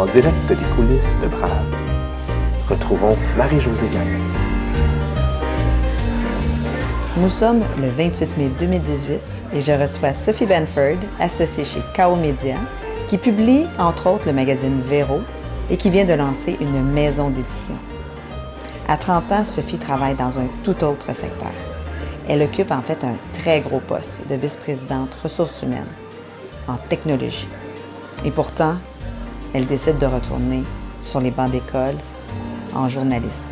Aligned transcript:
en 0.00 0.06
direct 0.06 0.34
des 0.48 0.56
coulisses 0.74 1.14
de 1.22 1.28
Brave. 1.28 1.74
Retrouvons 2.70 3.18
Marie-Josée 3.36 3.86
Gagnon. 3.92 4.24
Nous 7.18 7.28
sommes 7.28 7.60
le 7.78 7.90
28 7.90 8.38
mai 8.38 8.50
2018 8.58 9.20
et 9.52 9.60
je 9.60 9.72
reçois 9.72 10.14
Sophie 10.14 10.46
Benford, 10.46 10.96
associée 11.18 11.66
chez 11.66 11.82
KO 11.94 12.16
Media, 12.16 12.56
qui 13.08 13.18
publie 13.18 13.66
entre 13.78 14.08
autres 14.08 14.26
le 14.26 14.32
magazine 14.32 14.80
Véro 14.80 15.20
et 15.68 15.76
qui 15.76 15.90
vient 15.90 16.06
de 16.06 16.14
lancer 16.14 16.56
une 16.62 16.82
maison 16.82 17.28
d'édition. 17.28 17.76
À 18.88 18.96
30 18.96 19.32
ans, 19.32 19.44
Sophie 19.44 19.76
travaille 19.76 20.14
dans 20.14 20.38
un 20.38 20.48
tout 20.64 20.82
autre 20.82 21.14
secteur. 21.14 21.52
Elle 22.26 22.40
occupe 22.42 22.70
en 22.70 22.80
fait 22.80 23.04
un 23.04 23.16
très 23.38 23.60
gros 23.60 23.80
poste 23.80 24.22
de 24.30 24.34
vice-présidente 24.34 25.14
ressources 25.22 25.60
humaines 25.60 25.92
en 26.68 26.76
technologie. 26.88 27.48
Et 28.24 28.30
pourtant, 28.30 28.76
elle 29.54 29.66
décide 29.66 29.98
de 29.98 30.06
retourner 30.06 30.62
sur 31.00 31.20
les 31.20 31.30
bancs 31.30 31.50
d'école 31.50 31.96
en 32.74 32.88
journalisme. 32.88 33.48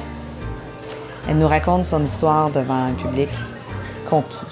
Elle 1.28 1.38
nous 1.38 1.48
raconte 1.48 1.84
son 1.84 2.02
histoire 2.04 2.50
devant 2.50 2.86
un 2.86 2.92
public 2.92 3.28
conquis. 4.08 4.46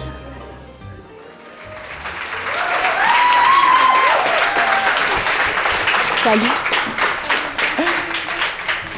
Salut. 6.22 6.42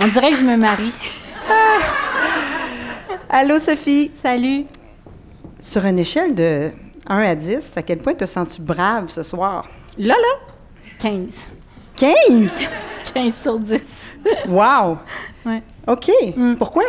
On 0.00 0.06
dirait 0.06 0.30
que 0.30 0.36
je 0.36 0.44
me 0.44 0.56
marie. 0.56 0.94
Allô, 3.28 3.58
Sophie. 3.58 4.10
Salut. 4.22 4.64
Sur 5.60 5.84
une 5.84 5.98
échelle 5.98 6.34
de 6.34 6.72
1 7.06 7.18
à 7.18 7.34
10, 7.34 7.76
à 7.76 7.82
quel 7.82 7.98
point 7.98 8.14
te 8.14 8.24
sens-tu 8.24 8.62
brave 8.62 9.10
ce 9.10 9.22
soir? 9.22 9.68
Là, 9.98 10.14
là, 10.14 10.54
15. 10.98 11.48
15? 11.98 12.52
15 13.12 13.34
sur 13.34 13.58
10. 13.58 14.14
wow! 14.48 14.98
Ouais. 15.44 15.62
OK. 15.86 16.10
Pourquoi? 16.58 16.84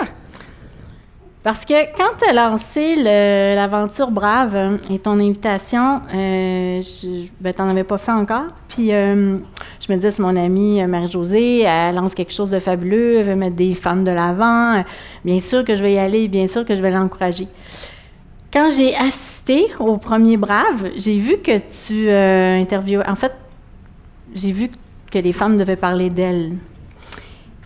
Parce 1.42 1.66
que 1.66 1.74
quand 1.96 2.18
tu 2.18 2.30
as 2.30 2.34
lancé 2.34 2.96
l'aventure 2.96 4.12
Brave 4.12 4.56
euh, 4.56 4.78
et 4.90 5.00
ton 5.00 5.20
invitation, 5.20 6.02
euh, 6.14 6.82
je, 6.82 7.28
ben, 7.40 7.54
t'en 7.54 7.70
avais 7.70 7.86
pas 7.86 7.98
fait 7.98 8.12
encore. 8.12 8.48
Puis 8.68 8.94
euh, 8.94 9.38
je 9.80 9.92
me 9.92 9.96
disais, 9.96 10.12
c'est 10.12 10.22
mon 10.22 10.36
amie 10.36 10.82
euh, 10.82 10.88
Marie-Josée, 10.88 11.62
elle 11.62 11.96
lance 11.96 12.14
quelque 12.14 12.34
chose 12.34 12.52
de 12.52 12.60
fabuleux, 12.60 13.20
elle 13.20 13.26
veut 13.26 13.36
mettre 13.36 13.56
des 13.56 13.74
femmes 13.74 14.04
de 14.04 14.12
l'avant. 14.12 14.84
Bien 15.24 15.40
sûr 15.40 15.64
que 15.64 15.76
je 15.76 15.82
vais 15.82 15.94
y 15.94 15.98
aller, 15.98 16.28
bien 16.28 16.48
sûr 16.48 16.66
que 16.66 16.76
je 16.76 16.82
vais 16.82 16.92
l'encourager. 16.92 17.48
Quand 18.52 18.70
j'ai 18.76 18.96
assisté 18.96 19.68
au 19.80 19.98
premier 19.98 20.36
Brave, 20.36 20.90
j'ai 20.98 21.18
vu 21.18 21.38
que 21.38 21.58
tu 21.58 22.10
euh, 22.10 22.60
interviewais. 22.60 23.08
En 23.08 23.16
fait, 23.16 23.34
j'ai 24.34 24.52
vu 24.52 24.70
que 24.70 24.76
les 25.18 25.34
femmes 25.34 25.58
devaient 25.58 25.76
parler 25.76 26.10
d'elles. 26.10 26.54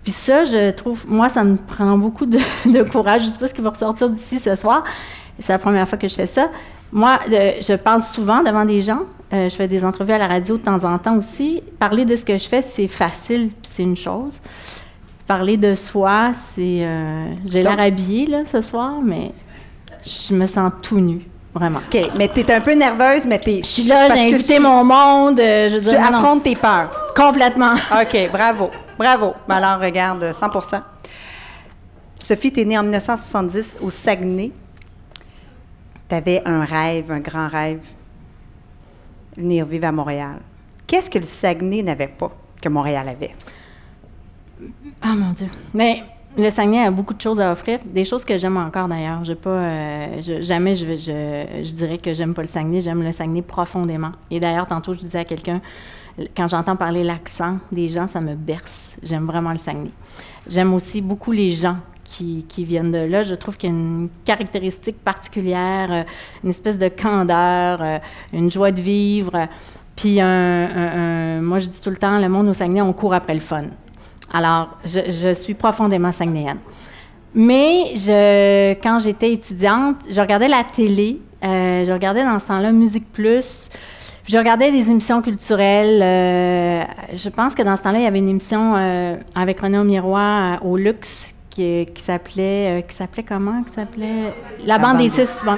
Puis 0.03 0.11
ça, 0.11 0.45
je 0.45 0.71
trouve, 0.71 1.05
moi, 1.09 1.29
ça 1.29 1.43
me 1.43 1.55
prend 1.57 1.97
beaucoup 1.97 2.25
de, 2.25 2.37
de 2.65 2.83
courage. 2.83 3.21
Je 3.21 3.27
ne 3.27 3.31
sais 3.31 3.37
pas 3.39 3.47
ce 3.47 3.53
qui 3.53 3.61
va 3.61 3.69
ressortir 3.69 4.09
d'ici 4.09 4.39
ce 4.39 4.55
soir. 4.55 4.83
C'est 5.39 5.51
la 5.53 5.59
première 5.59 5.87
fois 5.87 5.97
que 5.97 6.07
je 6.07 6.15
fais 6.15 6.27
ça. 6.27 6.49
Moi, 6.91 7.19
euh, 7.31 7.53
je 7.61 7.73
parle 7.73 8.03
souvent 8.03 8.43
devant 8.43 8.65
des 8.65 8.81
gens. 8.81 8.99
Euh, 9.33 9.49
je 9.49 9.55
fais 9.55 9.67
des 9.67 9.83
entrevues 9.83 10.11
à 10.13 10.19
la 10.19 10.27
radio 10.27 10.57
de 10.57 10.61
temps 10.63 10.83
en 10.83 10.97
temps 10.99 11.17
aussi. 11.17 11.63
Parler 11.79 12.05
de 12.05 12.15
ce 12.15 12.23
que 12.23 12.37
je 12.37 12.47
fais, 12.47 12.61
c'est 12.61 12.87
facile, 12.87 13.49
puis 13.49 13.71
c'est 13.73 13.81
une 13.83 13.95
chose. 13.95 14.37
Parler 15.25 15.57
de 15.57 15.73
soi, 15.73 16.33
c'est... 16.53 16.85
euh, 16.85 17.33
J'ai 17.45 17.63
l'air 17.63 17.79
habillée, 17.79 18.27
là, 18.27 18.45
ce 18.45 18.61
soir, 18.61 18.99
mais 19.03 19.31
je 20.05 20.35
me 20.35 20.45
sens 20.45 20.71
tout 20.83 20.99
nue, 20.99 21.25
vraiment. 21.53 21.79
OK, 21.79 22.09
mais 22.17 22.27
tu 22.29 22.39
es 22.41 22.51
un 22.51 22.61
peu 22.61 22.73
nerveuse, 22.73 23.25
mais 23.25 23.39
tu 23.39 23.57
Je 23.57 23.61
suis 23.65 23.83
là, 23.83 24.09
j'ai 24.13 24.33
invité 24.33 24.59
mon 24.59 24.83
monde. 24.83 25.39
euh, 25.39 25.69
je 25.69 25.75
Tu 25.77 25.81
dire, 25.83 26.01
non, 26.01 26.11
non, 26.11 26.17
affrontes 26.17 26.43
tes 26.43 26.55
peurs. 26.55 27.13
complètement. 27.15 27.73
OK, 27.91 28.29
bravo. 28.31 28.71
Bravo. 28.97 29.33
Ben 29.47 29.55
alors, 29.55 29.79
regarde, 29.81 30.23
100% 30.23 30.81
Sophie, 32.19 32.51
tu 32.53 32.61
es 32.61 32.65
née 32.65 32.77
en 32.77 32.83
1970 32.83 33.77
au 33.81 33.89
Saguenay. 33.89 34.51
Tu 36.07 36.15
avais 36.15 36.41
un 36.45 36.63
rêve, 36.63 37.11
un 37.11 37.19
grand 37.19 37.47
rêve, 37.49 37.81
venir 39.35 39.65
vivre 39.65 39.87
à 39.87 39.91
Montréal. 39.91 40.37
Qu'est-ce 40.87 41.09
que 41.09 41.17
le 41.19 41.25
Saguenay 41.25 41.81
n'avait 41.83 42.07
pas 42.07 42.31
que 42.61 42.69
Montréal 42.69 43.09
avait? 43.09 43.35
Ah 45.01 45.15
mon 45.15 45.31
Dieu. 45.31 45.47
Mais 45.73 46.03
le 46.37 46.49
Saguenay 46.49 46.85
a 46.85 46.91
beaucoup 46.91 47.13
de 47.13 47.21
choses 47.21 47.39
à 47.39 47.51
offrir, 47.51 47.79
des 47.85 48.05
choses 48.05 48.25
que 48.25 48.37
j'aime 48.37 48.57
encore 48.57 48.87
d'ailleurs. 48.87 49.21
Euh, 49.45 50.21
jamais 50.41 50.75
je, 50.75 51.73
dirais 51.73 51.97
que 51.97 52.13
j'aime 52.13 52.33
pas 52.33 52.41
le 52.41 52.47
Saguenay, 52.47 52.81
j'aime 52.81 53.03
le 53.03 53.11
Saguenay 53.11 53.41
profondément. 53.41 54.11
Et 54.31 54.39
d'ailleurs, 54.39 54.67
tantôt, 54.67 54.93
je 54.93 54.99
disais 54.99 55.19
à 55.19 55.25
quelqu'un, 55.25 55.61
quand 56.35 56.47
j'entends 56.47 56.75
parler 56.75 57.03
l'accent 57.03 57.57
des 57.71 57.87
gens, 57.87 58.07
ça 58.07 58.21
me 58.21 58.35
berce. 58.35 58.97
J'aime 59.03 59.25
vraiment 59.25 59.51
le 59.51 59.57
Saguenay. 59.57 59.91
J'aime 60.47 60.73
aussi 60.73 61.01
beaucoup 61.01 61.31
les 61.31 61.51
gens 61.51 61.77
qui, 62.03 62.45
viennent 62.57 62.91
de 62.91 62.99
là. 62.99 63.23
Je 63.23 63.33
trouve 63.35 63.57
qu'il 63.57 63.69
y 63.69 63.73
a 63.73 63.75
une 63.75 64.09
caractéristique 64.25 65.03
particulière, 65.03 65.91
euh, 65.91 66.03
une 66.43 66.51
espèce 66.51 66.77
de 66.77 66.87
candeur, 66.87 67.79
euh, 67.81 67.97
une 68.33 68.51
joie 68.51 68.71
de 68.71 68.81
vivre. 68.81 69.47
Puis, 69.95 70.15
moi, 70.15 71.59
je 71.59 71.67
dis 71.67 71.81
tout 71.81 71.91
le 71.91 71.97
temps, 71.97 72.19
le 72.19 72.27
monde 72.27 72.47
au 72.47 72.53
Saguenay, 72.53 72.81
on 72.81 72.93
court 72.93 73.13
après 73.13 73.35
le 73.35 73.39
fun. 73.39 73.65
Alors, 74.31 74.69
je, 74.85 75.11
je 75.11 75.33
suis 75.33 75.53
profondément 75.53 76.11
saguenéenne. 76.11 76.59
Mais 77.35 77.95
je, 77.95 78.73
quand 78.73 78.99
j'étais 78.99 79.33
étudiante, 79.33 79.97
je 80.09 80.21
regardais 80.21 80.47
la 80.47 80.63
télé, 80.63 81.19
euh, 81.43 81.83
je 81.85 81.91
regardais 81.91 82.23
dans 82.23 82.37
ce 82.37 82.47
temps-là 82.47 82.71
Musique 82.71 83.11
Plus, 83.11 83.69
je 84.27 84.37
regardais 84.37 84.71
des 84.71 84.91
émissions 84.91 85.21
culturelles. 85.21 86.01
euh, 86.01 86.83
je 87.15 87.29
pense 87.29 87.55
que 87.55 87.63
dans 87.63 87.75
ce 87.75 87.81
temps-là, 87.81 87.99
il 87.99 88.03
y 88.03 88.07
avait 88.07 88.19
une 88.19 88.29
émission 88.29 88.75
euh, 88.75 89.17
avec 89.33 89.59
René 89.59 89.83
Miroir 89.83 90.63
au 90.63 90.77
Luxe 90.77 91.33
qui, 91.49 91.87
qui 91.93 92.01
s'appelait, 92.01 92.85
qui 92.87 92.95
s'appelait 92.95 93.23
comment? 93.23 93.63
Qui 93.63 93.73
s'appelait? 93.73 94.33
La, 94.65 94.77
bande 94.77 94.99
des 94.99 95.09
six. 95.09 95.29
Bon. 95.43 95.57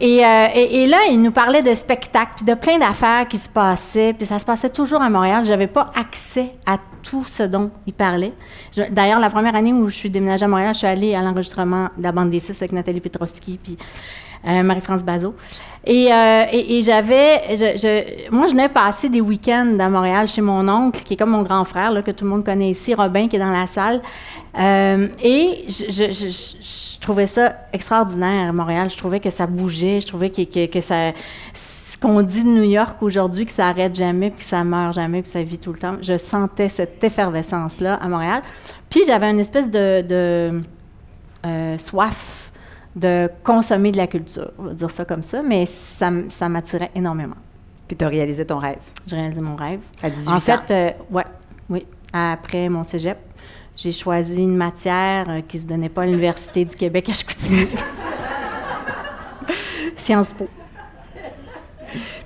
Et, 0.00 0.24
euh, 0.24 0.46
et, 0.54 0.86
là, 0.86 0.96
il 1.10 1.20
nous 1.20 1.30
parlait 1.30 1.62
de 1.62 1.74
spectacles, 1.74 2.32
puis 2.36 2.44
de 2.46 2.54
plein 2.54 2.78
d'affaires 2.78 3.28
qui 3.28 3.36
se 3.36 3.50
passaient, 3.50 4.14
puis 4.14 4.26
ça 4.26 4.38
se 4.38 4.46
passait 4.46 4.70
toujours 4.70 5.02
à 5.02 5.10
Montréal. 5.10 5.44
Je 5.44 5.50
n'avais 5.50 5.66
pas 5.66 5.92
accès 5.94 6.54
à 6.64 6.78
tout 7.02 7.24
ce 7.24 7.42
dont 7.42 7.70
il 7.86 7.92
parlait. 7.92 8.32
D'ailleurs, 8.90 9.20
la 9.20 9.28
première 9.28 9.54
année 9.54 9.74
où 9.74 9.88
je 9.88 9.94
suis 9.94 10.10
déménagée 10.10 10.46
à 10.46 10.48
Montréal, 10.48 10.72
je 10.72 10.78
suis 10.78 10.86
allée 10.86 11.14
à 11.14 11.20
l'enregistrement 11.20 11.90
de 11.98 12.02
la 12.02 12.12
bande 12.12 12.30
des 12.30 12.40
six 12.40 12.52
avec 12.52 12.72
Nathalie 12.72 13.00
Petrovski, 13.00 13.58
puis 13.62 13.76
euh, 14.46 14.62
Marie-France 14.62 15.04
Bazot. 15.04 15.34
Et, 15.84 16.12
euh, 16.12 16.44
et, 16.52 16.78
et 16.78 16.82
j'avais, 16.82 17.40
je, 17.56 17.78
je- 17.78 18.30
moi, 18.30 18.46
je 18.46 18.52
venais 18.52 18.68
passer 18.68 19.08
des 19.08 19.22
week-ends 19.22 19.78
à 19.80 19.88
Montréal 19.88 20.28
chez 20.28 20.42
mon 20.42 20.68
oncle, 20.68 21.02
qui 21.02 21.14
est 21.14 21.16
comme 21.16 21.30
mon 21.30 21.42
grand 21.42 21.64
frère, 21.64 21.90
là, 21.90 22.02
que 22.02 22.10
tout 22.10 22.24
le 22.24 22.30
monde 22.30 22.44
connaît 22.44 22.70
ici, 22.70 22.92
Robin, 22.94 23.28
qui 23.28 23.36
est 23.36 23.38
dans 23.38 23.50
la 23.50 23.66
salle. 23.66 24.02
Euh, 24.58 25.08
et 25.22 25.64
je, 25.68 27.00
trouvais 27.00 27.26
ça 27.26 27.54
extraordinaire 27.72 28.50
à 28.50 28.52
Montréal. 28.52 28.90
Je 28.90 28.96
trouvais 28.98 29.20
que 29.20 29.30
ça 29.30 29.46
bougeait, 29.46 30.00
je 30.02 30.06
trouvais 30.06 30.28
que, 30.28 30.42
que, 30.42 30.66
que 30.66 30.80
ça. 30.82 31.12
Ce 31.54 31.96
qu'on 31.96 32.22
dit 32.22 32.44
de 32.44 32.48
New 32.48 32.62
York 32.62 33.02
aujourd'hui, 33.02 33.44
que 33.46 33.52
ça 33.52 33.68
arrête 33.68 33.94
jamais, 33.94 34.30
puis 34.30 34.38
que 34.38 34.44
ça 34.48 34.62
meurt 34.64 34.94
jamais, 34.94 35.22
puis 35.22 35.30
que 35.30 35.38
ça 35.38 35.42
vit 35.42 35.58
tout 35.58 35.72
le 35.72 35.78
temps. 35.78 35.96
Je 36.00 36.16
sentais 36.16 36.68
cette 36.68 37.02
effervescence-là 37.02 37.94
à 37.94 38.08
Montréal. 38.08 38.42
Puis 38.88 39.02
j'avais 39.06 39.30
une 39.30 39.40
espèce 39.40 39.70
de, 39.70 40.60
soif 41.78 42.39
de 42.96 43.28
consommer 43.44 43.92
de 43.92 43.96
la 43.96 44.06
culture, 44.06 44.50
on 44.58 44.64
va 44.64 44.74
dire 44.74 44.90
ça 44.90 45.04
comme 45.04 45.22
ça, 45.22 45.42
mais 45.42 45.64
ça, 45.66 46.10
m'attirait 46.48 46.90
énormément. 46.94 47.36
Puis 47.86 47.96
tu 47.96 48.04
as 48.04 48.08
réalisé 48.08 48.44
ton 48.44 48.58
rêve? 48.58 48.78
J'ai 49.06 49.16
réalisé 49.16 49.40
mon 49.40 49.56
rêve. 49.56 49.80
à 50.02 50.10
18 50.10 50.28
En 50.28 50.36
ans. 50.36 50.40
fait, 50.40 50.70
euh, 50.70 50.90
ouais, 51.10 51.24
oui. 51.68 51.86
Après 52.12 52.68
mon 52.68 52.82
cégep, 52.82 53.18
j'ai 53.76 53.92
choisi 53.92 54.42
une 54.42 54.56
matière 54.56 55.26
euh, 55.28 55.40
qui 55.40 55.56
ne 55.56 55.62
se 55.62 55.66
donnait 55.68 55.88
pas 55.88 56.02
à 56.02 56.06
l'Université 56.06 56.64
du 56.64 56.74
Québec 56.74 57.08
à 57.08 57.12
Chicoutimi. 57.12 57.68
Sciences 59.96 60.32
Po. 60.32 60.48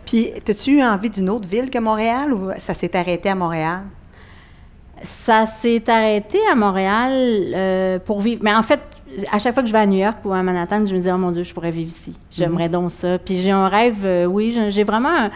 Puis, 0.06 0.32
as-tu 0.48 0.78
eu 0.78 0.82
envie 0.82 1.10
d'une 1.10 1.30
autre 1.30 1.48
ville 1.48 1.70
que 1.70 1.78
Montréal 1.78 2.32
ou 2.32 2.50
ça 2.56 2.74
s'est 2.74 2.94
arrêté 2.96 3.28
à 3.28 3.34
Montréal? 3.34 3.82
Ça 5.02 5.46
s'est 5.46 5.88
arrêté 5.88 6.38
à 6.50 6.54
Montréal 6.54 7.12
euh, 7.54 7.98
pour 7.98 8.20
vivre. 8.20 8.40
Mais 8.42 8.54
en 8.54 8.62
fait, 8.62 8.80
à 9.30 9.38
chaque 9.38 9.54
fois 9.54 9.62
que 9.62 9.68
je 9.68 9.72
vais 9.72 9.78
à 9.80 9.86
New 9.86 9.98
York 9.98 10.18
ou 10.24 10.32
à 10.32 10.42
Manhattan, 10.42 10.86
je 10.86 10.94
me 10.94 11.00
dis, 11.00 11.08
oh 11.12 11.18
mon 11.18 11.30
Dieu, 11.30 11.42
je 11.44 11.54
pourrais 11.54 11.70
vivre 11.70 11.88
ici. 11.88 12.16
J'aimerais 12.30 12.68
donc 12.68 12.90
ça. 12.90 13.18
Puis 13.18 13.36
j'ai 13.36 13.50
un 13.52 13.68
rêve, 13.68 14.04
euh, 14.04 14.24
oui, 14.26 14.56
j'ai- 14.68 14.84
vraiment 14.84 15.08
un- 15.10 15.30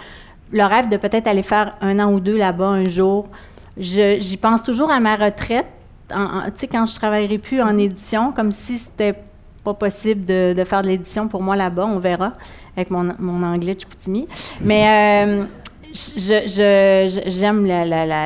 le 0.50 0.64
rêve 0.64 0.88
de 0.88 0.96
peut-être 0.96 1.26
aller 1.26 1.42
faire 1.42 1.74
un 1.80 1.98
an 2.00 2.12
ou 2.12 2.20
deux 2.20 2.36
là-bas 2.36 2.66
un 2.68 2.88
jour. 2.88 3.28
J'y 3.76 4.36
pense 4.40 4.62
toujours 4.62 4.90
à 4.90 4.98
ma 5.00 5.14
retraite. 5.16 5.66
Tu 6.08 6.14
sais, 6.56 6.66
quand 6.66 6.86
je 6.86 6.94
travaillerai 6.96 7.38
plus 7.38 7.60
en 7.60 7.76
édition, 7.78 8.32
comme 8.32 8.50
si 8.50 8.78
c'était 8.78 9.14
pas 9.62 9.74
possible 9.74 10.24
de, 10.24 10.54
de 10.56 10.64
faire 10.64 10.82
de 10.82 10.88
l'édition 10.88 11.28
pour 11.28 11.42
moi 11.42 11.54
là-bas, 11.54 11.84
on 11.86 11.98
verra, 11.98 12.32
avec 12.76 12.90
mon, 12.90 13.14
mon 13.18 13.42
anglais 13.46 13.74
de 13.74 13.80
Chicoutimi. 13.80 14.26
Mais 14.62 15.18
euh, 15.26 15.44
j'aime 17.26 17.64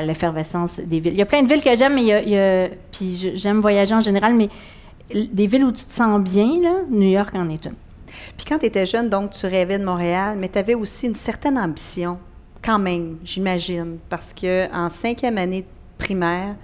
l'effervescence 0.06 0.78
des 0.78 1.00
villes. 1.00 1.12
Il 1.14 1.18
y 1.18 1.22
a 1.22 1.26
plein 1.26 1.42
de 1.42 1.48
villes 1.52 1.62
que 1.62 1.74
j'aime, 1.76 1.94
mais 1.94 2.02
il 2.02 2.06
y 2.06 2.12
a, 2.12 2.22
il 2.22 2.28
y 2.30 2.38
a- 2.38 2.68
puis 2.92 3.32
j'aime 3.34 3.60
voyager 3.60 3.94
en 3.94 4.00
général, 4.00 4.34
mais 4.34 4.48
des 5.10 5.46
villes 5.46 5.64
où 5.64 5.72
tu 5.72 5.84
te 5.84 5.92
sens 5.92 6.20
bien, 6.20 6.60
là, 6.60 6.80
New 6.90 7.08
York 7.08 7.34
en 7.34 7.48
est 7.48 7.64
une. 7.66 7.74
Puis 8.36 8.46
quand 8.46 8.58
tu 8.58 8.66
étais 8.66 8.86
jeune, 8.86 9.08
donc 9.08 9.30
tu 9.30 9.46
rêvais 9.46 9.78
de 9.78 9.84
Montréal, 9.84 10.36
mais 10.38 10.48
tu 10.48 10.58
avais 10.58 10.74
aussi 10.74 11.06
une 11.06 11.14
certaine 11.14 11.58
ambition, 11.58 12.18
quand 12.62 12.78
même, 12.78 13.18
j'imagine, 13.24 13.98
parce 14.08 14.32
que 14.32 14.72
en 14.74 14.88
cinquième 14.88 15.38
année 15.38 15.64
primaire, 15.98 16.54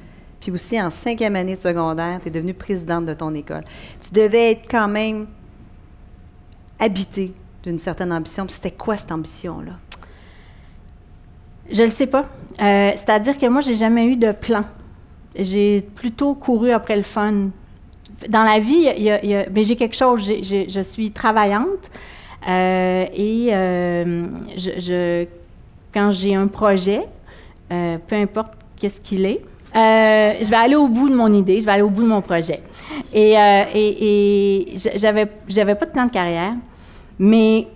puis 0.40 0.52
aussi 0.52 0.80
en 0.80 0.90
cinquième 0.90 1.36
année 1.36 1.56
de 1.56 1.60
secondaire, 1.60 2.20
tu 2.22 2.28
es 2.28 2.30
devenue 2.30 2.54
présidente 2.54 3.06
de 3.06 3.14
ton 3.14 3.34
école. 3.34 3.64
Tu 4.00 4.12
devais 4.12 4.52
être 4.52 4.68
quand 4.70 4.88
même 4.88 5.26
habitée 6.78 7.34
d'une 7.64 7.78
certaine 7.78 8.12
ambition. 8.12 8.46
Puis 8.46 8.54
c'était 8.54 8.70
quoi 8.70 8.96
cette 8.96 9.10
ambition-là? 9.10 9.72
Je 11.70 11.80
ne 11.80 11.86
le 11.86 11.90
sais 11.90 12.06
pas. 12.06 12.26
Euh, 12.60 12.92
c'est-à-dire 12.96 13.36
que 13.36 13.46
moi, 13.46 13.60
j'ai 13.60 13.74
jamais 13.74 14.06
eu 14.06 14.16
de 14.16 14.32
plan. 14.32 14.64
J'ai 15.34 15.82
plutôt 15.82 16.34
couru 16.34 16.70
après 16.70 16.96
le 16.96 17.02
fun. 17.02 17.50
Dans 18.28 18.42
la 18.42 18.58
vie, 18.58 18.88
mais 19.52 19.64
j'ai 19.64 19.76
quelque 19.76 19.96
chose. 19.96 20.24
je 20.26 20.80
suis 20.82 21.10
travaillante 21.12 21.90
euh, 22.48 23.04
et 23.14 23.48
euh, 23.52 24.26
je, 24.56 25.26
quand 25.92 26.10
j'ai 26.10 26.34
un 26.34 26.46
projet, 26.46 27.02
peu 27.68 28.16
importe 28.16 28.54
qu'est-ce 28.76 29.00
qu'il 29.00 29.24
est, 29.26 29.40
je 29.74 30.48
vais 30.48 30.56
aller 30.56 30.76
au 30.76 30.88
bout 30.88 31.08
de 31.08 31.14
mon 31.14 31.32
idée, 31.32 31.60
je 31.60 31.66
vais 31.66 31.72
aller 31.72 31.82
au 31.82 31.90
bout 31.90 32.02
de 32.02 32.08
mon 32.08 32.20
projet. 32.20 32.60
Et, 33.12 33.34
et, 33.34 34.74
et 34.74 34.76
j'avais, 34.96 35.26
pas 35.26 35.86
de 35.86 35.90
plan 35.90 36.06
de 36.06 36.10
carrière, 36.10 36.54
mais 37.18 37.68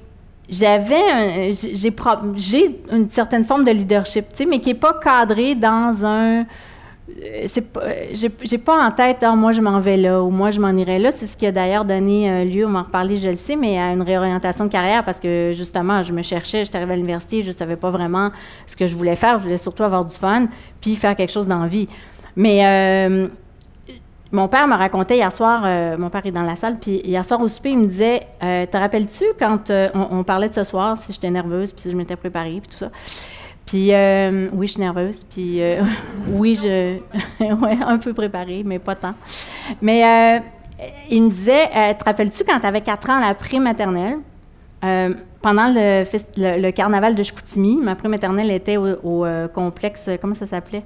j'avais 0.49 1.53
j'ai 1.53 2.81
une 2.93 3.09
certaine 3.09 3.45
forme 3.45 3.65
de 3.65 3.71
leadership, 3.71 4.27
mais 4.49 4.61
qui 4.61 4.71
n'est 4.71 4.75
pas 4.75 4.95
cadré 5.03 5.55
dans 5.55 6.05
un 6.05 6.41
euh, 6.41 6.45
j'ai 8.43 8.59
pas 8.59 8.87
en 8.87 8.91
tête 8.91 9.19
ah, 9.23 9.35
moi 9.35 9.53
je 9.53 9.61
m'en 9.61 9.81
vais 9.81 9.97
là 9.97 10.23
ou 10.23 10.31
moi 10.31 10.51
je 10.51 10.61
m'en 10.61 10.71
irai 10.71 10.99
là. 10.99 11.11
C'est 11.11 11.27
ce 11.27 11.37
qui 11.37 11.47
a 11.47 11.53
d'ailleurs 11.53 11.85
donné 11.85 12.31
euh, 12.31 12.45
lieu 12.45 12.67
on 12.67 12.71
m'en 12.71 12.83
reparler 12.83 13.17
je 13.17 13.29
le 13.29 13.37
sais 13.37 13.57
mais 13.57 13.79
à 13.79 13.93
une 13.93 14.03
réorientation 14.03 14.65
de 14.67 14.71
carrière 14.71 15.05
parce 15.05 15.21
que 15.21 15.53
justement 15.55 16.03
je 16.03 16.13
me 16.13 16.23
cherchais 16.23 16.65
j'étais 16.65 16.79
arrivée 16.79 16.95
à 16.95 16.97
l'université 16.97 17.43
je 17.43 17.53
savais 17.53 17.77
pas 17.77 17.91
vraiment 17.91 18.31
ce 18.67 18.77
que 18.77 18.87
je 18.87 18.95
voulais 18.95 19.17
faire 19.17 19.39
je 19.39 19.45
voulais 19.45 19.59
surtout 19.59 19.83
avoir 19.83 20.05
du 20.05 20.15
fun 20.15 20.47
puis 20.81 20.97
faire 20.97 21.17
quelque 21.17 21.33
chose 21.33 21.49
d'envie. 21.49 21.89
Mais 22.35 22.65
euh, 22.65 23.29
mon 24.33 24.49
père 24.49 24.67
me 24.67 24.75
racontait 24.75 25.17
hier 25.17 25.31
soir, 25.31 25.63
euh, 25.65 25.99
mon 25.99 26.09
père 26.09 26.25
est 26.25 26.33
dans 26.33 26.43
la 26.43 26.57
salle, 26.57 26.79
puis 26.81 27.03
hier 27.05 27.25
soir 27.25 27.41
au 27.43 27.49
souper, 27.49 27.71
il 27.71 27.79
me 27.79 27.87
disait 27.87 28.23
euh, 28.43 28.65
Te 28.65 28.79
rappelles-tu 28.79 29.25
quand 29.39 29.69
euh, 29.69 29.89
on, 29.95 30.25
parlait 30.25 30.49
de 30.49 30.55
ce 30.55 30.65
soir, 30.65 30.97
si 30.97 31.13
j'étais 31.13 31.31
nerveuse, 31.31 31.71
puis 31.73 31.83
si 31.83 31.91
je 31.91 31.97
m'étais 31.97 32.17
préparée, 32.17 32.61
puis 32.63 32.71
tout 32.71 32.79
ça 32.79 32.91
Puis 33.67 33.93
oui, 34.53 34.67
je 34.67 34.73
suis 34.73 34.81
nerveuse, 34.81 35.25
puis 35.25 35.61
oui, 36.29 36.59
je. 36.61 36.99
ouais, 37.41 37.79
un 37.85 37.99
peu 37.99 38.13
préparée, 38.13 38.63
mais 38.65 38.79
pas 38.79 38.95
tant. 38.95 39.15
Mais 39.81 40.43
il 41.11 41.23
me 41.23 41.31
disait 41.31 41.69
Te 41.99 42.05
rappelles-tu 42.05 42.45
quand 42.45 42.61
tu 42.61 42.67
avais 42.67 42.81
4 42.81 43.11
ans, 43.11 43.21
la 43.21 43.35
pré-maternelle 43.35 44.19
pendant 45.41 45.73
le, 45.75 46.71
carnaval 46.71 47.15
de 47.15 47.23
Chicoutimi, 47.23 47.79
ma 47.81 47.95
pré-maternelle 47.95 48.51
était 48.51 48.77
au, 48.77 48.87
au 49.03 49.27
complexe, 49.55 50.09
comment 50.21 50.35
ça 50.35 50.47
s'appelait? 50.47 50.85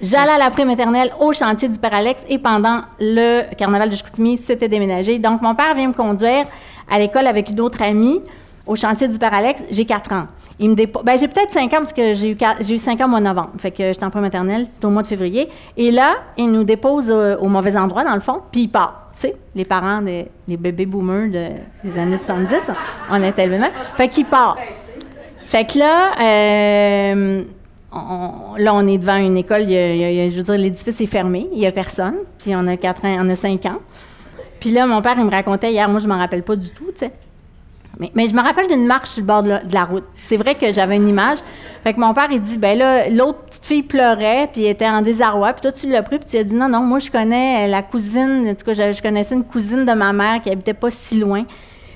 J'allais 0.00 0.30
à 0.30 0.38
la 0.38 0.50
pré-maternelle 0.50 1.10
au 1.18 1.32
chantier 1.32 1.68
du 1.68 1.76
Paralex 1.76 2.24
et 2.28 2.38
pendant 2.38 2.82
le 3.00 3.52
carnaval 3.56 3.90
de 3.90 3.96
Chicoutimi, 3.96 4.36
c'était 4.36 4.68
déménagé. 4.68 5.18
Donc, 5.18 5.42
mon 5.42 5.56
père 5.56 5.74
vient 5.74 5.88
me 5.88 5.92
conduire 5.92 6.46
à 6.88 7.00
l'école 7.00 7.26
avec 7.26 7.50
une 7.50 7.60
autre 7.60 7.82
amie 7.82 8.20
au 8.64 8.76
chantier 8.76 9.08
du 9.08 9.18
Paralex. 9.18 9.64
J'ai 9.72 9.84
4 9.84 10.12
ans. 10.12 10.26
Il 10.60 10.70
me 10.70 10.74
ben, 10.74 11.18
j'ai 11.18 11.28
peut-être 11.28 11.52
5 11.52 11.72
ans 11.72 11.76
parce 11.78 11.92
que 11.92 12.14
j'ai 12.14 12.32
eu, 12.32 12.36
j'ai 12.60 12.74
eu 12.74 12.78
5 12.78 13.00
ans 13.00 13.04
au 13.04 13.08
mois 13.08 13.20
de 13.20 13.26
novembre. 13.26 13.50
Fait 13.58 13.70
que 13.70 13.84
j'étais 13.92 14.04
en 14.04 14.10
pré-maternelle, 14.10 14.66
c'était 14.66 14.86
au 14.86 14.90
mois 14.90 15.02
de 15.02 15.06
février. 15.06 15.48
Et 15.76 15.92
là, 15.92 16.16
il 16.36 16.50
nous 16.50 16.64
dépose 16.64 17.10
euh, 17.10 17.36
au 17.36 17.48
mauvais 17.48 17.76
endroit, 17.76 18.02
dans 18.02 18.14
le 18.14 18.20
fond, 18.20 18.40
puis 18.50 18.62
il 18.62 18.68
part. 18.68 19.10
Tu 19.14 19.28
sais, 19.28 19.36
les 19.54 19.64
parents 19.64 20.02
des, 20.02 20.28
bébés 20.56 20.86
boomers 20.86 21.28
des 21.84 21.98
années 21.98 22.18
70, 22.18 22.70
on 23.10 23.22
était 23.22 23.44
élevés 23.44 23.58
même. 23.58 23.72
Fait 23.96 24.08
qu'il 24.08 24.26
part. 24.26 24.56
Fait 25.46 25.64
que 25.64 25.78
là, 25.78 26.12
euh, 26.20 27.42
là, 28.58 28.74
on 28.74 28.86
est 28.86 28.98
devant 28.98 29.16
une 29.16 29.36
école, 29.36 29.62
je 29.62 30.36
veux 30.36 30.42
dire, 30.42 30.58
l'édifice 30.58 31.00
est 31.00 31.06
fermé, 31.06 31.48
il 31.52 31.58
n'y 31.58 31.66
a 31.66 31.72
personne, 31.72 32.16
puis 32.38 32.54
on 32.54 32.66
a, 32.66 32.76
quatre 32.76 33.00
on 33.04 33.28
a 33.28 33.36
cinq 33.36 33.66
ans. 33.66 33.78
Puis 34.60 34.70
là, 34.70 34.86
mon 34.86 35.00
père, 35.02 35.14
il 35.18 35.24
me 35.24 35.30
racontait 35.30 35.72
hier, 35.72 35.88
moi, 35.88 36.00
je 36.00 36.06
ne 36.06 36.12
m'en 36.12 36.18
rappelle 36.18 36.42
pas 36.42 36.56
du 36.56 36.70
tout, 36.70 36.90
tu 36.92 36.98
sais. 36.98 37.12
Mais, 37.98 38.28
je 38.28 38.34
me 38.34 38.40
rappelle 38.40 38.68
d'une 38.68 38.86
marche 38.86 39.10
sur 39.10 39.22
le 39.22 39.26
bord 39.26 39.42
de 39.42 39.58
la, 39.72 39.84
route. 39.84 40.04
C'est 40.20 40.36
vrai 40.36 40.54
que 40.54 40.72
j'avais 40.72 40.96
une 40.96 41.08
image. 41.08 41.38
Fait 41.82 41.94
que 41.94 41.98
mon 41.98 42.14
père, 42.14 42.28
il 42.30 42.40
dit, 42.40 42.56
ben 42.56 42.78
là, 42.78 43.08
l'autre 43.08 43.40
petite 43.46 43.66
fille 43.66 43.82
pleurait, 43.82 44.48
puis 44.52 44.66
était 44.66 44.86
en 44.86 45.02
désarroi. 45.02 45.52
Puis 45.52 45.62
toi, 45.62 45.72
tu 45.72 45.88
l'as 45.88 46.02
pris, 46.02 46.18
puis 46.18 46.28
tu 46.28 46.36
as 46.36 46.44
dit, 46.44 46.54
non, 46.54 46.68
non, 46.68 46.80
moi, 46.80 47.00
je 47.00 47.10
connais 47.10 47.66
la 47.66 47.82
cousine, 47.82 48.46
en 48.48 48.54
tout 48.54 48.64
cas, 48.64 48.92
je 48.92 49.02
connaissais 49.02 49.34
une 49.34 49.44
cousine 49.44 49.84
de 49.84 49.92
ma 49.92 50.12
mère 50.12 50.40
qui 50.42 50.50
habitait 50.50 50.74
pas 50.74 50.90
si 50.90 51.18
loin. 51.18 51.44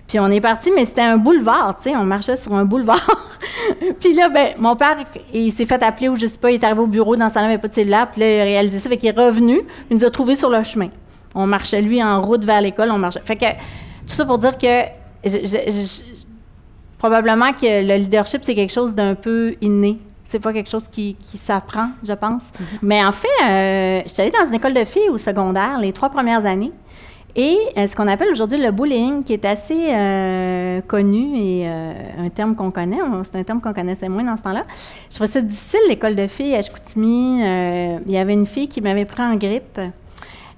Puis 0.09 0.19
on 0.19 0.27
est 0.27 0.41
parti, 0.41 0.71
mais 0.75 0.85
c'était 0.85 1.03
un 1.03 1.17
boulevard, 1.17 1.77
tu 1.77 1.85
sais, 1.85 1.97
on 1.97 2.05
marchait 2.05 2.37
sur 2.37 2.55
un 2.55 2.65
boulevard. 2.65 3.31
puis 4.01 4.13
là, 4.13 4.29
ben, 4.29 4.55
mon 4.59 4.77
père, 4.77 4.97
il 5.33 5.53
s'est 5.53 5.67
fait 5.67 5.83
appeler 5.83 6.09
ou 6.09 6.17
je 6.17 6.27
sais 6.27 6.39
pas, 6.39 6.51
il 6.51 6.55
est 6.55 6.65
arrivé 6.65 6.81
au 6.81 6.87
bureau, 6.87 7.17
dans 7.17 7.31
sa 7.31 7.41
il 7.41 7.45
n'y 7.45 7.53
avait 7.53 7.63
pas 7.63 7.69
de 7.69 7.75
cellulaire, 7.75 8.11
puis 8.11 8.21
là, 8.21 8.37
il 8.37 8.41
a 8.41 8.45
réalisé 8.45 8.79
ça, 8.79 8.89
fait 8.89 8.97
qu'il 8.97 9.09
est 9.09 9.19
revenu, 9.19 9.61
il 9.91 9.97
nous 9.97 10.05
a 10.05 10.11
trouvés 10.11 10.37
sur 10.37 10.51
le 10.51 10.63
chemin. 10.65 10.89
On 11.35 11.47
marchait, 11.47 11.81
lui, 11.81 12.03
en 12.03 12.21
route 12.21 12.45
vers 12.45 12.61
l'école, 12.61 12.91
on 12.91 12.99
marchait. 12.99 13.23
Fait 13.25 13.37
que, 13.37 13.47
tout 13.47 14.15
ça 14.15 14.27
pour 14.27 14.39
dire 14.39 14.59
que, 14.59 14.85
probablement 16.99 17.53
que 17.53 17.87
le 17.87 17.97
leadership, 17.97 18.43
c'est 18.45 18.55
quelque 18.55 18.73
chose 18.73 18.95
d'un 18.95 19.15
peu 19.15 19.55
inné. 19.61 19.99
C'est 20.25 20.41
pas 20.41 20.53
quelque 20.53 20.71
chose 20.71 20.89
qui, 20.91 21.17
s'apprend, 21.35 21.91
je 22.03 22.13
pense. 22.13 22.45
Mm-hmm. 22.45 22.79
Mais 22.83 23.05
en 23.05 23.13
fait, 23.13 23.29
euh, 23.43 24.03
j'étais 24.07 24.23
allée 24.23 24.31
dans 24.31 24.47
une 24.47 24.55
école 24.55 24.73
de 24.73 24.85
filles 24.85 25.11
au 25.11 25.19
secondaire 25.19 25.79
les 25.79 25.93
trois 25.93 26.09
premières 26.09 26.47
années. 26.47 26.73
Et 27.35 27.57
euh, 27.79 27.87
ce 27.87 27.97
qu'on 27.97 28.09
appelle 28.09 28.31
aujourd'hui 28.31 28.59
le 28.59 28.71
bullying, 28.71 29.25
qui 29.25 29.33
est 29.33 29.45
assez 29.45 29.89
euh, 29.89 30.83
connu 30.83 31.39
et 31.39 31.63
euh, 31.67 31.93
un 32.19 32.29
terme 32.29 32.55
qu'on 32.55 32.71
connaît, 32.71 32.99
c'est 33.25 33.39
un 33.39 33.43
terme 33.43 33.61
qu'on 33.61 33.73
connaissait 33.73 34.09
moins 34.09 34.25
dans 34.25 34.37
ce 34.37 34.43
temps-là. 34.43 34.65
Je 35.09 35.15
trouvais 35.15 35.31
ça 35.31 35.41
difficile, 35.41 35.81
l'école 35.89 36.15
de 36.15 36.27
filles 36.27 36.55
à 36.55 36.63
Chicoutimi. 36.63 37.41
il 37.41 38.13
y 38.13 38.19
avait 38.19 38.35
une 38.35 38.47
fille 38.47 38.69
qui 38.69 38.83
m'avait 38.83 39.07
pris 39.07 39.23
en 39.23 39.37
grippe 39.37 39.81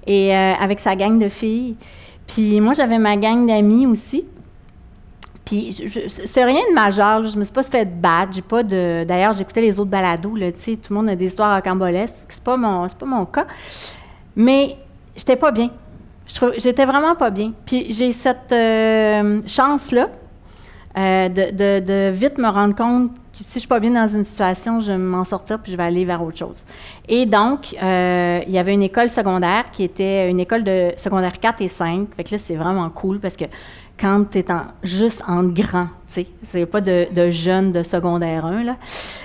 et 0.05 0.35
avec 0.35 0.79
sa 0.79 0.95
gang 0.95 1.17
de 1.17 1.29
filles. 1.29 1.75
Puis 2.27 2.59
moi, 2.59 2.73
j'avais 2.73 2.97
ma 2.97 3.15
gang 3.15 3.47
d'amis 3.47 3.87
aussi. 3.87 4.25
Puis 5.45 6.07
c'est 6.07 6.43
rien 6.43 6.61
de 6.69 6.73
majeur. 6.73 7.27
Je 7.27 7.37
me 7.37 7.43
suis 7.43 7.53
pas 7.53 7.63
fait 7.63 7.85
battre. 7.85 8.33
J'ai 8.33 8.41
pas 8.41 8.63
de. 8.63 9.03
D'ailleurs, 9.03 9.33
j'écoutais 9.33 9.61
les 9.61 9.79
autres 9.79 9.91
balados. 9.91 10.35
Là, 10.35 10.51
tout 10.51 10.59
le 10.89 10.95
monde 10.95 11.09
a 11.09 11.15
des 11.15 11.27
histoires 11.27 11.53
à 11.53 11.61
cambolesque. 11.61 12.25
C'est 12.29 12.43
pas 12.43 12.57
mon, 12.57 12.87
c'est 12.89 12.97
pas 12.97 13.05
mon 13.05 13.25
cas. 13.25 13.45
Mais 14.35 14.75
j'étais 15.15 15.35
pas 15.35 15.51
bien. 15.51 15.69
J'étais 16.57 16.85
vraiment 16.85 17.15
pas 17.15 17.29
bien. 17.29 17.51
Puis 17.65 17.93
j'ai 17.93 18.11
cette 18.11 18.51
euh, 18.51 19.39
chance-là 19.45 20.09
euh, 20.97 21.29
de, 21.29 22.09
vite 22.11 22.37
me 22.37 22.47
rendre 22.47 22.75
compte 22.75 23.11
que 23.13 23.39
si 23.39 23.55
je 23.55 23.59
suis 23.59 23.67
pas 23.67 23.81
bien 23.81 23.91
dans 23.91 24.07
une 24.07 24.23
situation, 24.23 24.79
je 24.79 24.93
vais 24.93 24.97
m'en 24.97 25.25
sortir 25.25 25.59
puis 25.59 25.71
je 25.71 25.77
vais 25.77 25.83
aller 25.83 26.05
vers 26.05 26.23
autre 26.23 26.37
chose. 26.37 26.63
Et 27.07 27.25
donc, 27.25 27.75
euh, 27.81 28.39
il 28.47 28.53
y 28.53 28.57
avait 28.57 28.73
une 28.73 28.81
école 28.81 29.09
secondaire 29.09 29.65
qui 29.71 29.83
était 29.83 30.29
une 30.29 30.39
école 30.39 30.63
de 30.63 30.93
secondaire 30.97 31.37
4 31.39 31.61
et 31.61 31.67
5. 31.67 32.07
Fait 32.15 32.23
que 32.23 32.31
là, 32.31 32.37
c'est 32.37 32.55
vraiment 32.55 32.89
cool 32.89 33.19
parce 33.19 33.35
que 33.35 33.45
quand 33.99 34.25
tu 34.31 34.39
es 34.39 34.51
en, 34.51 34.61
juste 34.83 35.23
en 35.27 35.43
grand, 35.43 35.87
tu 36.07 36.13
sais, 36.21 36.27
c'est 36.43 36.65
pas 36.65 36.81
de, 36.81 37.07
jeune 37.29 37.71
de 37.71 37.83
secondaire 37.83 38.45
1, 38.45 38.63
là. 38.63 38.75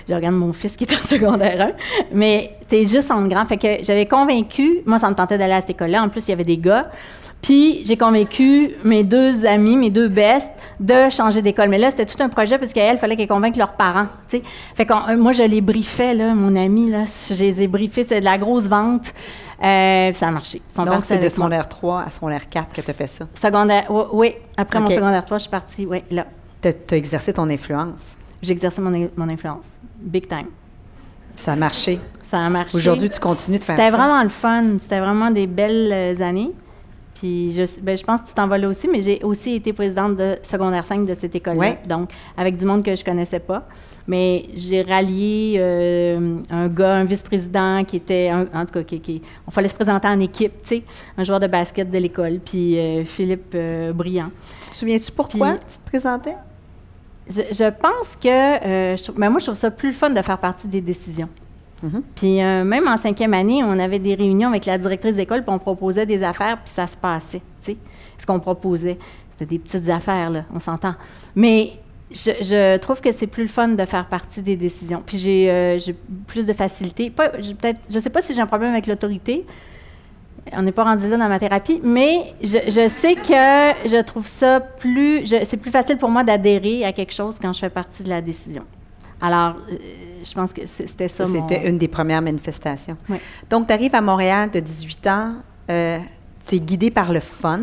Je 0.09 0.15
regarde 0.15 0.35
mon 0.35 0.53
fils 0.53 0.77
qui 0.77 0.85
est 0.85 0.93
en 0.93 1.05
secondaire 1.05 1.61
1, 1.61 1.71
mais 2.13 2.57
tu 2.69 2.77
es 2.77 2.85
juste 2.85 3.11
en 3.11 3.27
grand. 3.27 3.45
Fait 3.47 3.57
que 3.57 3.85
j'avais 3.85 4.07
convaincu, 4.07 4.81
moi, 4.87 4.99
ça 4.99 5.11
me 5.11 5.15
tentait 5.15 5.39
d'aller 5.39 5.55
à 5.55 5.61
cette 5.61 5.71
école-là. 5.71 6.03
En 6.03 6.09
plus, 6.09 6.27
il 6.27 6.31
y 6.31 6.33
avait 6.33 6.45
des 6.45 6.59
gars. 6.59 6.91
Puis 7.43 7.85
j'ai 7.87 7.97
convaincu 7.97 8.73
mes 8.85 9.03
deux 9.03 9.47
amis, 9.47 9.77
mes 9.77 9.91
deux 9.91 10.09
bestes, 10.09 10.53
de 10.79 11.09
changer 11.11 11.41
d'école. 11.41 11.69
Mais 11.69 11.79
là, 11.79 11.91
c'était 11.91 12.07
tout 12.07 12.23
un 12.23 12.29
projet 12.29 12.59
parce 12.59 12.73
qu'elles, 12.73 12.97
il 12.97 12.99
fallait 12.99 13.17
qu'elles 13.17 13.29
convainquent 13.29 13.57
leurs 13.57 13.73
parents. 13.73 14.09
sais. 14.29 14.43
Fait 14.75 14.85
que 14.85 14.93
euh, 14.93 15.17
moi, 15.17 15.33
je 15.33 15.43
les 15.43 15.61
briefais, 15.61 16.15
là, 16.15 16.35
mon 16.35 16.55
ami, 16.55 16.91
là, 16.91 17.05
je 17.07 17.43
les 17.43 17.63
ai 17.63 17.67
briefés, 17.67 18.05
c'est 18.05 18.21
de 18.21 18.25
la 18.25 18.37
grosse 18.37 18.69
vente. 18.69 19.15
Euh, 19.63 20.13
ça 20.13 20.29
a 20.29 20.31
marché. 20.31 20.61
Donc, 20.77 21.05
c'est 21.05 21.19
de 21.19 21.29
secondaire 21.29 21.69
3 21.69 22.03
à 22.03 22.11
secondaire 22.11 22.49
4 22.49 22.73
que 22.73 22.81
tu 22.81 22.91
as 22.91 22.95
fait 22.95 23.07
ça? 23.07 23.27
Secondaire, 23.35 23.91
oui. 24.13 24.35
Après 24.57 24.81
mon 24.81 24.91
secondaire 24.91 25.25
3, 25.25 25.39
je 25.39 25.43
suis 25.43 25.51
partie, 25.51 25.87
oui, 25.87 26.03
là. 26.11 26.27
Tu 26.63 26.69
as, 26.69 26.97
exercé 26.97 27.33
ton 27.33 27.49
influence? 27.49 28.17
J'ai 28.43 28.53
exercé 28.53 28.81
mon, 28.81 29.09
mon, 29.17 29.29
influence. 29.29 29.79
Big 29.99 30.29
time. 30.29 30.49
Ça 31.37 31.53
a 31.53 31.57
marché? 31.57 32.01
Ça 32.23 32.39
a 32.39 32.49
marché. 32.51 32.77
Aujourd'hui, 32.77 33.09
tu 33.09 33.19
continues 33.19 33.59
de 33.59 33.65
faire 33.65 33.77
ça? 33.77 33.83
C'était 33.83 33.97
vraiment 33.97 34.23
le 34.23 34.29
fun. 34.29 34.65
C'était 34.79 35.01
vraiment 35.01 35.31
des 35.31 35.47
belles 35.47 35.91
euh, 35.93 36.23
années. 36.23 36.53
Puis 37.21 37.53
je, 37.53 37.81
ben, 37.83 37.99
je 37.99 38.03
pense 38.03 38.23
que 38.23 38.29
tu 38.29 38.35
t'en 38.35 38.47
vas 38.47 38.57
là 38.57 38.67
aussi, 38.67 38.89
mais 38.89 39.03
j'ai 39.03 39.23
aussi 39.23 39.57
été 39.57 39.75
présidente 39.75 40.17
de 40.17 40.37
secondaire 40.43 40.87
5 40.87 41.05
de 41.05 41.13
cette 41.13 41.35
école-là. 41.35 41.77
Donc, 41.87 42.11
avec 42.35 42.57
du 42.57 42.65
monde 42.65 42.83
que 42.83 42.97
je 42.97 43.05
connaissais 43.05 43.41
pas. 43.41 43.67
Mais 44.07 44.47
j'ai 44.55 44.81
rallié 44.81 45.57
euh, 45.59 46.39
un 46.49 46.69
gars, 46.69 46.95
un 46.95 47.05
vice-président 47.05 47.85
qui 47.85 47.97
était, 47.97 48.33
en 48.33 48.65
tout 48.65 48.73
cas, 48.73 48.83
qui, 48.83 49.23
on 49.47 49.51
fallait 49.51 49.69
se 49.69 49.75
présenter 49.75 50.09
en 50.09 50.19
équipe, 50.19 50.63
tu 50.63 50.69
sais, 50.69 50.83
un 51.19 51.23
joueur 51.23 51.39
de 51.39 51.47
basket 51.47 51.91
de 51.91 51.99
l'école, 51.99 52.41
puis 52.43 52.79
euh, 52.79 53.05
Philippe 53.05 53.53
euh, 53.55 53.93
Briand. 53.93 54.31
Tu 54.63 54.71
te 54.71 54.77
souviens-tu 54.77 55.13
pourquoi 55.13 55.59
tu 55.59 55.77
te 55.77 55.89
présentais? 55.89 56.37
Je, 57.29 57.71
pense 57.71 58.17
que, 58.17 59.13
ben, 59.13 59.29
moi, 59.29 59.39
je 59.39 59.45
trouve 59.45 59.55
ça 59.55 59.71
plus 59.71 59.93
fun 59.93 60.11
de 60.11 60.23
faire 60.23 60.39
partie 60.39 60.67
des 60.67 60.81
décisions. 60.81 61.29
Mm-hmm. 61.85 62.03
Puis 62.15 62.37
même 62.39 62.89
en 62.89 62.97
cinquième 62.97 63.35
année, 63.35 63.63
on 63.65 63.79
avait 63.79 63.99
des 63.99 64.15
réunions 64.15 64.49
avec 64.49 64.67
la 64.67 64.79
directrice 64.79 65.17
d'école, 65.17 65.43
puis 65.43 65.53
on 65.53 65.59
proposait 65.59 66.07
des 66.07 66.23
affaires, 66.23 66.59
puis 66.59 66.73
ça 66.73 66.87
se 66.87 66.97
passait, 66.97 67.43
tu 67.63 67.73
sais, 67.73 67.77
ce 68.19 68.27
qu'on 68.27 68.41
proposait. 68.41 68.99
C'était 69.33 69.55
des 69.55 69.59
petites 69.59 69.89
affaires, 69.89 70.31
là, 70.31 70.45
on 70.55 70.59
s'entend. 70.59 70.95
Mais 71.35 71.73
je, 72.13 72.77
trouve 72.79 73.01
que 73.01 73.13
c'est 73.13 73.27
plus 73.27 73.45
le 73.45 73.49
fun 73.49 73.69
de 73.69 73.85
faire 73.85 74.07
partie 74.07 74.43
des 74.43 74.57
décisions. 74.57 75.03
Puis 75.05 75.19
j'ai 75.19 75.51
euh, 75.51 75.79
plus 76.27 76.47
de 76.47 76.53
facilité. 76.53 77.11
Pas, 77.11 77.29
peut-être, 77.29 77.81
je 77.89 77.99
sais 77.99 78.11
pas 78.11 78.23
si 78.23 78.35
j'ai 78.35 78.41
un 78.41 78.47
problème 78.47 78.73
avec 78.73 78.87
l'autorité. 78.87 79.47
On 80.53 80.63
n'est 80.63 80.73
pas 80.73 80.85
rendu 80.85 81.09
là 81.09 81.17
dans 81.17 81.29
ma 81.29 81.39
thérapie, 81.39 81.81
mais 81.85 82.35
je, 82.43 82.89
sais 82.89 83.15
que 83.15 83.89
je 83.89 84.03
trouve 84.03 84.27
ça 84.27 84.59
plus. 84.59 85.27
c'est 85.27 85.59
plus 85.59 85.71
facile 85.71 85.99
pour 85.99 86.09
moi 86.09 86.25
d'adhérer 86.25 86.85
à 86.85 86.93
quelque 86.93 87.13
chose 87.13 87.39
quand 87.41 87.53
je 87.53 87.61
fais 87.61 87.71
partie 87.71 88.03
de 88.03 88.09
la 88.09 88.21
décision. 88.21 88.63
Alors, 89.21 89.55
euh, 89.71 89.77
je 90.25 90.33
pense 90.35 90.53
que 90.53 90.63
c'était 90.67 91.09
ça. 91.09 91.27
Mon- 91.27 91.33
C'était 91.49 91.69
une 91.69 91.79
des 91.79 91.89
premières 91.89 92.23
manifestations. 92.23 92.97
Oui. 93.09 93.19
Donc, 93.49 93.67
tu 93.67 93.73
arrives 93.73 93.95
à 93.95 94.01
Montréal 94.01 94.51
de 94.51 94.61
18 94.61 95.07
ans, 95.07 95.33
euh, 95.71 95.99
tu 96.47 96.57
es 96.57 96.61
guidé 96.61 96.91
par 96.91 97.13
le 97.13 97.21
fun. 97.21 97.61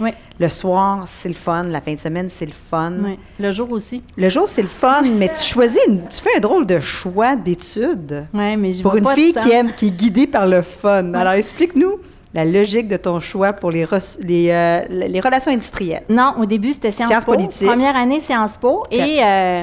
Oui, 0.00 0.10
Le 0.40 0.48
soir, 0.48 1.04
c'est 1.06 1.28
le 1.28 1.34
fun. 1.34 1.64
La 1.64 1.80
fin 1.80 1.92
de 1.94 1.98
semaine, 1.98 2.28
c'est 2.28 2.46
le 2.46 2.52
fun. 2.52 2.92
oui. 3.04 3.18
Le 3.38 3.52
jour 3.52 3.70
aussi. 3.70 4.02
Le 4.16 4.28
jour, 4.30 4.48
c'est 4.48 4.62
le 4.62 4.68
fun, 4.68 5.02
mais 5.18 5.28
tu 5.28 5.42
choisis, 5.44 5.78
une- 5.86 6.08
tu 6.08 6.18
fais 6.20 6.36
un 6.36 6.40
drôle 6.40 6.66
de 6.66 6.80
choix 6.80 7.36
d'études 7.36 8.26
Oui, 8.32 8.56
mais 8.56 8.72
je 8.72 8.82
pour 8.82 8.96
une 8.96 9.04
pas 9.04 9.14
fille 9.14 9.32
qui 9.34 9.50
aime, 9.50 9.70
qui 9.72 9.88
est 9.88 9.90
guidée 9.90 10.26
par 10.26 10.46
le 10.46 10.62
fun. 10.62 11.12
Alors, 11.14 11.34
explique-nous 11.34 11.98
la 12.34 12.44
logique 12.46 12.88
de 12.88 12.96
ton 12.96 13.20
choix 13.20 13.52
pour 13.52 13.70
les, 13.70 13.84
euh, 13.86 14.80
les 14.88 15.20
relations 15.20 15.52
industrielles. 15.52 16.02
Non, 16.08 16.34
au 16.38 16.46
début, 16.46 16.72
c'était 16.72 16.90
Sciences, 16.90 17.08
Sciences 17.10 17.24
Po. 17.26 17.34
Première 17.66 17.94
année, 17.94 18.20
Sciences 18.20 18.56
Po. 18.56 18.84
Et 18.90 19.22
euh, 19.22 19.62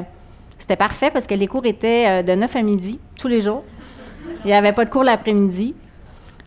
c'était 0.59 0.75
parfait 0.75 1.09
parce 1.09 1.25
que 1.25 1.33
les 1.33 1.47
cours 1.47 1.65
étaient 1.65 2.05
euh, 2.07 2.23
de 2.23 2.33
9 2.33 2.55
à 2.55 2.61
midi, 2.61 2.99
tous 3.17 3.27
les 3.27 3.41
jours. 3.41 3.63
Il 4.43 4.47
n'y 4.47 4.53
avait 4.53 4.73
pas 4.73 4.85
de 4.85 4.89
cours 4.89 5.03
l'après-midi. 5.03 5.73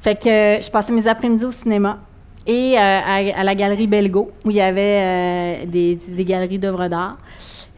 Fait 0.00 0.14
que 0.14 0.28
euh, 0.28 0.62
je 0.62 0.70
passais 0.70 0.92
mes 0.92 1.08
après-midi 1.08 1.44
au 1.44 1.50
cinéma 1.50 1.98
et 2.46 2.76
euh, 2.78 3.00
à, 3.36 3.44
la 3.44 3.54
galerie 3.54 3.86
Belgo, 3.86 4.28
où 4.44 4.50
il 4.50 4.56
y 4.56 4.60
avait 4.60 5.64
des, 5.66 5.98
galeries 6.24 6.58
d'œuvres 6.58 6.88
d'art. 6.88 7.16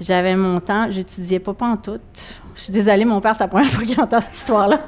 J'avais 0.01 0.35
mon 0.35 0.59
temps, 0.59 0.87
j'étudiais 0.91 1.39
pas 1.39 1.55
tout. 1.83 2.01
Je 2.57 2.61
suis 2.61 2.73
désolée, 2.73 3.05
mon 3.05 3.21
père, 3.21 3.35
c'est 3.35 3.45
la 3.45 3.49
première 3.49 3.71
fois 3.71 3.85
qu'il 3.85 4.01
entend 4.01 4.21
cette 4.21 4.35
histoire-là. 4.35 4.81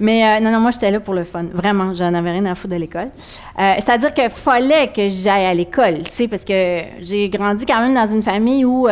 Mais 0.00 0.40
non, 0.40 0.50
non, 0.50 0.60
moi, 0.60 0.72
j'étais 0.72 0.90
là 0.90 0.98
pour 0.98 1.14
le 1.14 1.24
fun. 1.24 1.44
Vraiment, 1.52 1.94
j'en 1.94 2.12
avais 2.14 2.32
rien 2.32 2.46
à 2.46 2.54
foutre 2.54 2.74
de 2.74 2.78
l'école. 2.80 3.10
C'est-à-dire 3.56 4.14
qu'il 4.14 4.30
fallait 4.30 4.88
que 4.88 5.08
j'aille 5.08 5.44
à 5.44 5.54
l'école, 5.54 6.02
tu 6.02 6.10
sais, 6.10 6.28
parce 6.28 6.44
que 6.44 6.80
j'ai 7.00 7.28
grandi 7.28 7.66
quand 7.66 7.80
même 7.80 7.94
dans 7.94 8.06
une 8.06 8.22
famille 8.22 8.64
où 8.64 8.88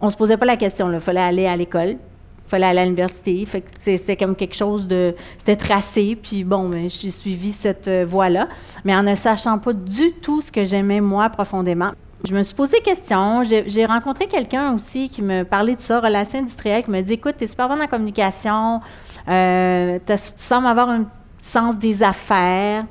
on 0.00 0.10
se 0.10 0.16
posait 0.16 0.36
pas 0.36 0.46
la 0.46 0.56
question. 0.56 0.92
Il 0.92 1.00
fallait 1.00 1.20
aller 1.20 1.46
à 1.46 1.56
l'école, 1.56 1.90
il 1.90 2.48
fallait 2.48 2.66
aller 2.66 2.80
à 2.80 2.84
l'université. 2.84 3.46
C'était 3.78 4.16
comme 4.16 4.34
quelque 4.34 4.56
chose 4.56 4.86
de... 4.86 5.14
C'était 5.38 5.56
tracé, 5.56 6.16
puis 6.20 6.44
bon, 6.44 6.68
ben, 6.68 6.88
j'ai 6.88 7.10
suivi 7.10 7.52
cette 7.52 7.88
euh, 7.88 8.04
voie-là. 8.06 8.48
Mais 8.84 8.94
en 8.94 9.02
ne 9.02 9.14
sachant 9.14 9.58
pas 9.58 9.72
du 9.72 10.12
tout 10.22 10.42
ce 10.42 10.50
que 10.50 10.64
j'aimais, 10.64 11.00
moi, 11.00 11.28
profondément. 11.30 11.90
Je 12.28 12.34
me 12.34 12.42
suis 12.42 12.54
posé 12.54 12.78
des 12.78 12.82
questions. 12.82 13.42
J'ai 13.44 13.86
rencontré 13.86 14.26
quelqu'un 14.26 14.74
aussi 14.74 15.08
qui 15.08 15.22
me 15.22 15.42
parlait 15.42 15.74
de 15.74 15.80
ça, 15.80 16.00
relations 16.00 16.38
industrielles, 16.38 16.84
qui 16.84 16.90
me 16.90 17.00
dit 17.00 17.14
Écoute, 17.14 17.36
tu 17.38 17.44
es 17.44 17.46
super 17.46 17.66
bonne 17.66 17.80
en 17.80 17.86
communication, 17.86 18.80
euh, 19.26 19.98
tu 20.06 20.12
sembles 20.36 20.66
avoir 20.66 20.90
un 20.90 21.06
sens 21.40 21.78
des 21.78 22.02
affaires. 22.02 22.84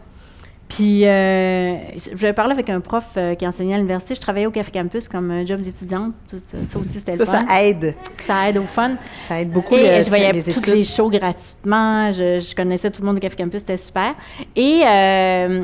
Puis, 0.70 1.06
euh, 1.06 1.76
j'avais 2.16 2.32
parlé 2.34 2.54
avec 2.54 2.70
un 2.70 2.80
prof 2.80 3.04
euh, 3.18 3.34
qui 3.36 3.46
enseignait 3.46 3.74
à 3.74 3.78
l'université. 3.78 4.14
Je 4.16 4.22
travaillais 4.22 4.46
au 4.46 4.52
Café 4.52 4.72
Campus 4.72 5.10
comme 5.10 5.32
euh, 5.32 5.46
job 5.46 5.62
d'étudiante. 5.62 6.14
Ça, 6.28 6.38
ça 6.70 6.80
aussi, 6.80 7.00
c'était 7.00 7.16
le 7.18 7.26
fun. 7.26 7.44
ça 7.48 7.62
aide. 7.62 7.96
Ça 8.28 8.48
aide 8.50 8.58
au 8.60 8.64
fun. 8.66 8.92
Ça 9.28 9.42
aide 9.42 9.50
beaucoup 9.52 9.76
Et 9.76 9.98
le- 9.98 10.04
je 10.04 10.10
voyais 10.10 10.32
les 10.32 10.44
toutes 10.44 10.68
les 10.68 10.84
shows 10.84 11.10
gratuitement. 11.10 12.12
Je, 12.12 12.40
je 12.40 12.56
connaissais 12.56 12.92
tout 12.92 13.02
le 13.02 13.08
monde 13.08 13.16
du 13.16 13.22
Café 13.22 13.36
Campus, 13.36 13.60
c'était 13.62 13.78
super. 13.78 14.14
Et, 14.56 14.82
euh, 14.86 15.64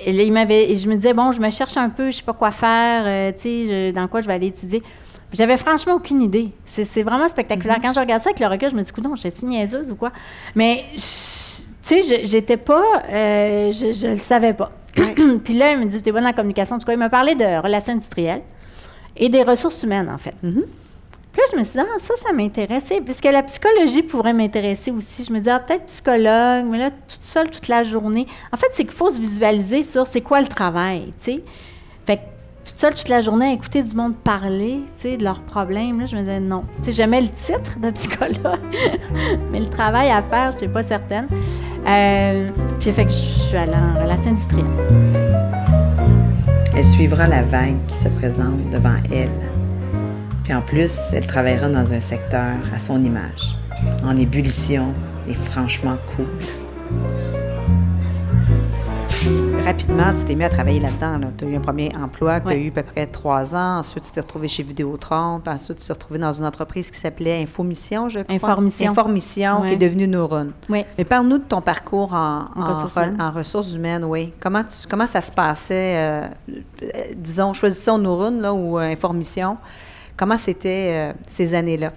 et 0.00 0.12
là, 0.12 0.22
il 0.22 0.32
m'avait, 0.32 0.74
je 0.74 0.88
me 0.88 0.96
disais, 0.96 1.12
bon, 1.12 1.32
je 1.32 1.40
me 1.40 1.50
cherche 1.50 1.76
un 1.76 1.90
peu, 1.90 2.10
je 2.10 2.16
sais 2.16 2.22
pas 2.22 2.32
quoi 2.32 2.50
faire, 2.50 3.04
euh, 3.06 3.32
tu 3.32 3.42
sais, 3.42 3.66
je- 3.66 3.90
dans 3.94 4.08
quoi 4.08 4.22
je 4.22 4.26
vais 4.26 4.32
aller 4.32 4.46
étudier. 4.46 4.82
J'avais 5.34 5.58
franchement 5.58 5.94
aucune 5.94 6.22
idée. 6.22 6.48
C'est 6.64 7.02
vraiment 7.02 7.28
spectaculaire. 7.28 7.76
Mm-hmm. 7.76 7.82
Quand 7.82 7.92
je 7.92 8.00
regarde 8.00 8.22
ça 8.22 8.30
avec 8.30 8.40
le 8.40 8.46
recul, 8.46 8.70
je 8.70 8.74
me 8.74 8.82
dis, 8.82 8.90
non, 9.04 9.14
j'étais 9.16 9.46
niaiseuse 9.46 9.90
ou 9.92 9.96
quoi? 9.96 10.10
Mais, 10.56 10.84
je- 10.96 11.68
tu 11.94 12.02
sais, 12.02 12.20
je- 12.22 12.26
j'étais 12.26 12.56
pas, 12.56 13.02
euh, 13.10 13.72
je, 13.72 13.92
je 13.92 14.06
le 14.08 14.18
savais 14.18 14.54
pas. 14.54 14.70
Puis 15.44 15.54
là, 15.54 15.72
il 15.72 15.78
me 15.78 15.84
dit, 15.86 16.02
tu 16.02 16.08
es 16.08 16.12
bonne 16.12 16.26
en 16.26 16.32
communication. 16.32 16.76
En 16.76 16.78
tout 16.78 16.86
cas, 16.86 16.92
il 16.92 16.98
m'a 16.98 17.10
parlé 17.10 17.34
de 17.34 17.62
relations 17.62 17.92
industrielles 17.92 18.42
et 19.16 19.28
des 19.28 19.42
ressources 19.42 19.82
humaines, 19.82 20.08
en 20.08 20.18
fait. 20.18 20.34
Mhm. 20.42 20.64
Puis 21.32 21.40
là, 21.40 21.44
je 21.52 21.58
me 21.58 21.62
suis 21.62 21.78
dit, 21.78 21.86
ah, 21.88 21.98
ça, 21.98 22.14
ça 22.16 22.32
m'intéressait. 22.32 23.00
Puisque 23.00 23.24
la 23.24 23.42
psychologie 23.44 24.02
pourrait 24.02 24.32
m'intéresser 24.32 24.90
aussi. 24.90 25.22
Je 25.24 25.32
me 25.32 25.38
disais, 25.38 25.52
ah, 25.52 25.60
peut-être 25.60 25.86
psychologue, 25.86 26.66
mais 26.68 26.78
là, 26.78 26.90
toute 26.90 27.22
seule 27.24 27.50
toute 27.50 27.68
la 27.68 27.84
journée. 27.84 28.26
En 28.52 28.56
fait, 28.56 28.66
c'est 28.72 28.84
qu'il 28.84 28.92
faut 28.92 29.10
se 29.10 29.18
visualiser 29.20 29.82
sur 29.84 30.06
c'est 30.08 30.22
quoi 30.22 30.40
le 30.40 30.48
travail, 30.48 31.12
tu 31.22 31.32
sais. 31.34 31.42
Fait 32.04 32.16
que 32.16 32.20
toute 32.70 32.78
seule 32.78 32.94
toute 32.94 33.08
la 33.08 33.20
journée 33.20 33.46
à 33.46 33.52
écouter 33.52 33.82
du 33.82 33.94
monde 33.94 34.14
parler, 34.14 34.80
tu 34.96 35.02
sais, 35.02 35.16
de 35.16 35.24
leurs 35.24 35.40
problèmes. 35.40 36.00
Là, 36.00 36.06
je 36.06 36.14
me 36.14 36.20
disais, 36.20 36.38
non. 36.38 36.62
Tu 36.78 36.84
sais, 36.84 36.92
j'aimais 36.92 37.20
le 37.20 37.28
titre 37.28 37.80
de 37.80 37.90
psychologue, 37.90 38.60
mais 39.50 39.60
le 39.60 39.68
travail 39.68 40.10
à 40.10 40.22
faire, 40.22 40.52
je 40.52 40.56
n'étais 40.56 40.68
pas 40.68 40.84
certaine. 40.84 41.26
Euh, 41.88 42.48
puis, 42.78 42.92
fait 42.92 43.06
que 43.06 43.10
je 43.10 43.16
suis 43.16 43.56
allée 43.56 43.72
en 43.74 44.00
relation 44.00 44.30
industrielle. 44.30 44.66
Elle 46.76 46.84
suivra 46.84 47.26
la 47.26 47.42
vague 47.42 47.76
qui 47.88 47.96
se 47.96 48.08
présente 48.08 48.70
devant 48.70 48.96
elle. 49.12 49.28
Puis 50.44 50.54
en 50.54 50.62
plus, 50.62 50.96
elle 51.12 51.26
travaillera 51.26 51.68
dans 51.68 51.92
un 51.92 52.00
secteur 52.00 52.54
à 52.72 52.78
son 52.78 53.02
image, 53.02 53.56
en 54.04 54.16
ébullition 54.16 54.94
et 55.28 55.34
franchement 55.34 55.96
cool. 56.14 56.26
Rapidement, 59.64 60.12
tu 60.14 60.24
t'es 60.24 60.34
mis 60.34 60.42
à 60.44 60.48
travailler 60.48 60.80
là-dedans. 60.80 61.20
Tu 61.38 61.44
as 61.44 61.48
eu 61.48 61.56
un 61.56 61.60
premier 61.60 61.92
emploi 61.94 62.40
que 62.40 62.46
tu 62.46 62.52
as 62.52 62.56
Ouais. 62.56 62.62
eu 62.62 62.68
à 62.68 62.72
peu 62.72 62.82
près 62.82 63.06
trois 63.06 63.54
ans. 63.54 63.78
Ensuite, 63.78 64.04
tu 64.04 64.10
t'es 64.10 64.20
retrouvé 64.20 64.48
chez 64.48 64.62
Vidéotron. 64.62 65.40
Puis 65.44 65.52
ensuite, 65.52 65.78
tu 65.78 65.86
t'es 65.86 65.92
retrouvé 65.92 66.18
dans 66.18 66.32
une 66.32 66.44
entreprise 66.44 66.90
qui 66.90 66.98
s'appelait 66.98 67.42
Infomission, 67.42 68.08
je 68.08 68.20
crois. 68.20 68.34
Informission. 68.34 68.90
Informission, 68.90 69.62
qui 69.66 69.74
est 69.74 69.76
devenue 69.76 70.08
Neuron. 70.08 70.50
Oui. 70.68 70.84
Mais 70.98 71.04
parle-nous 71.04 71.38
de 71.38 71.44
ton 71.44 71.60
parcours 71.60 72.12
en, 72.14 72.46
En 72.56 72.62
en 72.62 72.68
ressources 72.70 72.94
re- 72.96 73.04
humaines. 73.08 73.22
en 73.22 73.30
ressources 73.30 73.74
humaines, 73.74 74.04
oui. 74.04 74.32
Comment, 74.40 74.64
tu- 74.64 74.88
comment 74.88 75.06
ça 75.06 75.20
se 75.20 75.30
passait, 75.30 75.96
euh, 75.96 76.26
euh, 76.82 76.86
disons, 77.16 77.52
choisissons 77.52 77.98
Nouroun 77.98 78.40
là, 78.40 78.52
ou 78.52 78.78
euh, 78.78 78.90
Informission? 78.90 79.56
Comment 80.16 80.36
c'était 80.36 81.12
euh, 81.12 81.12
ces 81.28 81.54
années-là? 81.54 81.92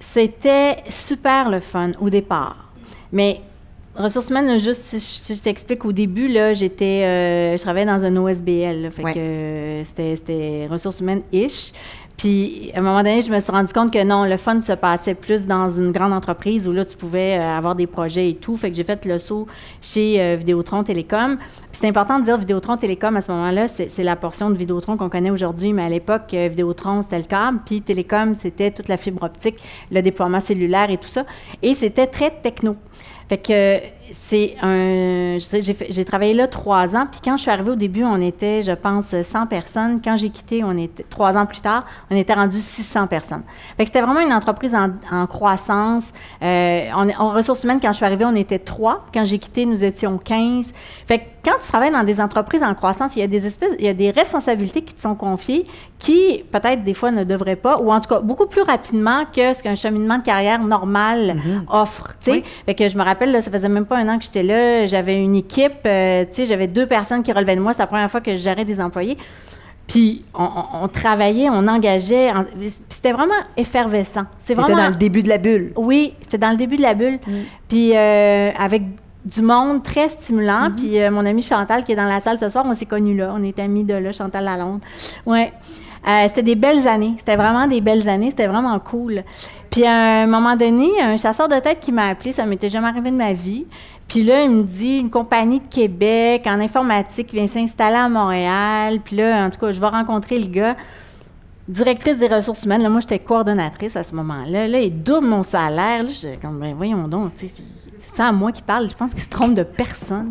C'était 0.00 0.82
super 0.88 1.50
le 1.50 1.60
fun 1.60 1.92
au 2.00 2.10
départ. 2.10 2.56
Mais 3.12 3.40
ressources 3.96 4.28
humaines, 4.30 4.58
juste 4.58 4.80
si 4.82 5.34
je, 5.34 5.40
t'explique, 5.40 5.84
au 5.84 5.92
début, 5.92 6.28
là, 6.28 6.52
j'étais, 6.54 7.04
euh, 7.04 7.56
je 7.56 7.62
travaillais 7.62 7.86
dans 7.86 8.04
un 8.04 8.16
OSBL. 8.16 8.82
là, 8.82 8.90
fait 8.90 9.02
Ouais. 9.02 9.12
que 9.14 9.18
euh, 9.18 9.84
c'était, 9.84 10.16
c'était 10.16 10.66
ressources 10.70 11.00
humaines-ish. 11.00 11.72
Puis, 12.16 12.70
à 12.74 12.78
un 12.78 12.82
moment 12.82 12.98
donné, 12.98 13.22
je 13.22 13.30
me 13.32 13.40
suis 13.40 13.50
rendu 13.50 13.72
compte 13.72 13.92
que 13.92 14.02
non, 14.04 14.24
le 14.24 14.36
fun 14.36 14.60
se 14.60 14.70
passait 14.72 15.14
plus 15.16 15.46
dans 15.46 15.68
une 15.68 15.90
grande 15.90 16.12
entreprise 16.12 16.68
où 16.68 16.72
là, 16.72 16.84
tu 16.84 16.96
pouvais 16.96 17.36
euh, 17.38 17.58
avoir 17.58 17.74
des 17.74 17.88
projets 17.88 18.30
et 18.30 18.34
tout. 18.36 18.56
Fait 18.56 18.70
que 18.70 18.76
j'ai 18.76 18.84
fait 18.84 19.04
le 19.04 19.18
saut 19.18 19.48
chez 19.82 20.20
euh, 20.20 20.36
Vidéotron 20.36 20.84
Télécom. 20.84 21.36
Puis 21.36 21.46
c'est 21.72 21.88
important 21.88 22.20
de 22.20 22.24
dire 22.24 22.38
Vidéotron 22.38 22.76
Télécom 22.76 23.16
à 23.16 23.20
ce 23.20 23.32
moment-là, 23.32 23.66
c'est, 23.66 23.90
c'est 23.90 24.04
la 24.04 24.14
portion 24.14 24.48
de 24.48 24.54
Vidéotron 24.54 24.96
qu'on 24.96 25.08
connaît 25.08 25.30
aujourd'hui, 25.32 25.72
mais 25.72 25.82
à 25.82 25.88
l'époque, 25.88 26.32
Vidéotron, 26.32 27.02
c'était 27.02 27.18
le 27.18 27.24
câble, 27.24 27.58
puis 27.66 27.82
Télécom, 27.82 28.34
c'était 28.36 28.70
toute 28.70 28.86
la 28.86 28.96
fibre 28.96 29.24
optique, 29.24 29.56
le 29.90 30.00
déploiement 30.00 30.38
cellulaire 30.40 30.90
et 30.90 30.98
tout 30.98 31.08
ça. 31.08 31.24
Et 31.62 31.74
c'était 31.74 32.06
très 32.06 32.30
techno. 32.30 32.76
Fait 33.28 33.38
que 33.38 33.80
c'est 34.12 34.56
un. 34.62 35.38
J'ai, 35.38 36.04
travaillé 36.04 36.34
là 36.34 36.46
trois 36.46 36.94
ans, 36.94 37.06
puis 37.10 37.20
quand 37.24 37.36
je 37.36 37.42
suis 37.42 37.50
arrivée 37.50 37.70
au 37.70 37.76
début, 37.76 38.04
on 38.04 38.20
était, 38.20 38.62
je 38.62 38.72
pense, 38.72 39.14
100 39.20 39.46
personnes. 39.46 40.00
Quand 40.02 40.16
j'ai 40.16 40.30
quitté, 40.30 40.62
on 40.64 40.76
était 40.76 41.04
trois 41.08 41.36
ans 41.36 41.46
plus 41.46 41.60
tard, 41.60 41.84
on 42.10 42.16
était 42.16 42.34
rendu 42.34 42.60
600 42.60 43.06
personnes. 43.06 43.42
Fait 43.76 43.84
que 43.84 43.88
c'était 43.88 44.02
vraiment 44.02 44.20
une 44.20 44.32
entreprise 44.32 44.74
en, 44.74 44.90
en 45.10 45.26
croissance. 45.26 46.12
Euh, 46.42 46.88
on, 46.96 47.08
en 47.10 47.30
ressources 47.30 47.64
humaines, 47.64 47.80
quand 47.80 47.92
je 47.92 47.96
suis 47.96 48.04
arrivée, 48.04 48.24
on 48.24 48.34
était 48.34 48.58
trois. 48.58 49.04
Quand 49.12 49.24
j'ai 49.24 49.38
quitté, 49.38 49.66
nous 49.66 49.84
étions 49.84 50.18
15. 50.18 50.72
Fait 51.06 51.18
que 51.18 51.24
quand 51.44 51.58
tu 51.60 51.68
travailles 51.68 51.90
dans 51.90 52.04
des 52.04 52.20
entreprises 52.20 52.62
en 52.62 52.74
croissance, 52.74 53.16
il 53.16 53.20
y 53.20 53.22
a 53.22 53.26
des 53.26 53.46
espèces, 53.46 53.72
il 53.78 53.84
y 53.84 53.88
a 53.88 53.94
des 53.94 54.10
responsabilités 54.10 54.82
qui 54.82 54.94
te 54.94 55.00
sont 55.00 55.14
confiées 55.14 55.66
qui, 55.98 56.44
peut-être, 56.50 56.82
des 56.82 56.94
fois, 56.94 57.10
ne 57.10 57.24
devraient 57.24 57.56
pas, 57.56 57.78
ou 57.78 57.92
en 57.92 58.00
tout 58.00 58.08
cas, 58.08 58.20
beaucoup 58.20 58.46
plus 58.46 58.62
rapidement 58.62 59.24
que 59.24 59.54
ce 59.54 59.62
qu'un 59.62 59.74
cheminement 59.74 60.18
de 60.18 60.22
carrière 60.22 60.62
normal 60.62 61.36
offre. 61.68 62.08
tu 62.08 62.14
sais. 62.18 62.30
Oui. 62.32 62.44
Fait 62.66 62.74
que 62.74 62.88
je 62.88 62.96
me 62.96 63.02
rappelle, 63.02 63.32
là, 63.32 63.42
ça 63.42 63.50
faisait 63.50 63.68
même 63.68 63.86
pas 63.86 63.93
un 63.94 64.08
an 64.08 64.18
que 64.18 64.24
j'étais 64.24 64.42
là, 64.42 64.86
j'avais 64.86 65.16
une 65.22 65.34
équipe, 65.36 65.72
euh, 65.86 66.24
tu 66.24 66.28
sais, 66.32 66.46
j'avais 66.46 66.66
deux 66.68 66.86
personnes 66.86 67.22
qui 67.22 67.32
relevaient 67.32 67.56
de 67.56 67.60
moi, 67.60 67.72
c'est 67.72 67.82
la 67.82 67.86
première 67.86 68.10
fois 68.10 68.20
que 68.20 68.34
gérais 68.36 68.64
des 68.64 68.80
employés. 68.80 69.16
Puis 69.86 70.24
on, 70.34 70.44
on- 70.44 70.84
on 70.84 70.88
travaillait, 70.88 71.48
on 71.50 71.68
engageait, 71.68 72.30
en- 72.32 72.44
c'était 72.88 73.12
vraiment 73.12 73.34
effervescent. 73.56 74.24
C'est 74.38 74.54
vraiment 74.54 74.76
dans 74.76 74.88
le 74.88 74.94
début 74.94 75.22
de 75.22 75.28
la 75.28 75.38
bulle. 75.38 75.72
oui, 75.76 76.14
j'étais 76.22 76.38
dans 76.38 76.50
le 76.50 76.56
début 76.56 76.76
de 76.76 76.82
la 76.82 76.94
bulle. 76.94 77.18
Puis 77.68 77.94
euh, 77.94 78.50
avec 78.58 78.82
du 79.26 79.42
monde 79.42 79.82
très 79.82 80.08
stimulant. 80.08 80.70
Puis 80.76 80.98
euh, 81.00 81.10
mon 81.10 81.24
amie 81.26 81.42
Chantal, 81.42 81.84
qui 81.84 81.92
est 81.92 81.96
dans 81.96 82.04
la 82.04 82.20
salle 82.20 82.38
ce 82.38 82.48
soir, 82.48 82.64
on 82.66 82.74
s'est 82.74 82.86
connus 82.86 83.16
là. 83.16 83.34
On 83.36 83.42
est 83.42 83.58
amis 83.58 83.84
de 83.84 83.94
là, 83.94 84.10
Chantal 84.12 84.44
Lalonde. 84.44 84.80
Ouais. 85.26 85.52
Euh, 86.06 86.24
c'était 86.28 86.42
des 86.42 86.54
belles 86.56 86.86
années. 86.86 87.14
C'était 87.18 87.36
vraiment 87.36 87.66
des 87.66 87.80
belles 87.80 88.06
années. 88.08 88.28
C'était 88.30 88.46
vraiment 88.46 88.78
cool. 88.78 89.22
Puis 89.74 89.84
à 89.84 90.22
un 90.22 90.28
moment 90.28 90.54
donné, 90.54 90.88
un 91.02 91.16
chasseur 91.16 91.48
de 91.48 91.58
tête 91.58 91.80
qui 91.80 91.90
m'a 91.90 92.06
appelé, 92.06 92.30
ça 92.30 92.46
m'était 92.46 92.70
jamais 92.70 92.86
arrivé 92.86 93.10
de 93.10 93.16
ma 93.16 93.32
vie. 93.32 93.66
Puis 94.06 94.22
là, 94.22 94.44
il 94.44 94.50
me 94.50 94.62
dit 94.62 94.98
une 94.98 95.10
compagnie 95.10 95.58
de 95.58 95.66
Québec 95.66 96.44
en 96.46 96.60
informatique 96.60 97.32
vient 97.32 97.48
s'installer 97.48 97.96
à 97.96 98.08
Montréal. 98.08 99.00
Puis 99.02 99.16
là, 99.16 99.44
en 99.44 99.50
tout 99.50 99.58
cas, 99.58 99.72
je 99.72 99.80
vais 99.80 99.88
rencontrer 99.88 100.38
le 100.38 100.46
gars. 100.46 100.76
directrice 101.66 102.18
des 102.18 102.28
ressources 102.28 102.62
humaines. 102.62 102.84
Là, 102.84 102.88
moi, 102.88 103.00
j'étais 103.00 103.18
coordonnatrice 103.18 103.96
à 103.96 104.04
ce 104.04 104.14
moment-là. 104.14 104.68
Là, 104.68 104.78
il 104.78 105.02
double 105.02 105.26
mon 105.26 105.42
salaire. 105.42 106.04
Là, 106.04 106.08
j'étais 106.08 106.36
comme, 106.36 106.60
ben, 106.60 106.72
voyons 106.76 107.08
donc, 107.08 107.32
c'est 107.34 107.50
ça 107.98 108.28
à 108.28 108.32
moi 108.32 108.52
qui 108.52 108.62
parle. 108.62 108.88
Je 108.88 108.94
pense 108.94 109.10
qu'il 109.10 109.24
se 109.24 109.28
trompe 109.28 109.54
de 109.54 109.64
personne. 109.64 110.30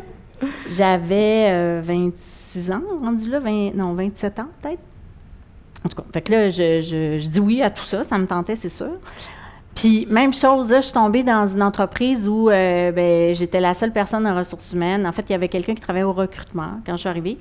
J'avais 0.68 1.80
26 1.80 2.68
euh, 2.68 2.74
ans, 2.74 2.82
rendu 3.02 3.30
là, 3.30 3.40
non, 3.74 3.94
27 3.94 4.40
ans 4.40 4.48
peut-être. 4.60 4.82
En 5.96 6.02
tout 6.02 6.20
cas, 6.20 6.36
là, 6.36 6.50
je, 6.50 7.28
dis 7.28 7.40
oui 7.40 7.62
à 7.62 7.70
tout 7.70 7.84
ça. 7.84 8.04
Ça 8.04 8.18
me 8.18 8.26
tentait, 8.26 8.56
c'est 8.56 8.68
sûr. 8.68 8.92
Puis, 9.74 10.06
même 10.10 10.32
chose, 10.32 10.70
là, 10.70 10.80
je 10.80 10.86
suis 10.86 10.94
tombée 10.94 11.22
dans 11.22 11.46
une 11.46 11.62
entreprise 11.62 12.28
où 12.28 12.50
euh, 12.50 12.90
ben, 12.90 13.34
j'étais 13.34 13.60
la 13.60 13.74
seule 13.74 13.92
personne 13.92 14.26
en 14.26 14.36
ressources 14.36 14.72
humaines. 14.72 15.06
En 15.06 15.12
fait, 15.12 15.22
il 15.28 15.32
y 15.32 15.34
avait 15.34 15.48
quelqu'un 15.48 15.74
qui 15.74 15.80
travaillait 15.80 16.04
au 16.04 16.12
recrutement 16.12 16.80
quand 16.84 16.92
je 16.92 17.00
suis 17.00 17.08
arrivée. 17.08 17.38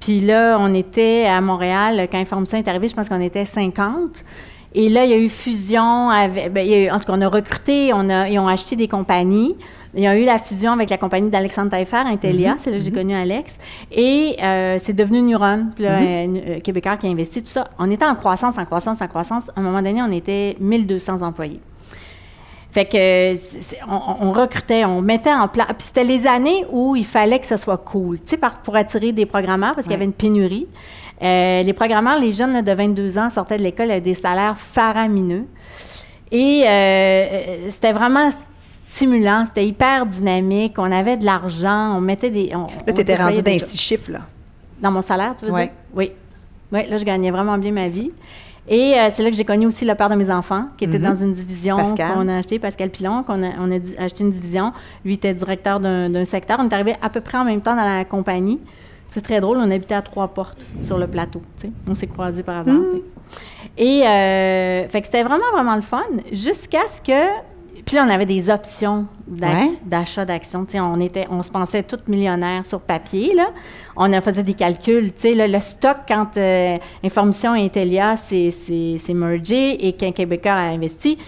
Puis 0.00 0.20
là, 0.20 0.58
on 0.60 0.74
était 0.74 1.24
à 1.26 1.40
Montréal, 1.40 2.08
quand 2.12 2.18
Information 2.18 2.58
est 2.58 2.68
arrivé, 2.68 2.88
je 2.88 2.94
pense 2.94 3.08
qu'on 3.08 3.20
était 3.20 3.46
50. 3.46 4.24
Et 4.74 4.88
là, 4.88 5.04
il 5.04 5.10
y 5.10 5.14
a 5.14 5.16
eu 5.16 5.28
fusion 5.28 6.10
avec. 6.10 6.52
Ben, 6.52 6.92
en 6.92 6.98
tout 6.98 7.06
cas, 7.06 7.14
on 7.16 7.22
a 7.22 7.28
recruté, 7.28 7.92
on 7.94 8.10
a, 8.10 8.28
ils 8.28 8.38
ont 8.38 8.48
acheté 8.48 8.76
des 8.76 8.88
compagnies. 8.88 9.54
Il 9.96 10.02
y 10.02 10.06
a 10.06 10.16
eu 10.16 10.24
la 10.24 10.38
fusion 10.38 10.72
avec 10.72 10.90
la 10.90 10.98
compagnie 10.98 11.30
d'Alexandre 11.30 11.70
Taillefer, 11.70 11.98
Intelia, 11.98 12.54
mm-hmm. 12.54 12.58
c'est 12.58 12.70
là 12.70 12.78
que 12.78 12.82
j'ai 12.84 12.90
mm-hmm. 12.90 12.94
connu 12.94 13.14
Alex. 13.14 13.58
Et 13.92 14.36
euh, 14.42 14.78
c'est 14.80 14.92
devenu 14.92 15.22
Neuron, 15.22 15.66
puis 15.74 15.84
là, 15.84 16.00
mm-hmm. 16.00 16.56
un, 16.56 16.60
Québécois 16.60 16.96
qui 16.96 17.06
a 17.06 17.10
investi, 17.10 17.42
tout 17.42 17.50
ça. 17.50 17.68
On 17.78 17.90
était 17.90 18.04
en 18.04 18.14
croissance, 18.14 18.58
en 18.58 18.64
croissance, 18.64 19.00
en 19.00 19.06
croissance. 19.06 19.50
À 19.54 19.60
un 19.60 19.62
moment 19.62 19.82
donné, 19.82 20.02
on 20.02 20.12
était 20.12 20.56
1200 20.60 21.22
employés. 21.22 21.60
Fait 22.74 22.86
que 22.86 23.34
on, 23.88 24.32
recrutait, 24.32 24.84
on 24.84 25.00
mettait 25.00 25.32
en 25.32 25.46
place. 25.46 25.68
Puis 25.78 25.86
c'était 25.86 26.02
les 26.02 26.26
années 26.26 26.66
où 26.72 26.96
il 26.96 27.06
fallait 27.06 27.38
que 27.38 27.46
ce 27.46 27.56
soit 27.56 27.78
cool, 27.78 28.18
tu 28.18 28.30
sais, 28.30 28.40
pour 28.64 28.74
attirer 28.74 29.12
des 29.12 29.26
programmeurs 29.26 29.76
parce 29.76 29.86
qu'il 29.86 29.92
y 29.92 29.94
avait 29.94 30.04
une 30.04 30.12
pénurie. 30.12 30.66
Euh, 31.22 31.62
les 31.62 31.72
programmeurs, 31.72 32.18
les 32.18 32.32
jeunes 32.32 32.62
de 32.62 32.72
22 32.72 33.16
ans 33.16 33.30
sortaient 33.30 33.58
de 33.58 33.62
l'école 33.62 33.92
avec 33.92 34.02
des 34.02 34.14
salaires 34.14 34.58
faramineux. 34.58 35.44
Et 36.32 36.64
euh, 36.66 37.70
c'était 37.70 37.92
vraiment 37.92 38.30
stimulant, 38.94 39.44
c'était 39.46 39.66
hyper 39.66 40.06
dynamique. 40.06 40.74
On 40.78 40.90
avait 40.90 41.16
de 41.16 41.24
l'argent, 41.24 41.96
on 41.96 42.00
mettait 42.00 42.30
des. 42.30 42.46
là, 42.46 42.92
tu 42.92 43.00
étais 43.00 43.16
rendu 43.16 43.42
dans 43.42 43.58
six 43.58 43.78
chiffres, 43.78 44.12
là. 44.12 44.20
Dans 44.80 44.90
mon 44.90 45.02
salaire, 45.02 45.34
tu 45.36 45.46
veux 45.46 45.52
dire? 45.52 45.70
Oui. 45.94 46.12
Oui, 46.72 46.80
là, 46.88 46.98
je 46.98 47.04
gagnais 47.04 47.30
vraiment 47.30 47.56
bien 47.58 47.72
ma 47.72 47.88
vie. 47.88 48.10
Et 48.66 48.94
euh, 48.94 49.08
c'est 49.10 49.22
là 49.22 49.30
que 49.30 49.36
j'ai 49.36 49.44
connu 49.44 49.66
aussi 49.66 49.84
le 49.84 49.94
père 49.94 50.08
de 50.08 50.14
mes 50.14 50.30
enfants, 50.30 50.68
qui 50.76 50.84
était 50.86 50.98
dans 50.98 51.14
une 51.14 51.32
division 51.32 51.76
qu'on 51.94 52.28
a 52.28 52.36
acheté, 52.38 52.58
Pascal 52.58 52.90
Pilon, 52.90 53.22
qu'on 53.22 53.42
a, 53.42 53.50
on 53.60 53.70
a 53.70 53.78
acheté 53.98 54.24
une 54.24 54.30
division. 54.30 54.72
Lui 55.04 55.14
était 55.14 55.34
directeur 55.34 55.80
d'un 55.80 56.24
secteur. 56.24 56.58
On 56.60 56.68
est 56.68 56.72
arrivé 56.72 56.94
à 57.02 57.10
peu 57.10 57.20
près 57.20 57.38
en 57.38 57.44
même 57.44 57.60
temps 57.60 57.76
dans 57.76 57.84
la 57.84 58.04
compagnie. 58.04 58.60
C'est 59.10 59.20
très 59.20 59.40
drôle, 59.40 59.58
on 59.58 59.70
habitait 59.70 59.94
à 59.94 60.02
trois 60.02 60.28
portes 60.28 60.66
sur 60.80 60.98
le 60.98 61.06
plateau. 61.06 61.42
On 61.88 61.94
s'est 61.94 62.08
croisés 62.08 62.42
par 62.42 62.60
hasard. 62.60 62.74
Mm. 62.74 63.00
Et 63.76 64.02
euh, 64.06 64.88
fait 64.88 65.00
que 65.00 65.06
c'était 65.06 65.22
vraiment, 65.22 65.52
vraiment 65.52 65.76
le 65.76 65.82
fun, 65.82 66.02
jusqu'à 66.32 66.88
ce 66.88 67.00
que 67.00 67.28
puis 67.84 67.96
là, 67.96 68.04
on 68.06 68.10
avait 68.10 68.26
des 68.26 68.48
options 68.48 69.06
d'achat 69.26 70.24
d'actions. 70.24 70.66
On, 70.74 71.00
était, 71.00 71.26
on 71.30 71.42
se 71.42 71.50
pensait 71.50 71.82
toutes 71.82 72.08
millionnaires 72.08 72.64
sur 72.64 72.80
papier. 72.80 73.34
Là. 73.34 73.50
On 73.96 74.10
faisait 74.20 74.42
des 74.42 74.54
calculs. 74.54 75.12
Là, 75.22 75.46
le 75.46 75.60
stock, 75.60 75.98
quand 76.08 76.36
euh, 76.36 76.78
Information 77.02 77.54
et 77.54 77.64
Intelia 77.64 78.16
s'est 78.16 78.98
mergé 79.14 79.86
et 79.86 79.92
qu'un 79.92 80.12
Québécois 80.12 80.52
a 80.52 80.68
investi, 80.68 81.18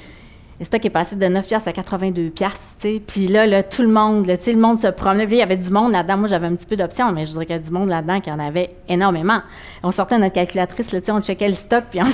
le 0.59 0.65
stock 0.65 0.85
est 0.87 0.91
passé 0.91 1.17
de 1.17 1.27
9 1.27 1.53
à 1.67 1.73
82 1.73 2.31
piastres, 2.31 2.87
Puis 3.07 3.27
là, 3.29 3.47
là, 3.47 3.63
tout 3.63 3.83
le 3.83 3.89
monde, 3.89 4.27
là, 4.27 4.37
le 4.47 4.57
monde 4.57 4.79
se 4.79 4.87
promenait. 4.87 5.27
Puis 5.27 5.37
il 5.37 5.41
y 5.41 5.43
avait 5.43 5.57
du 5.57 5.71
monde 5.71 5.93
là-dedans. 5.93 6.17
Moi, 6.17 6.29
j'avais 6.29 6.47
un 6.47 6.55
petit 6.55 6.67
peu 6.67 6.77
d'options, 6.77 7.13
mais 7.13 7.27
je 7.27 7.33
dirais 7.33 7.45
qu'il 7.45 7.57
y 7.57 7.59
a 7.59 7.63
du 7.63 7.71
monde 7.71 7.91
là-dedans 7.91 8.21
qui 8.21 8.31
en 8.31 8.39
avait 8.39 8.71
énormément. 8.89 9.41
On 9.83 9.91
sortait 9.91 10.19
notre 10.19 10.35
calculatrice, 10.35 10.93
là, 10.93 11.01
on 11.09 11.21
checkait 11.21 11.49
le 11.49 11.55
stock, 11.55 11.85
puis 11.91 12.01
on, 12.01 12.09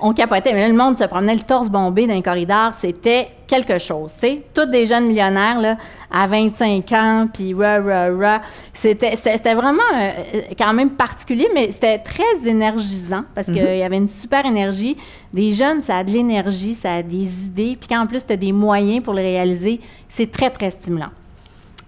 on 0.08 0.12
capotait. 0.12 0.52
Mais 0.52 0.60
là, 0.60 0.68
le 0.68 0.74
monde 0.74 0.98
se 0.98 1.04
promenait 1.04 1.34
le 1.34 1.42
torse 1.42 1.70
bombé 1.70 2.06
dans 2.06 2.14
les 2.14 2.22
corridors. 2.22 2.74
C'était 2.74 3.28
quelque 3.52 3.78
chose, 3.78 4.14
tu 4.18 4.40
Tous 4.54 4.64
des 4.64 4.86
jeunes 4.86 5.08
millionnaires, 5.08 5.60
là, 5.60 5.76
à 6.10 6.26
25 6.26 6.90
ans, 6.92 7.28
puis 7.32 7.52
rah, 7.52 7.80
rah, 7.80 8.08
rah. 8.16 8.42
C'était, 8.72 9.14
c'était 9.16 9.52
vraiment 9.52 9.82
euh, 9.94 10.10
quand 10.56 10.72
même 10.72 10.90
particulier, 10.90 11.48
mais 11.54 11.70
c'était 11.70 11.98
très 11.98 12.46
énergisant 12.46 13.24
parce 13.34 13.48
qu'il 13.48 13.56
mm-hmm. 13.56 13.78
y 13.78 13.82
avait 13.82 13.98
une 13.98 14.08
super 14.08 14.46
énergie. 14.46 14.96
Des 15.34 15.52
jeunes, 15.52 15.82
ça 15.82 15.98
a 15.98 16.04
de 16.04 16.10
l'énergie, 16.10 16.74
ça 16.74 16.94
a 16.94 17.02
des 17.02 17.44
idées, 17.44 17.76
puis 17.78 17.88
qu'en 17.88 18.06
plus, 18.06 18.24
tu 18.24 18.32
as 18.32 18.38
des 18.38 18.52
moyens 18.52 19.02
pour 19.02 19.12
le 19.12 19.20
réaliser, 19.20 19.80
c'est 20.08 20.30
très, 20.30 20.48
très 20.48 20.70
stimulant. 20.70 21.10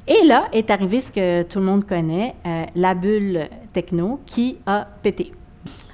Et 0.07 0.27
là 0.27 0.49
est 0.53 0.71
arrivé 0.71 1.01
ce 1.01 1.11
que 1.11 1.45
tout 1.45 1.61
le 1.61 1.65
monde 1.65 1.87
connaît, 1.87 2.35
euh, 2.45 2.65
la 2.77 2.95
bulle 2.95 3.49
techno 3.73 4.21
qui 4.27 4.59
a 4.67 4.87
pété. 5.03 5.33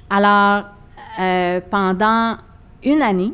Alors, 0.09 0.65
euh, 1.17 1.61
pendant 1.69 2.35
une 2.83 3.01
année, 3.01 3.31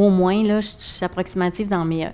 au 0.00 0.10
moins, 0.10 0.42
là, 0.42 0.60
je 0.60 0.68
suis 0.78 1.04
approximative 1.04 1.68
dans 1.68 1.84
mes. 1.84 2.06
Euh, 2.06 2.10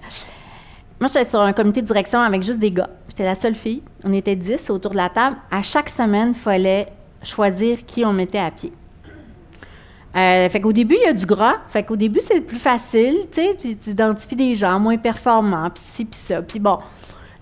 moi, 1.01 1.09
j'étais 1.09 1.25
sur 1.25 1.41
un 1.41 1.53
comité 1.53 1.83
de 1.83 1.87
direction 1.87 2.21
avec 2.21 2.43
juste 2.43 2.59
des 2.59 2.71
gars. 2.71 2.89
J'étais 3.09 3.25
la 3.25 3.35
seule 3.35 3.55
fille. 3.55 3.83
On 4.05 4.13
était 4.13 4.37
dix 4.37 4.71
autour 4.71 4.93
de 4.93 4.97
la 4.97 5.09
table. 5.09 5.37
À 5.51 5.63
chaque 5.63 5.89
semaine, 5.89 6.31
il 6.31 6.35
fallait 6.35 6.89
choisir 7.23 7.85
qui 7.87 8.05
on 8.05 8.13
mettait 8.13 8.39
à 8.39 8.51
pied. 8.51 8.73
Euh, 10.17 10.49
fait 10.49 10.61
qu'au 10.61 10.73
début, 10.73 10.95
il 10.95 11.05
y 11.05 11.09
a 11.09 11.13
du 11.13 11.27
gras. 11.27 11.57
Fait 11.69 11.83
qu'au 11.83 11.97
début, 11.97 12.21
c'est 12.21 12.41
plus 12.41 12.59
facile, 12.59 13.27
tu 13.31 13.43
sais, 13.43 13.57
puis 13.59 13.77
tu 13.77 13.91
identifies 13.91 14.37
des 14.37 14.55
gens 14.55 14.81
moins 14.81 14.97
performants, 14.97 15.69
puis 15.69 15.83
ci, 15.85 16.05
puis 16.07 16.19
ça. 16.19 16.41
Puis 16.41 16.59
bon, 16.59 16.79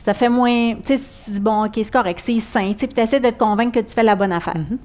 ça 0.00 0.12
fait 0.12 0.28
moins... 0.28 0.74
Tu 0.84 0.98
sais, 0.98 1.38
bon, 1.40 1.66
OK, 1.66 1.72
c'est 1.76 1.92
correct, 1.92 2.18
c'est 2.20 2.40
sain, 2.40 2.72
tu 2.72 2.80
sais, 2.80 2.86
puis 2.88 2.94
tu 2.94 3.00
essaies 3.00 3.20
de 3.20 3.30
te 3.30 3.38
convaincre 3.38 3.80
que 3.80 3.86
tu 3.86 3.94
fais 3.94 4.02
la 4.02 4.16
bonne 4.16 4.32
affaire. 4.32 4.56
Mm-hmm. 4.56 4.78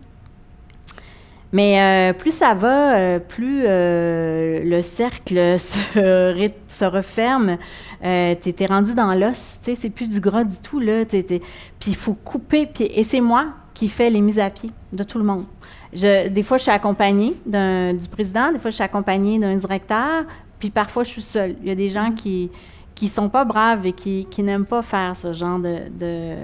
Mais 1.51 1.81
euh, 1.81 2.13
plus 2.13 2.31
ça 2.31 2.53
va, 2.53 2.95
euh, 2.97 3.19
plus 3.19 3.63
euh, 3.65 4.61
le 4.63 4.81
cercle 4.81 5.33
se, 5.59 6.85
referme. 6.85 7.57
tu 8.01 8.07
es, 8.07 8.65
rendu 8.67 8.93
dans 8.93 9.13
l'os, 9.13 9.59
tu 9.59 9.65
sais, 9.65 9.75
c'est 9.75 9.89
plus 9.89 10.09
du 10.09 10.19
gras 10.19 10.43
du 10.43 10.57
tout, 10.61 10.79
là. 10.79 11.05
Puis 11.05 11.41
il 11.87 11.95
faut 11.95 12.13
couper. 12.13 12.69
et 12.79 13.03
c'est 13.03 13.21
moi 13.21 13.47
qui 13.73 13.87
fais 13.87 14.09
les 14.09 14.21
mises 14.21 14.39
à 14.39 14.49
pied 14.49 14.69
de 14.93 15.03
tout 15.03 15.17
le 15.17 15.23
monde. 15.23 15.45
Des 15.93 16.43
fois, 16.43 16.57
je 16.57 16.63
suis 16.63 16.71
accompagnée 16.71 17.33
du 17.45 18.07
président, 18.09 18.51
des 18.51 18.59
fois, 18.59 18.69
je 18.69 18.75
suis 18.75 18.83
accompagnée 18.83 19.39
d'un 19.39 19.55
directeur, 19.55 20.25
puis 20.59 20.69
parfois, 20.69 21.03
je 21.03 21.09
suis 21.09 21.21
seule. 21.21 21.55
Il 21.61 21.67
y 21.67 21.71
a 21.71 21.75
des 21.75 21.89
gens 21.89 22.11
qui 22.11 22.51
qui 22.99 23.07
sont 23.07 23.29
pas 23.29 23.45
braves 23.45 23.85
et 23.85 23.93
qui, 23.93 24.27
qui 24.29 24.43
n'aiment 24.43 24.65
pas 24.65 24.81
faire 24.81 25.15
ce 25.15 25.31
genre 25.31 25.57
de, 25.57 26.35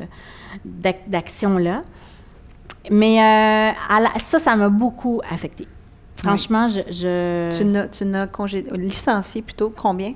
d'action-là. 1.06 1.82
Mais 2.92 3.20
euh, 3.20 3.72
ça, 4.20 4.40
ça 4.40 4.56
m'a 4.56 4.70
beaucoup 4.70 5.22
affecté. 5.30 5.68
Franchement, 6.18 6.68
je, 6.70 7.50
Tu 7.92 8.06
n'as 8.06 8.28
licencié 8.78 9.42
plutôt 9.42 9.74
combien? 9.76 10.14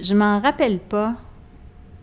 Je 0.00 0.14
m'en 0.14 0.40
rappelle 0.40 0.78
pas. 0.78 1.14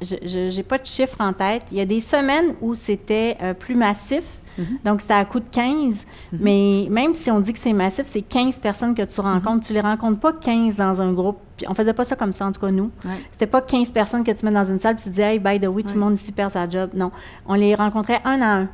Je 0.02 0.56
n'ai 0.56 0.63
pas 0.63 0.78
de 0.78 0.86
chiffre 0.86 1.18
en 1.20 1.34
tête. 1.34 1.63
Il 1.72 1.78
y 1.78 1.82
a 1.82 1.86
des 1.86 2.02
semaines 2.02 2.54
où 2.62 2.76
c'était 2.76 3.36
euh, 3.42 3.54
plus 3.54 3.74
massif. 3.74 4.42
Mhm. 4.58 4.80
Donc, 4.86 5.02
c'était 5.02 5.13
à 5.13 5.26
coup 5.26 5.40
de 5.40 5.46
15. 5.50 6.06
Mhm. 6.32 6.40
Mais 6.40 6.88
même 6.90 7.16
si 7.16 7.32
on 7.32 7.40
dit 7.40 7.54
que 7.54 7.60
c'est 7.60 7.74
massif, 7.74 8.06
c'est 8.06 8.22
15 8.22 8.60
personnes 8.60 8.94
que 8.94 9.02
tu 9.02 9.20
rencontres. 9.22 9.56
Mhm. 9.56 9.62
Tu 9.62 9.74
les 9.74 9.82
rencontres 9.82 10.20
pas 10.20 10.34
15 10.34 10.78
dans 10.78 11.02
un 11.02 11.13
groupe. 11.13 11.40
On 11.68 11.74
faisait 11.74 11.94
pas 11.94 12.06
ça 12.06 12.16
comme 12.16 12.34
ça, 12.34 12.46
en 12.46 12.52
tout 12.52 12.62
cas, 12.62 12.72
nous. 12.72 12.92
C'était 13.32 13.48
pas 13.48 13.62
15 13.62 13.92
personnes 13.92 14.24
que 14.24 14.32
tu 14.32 14.46
mets 14.46 14.52
dans 14.52 14.66
une 14.66 14.78
salle 14.78 14.96
et 15.00 15.02
tu 15.02 15.10
dis, 15.10 15.22
hey, 15.22 15.40
by 15.40 15.60
the 15.60 15.66
way, 15.66 15.82
tout 15.82 15.96
le 15.96 16.00
monde 16.00 16.13
ici 16.13 16.32
perd 16.32 16.52
sa 16.52 16.70
job. 16.70 16.92
Non. 16.94 17.12
On 17.48 17.56
les 17.56 17.74
rencontrait 17.74 18.22
un 18.24 18.42
à 18.42 18.56
un. 18.60 18.70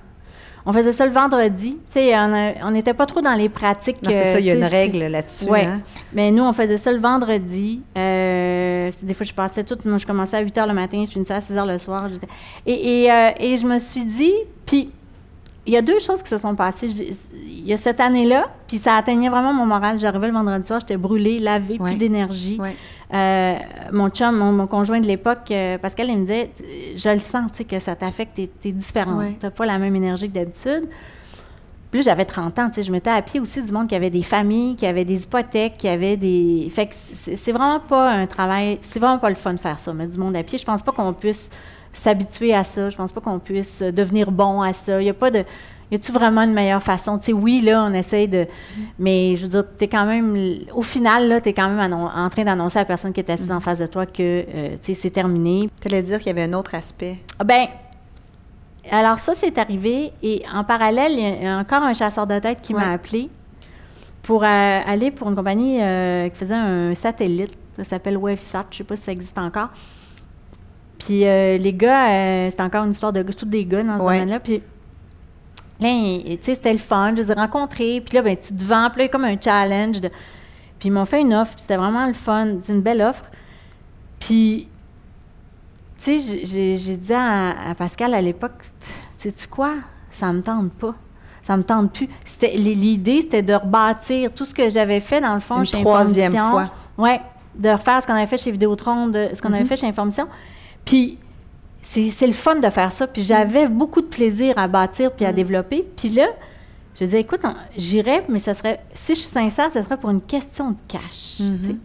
On 0.65 0.71
faisait 0.71 0.93
ça 0.93 1.05
le 1.05 1.11
vendredi. 1.11 1.77
Tu 1.89 1.99
sais, 1.99 2.13
on 2.17 2.71
n'était 2.71 2.93
pas 2.93 3.05
trop 3.05 3.21
dans 3.21 3.33
les 3.33 3.49
pratiques. 3.49 3.97
C'est 4.03 4.31
ça, 4.31 4.39
il 4.39 4.45
y 4.45 4.51
a 4.51 4.53
une 4.53 4.63
règle 4.63 4.99
là-dessus. 4.99 5.45
Oui. 5.49 5.61
Hein. 5.61 5.81
Mais 6.13 6.31
nous, 6.31 6.43
on 6.43 6.53
faisait 6.53 6.77
ça 6.77 6.91
le 6.91 6.99
vendredi. 6.99 7.81
Euh, 7.97 8.89
des 9.01 9.13
fois, 9.13 9.25
je 9.25 9.33
passais 9.33 9.63
tout. 9.63 9.77
Moi, 9.83 9.97
je 9.97 10.05
commençais 10.05 10.37
à 10.37 10.41
8 10.41 10.55
h 10.55 10.67
le 10.67 10.73
matin, 10.73 11.03
je 11.05 11.11
finissais 11.11 11.33
à 11.33 11.41
6 11.41 11.53
h 11.53 11.67
le 11.67 11.77
soir. 11.79 12.07
Et, 12.65 13.03
et, 13.03 13.11
euh, 13.11 13.31
et 13.37 13.57
je 13.57 13.65
me 13.65 13.77
suis 13.77 14.05
dit, 14.05 14.33
puis 14.65 14.89
il 15.65 15.73
y 15.73 15.77
a 15.77 15.81
deux 15.81 15.99
choses 15.99 16.21
qui 16.21 16.29
se 16.29 16.37
sont 16.37 16.55
passées. 16.55 16.87
Il 16.87 17.65
y 17.65 17.73
a 17.73 17.77
cette 17.77 17.99
année-là, 17.99 18.49
puis 18.67 18.77
ça 18.77 18.95
atteignait 18.97 19.29
vraiment 19.29 19.53
mon 19.53 19.65
moral. 19.65 19.99
J'arrivais 19.99 20.27
le 20.27 20.33
vendredi 20.33 20.67
soir, 20.67 20.81
j'étais 20.81 20.97
brûlée, 20.97 21.39
lavée, 21.39 21.77
plus 21.77 21.95
d'énergie. 21.95 22.59
Euh, 23.13 23.53
mon 23.91 24.09
chum, 24.09 24.35
mon, 24.35 24.67
conjoint 24.67 24.99
de 24.99 25.05
l'époque, 25.05 25.51
euh, 25.51 25.77
Pascal, 25.77 26.09
il 26.09 26.17
me 26.17 26.21
disait 26.21 26.49
Je 26.95 27.09
le 27.13 27.19
sens, 27.19 27.51
tu 27.51 27.57
sais, 27.57 27.63
que 27.63 27.79
ça 27.79 27.95
t'affecte, 27.95 28.35
t'es 28.35 28.49
es 28.65 28.71
différent. 28.71 29.21
T'as 29.39 29.51
pas 29.51 29.65
la 29.65 29.77
même 29.77 29.95
énergie 29.95 30.29
que 30.29 30.33
d'habitude. 30.33 30.89
Puis 31.91 32.01
j'avais 32.01 32.25
30 32.25 32.57
ans, 32.57 32.69
tu 32.69 32.75
sais, 32.75 32.83
je 32.83 32.91
mettais 32.91 33.11
à 33.11 33.21
pied 33.21 33.39
aussi 33.39 33.61
du 33.61 33.71
monde 33.71 33.87
qui 33.87 33.93
avait 33.93 34.09
des 34.09 34.23
familles, 34.23 34.75
qui 34.75 34.87
avait 34.87 35.05
des 35.05 35.23
hypothèques, 35.25 35.77
qui 35.77 35.87
avait 35.87 36.17
des. 36.17 36.67
Fait 36.73 36.87
que 36.87 36.95
c'est 36.95 37.51
vraiment 37.51 37.79
pas 37.79 38.11
un 38.11 38.25
travail, 38.25 38.79
c'est 38.81 38.99
vraiment 38.99 39.19
pas 39.19 39.29
le 39.29 39.35
fun 39.35 39.53
de 39.53 39.59
faire 39.59 39.77
ça, 39.77 39.93
mettre 39.93 40.11
du 40.11 40.17
monde 40.17 40.35
à 40.35 40.41
pied. 40.41 40.57
Je 40.57 40.65
pense 40.65 40.81
pas 40.81 40.91
qu'on 40.91 41.13
puisse 41.13 41.51
s'habituer 41.93 42.53
à 42.53 42.63
ça. 42.63 42.89
Je 42.89 42.97
pense 42.97 43.11
pas 43.11 43.21
qu'on 43.21 43.39
puisse 43.39 43.81
devenir 43.81 44.31
bon 44.31 44.61
à 44.61 44.73
ça. 44.73 44.99
Il 44.99 45.05
n'y 45.05 45.09
a 45.09 45.13
pas 45.13 45.31
de. 45.31 45.43
Y 45.91 45.95
a-tu 45.95 46.11
vraiment 46.11 46.41
une 46.41 46.53
meilleure 46.53 46.81
façon? 46.81 47.19
Tu 47.19 47.25
sais, 47.25 47.33
oui, 47.33 47.61
là, 47.61 47.85
on 47.87 47.93
essaye 47.93 48.27
de. 48.27 48.47
Mais 48.97 49.35
je 49.35 49.43
veux 49.43 49.47
dire, 49.49 49.63
tu 49.77 49.85
es 49.85 49.87
quand 49.87 50.05
même. 50.05 50.35
Au 50.73 50.81
final, 50.81 51.27
là, 51.27 51.39
tu 51.39 51.49
es 51.49 51.53
quand 51.53 51.69
même 51.69 51.93
en 51.93 52.29
train 52.29 52.43
d'annoncer 52.43 52.79
à 52.79 52.81
la 52.81 52.85
personne 52.85 53.13
qui 53.13 53.19
est 53.19 53.29
assise 53.29 53.51
en 53.51 53.59
face 53.59 53.79
de 53.79 53.85
toi 53.85 54.05
que, 54.05 54.13
euh, 54.19 54.69
tu 54.81 54.93
sais, 54.93 54.93
c'est 54.95 55.11
terminé. 55.11 55.69
Tu 55.79 55.87
allais 55.87 56.01
dire 56.01 56.17
qu'il 56.17 56.27
y 56.27 56.31
avait 56.31 56.43
un 56.43 56.53
autre 56.53 56.73
aspect. 56.73 57.17
Ah, 57.37 57.43
ben, 57.43 57.67
alors 58.89 59.19
ça, 59.19 59.33
c'est 59.35 59.57
arrivé. 59.57 60.11
Et 60.23 60.41
en 60.51 60.63
parallèle, 60.63 61.11
il 61.13 61.43
y 61.43 61.47
a 61.47 61.57
encore 61.57 61.83
un 61.83 61.93
chasseur 61.93 62.25
de 62.25 62.39
tête 62.39 62.59
qui 62.61 62.73
m'a 62.73 62.91
appelé 62.91 63.29
pour 64.23 64.43
euh, 64.43 64.47
aller 64.47 65.11
pour 65.11 65.29
une 65.29 65.35
compagnie 65.35 65.81
euh, 65.81 66.29
qui 66.29 66.37
faisait 66.37 66.55
un 66.55 66.95
satellite. 66.95 67.55
Ça 67.77 67.83
s'appelle 67.83 68.17
WaveSat. 68.17 68.65
Je 68.71 68.75
ne 68.75 68.77
sais 68.79 68.83
pas 68.83 68.95
si 68.95 69.03
ça 69.03 69.11
existe 69.11 69.37
encore. 69.37 69.69
Puis 71.05 71.27
euh, 71.27 71.57
les 71.57 71.73
gars, 71.73 72.49
c'est 72.49 72.61
encore 72.61 72.85
une 72.85 72.91
histoire 72.91 73.11
de 73.11 73.23
tous 73.23 73.45
des 73.45 73.65
gars 73.65 73.83
dans 73.83 73.97
ce 73.97 74.03
domaine-là. 74.03 74.39
Puis 74.39 74.61
là, 75.79 75.89
tu 75.89 76.37
sais, 76.41 76.55
c'était 76.55 76.71
le 76.71 76.79
fun. 76.79 77.13
Je 77.15 77.21
les 77.21 77.31
ai 77.31 77.33
rencontrés. 77.33 78.01
Puis 78.05 78.15
là, 78.15 78.21
ben, 78.21 78.37
tu 78.37 78.53
te 78.53 78.63
vends. 78.63 78.89
Puis 78.89 79.01
là, 79.01 79.07
comme 79.09 79.25
un 79.25 79.39
challenge. 79.39 79.99
De... 79.99 80.09
Puis 80.79 80.89
ils 80.89 80.91
m'ont 80.91 81.05
fait 81.05 81.21
une 81.21 81.33
offre. 81.33 81.53
Puis 81.53 81.61
c'était 81.63 81.75
vraiment 81.75 82.05
le 82.05 82.13
fun. 82.13 82.55
C'est 82.63 82.71
une 82.71 82.81
belle 82.81 83.01
offre. 83.01 83.25
Puis 84.19 84.69
tu 86.01 86.19
sais, 86.19 86.75
j'ai 86.75 86.97
dit 86.97 87.13
à, 87.13 87.73
Pascal 87.77 88.13
à 88.13 88.21
l'époque, 88.21 88.51
sais-tu 89.17 89.47
quoi? 89.47 89.75
Ça 90.09 90.31
me 90.31 90.41
tente 90.41 90.71
pas. 90.73 90.95
Ça 91.41 91.57
me 91.57 91.63
tente 91.63 91.93
plus. 91.93 92.09
L'idée, 92.55 93.21
c'était 93.21 93.41
de 93.41 93.53
rebâtir 93.53 94.33
tout 94.33 94.45
ce 94.45 94.53
que 94.53 94.69
j'avais 94.69 94.99
fait, 94.99 95.19
dans 95.19 95.33
le 95.33 95.39
fond, 95.39 95.59
Une 95.59 95.65
chez 95.65 95.81
troisième 95.81 96.35
fois. 96.35 96.71
Oui, 96.97 97.11
de 97.55 97.69
refaire 97.69 98.01
ce 98.01 98.07
qu'on 98.07 98.13
avait 98.13 98.27
fait 98.27 98.37
chez 98.37 98.51
Vidéotron, 98.51 99.07
de, 99.07 99.29
ce 99.33 99.41
qu'on 99.41 99.51
avait 99.51 99.63
mm-hmm. 99.63 99.67
fait 99.67 99.77
chez 99.77 99.87
Information. 99.87 100.27
Puis, 100.85 101.17
c'est 101.81 102.27
le 102.27 102.33
fun 102.33 102.55
de 102.55 102.69
faire 102.69 102.91
ça. 102.91 103.07
Puis, 103.07 103.23
j'avais 103.23 103.67
beaucoup 103.67 104.01
de 104.01 104.07
plaisir 104.07 104.57
à 104.57 104.67
bâtir 104.67 105.11
puis 105.11 105.25
à 105.25 105.31
mm. 105.31 105.35
développer. 105.35 105.85
Puis 105.95 106.09
là, 106.09 106.27
je 106.95 107.05
disais, 107.05 107.21
écoute, 107.21 107.41
j'irais, 107.77 108.23
mais 108.29 108.39
ça 108.39 108.53
serait, 108.53 108.79
si 108.93 109.15
je 109.15 109.19
suis 109.19 109.29
sincère, 109.29 109.71
ce 109.71 109.81
serait 109.81 109.97
pour 109.97 110.09
une 110.09 110.21
question 110.21 110.71
de 110.71 110.77
cash. 110.87 111.39
Mm-hmm. 111.39 111.77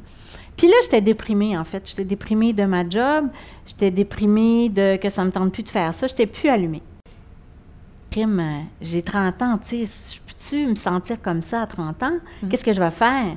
Puis 0.57 0.67
là, 0.67 0.75
j'étais 0.83 1.01
déprimée, 1.01 1.57
en 1.57 1.65
fait. 1.65 1.89
J'étais 1.89 2.05
déprimée 2.05 2.53
de 2.53 2.65
ma 2.65 2.89
job. 2.89 3.29
J'étais 3.65 3.91
déprimée 3.91 4.69
de 4.69 4.97
que 4.97 5.09
ça 5.09 5.25
me 5.25 5.31
tente 5.31 5.53
plus 5.53 5.63
de 5.63 5.71
faire 5.71 5.95
ça. 5.95 6.07
J'étais 6.09 6.27
plus 6.27 6.49
allumée. 6.49 6.83
Crime, 8.11 8.41
euh, 8.41 8.61
j'ai 8.81 9.03
30 9.03 9.43
ans, 9.43 9.59
tu 9.59 9.87
sais. 9.87 10.19
Peux-tu 10.27 10.67
me 10.67 10.75
sentir 10.75 11.23
comme 11.23 11.43
ça 11.43 11.63
à 11.63 11.67
30 11.67 12.03
ans? 12.03 12.19
Mm. 12.43 12.49
Qu'est-ce 12.49 12.65
que 12.65 12.73
je 12.73 12.81
vais 12.81 12.91
faire? 12.91 13.37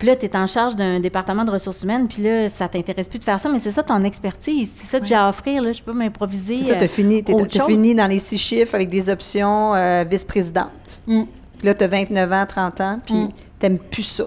Puis 0.00 0.08
là, 0.08 0.16
tu 0.16 0.24
es 0.24 0.34
en 0.34 0.46
charge 0.46 0.76
d'un 0.76 0.98
département 0.98 1.44
de 1.44 1.50
ressources 1.50 1.82
humaines, 1.82 2.08
puis 2.08 2.22
là, 2.22 2.48
ça 2.48 2.68
t'intéresse 2.68 3.06
plus 3.06 3.18
de 3.18 3.24
faire 3.24 3.38
ça, 3.38 3.50
mais 3.50 3.58
c'est 3.58 3.70
ça 3.70 3.82
ton 3.82 4.02
expertise. 4.02 4.72
C'est 4.74 4.86
ça 4.86 4.98
que 4.98 5.04
j'ai 5.04 5.14
à 5.14 5.28
offrir, 5.28 5.60
là. 5.60 5.72
Je 5.72 5.82
peux 5.82 5.92
m'improviser. 5.92 6.56
C'est 6.62 6.72
ça, 6.72 6.76
tu 6.76 6.84
as, 6.84 6.88
fini, 6.88 7.22
fini 7.66 7.94
dans 7.94 8.06
les 8.06 8.18
six 8.18 8.38
chiffres 8.38 8.74
avec 8.74 8.88
des 8.88 9.10
options 9.10 9.74
euh, 9.74 10.04
vice-présidente. 10.08 11.02
Mm. 11.06 11.24
Là, 11.62 11.74
tu 11.74 11.84
as 11.84 11.86
29 11.86 12.32
ans, 12.32 12.46
30 12.48 12.80
ans, 12.80 13.00
puis 13.04 13.14
mm. 13.14 13.28
tu 13.60 13.76
plus 13.90 14.04
ça. 14.04 14.24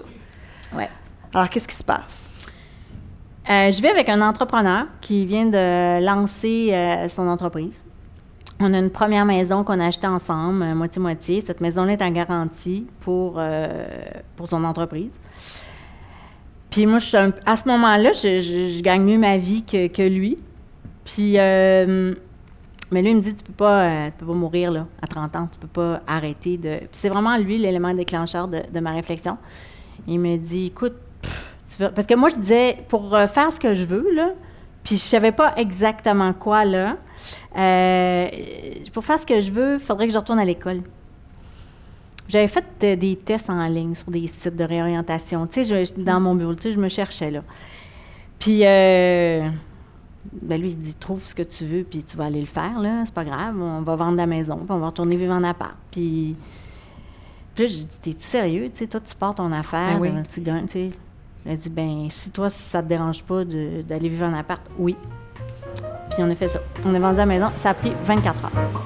Ouais. 0.76 0.88
Alors, 1.34 1.50
qu'est-ce 1.50 1.66
qui 1.66 1.74
se 1.74 1.82
passe? 1.82 2.30
Euh, 3.50 3.72
je 3.72 3.82
vais 3.82 3.90
avec 3.90 4.08
un 4.08 4.22
entrepreneur 4.22 4.86
qui 5.00 5.26
vient 5.26 5.46
de 5.46 6.04
lancer 6.04 6.68
euh, 6.72 7.08
son 7.08 7.26
entreprise. 7.26 7.82
On 8.60 8.72
a 8.72 8.78
une 8.78 8.90
première 8.90 9.24
maison 9.24 9.64
qu'on 9.64 9.80
a 9.80 9.86
achetée 9.86 10.06
ensemble, 10.06 10.62
euh, 10.62 10.74
moitié-moitié. 10.74 11.40
Cette 11.40 11.60
maison-là 11.60 11.94
est 11.94 12.02
en 12.02 12.10
garantie 12.10 12.86
pour, 13.00 13.40
pour 14.36 14.48
son 14.48 14.64
entreprise. 14.64 15.12
Puis 16.70 16.86
moi, 16.86 16.98
je 16.98 17.30
à 17.46 17.56
ce 17.56 17.68
moment-là, 17.68 18.12
je, 18.12 18.80
gagne 18.80 19.02
mieux 19.02 19.18
ma 19.18 19.38
vie 19.38 19.62
que, 19.64 20.08
lui. 20.08 20.38
Puis, 21.04 21.36
mais 22.94 23.02
lui, 23.02 23.10
il 23.10 23.16
me 23.16 23.20
dit, 23.20 23.34
tu 23.34 23.42
peux 23.42 23.52
pas, 23.52 24.10
peux 24.16 24.26
pas 24.26 24.32
mourir 24.32 24.70
là, 24.70 24.86
à 25.02 25.06
30 25.08 25.36
ans, 25.36 25.48
tu 25.50 25.58
peux 25.58 25.66
pas 25.66 26.00
arrêter 26.06 26.56
de... 26.56 26.78
Puis 26.78 26.88
c'est 26.92 27.08
vraiment 27.08 27.36
lui 27.36 27.58
l'élément 27.58 27.92
déclencheur 27.92 28.46
de, 28.46 28.80
ma 28.80 28.92
réflexion. 28.92 29.36
Il 30.06 30.20
me 30.20 30.36
dit, 30.36 30.66
écoute, 30.66 30.94
parce 31.78 32.06
que 32.06 32.14
moi, 32.14 32.28
je 32.28 32.36
disais, 32.36 32.78
pour 32.88 33.14
euh, 33.14 33.26
faire 33.26 33.50
ce 33.50 33.58
que 33.58 33.74
je 33.74 33.84
veux, 33.84 34.14
là, 34.14 34.30
puis 34.84 34.96
je 34.96 35.02
savais 35.02 35.32
pas 35.32 35.54
exactement 35.56 36.32
quoi, 36.34 36.66
là, 36.66 36.98
euh, 37.56 38.28
pour 38.92 39.04
faire 39.04 39.18
ce 39.18 39.26
que 39.26 39.40
je 39.40 39.50
veux, 39.50 39.74
il 39.74 39.80
faudrait 39.80 40.06
que 40.06 40.12
je 40.12 40.18
retourne 40.18 40.38
à 40.38 40.44
l'école. 40.44 40.82
J'avais 42.28 42.48
fait 42.48 42.64
des 42.98 43.16
tests 43.16 43.48
en 43.48 43.66
ligne 43.66 43.94
sur 43.94 44.10
des 44.10 44.26
sites 44.26 44.56
de 44.56 44.64
réorientation. 44.64 45.46
Tu 45.46 45.64
sais, 45.64 45.84
dans 45.96 46.20
mon 46.20 46.34
bureau, 46.34 46.54
tu 46.54 46.62
sais, 46.62 46.72
je 46.72 46.80
me 46.80 46.88
cherchais, 46.88 47.30
là. 47.30 47.42
Puis, 48.38 48.60
euh, 48.64 49.48
ben 50.42 50.60
lui, 50.60 50.70
il 50.70 50.78
dit, 50.78 50.94
trouve 50.94 51.24
ce 51.24 51.34
que 51.34 51.42
tu 51.42 51.64
veux, 51.64 51.84
puis 51.84 52.02
tu 52.02 52.16
vas 52.16 52.24
aller 52.26 52.40
le 52.40 52.46
faire, 52.46 52.78
là. 52.78 53.02
C'est 53.06 53.14
pas 53.14 53.24
grave, 53.24 53.58
on 53.58 53.80
va 53.80 53.96
vendre 53.96 54.16
la 54.16 54.26
maison, 54.26 54.56
puis 54.56 54.66
on 54.70 54.78
va 54.78 54.86
retourner 54.86 55.16
vivre 55.16 55.32
en 55.32 55.44
appart. 55.44 55.76
Puis, 55.90 56.36
puis 57.54 57.64
là, 57.64 57.70
je 57.70 57.76
dis, 57.76 57.86
t'es-tu 58.02 58.24
sérieux? 58.24 58.70
Tu 58.70 58.80
sais, 58.80 58.86
toi, 58.86 59.00
tu 59.00 59.14
pars 59.14 59.34
ton 59.34 59.50
affaire, 59.52 59.98
ben 59.98 60.22
tu 60.22 60.40
gagnes, 60.40 60.66
tu 60.66 60.72
sais. 60.72 60.90
Elle 61.46 61.52
a 61.52 61.56
dit 61.56 61.68
ben 61.68 62.06
si 62.10 62.30
toi 62.30 62.48
ça 62.48 62.82
te 62.82 62.88
dérange 62.88 63.22
pas 63.22 63.44
d'aller 63.44 64.08
vivre 64.08 64.26
en 64.26 64.34
appart, 64.34 64.62
oui. 64.78 64.96
Puis 66.10 66.22
on 66.22 66.30
a 66.30 66.34
fait 66.34 66.48
ça. 66.48 66.60
On 66.84 66.94
a 66.94 66.98
vendu 66.98 67.18
la 67.18 67.26
maison, 67.26 67.50
ça 67.56 67.70
a 67.70 67.74
pris 67.74 67.92
24 68.04 68.44
heures. 68.44 68.84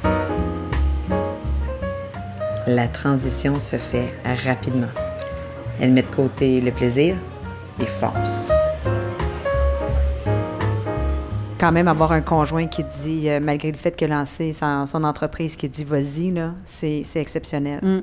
La 2.67 2.89
transition 2.89 3.61
se 3.61 3.77
fait 3.77 4.13
rapidement. 4.45 4.91
Elle 5.81 5.93
met 5.93 6.03
de 6.03 6.11
côté 6.11 6.61
le 6.61 6.73
plaisir 6.73 7.17
et 7.81 7.87
fonce. 7.87 8.51
Quand 11.59 11.73
même, 11.73 11.89
avoir 11.89 12.13
un 12.13 12.21
conjoint 12.21 12.67
qui 12.67 12.85
dit, 13.03 13.29
euh, 13.29 13.41
malgré 13.41 13.73
le 13.73 13.79
fait 13.79 13.97
qu'il 13.97 14.13
a 14.13 14.19
lancé 14.19 14.53
son, 14.53 15.05
entreprise, 15.05 15.57
qui 15.57 15.69
dit 15.69 15.85
vas-y, 15.85 16.35
c'est 16.65 17.03
exceptionnel. 17.17 17.81
Mm. 17.83 18.03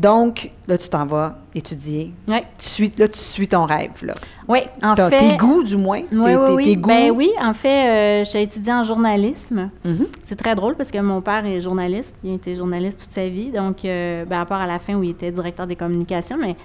Donc, 0.00 0.50
là, 0.66 0.78
tu 0.78 0.88
t'en 0.88 1.04
vas 1.04 1.36
étudier. 1.54 2.10
Oui. 2.26 2.38
Tu 2.56 2.66
suis, 2.66 2.92
là, 2.96 3.06
tu 3.06 3.18
suis 3.18 3.46
ton 3.46 3.66
rêve, 3.66 4.02
là. 4.02 4.14
Oui, 4.48 4.60
en 4.82 4.96
fait... 4.96 5.18
Tes 5.18 5.36
goûts, 5.36 5.62
du 5.62 5.76
moins. 5.76 6.00
Oui, 6.10 6.24
tes, 6.24 6.36
oui, 6.36 6.52
oui. 6.54 6.76
Ben 6.76 7.10
oui, 7.10 7.30
en 7.38 7.52
fait, 7.52 8.22
euh, 8.22 8.24
j'ai 8.24 8.42
étudié 8.42 8.72
en 8.72 8.82
journalisme. 8.82 9.68
Mm-hmm. 9.84 10.06
C'est 10.24 10.36
très 10.36 10.54
drôle 10.54 10.74
parce 10.76 10.90
que 10.90 10.98
mon 10.98 11.20
père 11.20 11.44
est 11.44 11.60
journaliste. 11.60 12.14
Il 12.24 12.30
a 12.30 12.34
été 12.34 12.56
journaliste 12.56 13.00
toute 13.00 13.12
sa 13.12 13.28
vie. 13.28 13.50
Donc, 13.50 13.84
euh, 13.84 14.24
ben, 14.24 14.40
à 14.40 14.46
part 14.46 14.62
à 14.62 14.66
la 14.66 14.78
fin 14.78 14.94
où 14.94 15.02
il 15.02 15.10
était 15.10 15.30
directeur 15.30 15.66
des 15.66 15.76
communications, 15.76 16.38
mais 16.40 16.56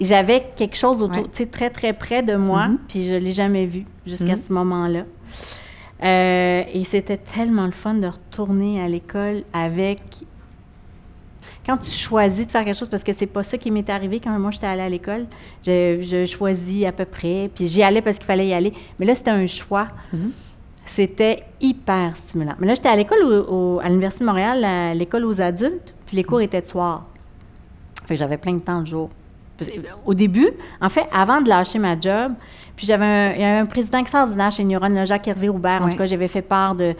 j'avais 0.00 0.44
quelque 0.54 0.76
chose 0.76 1.02
autour, 1.02 1.24
tu 1.24 1.38
sais, 1.38 1.46
très, 1.46 1.68
très 1.68 1.92
près 1.92 2.22
de 2.22 2.36
moi, 2.36 2.68
mm-hmm. 2.68 2.78
puis 2.86 3.08
je 3.08 3.14
ne 3.14 3.18
l'ai 3.18 3.32
jamais 3.32 3.66
vu 3.66 3.86
jusqu'à 4.06 4.34
mm-hmm. 4.34 4.46
ce 4.46 4.52
moment-là. 4.52 5.00
Euh, 6.04 6.62
et 6.72 6.84
c'était 6.84 7.16
tellement 7.16 7.66
le 7.66 7.72
fun 7.72 7.94
de 7.94 8.06
retourner 8.06 8.80
à 8.80 8.88
l'école 8.88 9.42
avec 9.52 10.00
quand 11.64 11.76
tu 11.76 11.90
choisis 11.90 12.46
de 12.46 12.50
faire 12.50 12.64
quelque 12.64 12.78
chose, 12.78 12.88
parce 12.88 13.04
que 13.04 13.12
c'est 13.12 13.26
pas 13.26 13.42
ça 13.42 13.58
qui 13.58 13.70
m'est 13.70 13.88
arrivé 13.88 14.20
quand 14.20 14.36
moi 14.38 14.50
j'étais 14.50 14.66
allée 14.66 14.82
à 14.82 14.88
l'école, 14.88 15.26
je, 15.66 16.24
choisis 16.26 16.84
à 16.86 16.92
peu 16.92 17.04
près, 17.04 17.50
puis 17.54 17.66
j'y 17.66 17.82
allais 17.82 18.02
parce 18.02 18.18
qu'il 18.18 18.26
fallait 18.26 18.48
y 18.48 18.54
aller. 18.54 18.72
Mais 18.98 19.06
là, 19.06 19.14
c'était 19.14 19.30
un 19.30 19.46
choix. 19.46 19.88
Mm-hmm. 20.14 20.30
C'était 20.84 21.44
hyper 21.60 22.16
stimulant. 22.16 22.54
Mais 22.58 22.66
là, 22.66 22.74
j'étais 22.74 22.88
à 22.88 22.96
l'école 22.96 23.22
à 23.82 23.88
l'Université 23.88 24.24
de 24.24 24.28
Montréal, 24.28 24.64
à 24.64 24.94
l'école 24.94 25.24
aux 25.24 25.40
adultes, 25.40 25.94
puis 26.06 26.16
les 26.16 26.24
cours 26.24 26.38
mm-hmm. 26.38 26.44
étaient 26.44 26.60
de 26.60 26.66
soir. 26.66 27.06
Fait 28.06 28.14
que 28.14 28.18
j'avais 28.18 28.38
plein 28.38 28.54
de 28.54 28.60
temps 28.60 28.80
le 28.80 28.86
jour. 28.86 29.10
Au 30.06 30.14
début, 30.14 30.48
en 30.80 30.88
fait, 30.88 31.06
avant 31.12 31.40
de 31.40 31.48
lâcher 31.48 31.78
ma 31.78 31.98
job, 31.98 32.32
puis 32.74 32.86
j'avais 32.86 33.04
un, 33.04 33.32
il 33.32 33.40
y 33.40 33.44
avait 33.44 33.58
un 33.60 33.66
président 33.66 33.98
extraordinaire 33.98 34.50
chez 34.50 34.64
Neuron, 34.64 35.04
Jacques 35.04 35.28
Hervé 35.28 35.48
Roubert. 35.48 35.82
En 35.82 35.88
tout 35.88 35.96
cas, 35.96 36.06
j'avais 36.06 36.28
fait 36.28 36.42
part 36.42 36.74
de 36.74 36.94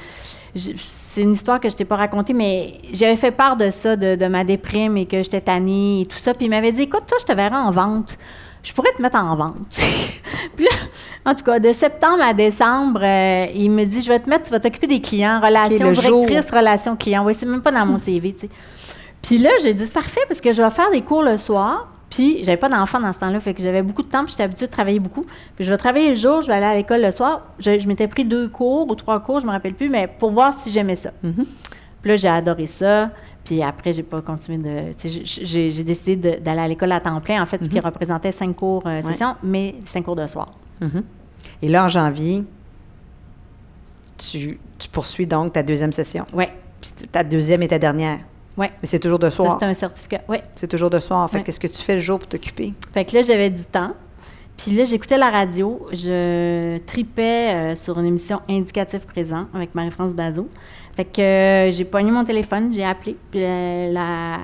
c'est 0.55 1.23
une 1.23 1.33
histoire 1.33 1.61
que 1.61 1.71
je 1.71 1.77
t'ai 1.77 1.85
pas 1.85 1.97
racontée, 1.97 2.35
mais 2.35 2.75
j'avais 2.93 3.17
fait 3.17 3.31
part 3.31 3.57
de 3.57 3.71
ça, 3.71 3.97
de, 3.97 4.27
ma 4.27 4.45
déprime 4.45 4.97
et 4.97 5.07
que 5.07 5.23
j'étais 5.23 5.41
tannée 5.41 6.03
et 6.03 6.07
tout 6.07 6.19
ça. 6.19 6.35
Puis 6.35 6.47
il 6.47 6.51
m'avait 6.51 6.73
dit, 6.73 6.83
écoute, 6.83 7.05
toi, 7.07 7.19
je 7.21 7.25
te 7.25 7.33
verrai 7.33 7.57
en 7.57 7.71
vente. 7.71 8.19
Je 8.63 8.73
pourrais 8.73 8.93
te 8.97 9.03
mettre 9.03 9.17
en 9.17 9.35
vente. 9.35 9.57
puis 10.57 10.69
en 11.25 11.35
tout 11.35 11.43
cas, 11.43 11.59
de 11.59 11.73
septembre 11.73 12.23
à 12.23 12.35
décembre, 12.35 13.01
euh, 13.03 13.47
il 13.55 13.71
me 13.71 13.85
dit, 13.85 14.03
je 14.03 14.09
vais 14.09 14.21
te 14.21 14.29
mettre, 14.29 14.45
tu 14.45 14.51
vas 14.51 14.61
t'occuper 14.61 14.87
des 14.87 15.01
clients, 15.01 15.41
relations, 15.41 15.91
directrice, 15.91 16.51
relations 16.51 16.97
clients. 16.97 17.25
Oui, 17.25 17.35
c'est 17.37 17.47
même 17.47 17.63
pas 17.63 17.73
dans 17.73 17.87
mon 17.87 17.99
CV, 17.99 18.33
tu 18.33 18.41
sais. 18.41 18.49
Puis 19.23 19.39
là, 19.39 19.51
j'ai 19.63 19.73
dit, 19.73 19.87
c'est 19.87 19.93
parfait 19.93 20.23
parce 20.29 20.41
que 20.41 20.53
je 20.53 20.63
vais 20.63 20.71
faire 20.71 20.91
des 20.91 21.03
cours 21.03 21.23
le 21.23 21.39
soir. 21.39 21.92
Puis, 22.13 22.45
j'avais 22.45 22.59
pas 22.59 22.69
d'enfant 22.69 23.01
dans 23.01 23.11
ce 23.15 23.21
temps-là, 23.21 23.41
fait 23.41 23.55
que 23.55 23.63
j'avais 23.63 23.81
beaucoup 23.81 24.03
de 24.03 24.09
temps, 24.09 24.23
puis 24.25 24.33
j'étais 24.33 24.43
habituée 24.43 24.67
de 24.67 24.71
travailler 24.71 24.99
beaucoup. 24.99 25.25
Puis, 25.57 25.65
je 25.65 25.71
vais 25.71 25.79
travailler 25.79 26.11
le 26.11 26.15
jour, 26.15 26.43
je 26.43 26.49
vais 26.49 26.53
aller 26.53 26.67
à 26.67 26.75
l'école 26.75 27.01
le 27.01 27.11
soir. 27.11 27.47
Je, 27.59 27.89
m'étais 27.89 28.07
pris 28.07 28.27
deux 28.27 28.51
cours 28.51 28.87
ou 28.91 28.95
trois 28.95 29.21
cours, 29.21 29.41
je 29.41 29.47
me 29.47 29.51
rappelle 29.51 29.73
plus, 29.73 29.89
mais 29.89 30.07
pour 30.07 30.31
voir 30.31 30.53
si 30.53 30.71
j'aimais 30.71 30.97
ça. 30.97 31.11
Mm-hmm. 31.25 31.47
Puis 32.03 32.11
là, 32.11 32.17
j'ai 32.17 32.29
adoré 32.29 32.67
ça. 32.67 33.13
Puis 33.47 33.63
après, 33.63 33.95
j'ai 33.95 34.03
pas 34.03 34.21
continué 34.21 34.59
de. 34.59 34.93
J'ai 35.03 35.83
décidé 35.85 36.37
d'aller 36.39 36.61
à 36.61 36.69
l'école 36.69 36.93
à 36.93 37.01
temps 37.01 37.19
plein, 37.23 37.43
en 37.43 37.47
fait, 37.47 37.65
ce 37.65 37.71
qui 37.71 37.79
mm-hmm. 37.79 37.85
représentait 37.87 38.33
cinq 38.33 38.57
cours 38.57 38.87
euh, 38.87 39.01
session, 39.01 39.37
mais 39.43 39.77
cinq 39.87 40.03
cours 40.03 40.17
de 40.17 40.27
soir. 40.27 40.51
Mm-hmm. 40.83 41.03
Et 41.63 41.69
là, 41.69 41.87
en 41.87 41.89
janvier, 41.89 42.45
tu, 44.19 44.59
tu, 44.79 44.89
poursuis 44.91 45.27
donc 45.27 45.55
ta 45.55 45.63
deuxième 45.63 45.93
session. 45.93 46.27
Oui. 46.35 46.45
Puis 46.83 47.09
ta 47.09 47.25
deuxième 47.25 47.63
et 47.63 47.69
ta 47.69 47.79
dernière. 47.79 48.19
Oui. 48.57 48.67
Mais 48.81 48.87
c'est 48.87 48.99
toujours 48.99 49.19
de 49.19 49.31
soir. 49.31 49.57
C'est 49.59 49.67
un 49.67 49.75
certificat, 49.75 50.21
oui. 50.29 50.39
C'est 50.55 50.69
toujours 50.69 50.91
de 50.91 50.99
soir. 50.99 51.21
En 51.21 51.29
fait, 51.29 51.43
qu'est-ce 51.43 51.61
que 51.61 51.67
tu 51.67 51.81
fais 51.81 51.95
le 51.95 52.01
jour 52.01 52.19
pour 52.19 52.29
t'occuper? 52.29 52.75
Fait 52.93 53.05
que 53.05 53.15
là, 53.17 53.23
j'avais 53.23 53.51
du 53.51 53.65
temps. 53.65 53.93
Puis 54.57 54.73
là, 54.73 54.85
j'écoutais 54.85 55.19
la 55.19 55.31
radio. 55.31 55.87
Je 55.93 56.79
tripais 56.79 57.55
euh, 57.55 57.75
sur 57.75 57.99
une 57.99 58.07
émission 58.07 58.43
Indicatif 58.49 59.07
présent 59.07 59.47
avec 59.55 59.75
Marie-France 59.75 60.15
Bazot. 60.15 60.49
Fait 60.95 61.07
que 61.07 61.23
euh, 61.23 61.71
j'ai 61.71 61.87
pogné 61.87 62.11
mon 62.11 62.23
téléphone, 62.23 62.71
j'ai 62.71 62.85
appelé 62.85 63.17
euh, 63.35 63.93
la 63.93 64.39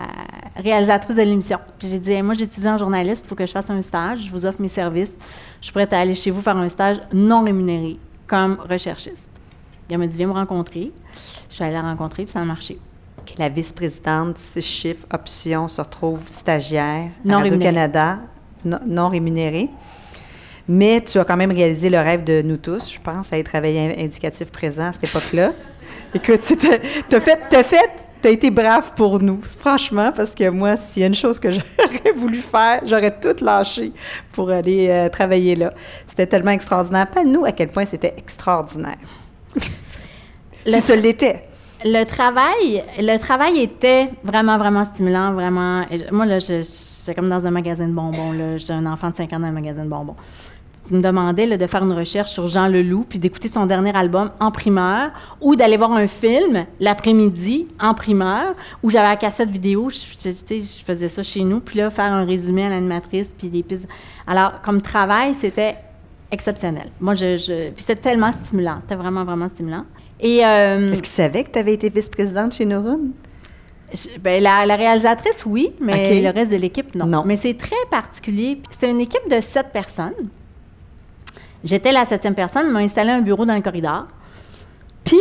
réalisatrice 0.57 1.17
de 1.17 1.23
l'émission. 1.23 1.59
Puis 1.79 1.89
j'ai 1.89 1.99
dit, 1.99 2.23
moi, 2.23 2.35
j'étudie 2.35 2.67
en 2.67 2.79
journaliste, 2.79 3.23
il 3.25 3.29
faut 3.29 3.35
que 3.35 3.47
je 3.47 3.53
fasse 3.53 3.69
un 3.69 3.83
stage. 3.83 4.21
Je 4.25 4.31
vous 4.31 4.47
offre 4.47 4.61
mes 4.61 4.69
services. 4.69 5.19
Je 5.61 5.67
suis 5.67 5.73
prête 5.75 5.93
à 5.93 6.01
aller 6.01 6.15
chez 6.15 6.31
vous 6.31 6.41
faire 6.41 6.57
un 6.57 6.69
stage 6.71 6.97
non 7.13 7.45
rémunéré 7.45 7.99
comme 8.27 8.59
recherchiste. 8.69 9.31
Elle 9.91 9.99
m'a 9.99 10.07
dit, 10.07 10.17
viens 10.17 10.27
me 10.27 10.33
rencontrer. 10.33 10.93
Je 11.49 11.55
suis 11.55 11.65
allée 11.65 11.75
la 11.75 11.83
rencontrer, 11.83 12.25
puis 12.25 12.33
ça 12.33 12.41
a 12.41 12.45
marché. 12.45 12.79
La 13.37 13.49
vice-présidente, 13.49 14.39
six 14.39 14.63
chiffres, 14.63 15.07
option, 15.13 15.69
se 15.69 15.81
retrouve 15.81 16.23
stagiaire 16.29 17.11
à 17.25 17.29
Non 17.29 17.39
Radio-Canada, 17.39 18.19
non, 18.65 18.79
non 18.87 19.09
rémunérée. 19.09 19.69
Mais 20.69 21.01
tu 21.01 21.19
as 21.19 21.25
quand 21.25 21.37
même 21.37 21.53
réalisé 21.53 21.89
le 21.89 21.99
rêve 21.99 22.25
de 22.25 22.43
nous 22.43 22.59
tous, 22.59 22.93
je 22.93 23.01
pense, 23.01 23.33
à 23.33 23.39
être 23.39 23.49
travaillé 23.49 23.95
indicatif 24.03 24.51
présent 24.51 24.89
à 24.89 24.93
cette 24.93 25.05
époque-là. 25.05 25.53
Écoute, 26.15 26.41
tu 26.43 27.17
as 27.17 27.21
fait, 27.21 27.41
t'as 27.49 27.63
fait, 27.63 27.91
t'as 28.21 28.31
été 28.31 28.51
brave 28.51 28.93
pour 28.95 29.21
nous, 29.21 29.41
franchement, 29.59 30.13
parce 30.15 30.35
que 30.35 30.49
moi, 30.51 30.77
s'il 30.77 31.01
y 31.01 31.05
a 31.05 31.07
une 31.07 31.15
chose 31.15 31.39
que 31.39 31.51
j'aurais 31.51 32.13
voulu 32.15 32.39
faire, 32.39 32.83
j'aurais 32.85 33.19
tout 33.19 33.43
lâché 33.43 33.93
pour 34.33 34.51
aller 34.51 34.89
euh, 34.89 35.09
travailler 35.09 35.55
là. 35.55 35.73
C'était 36.07 36.27
tellement 36.27 36.51
extraordinaire. 36.51 37.09
Pas 37.09 37.25
nous 37.25 37.45
à 37.45 37.53
quel 37.53 37.69
point 37.69 37.85
c'était 37.85 38.15
extraordinaire. 38.17 38.99
si 40.67 40.81
ce 40.81 40.93
l'était. 40.93 41.48
Le 41.85 42.05
travail, 42.05 42.83
le 42.99 43.17
travail 43.19 43.61
était 43.61 44.11
vraiment, 44.25 44.57
vraiment 44.57 44.85
stimulant, 44.85 45.33
vraiment. 45.33 45.85
Moi, 46.11 46.27
là, 46.27 46.41
j'étais 46.41 47.15
comme 47.15 47.29
dans 47.29 47.47
un 47.47 47.53
magasin 47.53 47.87
de 47.87 47.93
bonbons. 47.93 48.33
Là. 48.33 48.59
J'ai 48.59 48.73
un 48.73 48.87
enfant 48.87 49.11
de 49.11 49.17
5 49.17 49.33
ans 49.33 49.41
dans 49.41 49.47
un 49.47 49.53
magasin 49.53 49.85
de 49.85 49.89
bonbons. 49.89 50.17
Tu 50.89 50.95
me 50.95 51.03
demandais 51.03 51.47
là, 51.47 51.57
de 51.57 51.67
faire 51.67 51.85
une 51.85 51.93
recherche 51.93 52.33
sur 52.33 52.49
Jean 52.49 52.67
Leloup, 52.67 53.05
puis 53.09 53.21
d'écouter 53.21 53.47
son 53.47 53.67
dernier 53.67 53.95
album 53.95 54.31
en 54.41 54.51
primeur, 54.51 55.11
ou 55.41 55.55
d'aller 55.55 55.77
voir 55.77 55.93
un 55.93 56.07
film 56.09 56.65
l'après-midi 56.81 57.69
en 57.79 57.95
primeur, 57.95 58.55
où 58.83 58.91
j'avais 58.91 59.09
la 59.09 59.17
cassette 59.17 59.51
vidéo, 59.51 59.89
je, 59.91 60.31
faisais 60.85 61.09
ça 61.09 61.23
chez 61.23 61.45
nous, 61.45 61.61
puis 61.61 61.79
là, 61.79 61.91
faire 61.91 62.13
un 62.13 62.25
résumé 62.25 62.67
à 62.67 62.71
l'animatrice, 62.71 63.35
puis 63.37 63.49
des 63.49 63.63
pistes. 63.63 63.87
Alors, 64.27 64.63
comme 64.63 64.83
travail, 64.83 65.35
c'était 65.35 65.77
exceptionnel. 66.33 66.91
Moi, 67.01 67.15
je, 67.15 67.37
je 67.37 67.71
puis 67.71 67.83
c'était 67.87 67.97
tellement 67.97 68.33
stimulant. 68.33 68.79
C'était 68.81 68.97
vraiment, 68.97 69.25
vraiment 69.25 69.49
stimulant. 69.49 69.85
Et, 70.21 70.45
euh, 70.45 70.89
Est-ce 70.89 71.03
qu'ils 71.03 71.07
savaient 71.07 71.45
que 71.45 71.51
tu 71.53 71.59
avais 71.59 71.75
été 71.75 71.89
vice-présidente 71.89 72.55
chez 72.55 72.65
Nouroun? 72.65 73.13
Ben, 74.21 74.43
la, 74.43 74.77
réalisatrice, 74.77 75.47
oui, 75.47 75.73
mais 75.81 76.21
le 76.21 76.31
reste 76.31 76.53
de 76.53 76.59
l'équipe, 76.59 76.95
non. 76.95 77.07
non. 77.07 77.23
Mais 77.25 77.37
c'est 77.37 77.55
très 77.55 77.77
particulier. 77.91 78.61
C'était 78.71 78.91
une 78.91 79.01
équipe 79.01 79.31
de 79.31 79.41
sept 79.41 79.69
personnes. 79.73 80.29
J'étais 81.65 81.93
la 81.93 82.05
septième 82.05 82.35
personne, 82.35 82.71
m'ont 82.71 82.79
installé 82.79 83.11
un 83.11 83.21
bureau 83.21 83.47
dans 83.47 83.55
le 83.55 83.63
corridor. 83.63 84.07
Puis, 85.05 85.17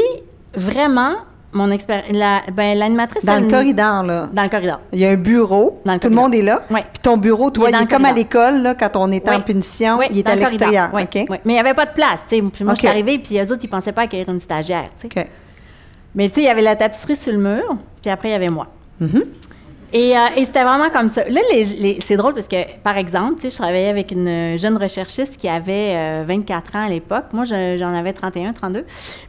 vraiment, 0.54 1.16
mon 1.58 1.72
expérience. 1.72 2.08
Ben, 2.54 2.78
l'animatrice. 2.78 3.26
dans 3.26 3.40
le 3.40 3.48
corridor, 3.48 4.04
là. 4.04 4.30
Dans 4.32 4.44
le 4.44 4.50
corridor. 4.50 4.80
Il 4.94 5.00
y 5.00 5.06
a 5.06 5.10
un 5.10 5.16
bureau. 5.16 5.82
Tout 6.02 6.10
le 6.10 6.16
monde 6.16 6.34
est 6.36 6.42
là. 6.42 6.62
Oui. 6.70 6.80
Puis 6.94 7.02
ton 7.02 7.18
bureau, 7.18 7.52
toi, 7.52 7.70
il 7.70 7.76
est, 7.76 7.88
comme 7.88 8.06
à 8.06 8.14
l'école, 8.14 8.62
là, 8.62 8.76
quand 8.76 8.96
on 8.96 9.12
était 9.12 9.32
en 9.32 9.42
punition, 9.42 10.02
il 10.02 10.20
est 10.20 10.30
à 10.30 10.36
l'extérieur. 10.36 10.90
Oui. 10.94 11.04
Mais 11.14 11.40
il 11.46 11.52
n'y 11.52 11.60
avait 11.60 11.74
pas 11.74 11.86
de 11.86 11.94
place. 11.94 12.22
Puis 12.28 12.42
moi, 12.62 12.74
je 12.74 12.80
suis 12.80 12.88
arrivée, 12.88 13.18
puis 13.20 13.36
les 13.36 13.52
autres, 13.52 13.62
ils 13.64 13.68
ne 13.68 13.72
pensaient 13.72 13.92
pas 13.92 14.04
accueillir 14.04 14.30
une 14.30 14.40
stagiaire. 14.40 14.90
Mais 16.16 16.30
tu 16.30 16.36
sais, 16.36 16.42
il 16.42 16.46
y 16.46 16.50
avait 16.50 16.62
la 16.62 16.76
tapisserie 16.76 17.16
sur 17.16 17.32
le 17.32 17.38
mur, 17.38 17.78
puis 18.02 18.10
après, 18.10 18.30
il 18.30 18.32
y 18.32 18.36
avait 18.36 18.50
moi. 18.50 18.68
Mm-hmm. 19.02 19.24
Et, 19.94 20.18
euh, 20.18 20.22
et 20.36 20.44
c'était 20.44 20.64
vraiment 20.64 20.90
comme 20.90 21.08
ça. 21.08 21.24
Là, 21.30 21.40
c'est 22.02 22.18
drôle 22.18 22.34
parce 22.34 22.48
que, 22.48 22.58
par 22.84 22.98
exemple, 22.98 23.42
je 23.42 23.56
travaillais 23.56 23.88
avec 23.88 24.12
une 24.12 24.58
jeune 24.58 24.78
recherchiste 24.78 25.38
qui 25.38 25.48
avait 25.48 26.24
24 26.26 26.76
euh, 26.76 26.78
ans 26.78 26.86
à 26.86 26.90
l'époque. 26.90 27.26
Moi, 27.32 27.46
j'en 27.46 27.94
avais 27.94 28.12
31, 28.12 28.52
32. 28.52 28.84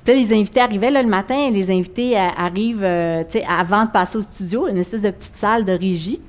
Puis 0.04 0.14
là, 0.14 0.14
les 0.14 0.32
invités 0.32 0.60
arrivaient 0.60 0.90
le 0.90 1.04
matin. 1.04 1.50
Les 1.50 1.70
invités 1.70 2.18
euh, 2.18 2.26
arrivent 2.36 2.84
avant 2.84 3.84
de 3.84 3.90
passer 3.90 4.18
au 4.18 4.22
studio, 4.22 4.66
une 4.66 4.78
espèce 4.78 5.02
de 5.02 5.10
petite 5.10 5.36
salle 5.36 5.64
de 5.64 5.72
régie. 5.72 6.20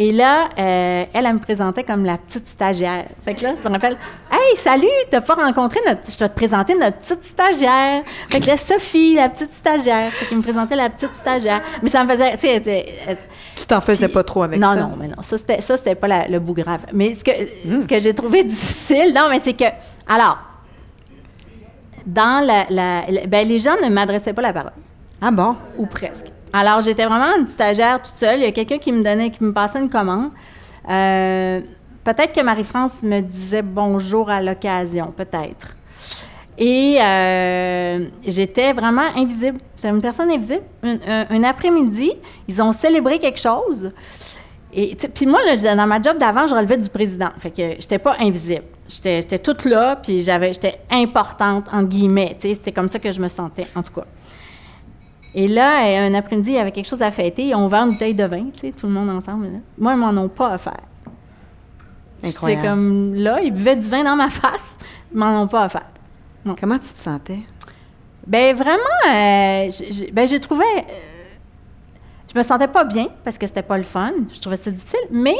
Et 0.00 0.12
là, 0.12 0.48
elle, 0.56 1.08
elle 1.12 1.34
me 1.34 1.40
présentait 1.40 1.82
comme 1.82 2.04
la 2.04 2.18
petite 2.18 2.46
stagiaire. 2.46 3.06
Fait 3.20 3.34
que 3.34 3.42
là, 3.42 3.54
je 3.60 3.68
me 3.68 3.72
rappelle, 3.72 3.96
Hey, 4.30 4.56
salut, 4.56 4.86
t'as 5.10 5.20
pas 5.20 5.34
rencontré 5.34 5.80
notre. 5.84 6.08
Je 6.08 6.16
vais 6.16 6.28
te 6.28 6.34
présenter 6.34 6.74
notre 6.74 6.98
petite 6.98 7.24
stagiaire. 7.24 8.02
Fait 8.30 8.38
que 8.38 8.46
là, 8.46 8.56
Sophie, 8.56 9.14
la 9.14 9.28
petite 9.28 9.52
stagiaire. 9.52 10.12
Fait 10.12 10.26
qu'il 10.26 10.36
me 10.36 10.42
présentait 10.42 10.76
la 10.76 10.88
petite 10.88 11.14
stagiaire. 11.14 11.60
Mais 11.82 11.90
ça 11.90 12.04
me 12.04 12.10
faisait. 12.12 12.32
Tu 12.34 12.40
sais, 12.40 13.18
tu 13.58 13.66
t'en 13.66 13.80
faisais 13.80 14.08
pas 14.08 14.22
trop 14.22 14.42
avec 14.42 14.62
ça? 14.62 14.74
Non, 14.74 14.88
non, 14.88 14.96
mais 14.98 15.08
non. 15.08 15.20
Ça, 15.20 15.36
c'était, 15.36 15.60
ça, 15.60 15.76
c'était 15.76 15.94
pas 15.94 16.28
le 16.28 16.38
bout 16.38 16.54
grave. 16.54 16.86
Mais 16.92 17.14
ce 17.14 17.24
que, 17.24 17.30
hmm. 17.30 17.80
ce 17.80 17.86
que 17.86 17.98
j'ai 17.98 18.14
trouvé 18.14 18.44
difficile, 18.44 19.12
non, 19.14 19.28
mais 19.30 19.40
c'est 19.40 19.54
que. 19.54 19.64
Alors, 20.08 20.38
dans 22.06 22.44
la. 22.46 22.66
la, 22.70 23.26
ben, 23.26 23.46
les 23.46 23.58
gens 23.58 23.76
ne 23.82 23.88
m'adressaient 23.88 24.32
pas 24.32 24.42
la 24.42 24.52
parole. 24.52 24.72
Ah 25.20 25.30
bon? 25.30 25.56
Ou 25.76 25.86
presque. 25.86 26.26
Alors, 26.52 26.80
j'étais 26.80 27.04
vraiment 27.04 27.36
une 27.36 27.46
stagiaire 27.46 28.00
toute 28.00 28.14
seule. 28.14 28.38
Il 28.38 28.44
y 28.44 28.46
a 28.46 28.52
quelqu'un 28.52 28.78
qui 28.78 28.92
me 28.92 29.02
donnait, 29.02 29.30
qui 29.30 29.42
me 29.42 29.52
passait 29.52 29.80
une 29.80 29.90
commande. 29.90 30.30
Euh, 30.88 31.60
peut-être 32.04 32.32
que 32.32 32.40
Marie-France 32.40 33.02
me 33.02 33.20
disait 33.20 33.62
bonjour 33.62 34.30
à 34.30 34.40
l'occasion, 34.40 35.12
peut-être. 35.14 35.76
Et 36.58 36.98
euh, 37.00 38.06
j'étais 38.26 38.72
vraiment 38.72 39.06
invisible. 39.14 39.58
J'étais 39.76 39.90
une 39.90 40.00
personne 40.00 40.28
invisible. 40.30 40.64
Un, 40.82 41.44
après-midi, 41.44 42.12
ils 42.48 42.60
ont 42.60 42.72
célébré 42.72 43.20
quelque 43.20 43.38
chose. 43.38 43.92
Et 44.74 44.96
puis 44.96 45.24
moi, 45.24 45.38
dans 45.56 45.86
ma 45.86 46.02
job 46.02 46.18
d'avant, 46.18 46.48
je 46.48 46.54
relevais 46.54 46.76
du 46.76 46.88
président. 46.90 47.28
Fait 47.38 47.50
que 47.50 47.80
j'étais 47.80 48.00
pas 48.00 48.16
invisible. 48.18 48.64
J'étais 48.88 49.38
toute 49.38 49.66
là, 49.66 49.96
puis 49.96 50.20
j'avais, 50.20 50.52
j'étais 50.52 50.80
importante, 50.90 51.66
en 51.72 51.84
guillemets. 51.84 52.36
C'est 52.40 52.72
comme 52.72 52.88
ça 52.88 52.98
que 52.98 53.12
je 53.12 53.20
me 53.20 53.28
sentais, 53.28 53.68
en 53.76 53.82
tout 53.82 53.92
cas. 53.92 54.06
Et 55.34 55.46
là, 55.46 56.06
un 56.06 56.14
après-midi, 56.14 56.50
il 56.50 56.54
y 56.56 56.58
avait 56.58 56.72
quelque 56.72 56.88
chose 56.88 57.02
à 57.02 57.12
fêter. 57.12 57.48
Ils 57.48 57.54
ont 57.54 57.66
ouvert 57.66 57.84
une 57.84 57.92
bouteille 57.92 58.14
de 58.14 58.24
vin, 58.24 58.46
tout 58.60 58.86
le 58.86 58.92
monde 58.92 59.10
ensemble. 59.10 59.48
Moi, 59.78 59.92
ils 59.92 59.98
m'en 59.98 60.20
ont 60.20 60.28
pas 60.28 60.48
à 60.54 60.58
faire. 60.58 60.80
Incroyable. 62.24 62.62
C'est 62.62 62.68
comme 62.68 63.14
là, 63.14 63.40
ils 63.40 63.52
buvaient 63.52 63.76
du 63.76 63.86
vin 63.86 64.02
dans 64.02 64.16
ma 64.16 64.28
face, 64.30 64.76
ils 65.12 65.18
m'en 65.18 65.42
ont 65.42 65.46
pas 65.46 65.64
à 65.64 65.68
Comment 66.58 66.78
tu 66.78 66.92
te 66.92 66.98
sentais? 66.98 67.40
Ben 68.26 68.54
vraiment, 68.54 68.78
euh, 69.06 69.70
ben, 70.12 70.28
je 70.28 70.36
trouvais. 70.36 70.64
Euh, 70.64 71.28
je 72.32 72.38
me 72.38 72.42
sentais 72.42 72.68
pas 72.68 72.84
bien 72.84 73.08
parce 73.24 73.38
que 73.38 73.46
c'était 73.46 73.62
pas 73.62 73.78
le 73.78 73.84
fun. 73.84 74.12
Je 74.32 74.40
trouvais 74.40 74.56
ça 74.56 74.70
difficile, 74.70 75.00
mais 75.10 75.36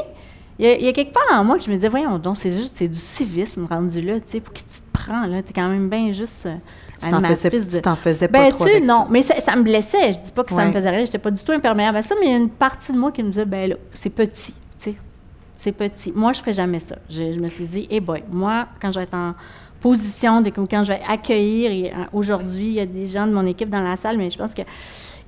il 0.58 0.66
y, 0.66 0.88
a 0.88 0.92
quelque 0.92 1.12
part 1.12 1.38
en 1.38 1.44
moi 1.44 1.56
que 1.56 1.64
je 1.64 1.70
me 1.70 1.76
disais, 1.76 1.88
voyons 1.88 2.18
donc, 2.18 2.36
c'est 2.36 2.50
juste, 2.50 2.82
du 2.82 2.98
civisme 2.98 3.66
rendu 3.66 4.00
là, 4.00 4.18
tu 4.18 4.26
sais, 4.26 4.40
pour 4.40 4.52
qui 4.52 4.64
tu 4.64 4.80
te 4.80 4.92
prends, 4.92 5.24
là. 5.26 5.40
T'es 5.42 5.52
quand 5.52 5.68
même 5.68 5.88
bien 5.88 6.10
juste. 6.10 6.46
Euh, 6.46 6.54
tu 7.00 7.08
t'en 7.10 7.22
faisais, 7.22 7.50
de... 7.50 7.94
faisais 7.94 8.26
pas 8.26 8.38
ben, 8.40 8.50
trop 8.50 8.64
avec 8.64 8.84
non, 8.84 9.06
mais 9.08 9.22
ça, 9.22 9.54
me 9.54 9.62
blessait. 9.62 10.14
Je 10.14 10.18
dis 10.18 10.32
pas 10.32 10.42
que 10.42 10.52
ça 10.52 10.64
me 10.64 10.72
faisait 10.72 10.90
rire. 10.90 11.06
J'étais 11.06 11.18
pas 11.18 11.30
du 11.30 11.44
tout 11.44 11.52
imperméable 11.52 11.98
à 11.98 12.02
ça, 12.02 12.16
mais 12.18 12.26
il 12.26 12.32
y 12.32 12.34
a 12.34 12.38
une 12.38 12.50
partie 12.50 12.90
de 12.90 12.98
moi 12.98 13.12
qui 13.12 13.22
me 13.22 13.28
disait, 13.28 13.44
ben 13.44 13.70
là, 13.70 13.76
c'est 13.92 14.10
petit, 14.10 14.52
tu 14.80 14.90
sais. 14.90 14.94
C'est 15.60 15.72
petit. 15.72 16.12
Moi, 16.12 16.32
je 16.32 16.40
ferais 16.40 16.54
jamais 16.54 16.80
ça. 16.80 16.96
Je, 17.08 17.38
me 17.38 17.46
suis 17.46 17.68
dit, 17.68 17.86
eh 17.88 17.94
hey 17.94 18.00
boy, 18.00 18.24
moi, 18.28 18.66
quand 18.80 18.90
je 18.90 18.98
vais 18.98 19.04
être 19.04 19.14
en 19.14 19.34
position, 19.80 20.40
de, 20.40 20.50
quand 20.50 20.84
je 20.84 20.92
vais 20.92 21.00
accueillir, 21.08 22.08
aujourd'hui, 22.12 22.66
il 22.66 22.74
y 22.74 22.80
a 22.80 22.86
des 22.86 23.06
gens 23.06 23.26
de 23.26 23.32
mon 23.32 23.46
équipe 23.46 23.70
dans 23.70 23.80
la 23.80 23.96
salle, 23.96 24.16
mais 24.16 24.30
je 24.30 24.38
pense 24.38 24.54
que 24.54 24.62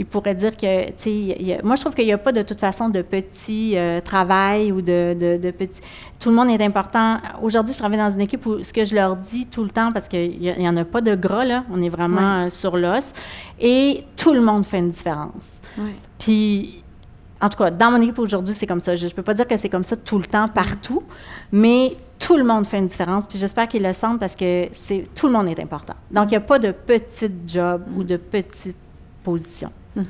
il 0.01 0.07
pourrait 0.07 0.35
dire 0.35 0.57
que, 0.57 0.87
tu 0.93 0.95
sais, 0.97 1.61
moi, 1.63 1.77
je 1.77 1.83
trouve 1.83 1.95
qu'il 1.95 2.07
n'y 2.07 2.13
a 2.13 2.19
pas 2.19 2.33
de 2.33 2.41
toute 2.41 2.59
façon 2.59 2.89
de 2.89 3.03
petit 3.03 3.77
euh, 3.77 4.01
travail 4.01 4.73
ou 4.73 4.81
de, 4.81 5.15
de, 5.15 5.37
de, 5.37 5.51
petit. 5.51 5.83
Tout 6.19 6.31
le 6.31 6.37
monde 6.37 6.49
est 6.49 6.65
important. 6.65 7.19
Aujourd'hui, 7.43 7.75
je 7.75 7.81
travaille 7.81 7.99
dans 7.99 8.09
une 8.09 8.23
équipe 8.23 8.47
où 8.47 8.65
ce 8.65 8.73
que 8.73 8.83
je 8.83 8.95
leur 8.95 9.15
dis 9.15 9.47
tout 9.47 9.63
le 9.63 9.69
temps, 9.69 9.93
parce 9.93 10.09
qu'il 10.09 10.41
n'y 10.41 10.69
en 10.69 10.77
a 10.79 10.85
pas 10.87 11.03
de 11.03 11.15
gras, 11.15 11.45
là, 11.45 11.65
on 11.71 11.83
est 11.83 11.91
vraiment 11.91 12.47
euh, 12.47 12.51
sur 12.51 12.79
l'os, 12.79 13.13
et 13.61 14.05
tout 14.17 14.33
le 14.33 14.41
monde 14.41 14.65
fait 14.65 14.79
une 14.79 14.89
différence. 14.89 15.61
Puis, 16.19 16.83
en 17.43 17.51
tout 17.51 17.59
cas, 17.59 17.71
dans 17.71 17.91
mon 17.91 18.01
équipe 18.01 18.19
aujourd'hui, 18.21 18.55
c'est 18.55 18.67
comme 18.67 18.81
ça. 18.81 18.97
Je 18.97 19.05
ne 19.05 19.11
peux 19.11 19.23
pas 19.23 19.35
dire 19.35 19.47
que 19.47 19.59
c'est 19.59 19.69
comme 19.69 19.85
ça 19.85 19.97
tout 19.97 20.19
le 20.19 20.27
temps, 20.27 20.49
partout, 20.49 21.03
mais 21.53 21.95
tout 22.21 22.37
le 22.37 22.45
monde 22.45 22.67
fait 22.67 22.79
une 22.79 22.87
différence. 22.87 23.27
Puis 23.27 23.39
j'espère 23.39 23.67
qu'ils 23.67 23.83
le 23.83 23.93
sentent 23.93 24.21
parce 24.21 24.37
que 24.37 24.69
c'est 24.73 25.03
tout 25.17 25.27
le 25.27 25.33
monde 25.33 25.51
est 25.51 25.59
important. 25.59 25.95
Donc, 26.11 26.27
il 26.27 26.33
n'y 26.33 26.37
a 26.37 26.41
pas 26.41 26.61
de 26.61 26.71
petit 26.71 27.33
job 27.47 27.83
ou 27.97 28.05
de 28.05 28.17
petite 28.17 28.77
position. 29.25 29.73
Mm-hmm. 29.97 30.05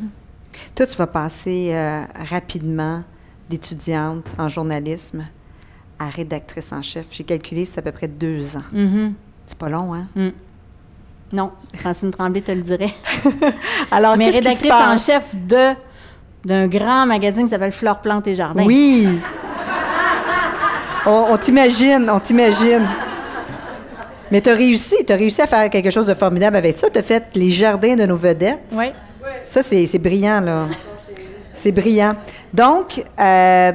Toi, 0.74 0.86
tu 0.86 0.96
vas 0.96 1.06
passer 1.06 1.70
euh, 1.72 2.02
rapidement 2.28 3.02
d'étudiante 3.48 4.34
en 4.38 4.48
journalisme 4.48 5.24
à 5.98 6.08
rédactrice 6.10 6.72
en 6.72 6.82
chef. 6.82 7.06
J'ai 7.10 7.24
calculé, 7.24 7.64
c'est 7.64 7.78
à 7.78 7.82
peu 7.82 7.92
près 7.92 8.08
deux 8.08 8.56
ans. 8.56 8.64
Mm-hmm. 8.74 9.12
C'est 9.46 9.58
pas 9.58 9.68
long, 9.68 9.94
hein? 9.94 10.06
Mm. 10.14 10.28
Non, 11.32 11.52
Francine 11.74 12.10
Tremblay 12.10 12.42
te 12.42 12.50
le 12.50 12.62
dirait. 12.62 12.92
Alors, 13.90 14.16
Mais 14.16 14.30
rédactrice 14.30 14.70
en 14.72 14.98
chef 14.98 15.34
de 15.34 15.74
d'un 16.44 16.68
grand 16.68 17.04
magazine 17.04 17.44
qui 17.44 17.50
s'appelle 17.50 17.70
Fleurs, 17.70 18.00
Plantes 18.00 18.26
et 18.26 18.34
Jardins. 18.34 18.64
Oui! 18.64 19.06
On, 21.06 21.36
t'imagine, 21.36 22.10
on 22.10 22.20
t'imagine. 22.20 22.86
Mais 24.30 24.40
tu 24.40 24.50
as 24.50 24.54
réussi, 24.54 24.96
tu 25.06 25.12
as 25.12 25.16
réussi 25.16 25.42
à 25.42 25.46
faire 25.46 25.68
quelque 25.70 25.90
chose 25.90 26.06
de 26.06 26.14
formidable 26.14 26.56
avec 26.56 26.78
ça. 26.78 26.88
Tu 26.88 26.98
as 26.98 27.02
fait 27.02 27.24
les 27.34 27.50
jardins 27.50 27.96
de 27.96 28.06
nos 28.06 28.16
vedettes. 28.16 28.60
Oui. 28.72 28.92
Ça, 29.42 29.62
c'est 29.62 29.98
brillant, 29.98 30.40
là. 30.40 30.66
C'est 31.52 31.72
brillant. 31.72 32.14
Donc, 32.52 33.04
euh, 33.18 33.72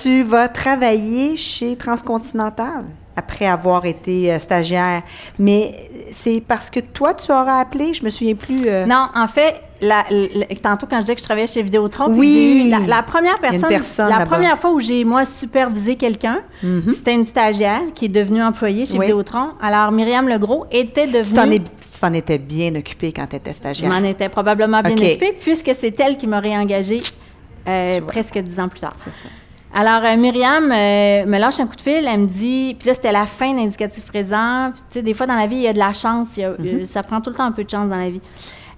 tu 0.00 0.22
vas 0.22 0.48
travailler 0.48 1.36
chez 1.36 1.76
Transcontinental 1.76 2.84
après 3.16 3.46
avoir 3.46 3.84
été 3.84 4.32
euh, 4.32 4.38
stagiaire. 4.38 5.02
Mais 5.38 5.74
c'est 6.12 6.42
parce 6.46 6.70
que 6.70 6.80
toi, 6.80 7.14
tu 7.14 7.32
auras 7.32 7.60
appelé, 7.60 7.94
je 7.94 8.04
me 8.04 8.10
souviens 8.10 8.34
plus. 8.34 8.60
Euh, 8.68 8.86
non, 8.86 9.08
en 9.14 9.26
fait, 9.26 9.56
la- 9.80 10.04
la- 10.10 10.46
tantôt, 10.62 10.86
quand 10.88 10.96
je 10.96 11.02
disais 11.02 11.14
que 11.14 11.20
je 11.20 11.24
travaillais 11.24 11.46
chez 11.46 11.62
Vidéotron, 11.62 12.06
Oui. 12.10 12.68
la, 12.70 12.80
la 12.96 13.02
première 13.02 13.36
personne, 13.36 13.68
personne 13.68 14.10
la 14.10 14.26
première 14.26 14.58
fois 14.58 14.72
où 14.72 14.80
j'ai, 14.80 15.04
moi, 15.04 15.24
supervisé 15.24 15.94
quelqu'un, 15.96 16.40
c'était 16.92 17.14
une 17.14 17.24
stagiaire 17.24 17.82
qui 17.94 18.06
est 18.06 18.08
devenue 18.08 18.42
employée 18.42 18.86
chez 18.86 18.98
Oui. 18.98 19.06
Vidéotron. 19.06 19.50
Alors, 19.62 19.92
Myriam 19.92 20.28
Legros 20.28 20.66
était 20.70 21.06
devenue... 21.06 21.60
Tu 21.90 22.00
t'en, 22.00 22.12
étais 22.12 22.38
bien 22.38 22.74
occupée 22.76 23.12
quand 23.12 23.26
tu 23.26 23.36
étais 23.36 23.50
Je 23.52 23.56
stagiaire. 23.56 23.90
m'en 23.90 24.02
étais 24.06 24.28
probablement 24.28 24.80
bien 24.82 24.92
OK. 24.92 25.02
occupée, 25.02 25.36
puisque 25.40 25.70
c'est 25.74 25.98
elle 26.00 26.16
qui 26.16 26.26
m'a 26.26 26.40
réengagée 26.40 27.00
euh, 27.68 28.00
presque 28.02 28.38
dix 28.38 28.58
ans 28.60 28.68
plus 28.68 28.80
tard. 28.80 28.92
C'est 28.96 29.12
ça. 29.12 29.28
Alors, 29.74 30.00
euh, 30.04 30.16
Myriam 30.16 30.64
euh, 30.72 31.26
me 31.26 31.38
lâche 31.38 31.60
un 31.60 31.66
coup 31.66 31.76
de 31.76 31.80
fil, 31.82 32.06
elle 32.06 32.20
me 32.20 32.26
dit, 32.26 32.74
puis 32.78 32.88
là, 32.88 32.94
c'était 32.94 33.12
la 33.12 33.26
fin 33.26 33.52
d'indicatif 33.52 34.06
présent. 34.06 34.70
Puis, 34.72 34.82
tu 34.90 34.98
sais, 34.98 35.02
des 35.02 35.12
fois, 35.12 35.26
dans 35.26 35.34
la 35.34 35.46
vie, 35.46 35.56
il 35.56 35.62
y 35.62 35.68
a 35.68 35.72
de 35.74 35.78
la 35.78 35.92
chance, 35.92 36.36
il 36.36 36.40
y 36.40 36.44
a- 36.44 36.52
Mm-hmm. 36.52 36.82
euh, 36.82 36.84
ça 36.86 37.02
prend 37.02 37.20
tout 37.20 37.28
le 37.30 37.36
temps 37.36 37.44
un 37.44 37.52
peu 37.52 37.64
de 37.64 37.68
chance 37.70 37.88
dans 37.88 37.96
la 37.96 38.08
vie. 38.08 38.20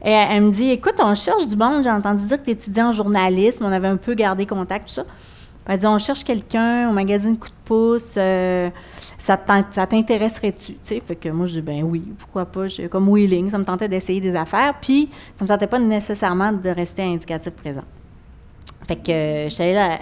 Et 0.04 0.10
elle, 0.10 0.28
elle 0.32 0.42
me 0.44 0.50
dit, 0.50 0.70
écoute, 0.70 0.94
on 0.98 1.14
cherche 1.14 1.46
du 1.46 1.56
monde, 1.56 1.82
j'ai 1.84 1.90
entendu 1.90 2.24
dire 2.26 2.38
que 2.38 2.44
tu 2.44 2.50
étudiais 2.52 2.82
en 2.82 2.92
journalisme, 2.92 3.64
on 3.66 3.72
avait 3.72 3.88
un 3.88 3.96
peu 3.96 4.14
gardé 4.14 4.46
contact, 4.46 4.88
tout 4.88 4.94
ça. 4.94 5.04
Elle 5.66 5.78
dit, 5.78 5.86
on 5.86 5.98
cherche 5.98 6.24
quelqu'un 6.24 6.88
au 6.88 6.92
magazine 6.92 7.36
Coup 7.38 7.48
de 7.48 7.54
pouce, 7.64 8.14
euh, 8.16 8.70
ça 9.18 9.36
t'in- 9.36 9.66
ça 9.70 9.86
t'intéresserait-tu? 9.86 10.74
Fait 10.82 11.14
que 11.14 11.28
moi, 11.28 11.46
je 11.46 11.52
dis, 11.52 11.60
ben 11.60 11.82
oui, 11.84 12.02
pourquoi 12.18 12.46
pas, 12.46 12.66
je- 12.66 12.86
comme 12.88 13.08
wheeling, 13.08 13.50
ça 13.50 13.58
me 13.58 13.64
tentait 13.64 13.88
d'essayer 13.88 14.20
des 14.20 14.34
affaires, 14.34 14.74
puis 14.80 15.10
ça 15.36 15.44
me 15.44 15.48
tentait 15.48 15.66
pas 15.68 15.78
nécessairement 15.78 16.52
de 16.52 16.70
rester 16.70 17.02
à 17.02 17.06
indicatif 17.06 17.52
présent. 17.52 17.84
Fait 18.88 18.96
que 18.96 19.12
euh, 19.12 19.48
je 19.48 19.54
suis 19.54 19.62
allée 19.62 19.74
là. 19.74 19.98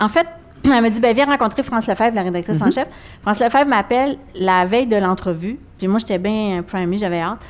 En 0.00 0.08
fait, 0.08 0.26
elle 0.64 0.82
m'a 0.82 0.90
dit 0.90 1.00
ben, 1.00 1.14
viens 1.14 1.26
rencontrer 1.26 1.62
France 1.64 1.86
Lefebvre, 1.88 2.14
la 2.14 2.22
rédactrice 2.22 2.60
en 2.62 2.70
chef. 2.70 2.86
France 3.22 3.40
Lefebvre 3.40 3.66
m'appelle 3.68 4.18
la 4.36 4.64
veille 4.66 4.86
de 4.86 4.96
l'entrevue. 4.96 5.58
Puis 5.78 5.88
moi, 5.88 5.98
j'étais 5.98 6.18
bien 6.18 6.62
primée, 6.64 6.98
j'avais 6.98 7.20
hâte. 7.20 7.40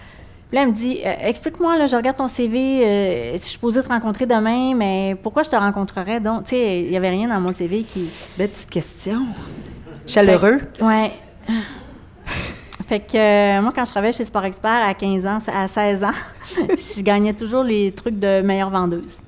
Puis 0.48 0.56
là, 0.56 0.62
elle 0.62 0.68
me 0.68 0.74
dit 0.74 1.00
euh, 1.04 1.12
explique-moi, 1.20 1.78
là, 1.78 1.86
je 1.86 1.96
regarde 1.96 2.16
ton 2.16 2.28
CV, 2.28 2.84
euh, 2.84 3.32
je 3.32 3.38
suis 3.38 3.52
supposée 3.52 3.82
te 3.82 3.88
rencontrer 3.88 4.26
demain, 4.26 4.74
mais 4.74 5.16
pourquoi 5.22 5.42
je 5.42 5.50
te 5.50 5.56
rencontrerais 5.56 6.20
donc? 6.20 6.44
Tu 6.44 6.50
sais, 6.50 6.80
il 6.80 6.90
n'y 6.90 6.96
avait 6.96 7.10
rien 7.10 7.28
dans 7.28 7.40
mon 7.40 7.52
CV 7.52 7.82
qui. 7.82 8.08
Belle 8.38 8.50
petite 8.50 8.70
question. 8.70 9.26
Chaleureux. 10.06 10.60
Ouais. 10.80 11.12
Fait 12.86 13.00
que 13.00 13.16
euh, 13.16 13.62
moi, 13.62 13.72
quand 13.74 13.84
je 13.86 13.90
travaillais 13.90 14.12
chez 14.12 14.26
Sport 14.26 14.44
Expert 14.44 14.70
à 14.70 14.92
15 14.92 15.26
ans, 15.26 15.38
à 15.52 15.66
16 15.66 16.04
ans, 16.04 16.10
je 16.58 17.00
gagnais 17.00 17.32
toujours 17.32 17.64
les 17.64 17.92
trucs 17.92 18.18
de 18.18 18.42
meilleure 18.42 18.70
vendeuse. 18.70 19.22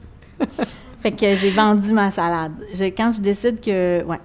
Fait 0.98 1.12
que 1.12 1.34
j'ai 1.34 1.50
vendu 1.50 1.92
ma 1.92 2.10
salade. 2.10 2.52
Quand 2.96 3.12
je 3.14 3.20
décide 3.20 3.60
que. 3.60 4.02
Ouais. 4.04 4.20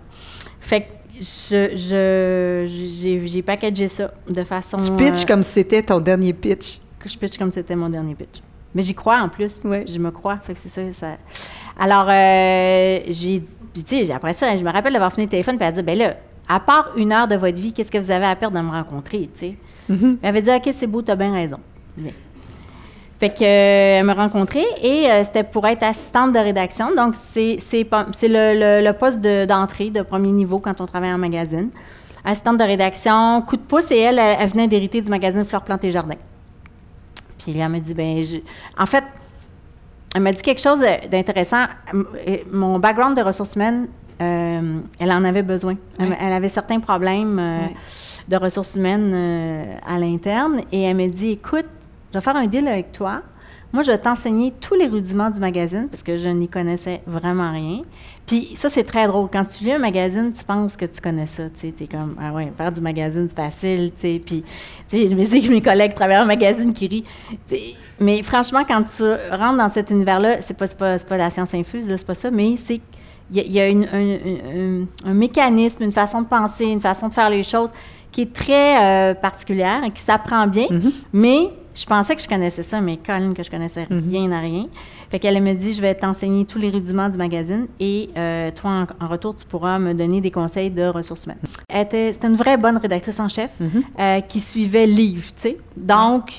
Fait 0.59 0.81
que 0.81 0.85
je, 1.21 1.69
je, 1.75 2.65
j'ai, 2.67 3.27
j'ai 3.27 3.41
packagé 3.43 3.87
ça 3.87 4.11
de 4.27 4.43
façon. 4.43 4.77
Tu 4.77 4.91
pitches 4.95 5.23
euh, 5.23 5.27
comme 5.27 5.43
si 5.43 5.51
c'était 5.53 5.83
ton 5.83 5.99
dernier 5.99 6.33
pitch. 6.33 6.79
que 6.99 7.07
je 7.07 7.17
pitch 7.17 7.37
comme 7.37 7.51
si 7.51 7.59
c'était 7.59 7.75
mon 7.75 7.89
dernier 7.89 8.15
pitch. 8.15 8.41
Mais 8.73 8.81
j'y 8.81 8.95
crois 8.95 9.19
en 9.19 9.29
plus. 9.29 9.63
Ouais. 9.63 9.85
Je 9.87 9.99
me 9.99 10.09
crois. 10.11 10.37
Fait 10.43 10.53
que 10.53 10.59
c'est 10.63 10.69
ça, 10.69 10.81
ça. 10.93 11.17
Alors, 11.79 12.07
euh, 12.09 12.99
j'ai. 13.09 13.43
Puis, 13.73 13.83
tu 13.83 14.05
sais, 14.05 14.11
après 14.11 14.33
ça, 14.33 14.55
je 14.57 14.63
me 14.63 14.71
rappelle 14.71 14.93
d'avoir 14.93 15.13
fini 15.13 15.25
le 15.25 15.29
téléphone, 15.29 15.57
puis 15.57 15.65
elle 15.65 15.73
a 15.73 15.77
dit 15.77 15.83
ben 15.83 15.97
là, 15.97 16.15
à 16.49 16.59
part 16.59 16.91
une 16.97 17.11
heure 17.13 17.27
de 17.27 17.35
votre 17.35 17.61
vie, 17.61 17.71
qu'est-ce 17.73 17.91
que 17.91 17.97
vous 17.97 18.11
avez 18.11 18.25
à 18.25 18.35
perdre 18.35 18.57
de 18.57 18.63
me 18.63 18.71
rencontrer, 18.71 19.29
tu 19.33 19.39
sais? 19.39 19.55
Elle 19.89 20.17
avait 20.23 20.41
dit 20.41 20.49
OK, 20.49 20.69
c'est 20.73 20.87
beau, 20.87 21.01
t'as 21.01 21.15
bien 21.15 21.31
raison. 21.33 21.57
Mais- 21.97 22.13
Fait 23.21 23.29
que, 23.29 23.43
euh, 23.43 23.99
elle 23.99 24.03
m'a 24.03 24.13
rencontrée 24.13 24.65
et 24.81 25.05
euh, 25.07 25.23
c'était 25.23 25.43
pour 25.43 25.67
être 25.67 25.83
assistante 25.83 26.31
de 26.33 26.39
rédaction. 26.39 26.87
Donc, 26.95 27.13
c'est, 27.13 27.57
le, 27.59 28.23
le- 28.23 28.83
le 28.83 28.93
poste 28.93 29.21
de- 29.21 29.45
d'entrée 29.45 29.91
de 29.91 30.01
premier 30.01 30.31
niveau 30.31 30.57
quand 30.57 30.81
on 30.81 30.87
travaille 30.87 31.13
en 31.13 31.19
magazine. 31.19 31.69
Assistante 32.25 32.57
de 32.57 32.63
rédaction, 32.63 33.43
coup 33.43 33.57
de 33.57 33.61
pouce, 33.61 33.91
et 33.91 33.99
elle, 33.99 34.17
elle, 34.17 34.37
elle 34.39 34.49
venait 34.49 34.67
d'hériter 34.67 35.01
du 35.01 35.09
magazine 35.11 35.45
Fleurs, 35.45 35.61
Plantes 35.61 35.83
et 35.83 35.91
Jardins. 35.91 36.15
Puis 37.37 37.55
elle 37.59 37.69
m'a 37.69 37.79
dit, 37.79 37.93
ben, 37.93 38.23
je- 38.23 38.37
en 38.75 38.87
fait, 38.87 39.03
elle 40.15 40.21
m'a 40.23 40.31
dit 40.31 40.41
quelque 40.41 40.61
chose 40.61 40.81
d'intéressant. 41.11 41.65
Euh, 41.93 42.37
Mon 42.51 42.79
background 42.79 43.15
de 43.15 43.21
ressources 43.21 43.53
humaines, 43.53 43.87
euh, 44.19 44.79
elle 44.99 45.11
en 45.11 45.23
avait 45.23 45.43
besoin. 45.43 45.75
Elle, 45.99 46.33
avait 46.33 46.49
certains 46.49 46.79
problèmes 46.79 47.39
de 48.27 48.35
ressources 48.35 48.75
humaines 48.77 49.13
à 49.85 49.99
l'interne. 49.99 50.61
Et 50.71 50.81
elle 50.81 50.97
m'a 50.97 51.05
dit, 51.05 51.33
écoute, 51.33 51.67
je 52.11 52.17
vais 52.17 52.21
faire 52.23 52.35
un 52.35 52.47
deal 52.47 52.67
avec 52.67 52.91
toi. 52.91 53.21
Moi, 53.73 53.83
je 53.83 53.91
vais 53.91 53.97
t'enseigner 53.97 54.51
tous 54.59 54.75
les 54.75 54.87
rudiments 54.87 55.29
du 55.29 55.39
magazine 55.39 55.87
parce 55.89 56.03
que 56.03 56.17
je 56.17 56.27
n'y 56.27 56.49
connaissais 56.49 57.01
vraiment 57.07 57.53
rien. 57.53 57.83
Puis 58.27 58.49
ça, 58.53 58.67
c'est 58.67 58.83
très 58.83 59.07
drôle. 59.07 59.29
Quand 59.31 59.45
tu 59.45 59.63
lis 59.63 59.71
un 59.71 59.79
magazine, 59.79 60.29
tu 60.37 60.43
penses 60.43 60.75
que 60.75 60.83
tu 60.83 60.99
connais 60.99 61.25
ça. 61.25 61.43
Tu 61.49 61.67
es 61.67 61.87
comme, 61.87 62.15
ah 62.21 62.33
ouais, 62.33 62.51
faire 62.57 62.69
du 62.73 62.81
magazine, 62.81 63.27
c'est 63.29 63.37
facile. 63.37 63.93
Puis, 63.95 64.19
tu 64.19 64.43
sais, 64.89 65.07
je 65.07 65.15
que 65.15 65.49
mes 65.51 65.61
collègues 65.61 65.93
travaillent 65.93 66.19
en 66.19 66.25
magazine 66.25 66.73
qui. 66.73 67.05
T'sais, 67.47 67.61
Mais 68.01 68.21
franchement, 68.23 68.63
quand 68.67 68.83
tu 68.93 69.03
rentres 69.31 69.57
dans 69.57 69.69
cet 69.69 69.89
univers-là, 69.89 70.41
c'est 70.41 70.57
pas, 70.57 70.67
pas, 70.67 70.99
pas 70.99 71.15
la 71.17 71.29
science 71.29 71.53
infuse, 71.53 71.85
c'est 71.87 72.05
pas 72.05 72.13
ça, 72.15 72.29
mais 72.29 72.57
c'est 72.57 72.81
il 73.33 73.37
y 73.37 73.39
a, 73.39 73.43
il 73.43 73.51
y 73.53 73.59
a 73.61 73.67
une- 73.69 73.85
un, 73.85 73.97
un- 73.99 74.81
un- 74.81 75.11
un 75.11 75.13
mécanisme, 75.13 75.83
une 75.83 75.93
façon 75.93 76.21
de 76.23 76.27
penser, 76.27 76.65
une 76.65 76.81
façon 76.81 77.07
de 77.07 77.13
faire 77.13 77.29
les 77.29 77.43
choses 77.43 77.69
qui 78.11 78.23
est 78.23 78.33
très 78.33 79.11
euh, 79.11 79.13
particulière 79.13 79.81
et 79.85 79.91
qui 79.91 80.01
s'apprend 80.01 80.45
bien. 80.47 80.67
Mais 81.13 81.49
je 81.73 81.85
pensais 81.85 82.15
que 82.15 82.21
je 82.21 82.27
connaissais 82.27 82.63
ça, 82.63 82.81
mais 82.81 82.97
Colin, 82.97 83.33
que 83.33 83.43
je 83.43 83.49
connaissais 83.49 83.87
rien 83.89 84.31
à 84.31 84.39
rien. 84.39 84.65
Fait 85.09 85.19
qu'elle 85.19 85.41
me 85.41 85.53
dit, 85.53 85.73
je 85.73 85.81
vais 85.81 85.95
t'enseigner 85.95 86.45
tous 86.45 86.57
les 86.57 86.69
rudiments 86.69 87.09
du 87.09 87.17
magazine 87.17 87.67
et 87.79 88.09
euh, 88.17 88.51
toi, 88.51 88.85
en, 88.99 89.05
en 89.05 89.07
retour, 89.07 89.35
tu 89.35 89.45
pourras 89.45 89.79
me 89.79 89.93
donner 89.93 90.21
des 90.21 90.31
conseils 90.31 90.69
de 90.69 90.83
ressources 90.83 91.25
humaines. 91.25 91.39
C'était 91.69 92.11
une 92.23 92.35
vraie 92.35 92.57
bonne 92.57 92.77
rédactrice 92.77 93.19
en 93.19 93.29
chef 93.29 93.51
euh, 93.99 94.21
qui 94.21 94.39
suivait 94.39 94.85
livre, 94.85 95.27
tu 95.35 95.41
sais. 95.41 95.57
Donc, 95.75 96.33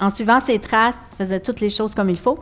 en 0.00 0.10
suivant 0.10 0.40
ses 0.40 0.58
traces, 0.58 1.14
faisait 1.16 1.40
toutes 1.40 1.60
les 1.60 1.70
choses 1.70 1.94
comme 1.94 2.10
il 2.10 2.18
faut, 2.18 2.38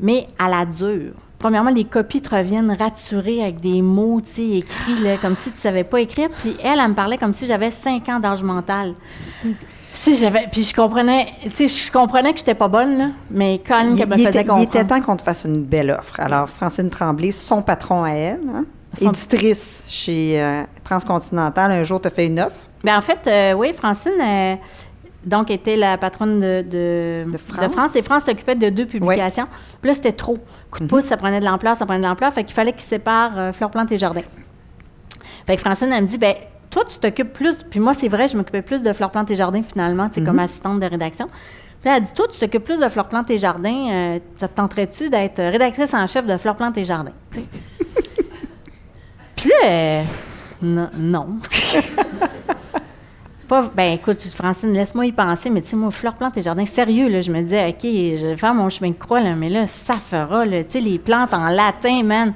mais 0.00 0.28
à 0.38 0.48
la 0.48 0.64
dure. 0.66 1.12
Premièrement, 1.38 1.70
les 1.70 1.84
copies 1.84 2.22
te 2.22 2.34
reviennent 2.34 2.74
raturées 2.78 3.42
avec 3.42 3.60
des 3.60 3.82
mots, 3.82 4.22
tu 4.22 4.30
sais, 4.30 4.48
écrits, 4.50 4.98
là, 5.02 5.18
comme 5.18 5.36
si 5.36 5.52
tu 5.52 5.58
savais 5.58 5.84
pas 5.84 6.00
écrire. 6.00 6.30
Puis 6.38 6.56
elle, 6.62 6.80
elle 6.80 6.88
me 6.88 6.94
parlait 6.94 7.18
comme 7.18 7.34
si 7.34 7.44
j'avais 7.44 7.70
cinq 7.70 8.08
ans 8.08 8.18
d'âge 8.18 8.42
mental. 8.42 8.94
Tu 9.42 9.54
sais, 9.98 10.14
j'avais... 10.16 10.46
Puis 10.50 10.62
je 10.64 10.74
comprenais, 10.74 11.26
tu 11.54 11.68
sais, 11.68 11.86
je 11.86 11.90
comprenais 11.92 12.32
que 12.32 12.38
j'étais 12.38 12.54
pas 12.54 12.68
bonne, 12.68 12.98
là, 12.98 13.08
mais 13.30 13.60
quand 13.66 13.78
même 13.78 13.96
qu'elle 13.96 14.08
me 14.08 14.16
faisait 14.16 14.40
était, 14.40 14.44
il 14.56 14.62
était 14.62 14.84
temps 14.84 15.00
qu'on 15.00 15.16
te 15.16 15.22
fasse 15.22 15.44
une 15.44 15.62
belle 15.62 15.90
offre. 15.90 16.18
Alors, 16.20 16.48
Francine 16.48 16.90
Tremblay, 16.90 17.30
son 17.30 17.62
patron 17.62 18.04
à 18.04 18.10
elle, 18.10 18.40
hein, 18.54 18.64
Son- 18.98 19.10
éditrice 19.10 19.84
chez 19.88 20.40
euh, 20.42 20.62
Transcontinental, 20.84 21.70
un 21.70 21.82
jour 21.82 22.00
te 22.00 22.08
fait 22.08 22.26
une 22.26 22.40
offre. 22.40 22.56
Ben, 22.82 22.96
en 22.98 23.00
fait, 23.02 23.20
euh, 23.26 23.52
oui, 23.54 23.72
Francine, 23.72 24.12
euh, 24.22 24.54
donc, 25.24 25.50
était 25.50 25.76
la 25.76 25.96
patronne 25.96 26.38
de, 26.40 26.62
de, 26.68 27.30
De 27.32 27.38
France. 27.68 27.96
Et 27.96 28.02
France 28.02 28.24
s'occupait 28.24 28.54
de 28.56 28.68
deux 28.70 28.86
publications. 28.86 29.46
Puis 29.80 29.88
là, 29.90 29.94
c'était 29.94 30.12
trop. 30.12 30.36
Coup 30.70 30.80
Mhm. 30.80 30.86
de 30.86 30.90
pouce, 30.90 31.04
ça 31.04 31.16
prenait 31.16 31.40
de 31.40 31.44
l'ampleur, 31.44 31.76
ça 31.76 31.86
prenait 31.86 32.00
de 32.00 32.06
l'ampleur. 32.06 32.32
Fait 32.32 32.44
qu'il 32.44 32.54
fallait 32.54 32.72
qu'ils 32.72 32.82
séparent 32.82 33.54
Fleurs, 33.54 33.70
Plantes 33.70 33.90
et 33.92 33.98
Jardins. 33.98 34.20
Fait 35.46 35.56
que 35.56 35.62
Francine, 35.62 35.92
elle 35.92 36.02
me 36.02 36.08
dit, 36.08 36.18
ben 36.18 36.34
toi, 36.74 36.84
tu 36.84 36.98
t'occupes 36.98 37.32
plus. 37.32 37.62
Puis 37.62 37.78
moi, 37.80 37.94
c'est 37.94 38.08
vrai, 38.08 38.26
je 38.28 38.36
m'occupais 38.36 38.62
plus 38.62 38.82
de 38.82 38.92
Fleurs, 38.92 39.10
Plantes 39.10 39.30
et 39.30 39.36
Jardins, 39.36 39.62
finalement, 39.62 40.08
tu 40.08 40.14
sais, 40.16 40.20
Mhm. 40.20 40.26
comme 40.26 40.38
assistante 40.40 40.80
de 40.80 40.86
rédaction. 40.86 41.26
Puis 41.80 41.90
là, 41.90 41.96
elle 41.98 42.02
dit, 42.02 42.12
toi, 42.12 42.26
tu 42.32 42.38
t'occupes 42.40 42.64
plus 42.64 42.80
de 42.80 42.88
Fleurs, 42.88 43.08
Plantes 43.08 43.30
et 43.30 43.38
Jardins. 43.38 43.88
euh, 43.92 44.18
ça 44.38 44.48
te 44.48 44.54
tenterait-tu 44.56 45.08
d'être 45.10 45.36
rédactrice 45.40 45.94
en 45.94 46.06
chef 46.06 46.26
de 46.26 46.36
Fleurs, 46.36 46.56
Plantes 46.56 46.76
et 46.78 46.84
Jardins? 46.84 47.12
Tu. 47.32 47.40
Puis 49.36 49.48
là, 49.50 49.68
euh, 49.68 50.02
non. 50.62 50.90
non. 50.96 51.28
Pas, 53.48 53.70
ben 53.76 53.92
écoute, 53.92 54.22
Francine, 54.34 54.72
laisse-moi 54.72 55.04
y 55.04 55.12
penser, 55.12 55.50
mais 55.50 55.60
tu 55.60 55.68
sais, 55.68 55.76
moi, 55.76 55.90
fleurs, 55.90 56.14
plantes 56.14 56.38
et 56.38 56.42
jardins, 56.42 56.64
sérieux, 56.64 57.10
là, 57.10 57.20
je 57.20 57.30
me 57.30 57.42
disais, 57.42 57.68
OK, 57.68 57.82
je 57.82 58.26
vais 58.28 58.36
faire 58.38 58.54
mon 58.54 58.70
chemin 58.70 58.88
de 58.90 58.96
croix, 58.96 59.20
là, 59.20 59.34
mais 59.34 59.50
là, 59.50 59.66
ça 59.66 59.96
fera, 59.96 60.46
là, 60.46 60.64
tu 60.64 60.70
sais, 60.70 60.80
les 60.80 60.98
plantes 60.98 61.34
en 61.34 61.44
latin, 61.48 62.02
man. 62.04 62.32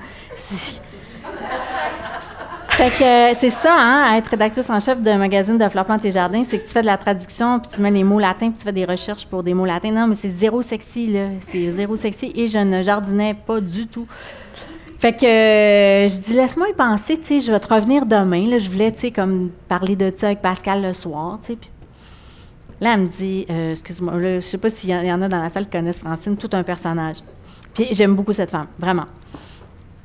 Fait 2.78 2.90
que 2.90 3.36
c'est 3.36 3.50
ça, 3.50 3.74
hein, 3.76 4.14
être 4.14 4.28
rédactrice 4.28 4.70
en 4.70 4.78
chef 4.78 5.02
d'un 5.02 5.18
magazine 5.18 5.58
de 5.58 5.68
fleurs, 5.68 5.84
plantes 5.84 6.04
et 6.04 6.12
jardins, 6.12 6.44
c'est 6.44 6.60
que 6.60 6.64
tu 6.64 6.70
fais 6.70 6.80
de 6.80 6.86
la 6.86 6.96
traduction, 6.96 7.58
puis 7.58 7.68
tu 7.74 7.80
mets 7.80 7.90
les 7.90 8.04
mots 8.04 8.20
latins, 8.20 8.50
puis 8.50 8.58
tu 8.58 8.62
fais 8.62 8.72
des 8.72 8.84
recherches 8.84 9.26
pour 9.26 9.42
des 9.42 9.52
mots 9.52 9.64
latins. 9.64 9.90
Non, 9.90 10.06
mais 10.06 10.14
c'est 10.14 10.28
zéro 10.28 10.62
sexy, 10.62 11.08
là. 11.08 11.26
C'est 11.40 11.70
zéro 11.70 11.96
sexy, 11.96 12.30
et 12.36 12.46
je 12.46 12.58
ne 12.58 12.80
jardinais 12.84 13.34
pas 13.34 13.60
du 13.60 13.88
tout. 13.88 14.06
Fait 15.00 15.12
que 15.12 15.26
euh, 15.26 16.08
je 16.08 16.18
dis, 16.18 16.34
laisse-moi 16.34 16.68
y 16.68 16.72
penser, 16.72 17.18
tu 17.18 17.24
sais, 17.24 17.40
je 17.40 17.50
vais 17.50 17.58
te 17.58 17.66
revenir 17.66 18.06
demain. 18.06 18.48
Là, 18.48 18.58
je 18.58 18.70
voulais, 18.70 18.92
tu 18.92 19.00
sais, 19.00 19.10
comme 19.10 19.50
parler 19.66 19.96
de 19.96 20.12
ça 20.14 20.26
avec 20.26 20.40
Pascal 20.40 20.80
le 20.80 20.92
soir, 20.92 21.40
tu 21.42 21.48
sais. 21.48 21.56
puis 21.56 21.70
Là, 22.80 22.94
elle 22.94 23.00
me 23.00 23.08
dit, 23.08 23.44
euh, 23.50 23.72
excuse-moi, 23.72 24.12
je 24.20 24.38
sais 24.38 24.56
pas 24.56 24.70
s'il 24.70 24.90
y 24.90 24.92
y 24.92 25.12
en 25.12 25.20
a 25.20 25.26
dans 25.26 25.42
la 25.42 25.48
salle 25.48 25.64
qui 25.64 25.72
connaissent 25.72 25.98
Francine, 25.98 26.36
tout 26.36 26.50
un 26.52 26.62
personnage. 26.62 27.16
Puis 27.74 27.88
j'aime 27.90 28.14
beaucoup 28.14 28.32
cette 28.32 28.52
femme, 28.52 28.68
vraiment. 28.78 29.06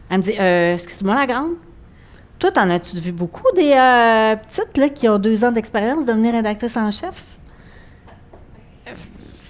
Elle 0.10 0.18
me 0.18 0.24
dit, 0.24 0.34
euh, 0.40 0.74
excuse-moi, 0.74 1.14
la 1.14 1.28
grande, 1.28 1.52
toi, 2.40 2.52
t'en 2.52 2.70
as-tu 2.70 2.98
vu 2.98 3.12
beaucoup 3.12 3.50
des 3.56 3.72
euh, 3.72 4.36
petites 4.36 4.78
là, 4.78 4.90
qui 4.90 5.08
ont 5.08 5.18
deux 5.18 5.44
ans 5.46 5.52
d'expérience 5.52 6.06
devenir 6.06 6.34
rédactrice 6.34 6.76
en 6.78 6.92
chef? 6.92 7.24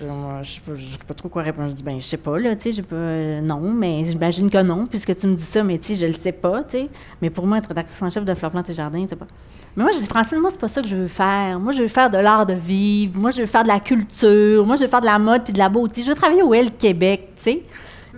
moi, 0.06 0.40
je 0.42 0.52
sais 0.52 0.62
pas, 0.62 0.76
je 0.76 0.86
sais 0.86 0.98
pas 1.08 1.14
trop 1.14 1.30
quoi 1.30 1.44
répondre. 1.44 1.70
Je 1.70 1.76
dis, 1.76 1.84
ben, 1.84 2.00
je 2.00 2.06
sais 2.06 2.18
pas, 2.18 2.38
là, 2.38 2.56
tu 2.56 2.74
sais, 2.74 2.82
pas. 2.82 2.96
euh, 2.96 3.42
non, 3.42 3.62
mais 3.62 4.04
j'imagine 4.06 4.50
que 4.50 4.62
non, 4.62 4.86
puisque 4.86 5.16
tu 5.16 5.28
me 5.28 5.36
dis 5.36 5.44
ça, 5.44 5.64
mais 5.64 5.78
tu 5.78 5.88
sais, 5.88 5.96
je 5.96 6.06
le 6.06 6.14
sais 6.14 6.32
pas, 6.32 6.64
tu 6.64 6.78
sais. 6.78 6.90
Mais 7.22 7.30
pour 7.30 7.48
moi, 7.48 7.58
être 7.60 7.68
rédactrice 7.68 8.02
en 8.02 8.10
chef 8.10 8.26
de 8.26 8.34
Fleur 8.34 8.52
Plante 8.52 8.70
et 8.70 8.74
Jardin, 8.74 9.06
c'est 9.08 9.16
pas. 9.16 9.28
Mais 9.76 9.84
moi, 9.84 9.92
je 9.94 10.00
dis, 10.00 10.08
Francine, 10.08 10.40
moi, 10.40 10.52
c'est 10.52 10.60
pas 10.60 10.68
ça 10.68 10.82
que 10.82 10.88
je 10.88 10.96
veux 10.96 11.08
faire. 11.08 11.60
Moi, 11.60 11.72
je 11.72 11.82
veux 11.82 11.88
faire 11.88 12.10
de 12.10 12.18
l'art 12.18 12.46
de 12.46 12.54
vivre. 12.54 13.20
Moi, 13.20 13.32
je 13.32 13.42
veux 13.42 13.48
faire 13.48 13.64
de 13.64 13.70
la 13.70 13.80
culture. 13.80 14.66
Moi, 14.66 14.76
je 14.76 14.82
veux 14.82 14.88
faire 14.88 15.02
de 15.02 15.06
la 15.06 15.18
mode 15.18 15.44
puis 15.44 15.54
de 15.54 15.58
la 15.58 15.70
beauté. 15.70 16.04
Je 16.04 16.10
veux 16.10 16.16
travailler 16.16 16.44
au 16.44 16.54
L 16.54 16.72
Québec, 16.72 17.30
tu 17.38 17.44
sais. 17.44 17.64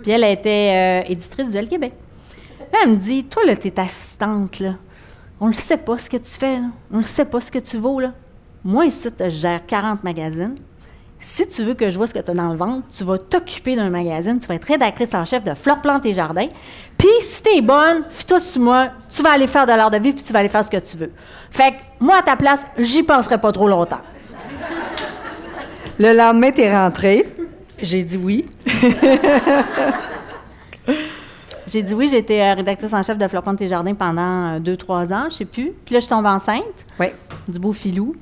Puis 0.02 0.12
elle 0.12 0.24
était 0.24 1.04
euh, 1.06 1.10
éditrice 1.10 1.50
du 1.50 1.56
L 1.56 1.68
Québec. 1.68 1.94
Là, 2.72 2.78
elle 2.84 2.90
me 2.90 2.96
dit, 2.96 3.24
toi, 3.24 3.44
là, 3.44 3.56
t'es 3.56 3.78
assistante, 3.78 4.60
là. 4.60 4.74
On 5.40 5.48
le 5.48 5.54
sait 5.54 5.76
pas 5.76 5.98
ce 5.98 6.08
que 6.08 6.16
tu 6.16 6.30
fais, 6.30 6.56
là. 6.56 6.68
On 6.92 6.98
le 6.98 7.02
sait 7.02 7.24
pas 7.24 7.40
ce 7.40 7.50
que 7.50 7.58
tu 7.58 7.76
vaux, 7.76 8.00
là. 8.00 8.12
Moi, 8.64 8.86
ici, 8.86 9.08
je 9.18 9.28
gère 9.28 9.64
40 9.64 10.02
magazines. 10.02 10.56
Si 11.20 11.46
tu 11.48 11.62
veux 11.62 11.74
que 11.74 11.88
je 11.88 11.96
vois 11.96 12.06
ce 12.06 12.14
que 12.14 12.18
tu 12.18 12.30
as 12.30 12.34
dans 12.34 12.50
le 12.50 12.56
ventre, 12.56 12.86
tu 12.90 13.04
vas 13.04 13.18
t'occuper 13.18 13.76
d'un 13.76 13.90
magazine, 13.90 14.38
tu 14.38 14.46
vas 14.46 14.54
être 14.54 14.64
rédactrice 14.64 15.14
en 15.14 15.24
chef 15.24 15.44
de 15.44 15.54
Fleurs, 15.54 15.80
Plantes 15.80 16.04
et 16.06 16.14
Jardins. 16.14 16.48
Puis, 16.98 17.08
si 17.20 17.42
t'es 17.42 17.60
bonne, 17.60 18.04
fie-toi 18.10 18.40
sur 18.40 18.60
moi, 18.60 18.88
tu 19.08 19.22
vas 19.22 19.32
aller 19.32 19.46
faire 19.46 19.66
de 19.66 19.72
l'art 19.72 19.90
de 19.90 19.98
vivre, 19.98 20.16
puis 20.16 20.24
tu 20.24 20.32
vas 20.32 20.40
aller 20.40 20.48
faire 20.48 20.64
ce 20.64 20.70
que 20.70 20.76
tu 20.76 20.96
veux. 20.96 21.12
Fait 21.50 21.72
que, 21.72 21.76
moi, 22.00 22.18
à 22.18 22.22
ta 22.22 22.36
place, 22.36 22.62
j'y 22.78 23.02
penserai 23.02 23.38
pas 23.38 23.52
trop 23.52 23.68
longtemps. 23.68 24.00
Le 25.98 26.12
lendemain, 26.12 26.50
t'es 26.50 26.74
rentrée. 26.74 27.26
J'ai 27.80 28.02
dit 28.02 28.16
oui. 28.16 28.46
J'ai 31.70 31.82
dit 31.82 31.94
oui, 31.94 32.08
j'étais 32.08 32.40
euh, 32.40 32.54
rédactrice 32.54 32.92
en 32.92 33.02
chef 33.02 33.18
de 33.18 33.26
Plantes 33.26 33.60
et 33.60 33.68
Jardins 33.68 33.94
pendant 33.94 34.58
2-3 34.60 35.12
ans, 35.12 35.26
je 35.30 35.34
sais 35.36 35.44
plus. 35.44 35.72
Puis 35.84 35.94
là, 35.94 36.00
je 36.00 36.06
tombe 36.08 36.24
enceinte, 36.26 36.86
Oui. 37.00 37.06
du 37.48 37.58
beau 37.58 37.72
filou. 37.72 38.14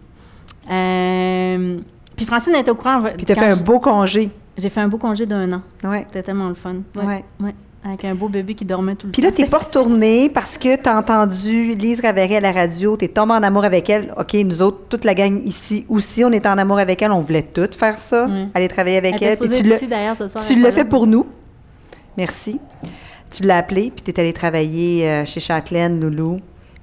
Euh, 0.71 1.79
puis 2.17 2.25
Francine 2.27 2.55
était 2.55 2.71
au 2.71 2.75
courant. 2.75 3.03
Puis 3.17 3.27
t'as 3.27 3.35
fait 3.35 3.47
un 3.47 3.57
beau 3.57 3.81
congé. 3.81 4.31
J'ai 4.57 4.69
fait 4.69 4.81
un 4.81 4.89
beau 4.89 4.99
congé 4.99 5.27
d'un 5.27 5.51
an. 5.53 5.63
Oui. 5.83 5.99
C'était 6.07 6.23
tellement 6.23 6.49
le 6.49 6.55
fun. 6.55 6.77
Ouais. 6.97 7.25
ouais. 7.41 7.55
Avec 7.87 8.03
un 8.07 8.15
beau 8.15 8.29
bébé 8.29 8.55
qui 8.55 8.65
dormait 8.65 8.95
tout 8.95 9.09
le 9.09 9.13
Puis 9.13 9.21
temps. 9.21 9.29
là, 9.29 9.35
t'es 9.35 9.45
pas 9.45 9.59
retournée 9.67 10.31
parce 10.31 10.57
que 10.57 10.77
t'as 10.77 10.97
entendu 10.99 11.75
Lise 11.75 12.01
Ravary 12.01 12.37
à 12.37 12.41
la 12.41 12.53
radio, 12.53 12.97
t'es 12.97 13.09
tombée 13.09 13.33
en 13.35 13.43
amour 13.43 13.65
avec 13.65 13.91
elle. 13.91 14.15
OK, 14.19 14.33
nous 14.45 14.63
autres, 14.63 14.79
toute 14.89 15.05
la 15.05 15.13
gang 15.15 15.43
ici 15.45 15.85
aussi, 15.91 16.25
on 16.25 16.33
était 16.33 16.49
en 16.49 16.57
amour 16.57 16.79
avec 16.79 17.03
elle, 17.03 17.13
on 17.13 17.21
voulait 17.21 17.43
toutes 17.43 17.75
faire 17.75 17.99
ça, 17.99 18.27
aller 18.55 18.69
travailler 18.69 18.97
avec 18.97 19.21
Elle 19.21 19.33
elle. 19.33 19.39
Puis 19.39 19.51
tu 19.51 19.63
l'as- 19.65 19.79
d'ailleurs, 19.87 20.17
ce 20.17 20.29
soir, 20.29 20.43
tu 20.43 20.59
l'as 20.63 20.73
fait 20.73 20.87
pour 20.87 21.07
nous. 21.07 21.27
Merci. 22.17 22.59
Tu 23.35 23.43
l'as 23.43 23.59
appelée, 23.59 23.91
puis 23.95 24.03
t'es 24.03 24.19
allée 24.21 24.33
travailler 24.33 25.09
euh, 25.09 25.25
chez 25.25 25.41
Châtelaine, 25.41 26.01
Loulou. 26.01 26.39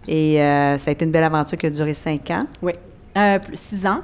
Et 0.07 0.41
euh, 0.41 0.77
ça 0.77 0.89
a 0.89 0.91
été 0.91 1.05
une 1.05 1.11
belle 1.11 1.23
aventure 1.23 1.57
qui 1.57 1.67
a 1.67 1.69
duré 1.69 1.93
cinq 1.93 2.29
ans. 2.29 2.45
Oui. 2.61 2.73
Euh, 3.17 3.39
six 3.53 3.85
ans. 3.85 4.01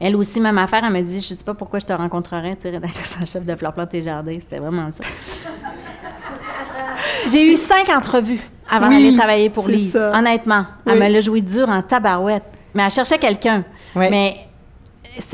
Elle 0.00 0.16
aussi, 0.16 0.40
même 0.40 0.58
affaire, 0.58 0.82
elle 0.84 0.92
m'a 0.92 1.02
dit 1.02 1.20
Je 1.20 1.34
sais 1.34 1.44
pas 1.44 1.54
pourquoi 1.54 1.78
je 1.78 1.86
te 1.86 1.92
rencontrerais, 1.92 2.56
tu 2.56 2.62
sais, 2.62 2.70
rédactrice 2.70 3.16
en 3.22 3.26
chef 3.26 3.44
de 3.44 3.54
Fleur 3.54 3.72
Plante 3.72 3.94
et 3.94 4.02
Jardin. 4.02 4.32
C'était 4.34 4.58
vraiment 4.58 4.90
ça. 4.90 5.04
J'ai 7.30 7.52
eu 7.52 7.56
cinq 7.56 7.88
entrevues 7.88 8.40
avant 8.68 8.88
Oui, 8.88 9.04
d'aller 9.04 9.16
travailler 9.16 9.50
pour 9.50 9.66
c'est 9.66 9.72
Lise. 9.72 9.92
ça. 9.92 10.18
Honnêtement. 10.18 10.64
Oui. 10.86 10.92
Elle 10.92 10.98
me 10.98 11.08
l'a 11.08 11.20
joué 11.20 11.40
dur 11.40 11.68
en 11.68 11.82
tabarouette. 11.82 12.42
Mais 12.74 12.82
elle 12.82 12.90
cherchait 12.90 13.18
quelqu'un. 13.18 13.62
Oui. 13.94 14.06
Mais 14.10 14.48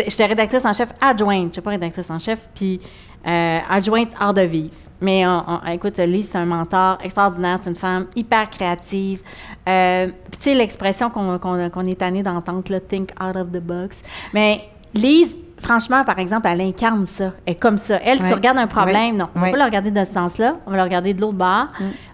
j'étais 0.06 0.26
rédactrice 0.26 0.64
en 0.66 0.74
chef 0.74 0.90
adjointe. 1.00 1.44
Je 1.44 1.46
ne 1.46 1.52
suis 1.52 1.62
pas 1.62 1.70
rédactrice 1.70 2.10
en 2.10 2.18
chef, 2.18 2.40
puis 2.54 2.78
euh, 3.26 3.58
adjointe 3.70 4.10
art 4.20 4.34
de 4.34 4.42
vivre. 4.42 4.74
Mais 5.00 5.26
on- 5.26 5.44
on- 5.48 5.70
écoute, 5.70 5.96
Lise, 5.98 6.30
c'est 6.30 6.38
un 6.38 6.44
mentor 6.44 6.98
extraordinaire. 7.02 7.58
C'est 7.62 7.70
une 7.70 7.76
femme 7.76 8.06
hyper 8.16 8.50
créative. 8.50 9.22
Euh, 9.68 10.06
puis 10.06 10.38
tu 10.38 10.42
sais, 10.50 10.54
l'expression 10.54 11.10
qu'on 11.10 11.86
est 11.86 11.94
tanné 11.98 12.22
d'entendre, 12.22 12.62
là, 12.70 12.80
think 12.80 13.10
out 13.20 13.36
of 13.36 13.50
the 13.52 13.60
box. 13.60 14.00
Mais 14.34 14.60
Lise, 14.94 15.36
franchement, 15.60 16.02
par 16.04 16.18
exemple, 16.18 16.48
elle 16.50 16.60
incarne 16.62 17.04
ça. 17.04 17.32
Elle 17.44 17.52
est 17.52 17.60
comme 17.60 17.78
ça. 17.78 17.96
Elle, 18.02 18.18
tu 18.18 18.24
regardes 18.34 18.58
un 18.58 18.66
problème, 18.66 19.16
non, 19.18 19.28
on 19.34 19.38
va 19.40 19.46
pas 19.52 19.58
le 19.58 19.64
regarder 19.64 19.90
de 19.90 20.02
ce 20.04 20.12
sens-là. 20.12 20.56
On 20.66 20.70
va 20.70 20.76
le 20.78 20.82
regarder 20.82 21.12
de 21.14 21.20
l'autre 21.20 21.36
bord. 21.36 21.66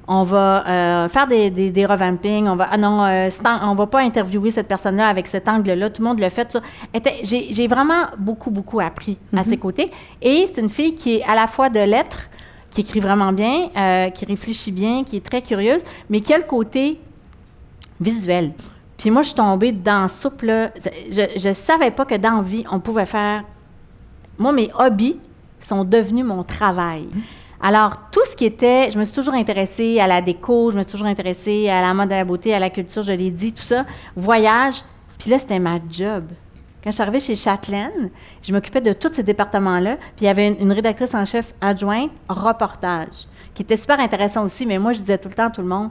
On 0.06 0.22
va 0.24 0.66
euh, 0.68 1.08
faire 1.08 1.26
des, 1.26 1.48
des, 1.50 1.70
des 1.70 1.86
revampings. 1.86 2.46
On 2.48 2.56
va, 2.56 2.68
ah 2.70 2.76
non, 2.76 3.04
euh, 3.04 3.28
on 3.62 3.74
va 3.74 3.86
pas 3.86 4.00
interviewer 4.00 4.50
cette 4.50 4.68
personne-là 4.68 5.06
avec 5.08 5.26
cet 5.28 5.48
angle-là. 5.48 5.88
Tout 5.88 6.02
le 6.02 6.08
monde 6.08 6.20
le 6.20 6.28
fait. 6.28 6.58
J'ai 7.22 7.46
j'ai 7.54 7.66
vraiment 7.68 8.06
beaucoup, 8.18 8.50
beaucoup 8.50 8.80
appris 8.80 9.18
à 9.34 9.42
ses 9.44 9.56
côtés. 9.56 9.90
Et 10.20 10.46
c'est 10.52 10.60
une 10.60 10.68
fille 10.68 10.94
qui 10.94 11.16
est 11.16 11.22
à 11.24 11.34
la 11.34 11.46
fois 11.46 11.70
de 11.70 11.80
lettres, 11.80 12.28
qui 12.74 12.80
écrit 12.80 13.00
vraiment 13.00 13.32
bien, 13.32 13.70
euh, 13.76 14.10
qui 14.10 14.24
réfléchit 14.24 14.72
bien, 14.72 15.04
qui 15.04 15.16
est 15.16 15.24
très 15.24 15.40
curieuse, 15.40 15.82
mais 16.10 16.20
qui 16.20 16.34
a 16.34 16.38
le 16.38 16.44
côté 16.44 16.98
visuel? 18.00 18.52
Puis 18.98 19.10
moi, 19.10 19.22
je 19.22 19.28
suis 19.28 19.36
tombée 19.36 19.72
dans 19.72 20.08
là. 20.42 20.70
Je 21.10 21.48
ne 21.48 21.54
savais 21.54 21.90
pas 21.90 22.04
que 22.04 22.16
dans 22.16 22.42
vie, 22.42 22.64
on 22.70 22.80
pouvait 22.80 23.06
faire... 23.06 23.44
Moi, 24.38 24.52
mes 24.52 24.70
hobbies 24.76 25.16
sont 25.60 25.84
devenus 25.84 26.24
mon 26.24 26.42
travail. 26.42 27.06
Alors, 27.60 27.92
tout 28.10 28.24
ce 28.26 28.36
qui 28.36 28.44
était... 28.44 28.90
Je 28.90 28.98
me 28.98 29.04
suis 29.04 29.14
toujours 29.14 29.34
intéressée 29.34 30.00
à 30.00 30.06
la 30.06 30.20
déco, 30.20 30.70
je 30.72 30.76
me 30.76 30.82
suis 30.82 30.92
toujours 30.92 31.06
intéressée 31.06 31.68
à 31.68 31.80
la 31.80 31.94
mode, 31.94 32.12
à 32.12 32.16
la 32.16 32.24
beauté, 32.24 32.54
à 32.54 32.58
la 32.58 32.70
culture, 32.70 33.02
je 33.02 33.12
l'ai 33.12 33.30
dit, 33.30 33.52
tout 33.52 33.62
ça. 33.62 33.84
Voyage. 34.16 34.82
Puis 35.18 35.30
là, 35.30 35.38
c'était 35.38 35.60
ma 35.60 35.78
job. 35.88 36.24
Quand 36.84 36.90
je 36.90 36.94
suis 36.96 37.02
arrivée 37.02 37.20
chez 37.20 37.34
Châtelaine, 37.34 38.10
je 38.42 38.52
m'occupais 38.52 38.82
de 38.82 38.92
tous 38.92 39.10
ces 39.14 39.22
départements-là. 39.22 39.96
Puis 39.96 40.22
il 40.22 40.24
y 40.26 40.28
avait 40.28 40.48
une, 40.48 40.60
une 40.60 40.72
rédactrice 40.72 41.14
en 41.14 41.24
chef 41.24 41.54
adjointe, 41.62 42.10
reportage, 42.28 43.26
qui 43.54 43.62
était 43.62 43.76
super 43.78 43.98
intéressant 44.00 44.44
aussi. 44.44 44.66
Mais 44.66 44.78
moi, 44.78 44.92
je 44.92 44.98
disais 44.98 45.16
tout 45.16 45.28
le 45.30 45.34
temps 45.34 45.46
à 45.46 45.50
tout 45.50 45.62
le 45.62 45.66
monde, 45.68 45.90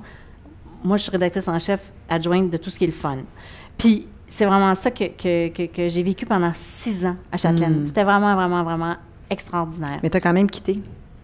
moi, 0.84 0.98
je 0.98 1.04
suis 1.04 1.12
rédactrice 1.12 1.48
en 1.48 1.58
chef 1.60 1.91
adjointe 2.08 2.50
de 2.52 2.58
tout 2.58 2.70
ce 2.70 2.78
qui 2.78 2.84
est 2.84 2.88
le 2.88 2.94
fun. 2.94 3.18
Puis 3.78 4.08
c'est 4.28 4.46
vraiment 4.46 4.76
ça 4.76 4.91
que, 4.91 5.06
que, 5.06 5.48
que- 5.50 5.66
que 5.66 5.88
j'ai 5.88 6.04
vécu 6.04 6.26
pendant 6.26 6.52
six 6.54 7.06
ans 7.06 7.16
à 7.32 7.38
Châtelaine. 7.38 7.84
C'était 7.88 8.04
vraiment, 8.04 8.36
vraiment, 8.36 8.64
vraiment 8.64 8.96
extraordinaire. 9.30 10.00
Mais 10.04 10.10
t'as 10.10 10.20
quand 10.20 10.34
même 10.34 10.50
quitté. 10.50 10.80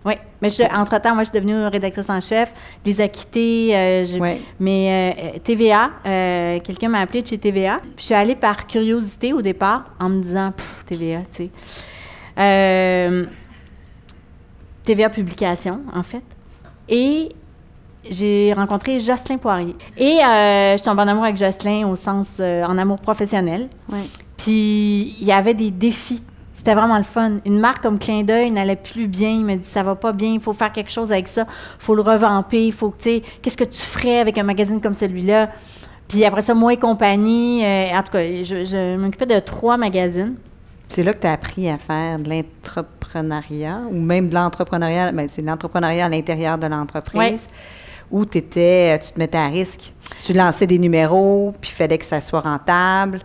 Oui, 0.06 0.14
mais 0.42 0.50
je- 0.50 0.64
entre-temps, 0.64 1.14
moi, 1.14 1.24
je 1.26 1.30
suis 1.30 1.40
devenue 1.40 1.66
rédactrice 1.68 2.10
en 2.10 2.22
chef. 2.22 2.54
Les 2.86 3.02
ai 3.02 3.10
quittés. 3.10 3.72
euh, 3.76 4.06
Ouais. 4.20 4.40
Mais 4.60 5.14
euh, 5.36 5.40
TVA, 5.44 5.90
euh, 6.06 6.60
quelqu'un 6.62 6.88
m'a 6.90 7.00
appelé 7.00 7.22
de 7.22 7.28
chez 7.28 7.38
TVA. 7.38 7.78
Puis 7.82 7.94
je 8.00 8.04
suis 8.06 8.14
allée 8.16 8.36
par 8.36 8.66
curiosité 8.66 9.34
au 9.34 9.42
départ 9.42 9.86
en 10.00 10.08
me 10.10 10.22
disant, 10.22 10.54
Pff, 10.56 10.84
TVA, 10.86 11.20
tu 11.32 11.44
sais. 11.44 11.50
Euh, 12.38 13.26
TVA 14.84 15.10
Publication, 15.10 15.82
en 15.94 16.04
fait. 16.04 16.24
Et 16.88 17.30
j'ai 18.10 18.54
rencontré 18.54 19.00
Jocelyn 19.00 19.38
Poirier. 19.38 19.76
Et 19.98 20.18
je 20.22 20.82
tombe 20.82 20.98
en 21.00 21.08
amour 21.08 21.26
avec 21.26 21.38
Jocelyn 21.38 21.86
au 21.88 21.96
sens, 21.96 22.40
en 22.40 22.78
amour 22.78 23.00
professionnel. 23.00 23.68
Puis 24.38 25.16
il 25.20 25.26
y 25.28 25.32
avait 25.34 25.54
des 25.54 25.70
défis. 25.70 26.24
C'était 26.60 26.76
vraiment 26.76 26.98
le 26.98 27.06
fun. 27.06 27.38
Une 27.46 27.58
marque 27.58 27.82
comme 27.82 27.98
Clin 27.98 28.24
d'œil 28.24 28.52
n'allait 28.52 28.76
plus 28.76 29.08
bien. 29.08 29.30
Il 29.30 29.46
m'a 29.46 29.56
dit 29.56 29.66
ça 29.66 29.82
va 29.82 29.96
pas 29.96 30.12
bien, 30.12 30.34
il 30.34 30.42
faut 30.42 30.52
faire 30.52 30.74
quelque 30.74 30.92
chose 30.92 31.10
avec 31.10 31.30
ça, 31.30 31.46
il 31.48 31.82
faut 31.86 31.96
le 31.96 32.02
revamper, 32.02 32.66
il 32.66 32.74
faut 32.74 32.90
que 32.90 33.02
tu 33.02 33.22
qu'est-ce 33.42 33.56
que 33.56 33.64
tu 33.64 33.80
ferais 33.80 34.20
avec 34.20 34.38
un 34.38 34.44
magazine 34.44 34.82
comme 34.82 34.94
celui-là? 34.94 35.52
Puis 36.10 36.26
après 36.26 36.42
ça, 36.42 36.54
moi 36.54 36.74
et 36.74 36.78
compagnie, 36.78 37.64
euh, 37.64 37.98
en 37.98 38.04
tout 38.04 38.12
cas, 38.12 38.24
je, 38.44 38.66
je 38.66 38.98
m'occupais 38.98 39.26
de 39.26 39.40
trois 39.40 39.78
magazines. 39.78 40.36
C'est 40.90 41.02
là 41.02 41.14
que 41.14 41.22
tu 41.22 41.28
as 41.28 41.32
appris 41.32 41.70
à 41.70 41.78
faire 41.78 42.20
de 42.20 42.30
l'entrepreneuriat 42.30 43.84
ou 43.90 43.98
même 43.98 44.28
de 44.28 44.36
l'entrepreneuriat. 44.36 45.14
Ben, 45.14 45.30
c'est 45.30 45.42
de 45.42 45.48
l'entrepreneuriat 45.48 46.08
à 46.08 46.10
l'intérieur 46.10 46.58
de 46.58 46.68
l'entreprise 46.68 47.48
où 48.12 48.26
t'étais, 48.26 49.00
tu 49.00 49.14
te 49.14 49.20
mettais 49.20 49.38
à 49.38 49.48
risque. 49.48 49.94
Tu 50.26 50.34
lançais 50.34 50.68
des 50.68 50.80
numéros, 50.80 51.54
puis 51.62 51.72
il 51.72 51.76
fallait 51.76 51.98
que 51.98 52.06
ça 52.06 52.20
soit 52.20 52.42
rentable. 52.42 53.22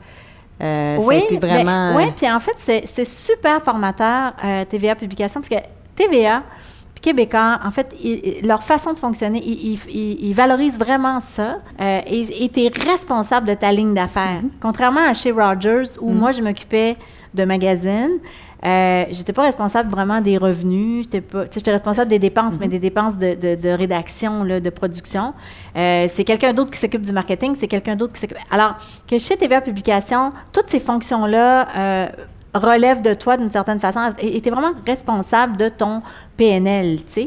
Euh, 0.63 0.99
ça 1.01 1.11
a 1.11 1.15
été 1.17 1.39
vraiment. 1.39 1.97
oui, 1.97 2.05
puis 2.17 2.31
en 2.31 2.41
fait, 2.41 2.55
c'est 2.87 3.05
super 3.05 3.61
formateur, 3.63 4.33
euh, 4.45 4.65
TVA 4.65 4.95
Publication, 4.95 5.41
parce 5.41 5.49
que 5.49 5.69
TVA, 5.97 6.43
Québécois, 7.03 7.59
en 7.63 7.71
fait, 7.71 7.93
ils- 8.03 8.47
leur 8.47 8.63
façon 8.63 8.95
de 8.95 8.99
fonctionner, 8.99 9.39
ils, 9.45 9.73
ils- 9.75 9.81
ils- 9.91 10.29
ils 10.29 10.33
valorisent 10.35 10.79
vraiment 10.79 11.21
ça. 11.21 11.59
euh, 11.81 12.01
et 12.07 12.49
tu 12.49 12.63
es 12.63 12.73
responsable 12.91 13.47
de 13.49 13.55
ta 13.55 13.73
ligne 13.73 13.93
d'affaires. 13.93 14.41
Contrairement 14.63 15.07
à 15.07 15.13
chez 15.13 15.33
Rogers, 15.33 15.99
où 16.01 16.13
moi, 16.13 16.33
je 16.33 16.41
m'occupais 16.41 16.97
de 17.35 17.45
magazines, 17.45 18.19
euh, 18.67 19.05
j'étais 19.11 19.33
pas 19.33 19.43
responsable 19.43 19.91
vraiment 19.91 20.21
des 20.21 20.39
revenus, 20.39 21.05
j'étais 21.05 21.21
pas, 21.21 21.45
responsable 21.67 22.09
des 22.11 22.19
dépenses, 22.19 22.59
mais 22.59 22.69
des 22.69 22.79
dépenses 22.79 23.19
de, 23.19 23.35
de- 23.35 23.61
de 23.61 23.69
rédaction, 23.69 24.43
là, 24.43 24.61
de 24.61 24.71
production. 24.71 25.35
Euh, 25.77 26.07
c'est 26.09 26.25
quelqu'un 26.25 26.53
d'autre 26.53 26.71
qui 26.71 26.79
s'occupe 26.79 27.03
du 27.03 27.13
marketing, 27.13 27.55
c'est 27.59 27.69
quelqu'un 27.69 27.97
d'autre 27.97 28.13
qui 28.15 28.21
s'occupe. 28.21 28.39
Alors 28.51 28.77
que 29.07 29.19
chez 29.19 29.37
TVA 29.37 29.61
Publication, 29.61 30.33
toutes 30.53 30.69
ces 30.69 30.81
fonctions-là 30.81 31.69
euh, 31.77 32.07
relèvent 32.55 33.03
de 33.03 33.15
toi 33.15 33.37
d'une 33.37 33.51
certaine 33.51 33.81
façon 33.81 34.01
et 34.19 34.41
tu 34.41 34.49
es 34.49 34.51
vraiment 34.51 34.73
responsable 34.87 35.57
de 35.57 35.69
ton 35.69 36.03
PNL, 36.37 36.99
tu 37.05 37.13
sais. 37.13 37.27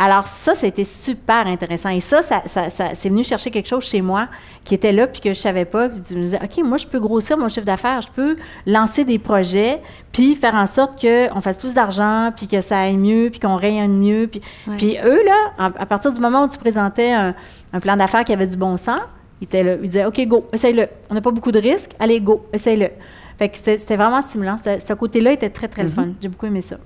Alors 0.00 0.28
ça, 0.28 0.54
c'était 0.54 0.84
super 0.84 1.46
intéressant. 1.48 1.88
Et 1.88 1.98
ça, 2.00 2.22
ça, 2.22 2.42
ça- 2.46 2.70
ça- 2.70 2.90
c'est 2.94 3.08
venu 3.08 3.24
chercher 3.24 3.50
quelque 3.50 3.66
chose 3.66 3.84
chez 3.84 4.00
moi 4.00 4.28
qui 4.64 4.74
était 4.74 4.92
là 4.92 5.08
puis 5.08 5.20
que 5.20 5.30
je 5.30 5.38
savais 5.38 5.64
pas. 5.64 5.88
Puis 5.88 6.00
je 6.08 6.14
me 6.16 6.22
disais, 6.22 6.38
OK, 6.42 6.64
moi, 6.64 6.78
je 6.78 6.86
peux 6.86 7.00
grossir 7.00 7.36
mon 7.36 7.48
chiffre 7.48 7.66
d'affaires. 7.66 8.00
Je 8.02 8.08
peux 8.08 8.36
lancer 8.64 9.04
des 9.04 9.18
projets 9.18 9.80
puis 10.12 10.36
faire 10.36 10.54
en 10.54 10.68
sorte 10.68 11.00
qu'on 11.00 11.40
fasse 11.40 11.58
plus 11.58 11.74
d'argent 11.74 12.30
puis 12.36 12.46
que 12.46 12.60
ça 12.60 12.78
aille 12.82 12.96
mieux 12.96 13.28
puis 13.30 13.40
qu'on 13.40 13.56
rayonne 13.56 13.98
mieux. 13.98 14.28
Puis, 14.28 14.40
puis 14.76 14.96
eux, 15.04 15.20
là, 15.24 15.36
à, 15.58 15.64
à 15.66 15.86
partir 15.86 16.12
du 16.12 16.20
moment 16.20 16.44
où 16.44 16.48
tu 16.48 16.58
présentais 16.58 17.10
un, 17.10 17.34
un 17.72 17.80
plan 17.80 17.96
d'affaires 17.96 18.24
qui 18.24 18.32
avait 18.32 18.46
du 18.46 18.56
bon 18.56 18.76
sens, 18.76 19.00
ils 19.40 19.44
étaient 19.46 19.64
là. 19.64 19.74
Ils 19.82 19.90
disaient, 19.90 20.04
OK, 20.06 20.20
go, 20.28 20.46
essaye-le. 20.52 20.86
On 21.10 21.14
n'a 21.14 21.20
pas 21.20 21.32
beaucoup 21.32 21.50
de 21.52 21.58
risques. 21.58 21.90
Allez, 21.98 22.20
go, 22.20 22.44
essaye-le. 22.52 22.90
Fait 23.36 23.48
que 23.50 23.56
c'était 23.56 23.94
vraiment 23.96 24.20
stimulant. 24.20 24.56
Ce 24.64 24.92
côté-là 24.94 25.30
était 25.32 25.48
très, 25.50 25.68
très 25.68 25.82
le 25.84 25.88
Mhm. 25.90 25.94
fun. 25.94 26.08
J'ai 26.20 26.28
beaucoup 26.28 26.46
aimé 26.46 26.60
ça. 26.60 26.76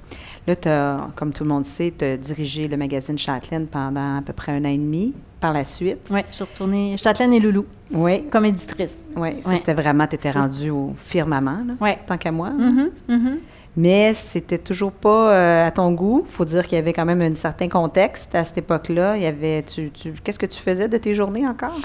Là, 0.46 0.56
t'as, 0.56 1.08
comme 1.14 1.32
tout 1.32 1.44
le 1.44 1.50
monde 1.50 1.64
sait, 1.64 1.92
tu 1.96 2.04
as 2.04 2.16
dirigé 2.16 2.66
le 2.66 2.76
magazine 2.76 3.16
Châtelaine 3.16 3.66
pendant 3.68 4.18
à 4.18 4.22
peu 4.22 4.32
près 4.32 4.52
un 4.52 4.64
an 4.64 4.68
et 4.68 4.76
demi. 4.76 5.14
Par 5.38 5.52
la 5.52 5.64
suite, 5.64 6.06
Oui, 6.10 6.20
je 6.30 6.36
suis 6.36 6.44
retournée. 6.44 6.96
Châtelaine 6.96 7.32
et 7.34 7.40
Loulou, 7.40 7.64
oui, 7.92 8.22
comme 8.30 8.44
éditrice. 8.44 8.96
oui, 9.16 9.30
ça 9.40 9.50
Ouais. 9.50 9.56
c'était 9.56 9.74
vraiment, 9.74 10.06
tu 10.06 10.14
étais 10.14 10.30
Ça, 10.32 10.42
rendu 10.42 10.70
au 10.70 10.92
firmament, 10.96 11.64
là, 11.66 11.74
Oui. 11.80 11.90
tant 12.06 12.16
qu'à 12.16 12.30
moi. 12.30 12.50
Mhm, 12.50 12.90
mhm. 13.08 13.38
Mais 13.76 14.12
c'était 14.14 14.58
toujours 14.58 14.92
pas 14.92 15.32
euh, 15.32 15.66
à 15.66 15.70
ton 15.72 15.90
goût. 15.92 16.24
faut 16.28 16.44
dire 16.44 16.66
qu'il 16.66 16.76
y 16.76 16.78
avait 16.78 16.92
quand 16.92 17.06
même 17.06 17.22
un 17.22 17.34
certain 17.34 17.68
contexte 17.68 18.34
à 18.34 18.44
cette 18.44 18.58
époque-là. 18.58 19.16
Il 19.16 19.22
y 19.22 19.26
avait, 19.26 19.62
tu, 19.62 19.90
tu- 19.90 20.12
qu'est-ce 20.12 20.38
que 20.38 20.46
tu 20.46 20.60
faisais 20.60 20.88
de 20.88 20.96
tes 20.98 21.14
journées 21.14 21.46
encore? 21.48 21.76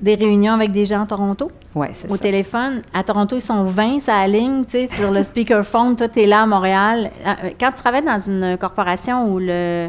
Des 0.00 0.14
réunions 0.14 0.54
avec 0.54 0.72
des 0.72 0.86
gens 0.86 1.02
à 1.02 1.06
Toronto? 1.06 1.50
Oui, 1.74 1.88
c'est 1.92 2.10
au 2.10 2.16
ça. 2.16 2.22
téléphone? 2.22 2.82
À 2.94 3.02
Toronto, 3.04 3.36
ils 3.36 3.40
sont 3.42 3.64
20, 3.64 4.00
ça 4.00 4.26
ligne, 4.26 4.64
tu 4.64 4.72
sais, 4.72 4.88
sur 4.90 5.10
le 5.10 5.22
speakerphone. 5.22 5.94
Toi, 5.96 6.08
tu 6.08 6.20
es 6.22 6.26
là 6.26 6.42
à 6.42 6.46
Montréal. 6.46 7.10
Euh, 7.26 7.50
Quand 7.60 7.70
tu 7.72 7.82
travailles 7.82 8.04
dans 8.04 8.18
une 8.20 8.56
corporation 8.58 9.30
où 9.32 9.38
le, 9.38 9.88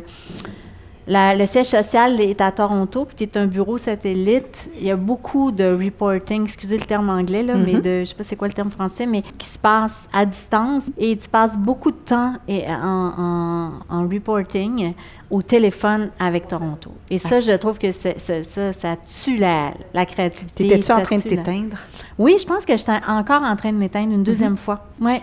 la- 1.08 1.36
le 1.36 1.45
siège 1.45 1.68
social 1.68 2.20
est 2.22 2.39
à 2.41 2.52
Toronto, 2.52 3.06
puis 3.06 3.16
tu 3.16 3.24
es 3.24 3.38
un 3.41 3.47
bureau 3.47 3.78
satellite, 3.78 4.70
il 4.80 4.86
y 4.86 4.91
a 4.91 4.95
beaucoup 4.95 5.52
de 5.52 5.64
reporting, 5.66 6.43
excusez 6.43 6.78
le 6.78 6.86
terme 6.86 7.10
anglais, 7.10 7.43
là, 7.43 7.56
mais 7.56 7.74
Mhm. 7.74 7.82
de, 7.82 7.99
je 8.02 8.06
sais 8.06 8.16
pas 8.16 8.24
c'est 8.24 8.36
quoi 8.36 8.47
le 8.47 8.54
terme 8.54 8.70
français, 8.72 9.06
mais 9.06 9.22
qui 9.38 9.47
se 9.47 9.58
passe 9.60 10.08
à 10.14 10.26
distance. 10.26 10.89
Et 10.97 11.18
tu 11.18 11.28
passes 11.28 11.58
beaucoup 11.58 11.91
de 11.91 11.97
temps 11.97 12.34
et- 12.47 12.66
en, 12.68 13.14
en- 13.18 13.72
en 13.89 14.02
reporting 14.08 14.93
au 15.30 15.41
téléphone 15.41 16.10
avec 16.20 16.47
Toronto. 16.47 16.91
Et 17.10 17.18
ça, 17.18 17.39
je 17.39 17.52
trouve 17.54 17.78
que 17.80 17.91
c'est- 17.91 18.20
c'est- 18.20 18.43
ça, 18.43 18.74
ça 18.74 18.95
tue 19.24 19.38
la, 19.38 19.72
la 19.93 20.06
créativité. 20.06 20.68
T'étais-tu 20.68 20.91
en 20.91 21.02
train 21.02 21.18
de 21.18 21.22
t'éteindre? 21.24 21.78
oui, 22.20 22.36
je 22.39 22.45
pense 22.45 22.66
que 22.66 22.76
j'étais 22.78 22.91
encore 23.08 23.41
en 23.43 23.56
train 23.56 23.72
de 23.72 23.78
m'éteindre 23.78 24.14
une 24.14 24.24
deuxième 24.24 24.52
Mhm. 24.52 24.58
fois. 24.58 24.86
Oui. 24.99 25.22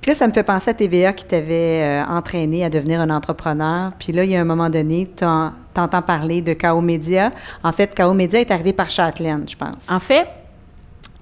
Puis 0.00 0.10
là, 0.10 0.14
ça 0.14 0.26
me 0.26 0.32
fait 0.32 0.42
penser 0.42 0.70
à 0.70 0.74
TVA 0.74 1.12
qui 1.12 1.26
t'avait 1.26 1.82
euh, 1.82 2.04
entraîné 2.06 2.64
à 2.64 2.70
devenir 2.70 3.00
un 3.00 3.10
entrepreneur. 3.10 3.92
Puis 3.98 4.12
là, 4.12 4.24
il 4.24 4.30
y 4.30 4.36
a 4.36 4.40
un 4.40 4.44
moment 4.44 4.70
donné, 4.70 5.10
tu 5.14 5.24
entends 5.24 6.02
parler 6.02 6.40
de 6.40 6.54
KO 6.54 6.80
Média. 6.80 7.32
En 7.62 7.72
fait, 7.72 7.94
KO 7.94 8.14
Média 8.14 8.40
est 8.40 8.50
arrivé 8.50 8.72
par 8.72 8.88
Châtelaine, 8.88 9.46
je 9.46 9.56
pense. 9.56 9.90
En 9.90 10.00
fait, 10.00 10.26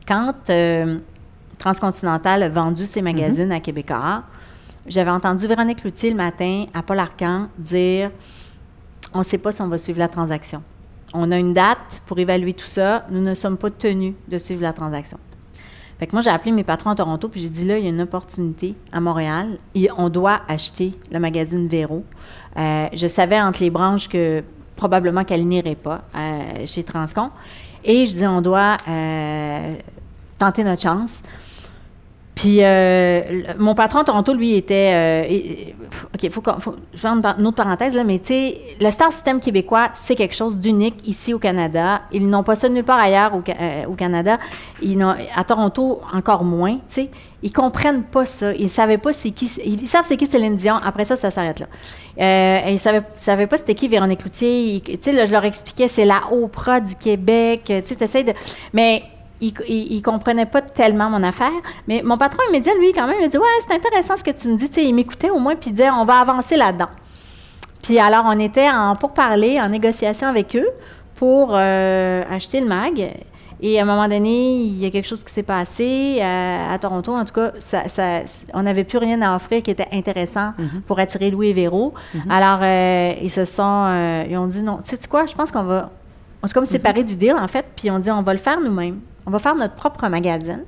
quand 0.06 0.32
euh, 0.50 0.98
Transcontinental 1.58 2.44
a 2.44 2.48
vendu 2.48 2.86
ses 2.86 3.02
magazines 3.02 3.50
à 3.50 3.58
Québécois, 3.58 4.22
j'avais 4.86 5.10
entendu 5.10 5.46
Véronique 5.46 5.82
Loutier 5.82 6.10
le 6.10 6.16
matin 6.16 6.66
à 6.72 6.82
Paul 6.82 6.98
Arcan 6.98 7.48
dire 7.58 8.10
on 9.12 9.20
ne 9.20 9.24
sait 9.24 9.38
pas 9.38 9.52
si 9.52 9.60
on 9.60 9.68
va 9.68 9.78
suivre 9.78 9.98
la 9.98 10.08
transaction. 10.08 10.62
On 11.14 11.30
a 11.30 11.38
une 11.38 11.52
date 11.52 12.02
pour 12.06 12.18
évaluer 12.18 12.52
tout 12.52 12.66
ça. 12.66 13.06
Nous 13.10 13.20
ne 13.20 13.34
sommes 13.34 13.56
pas 13.56 13.70
tenus 13.70 14.14
de 14.28 14.38
suivre 14.38 14.62
la 14.62 14.72
transaction. 14.72 15.18
Fait 15.98 16.06
que 16.06 16.12
moi, 16.12 16.22
j'ai 16.22 16.30
appelé 16.30 16.52
mes 16.52 16.64
patrons 16.64 16.90
à 16.90 16.94
Toronto, 16.94 17.28
puis 17.28 17.40
j'ai 17.40 17.48
dit 17.48 17.64
là, 17.64 17.76
il 17.76 17.84
y 17.84 17.86
a 17.86 17.90
une 17.90 18.00
opportunité 18.00 18.76
à 18.92 19.00
Montréal. 19.00 19.58
Et 19.74 19.88
on 19.96 20.08
doit 20.08 20.42
acheter 20.46 20.92
le 21.10 21.18
magazine 21.18 21.66
Véro. 21.66 22.04
Euh, 22.56 22.86
je 22.92 23.06
savais 23.06 23.40
entre 23.40 23.60
les 23.60 23.70
branches 23.70 24.08
que 24.08 24.44
probablement 24.76 25.24
qu'elle 25.24 25.46
n'irait 25.46 25.74
pas 25.74 26.04
euh, 26.14 26.66
chez 26.66 26.84
Transcon. 26.84 27.30
Et 27.84 28.06
je 28.06 28.12
disais, 28.12 28.26
on 28.28 28.40
doit 28.40 28.76
euh, 28.88 29.74
tenter 30.38 30.62
notre 30.62 30.82
chance. 30.82 31.22
Puis 32.38 32.58
euh, 32.62 33.20
mon 33.58 33.74
patron 33.74 33.98
à 33.98 34.04
Toronto, 34.04 34.32
lui, 34.32 34.54
était. 34.54 34.92
euh, 34.94 36.04
OK, 36.14 36.30
faut, 36.30 36.40
faut 36.60 36.76
je 36.92 36.96
vais 36.96 37.00
faire 37.00 37.34
une, 37.36 37.46
autre 37.48 37.56
parenthèse, 37.56 37.96
là, 37.96 38.04
mais 38.04 38.20
tu 38.20 38.28
sais, 38.28 38.58
le 38.80 38.90
star 38.92 39.10
system 39.12 39.40
québécois, 39.40 39.88
c'est 39.94 40.14
quelque 40.14 40.36
chose 40.36 40.60
d'unique 40.60 40.94
ici 41.04 41.34
au 41.34 41.40
Canada. 41.40 42.02
Ils 42.12 42.28
n'ont 42.28 42.44
pas 42.44 42.54
ça 42.54 42.68
nulle 42.68 42.84
part 42.84 43.00
ailleurs 43.00 43.34
au, 43.34 43.42
euh, 43.48 43.94
Canada. 43.96 44.38
À 45.34 45.42
Toronto, 45.44 46.00
encore 46.14 46.44
moins, 46.44 46.74
tu 46.74 46.80
sais. 46.86 47.10
Ils 47.42 47.50
comprennent 47.52 48.04
pas 48.04 48.24
ça. 48.24 48.52
Ils 48.54 48.68
savaient 48.68 48.98
pas 48.98 49.12
c'est 49.12 49.32
qui. 49.32 49.50
Ils 49.64 49.88
savent 49.88 50.04
c'est 50.06 50.16
qui 50.16 50.26
Céline 50.26 50.54
Dion. 50.54 50.76
Après 50.76 51.04
ça, 51.04 51.16
ça 51.16 51.32
s'arrête 51.32 51.58
là. 51.58 52.68
Ils 52.70 52.78
savaient, 52.78 53.02
savaient 53.18 53.48
pas 53.48 53.56
c'était 53.56 53.74
qui 53.74 53.88
Véronique 53.88 54.20
Cloutier. 54.20 54.74
Ils- 54.74 54.82
Tu 54.82 54.98
sais, 55.12 55.26
je 55.26 55.32
leur 55.32 55.44
expliquais, 55.44 55.88
c'est 55.88 56.04
la 56.04 56.20
Oprah 56.32 56.78
du 56.80 56.94
Québec. 56.94 57.62
Tu 57.66 58.06
sais, 58.06 58.22
de. 58.22 58.32
Mais 58.72 59.02
il, 59.40 59.52
il, 59.68 59.92
il 59.94 60.02
comprenait 60.02 60.46
pas 60.46 60.62
tellement 60.62 61.10
mon 61.10 61.22
affaire. 61.22 61.52
Mais 61.86 62.02
mon 62.04 62.18
patron 62.18 62.40
immédiat, 62.48 62.72
lui, 62.78 62.92
quand 62.92 63.06
même, 63.06 63.16
il 63.20 63.24
a 63.24 63.28
dit 63.28 63.38
Ouais, 63.38 63.44
c'est 63.66 63.74
intéressant 63.74 64.16
ce 64.16 64.24
que 64.24 64.30
tu 64.30 64.48
me 64.48 64.56
dis. 64.56 64.68
Il 64.76 64.94
m'écoutait 64.94 65.30
au 65.30 65.38
moins, 65.38 65.54
puis 65.56 65.70
il 65.70 65.74
disait 65.74 65.90
On 65.90 66.04
va 66.04 66.20
avancer 66.20 66.56
là-dedans. 66.56 66.88
Puis 67.82 67.98
alors, 67.98 68.24
on 68.26 68.38
était 68.40 68.68
en 68.68 68.94
parler, 68.94 69.60
en 69.60 69.68
négociation 69.68 70.26
avec 70.28 70.56
eux 70.56 70.68
pour 71.14 71.50
euh, 71.54 72.22
acheter 72.30 72.60
le 72.60 72.66
mag. 72.66 73.10
Et 73.60 73.78
à 73.80 73.82
un 73.82 73.86
moment 73.86 74.06
donné, 74.06 74.52
il 74.62 74.78
y 74.78 74.86
a 74.86 74.90
quelque 74.90 75.06
chose 75.06 75.24
qui 75.24 75.32
s'est 75.32 75.42
passé 75.42 76.18
euh, 76.20 76.72
à 76.74 76.78
Toronto. 76.78 77.12
En 77.14 77.24
tout 77.24 77.34
cas, 77.34 77.50
ça, 77.58 77.88
ça- 77.88 78.20
on 78.54 78.62
n'avait 78.62 78.84
plus 78.84 78.98
rien 78.98 79.20
à 79.22 79.34
offrir 79.34 79.62
qui 79.64 79.70
était 79.72 79.88
intéressant 79.92 80.52
pour 80.86 80.98
attirer 81.00 81.30
Louis 81.30 81.48
et 81.48 81.52
Véro. 81.52 81.92
Alors, 82.30 82.60
euh, 82.62 83.14
ils 83.20 83.30
se 83.30 83.44
sont... 83.44 83.62
euh, 83.88 84.24
ils 84.30 84.36
ont 84.38 84.46
dit 84.46 84.62
non. 84.62 84.78
Tu 84.88 84.94
sais 84.96 85.08
quoi? 85.08 85.26
Je 85.26 85.34
pense 85.34 85.50
qu'on 85.50 85.64
va... 85.64 85.90
On 86.40 86.46
s'est 86.46 86.54
comme 86.54 86.66
séparés 86.66 87.02
du 87.02 87.16
deal, 87.16 87.34
en 87.36 87.48
fait, 87.48 87.66
puis 87.74 87.90
on 87.90 87.98
dit 87.98 88.12
on 88.12 88.22
va 88.22 88.32
le 88.32 88.38
faire 88.38 88.60
nous-mêmes. 88.60 89.00
On 89.28 89.30
va 89.30 89.38
faire 89.40 89.54
notre 89.54 89.74
propre 89.74 90.08
magazine. 90.08 90.62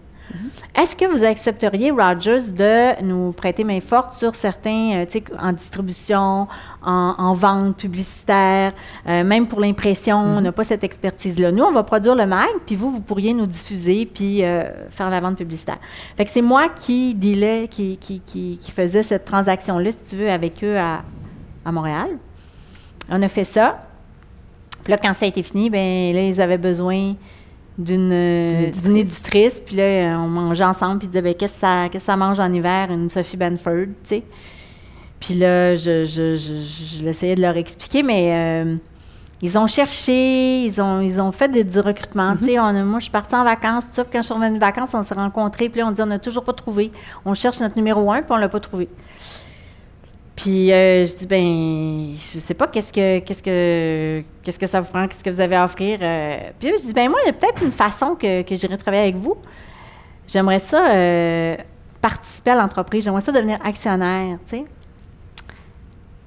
Est-ce 0.75 0.95
que 0.95 1.07
vous 1.07 1.25
accepteriez, 1.25 1.91
Rogers, 1.91 2.53
de 2.53 3.03
nous 3.03 3.33
prêter 3.33 3.65
main 3.65 3.81
forte 3.81 4.13
sur 4.13 4.35
certains, 4.35 4.97
euh, 4.97 5.07
tu 5.07 5.13
sais, 5.13 5.25
en 5.41 5.53
distribution, 5.53 6.47
en, 6.85 7.15
en 7.17 7.33
vente 7.33 7.79
publicitaire, 7.79 8.75
euh, 9.09 9.25
même 9.25 9.47
pour 9.47 9.61
l'impression, 9.61 10.19
on 10.19 10.43
n'a 10.43 10.53
pas 10.53 10.65
cette 10.65 10.85
expertise-là? 10.85 11.53
Nous, 11.53 11.65
on 11.65 11.73
va 11.73 11.83
produire 11.85 12.15
le 12.15 12.27
mag, 12.27 12.51
puis 12.67 12.77
vous, 12.77 12.91
vous 12.91 13.01
pourriez 13.01 13.33
nous 13.33 13.47
diffuser, 13.47 14.05
puis 14.05 14.45
euh, 14.45 14.65
faire 14.91 15.09
la 15.09 15.21
vente 15.21 15.39
publicitaire. 15.39 15.79
Fait 16.19 16.27
que 16.27 16.31
c'est 16.31 16.43
moi 16.43 16.69
qui 16.69 17.15
dealais, 17.15 17.67
qui, 17.67 17.97
qui, 17.97 18.21
qui, 18.21 18.59
qui 18.59 18.71
faisais 18.71 19.03
cette 19.03 19.25
transaction-là, 19.25 19.91
si 19.91 20.11
tu 20.11 20.17
veux, 20.17 20.31
avec 20.31 20.63
eux 20.63 20.77
à, 20.77 21.01
à 21.65 21.73
Montréal. 21.73 22.11
On 23.11 23.23
a 23.23 23.29
fait 23.29 23.45
ça. 23.45 23.87
Puis 24.85 24.93
là, 24.93 24.99
quand 24.99 25.15
ça 25.15 25.25
a 25.25 25.29
été 25.29 25.43
fini, 25.43 25.71
ben 25.71 26.15
là, 26.15 26.21
ils 26.21 26.41
avaient 26.41 26.59
besoin 26.59 27.15
d'une 27.79 28.13
euh, 28.13 28.71
éditrice. 28.97 29.61
Puis 29.65 29.77
là, 29.77 29.83
euh, 29.83 30.17
on 30.17 30.29
mangeait 30.29 30.65
ensemble. 30.65 30.99
Puis 30.99 31.07
ils 31.07 31.11
disaient, 31.11 31.23
ben, 31.23 31.35
qu'est-ce 31.35 31.89
que 31.91 31.99
ça, 31.99 32.17
mange 32.17 32.41
en 32.41 32.53
hiver? 32.53 32.91
Une 32.91 33.09
Sophie 33.09 33.37
Benford, 33.37 33.87
tu 33.87 33.93
sais. 34.05 34.23
Puis 35.19 35.35
là, 35.35 35.75
je, 35.75 36.05
je, 36.05 36.37
je, 36.37 36.97
je 36.99 37.05
l'essayais 37.05 37.35
de 37.35 37.43
leur 37.43 37.57
expliquer, 37.57 38.03
mais 38.03 38.33
euh, 38.65 38.77
ils 39.43 39.59
ont 39.59 39.67
cherché, 39.67 40.63
ils 40.65 40.81
ont, 40.81 41.01
ils 41.01 41.21
ont 41.21 41.31
fait 41.33 41.49
des, 41.49 41.63
du 41.65 41.79
recrutement. 41.79 42.37
Tu 42.37 42.47
sais, 42.47 42.59
on 42.59 42.65
a- 42.65 42.83
moi, 42.85 42.99
je 43.01 43.05
suis 43.05 43.13
partie 43.13 43.35
en 43.35 43.45
vacances. 43.45 43.85
Puis 43.95 44.05
quand 44.13 44.21
je 44.23 44.27
suis 44.27 44.35
revenue 44.35 44.55
de 44.55 44.61
vacances, 44.61 44.95
on 44.95 45.03
s'est 45.03 45.15
rencontrés. 45.15 45.69
Puis 45.69 45.81
là, 45.81 45.87
on 45.89 45.91
dit, 45.93 46.01
on 46.01 46.07
n'a 46.07 46.19
toujours 46.19 46.45
pas 46.45 46.55
trouvé. 46.55 46.91
On 47.25 47.35
cherche 47.35 47.61
notre 47.61 47.77
numéro 47.77 48.11
un, 48.11 48.23
puis 48.23 48.31
on 48.33 48.37
l'a 48.37 48.49
pas 48.49 48.61
trouvé. 48.61 48.89
Puis 50.41 50.73
euh, 50.73 51.05
je 51.05 51.17
dis 51.17 51.27
ben 51.27 52.15
je 52.15 52.39
sais 52.39 52.55
pas 52.55 52.67
qu'est-ce 52.67 52.95
que 52.95 53.19
qu'est-ce 53.19 53.43
que 53.43 54.23
qu'est-ce 54.43 54.59
que 54.59 54.67
ça 54.67 54.81
vous 54.81 54.91
prend, 54.91 55.07
qu'est-ce 55.07 55.23
que 55.23 55.29
vous 55.29 55.41
avez 55.41 55.57
à 55.57 55.67
offrir. 55.67 55.99
euh. 56.01 56.39
Puis 56.59 56.73
je 56.79 56.87
dis 56.87 56.95
ben 56.95 57.11
moi 57.11 57.21
il 57.25 57.27
y 57.27 57.29
a 57.29 57.35
peut-être 57.35 57.63
une 57.63 57.73
façon 57.73 58.15
que, 58.15 58.41
que 58.41 58.57
j'irai 58.57 58.79
travailler 58.79 59.03
avec 59.03 59.17
vous. 59.17 59.37
J'aimerais 60.27 60.61
ça 60.61 60.93
euh, 60.93 61.57
participer 62.01 62.53
à 62.53 62.55
l'entreprise, 62.55 63.05
j'aimerais 63.05 63.21
ça 63.21 63.33
devenir 63.33 63.59
actionnaire, 63.63 64.39
tu 64.47 64.57
sais. 64.57 64.65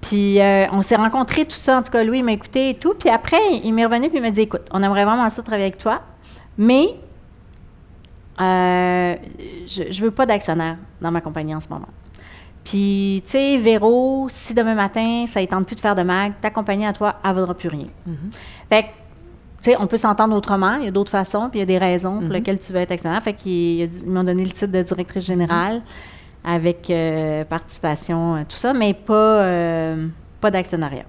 Puis 0.01 0.39
euh, 0.39 0.68
on 0.72 0.84
s'est 0.84 0.97
rencontrés 0.97 1.45
tout 1.45 1.55
ça, 1.55 1.80
en 1.80 1.82
tout 1.82 1.91
cas 1.91 2.03
Louis 2.03 2.20
il 2.20 2.24
m'a 2.24 2.34
écouté 2.34 2.70
et 2.70 2.76
tout. 2.76 2.93
Puis 2.93 3.09
après 3.09 3.41
il 3.64 3.74
m'est 3.74 3.86
revenu 3.86 4.09
puis 4.09 4.20
il 4.20 4.22
m'a 4.22 4.30
dit 4.30 4.41
écoute 4.41 4.70
on 4.72 4.84
aimerait 4.84 5.05
vraiment 5.05 5.28
ça 5.32 5.41
travailler 5.41 5.66
avec 5.70 5.80
toi, 5.80 6.03
mais 6.55 6.86
je, 8.38 9.91
je 9.91 10.03
veux 10.03 10.11
pas 10.11 10.28
d'actionnaire 10.28 10.78
dans 11.01 11.09
ma 11.09 11.22
compagnie 11.22 11.55
en 11.55 11.61
ce 11.61 11.70
moment. 11.70 11.88
Puis, 12.64 13.22
tu 13.26 13.32
sais, 13.32 13.57
Véro, 13.57 14.28
si 14.30 14.53
demain 14.53 14.76
matin, 14.76 15.26
ça 15.28 15.41
ne 15.41 15.45
tente 15.45 15.66
plus 15.66 15.76
de 15.76 15.82
faire 15.82 15.95
de 15.95 16.03
mag, 16.03 16.34
ta 16.41 16.49
compagnie 16.49 16.86
à 16.86 16.93
toi, 16.93 17.16
elle 17.24 17.32
ne 17.32 17.36
vaudra 17.36 17.53
plus 17.53 17.70
rien. 17.70 17.88
Fait 18.70 18.84
que, 18.84 18.88
tu 18.88 19.72
sais, 19.72 19.78
on 19.80 19.88
peut 19.88 19.97
s'entendre 19.97 20.36
autrement. 20.36 20.76
Il 20.76 20.86
y 20.86 20.88
a 20.88 20.91
d'autres 20.91 21.11
façons, 21.11 21.49
puis 21.49 21.59
il 21.59 21.61
y 21.61 21.64
a 21.64 21.66
des 21.66 21.78
raisons 21.78 22.20
pour 22.20 22.30
lesquelles 22.32 22.59
tu 22.59 22.72
veux 22.72 22.80
être 22.80 22.91
actionnaire. 22.91 23.22
Fait 23.22 23.34
qu'ils 23.34 23.89
m'ont 24.05 24.24
donné 24.24 24.45
le 24.45 24.51
titre 24.51 24.72
de 24.72 24.82
directrice 24.82 25.26
générale 25.26 25.82
avec 26.43 26.89
euh, 26.89 27.45
participation, 27.45 28.36
euh, 28.36 28.41
tout 28.47 28.57
ça, 28.57 28.74
mais 28.74 28.93
pas, 28.93 29.43
euh, 29.43 30.07
pas 30.41 30.51
d'actionnariat. 30.51 31.05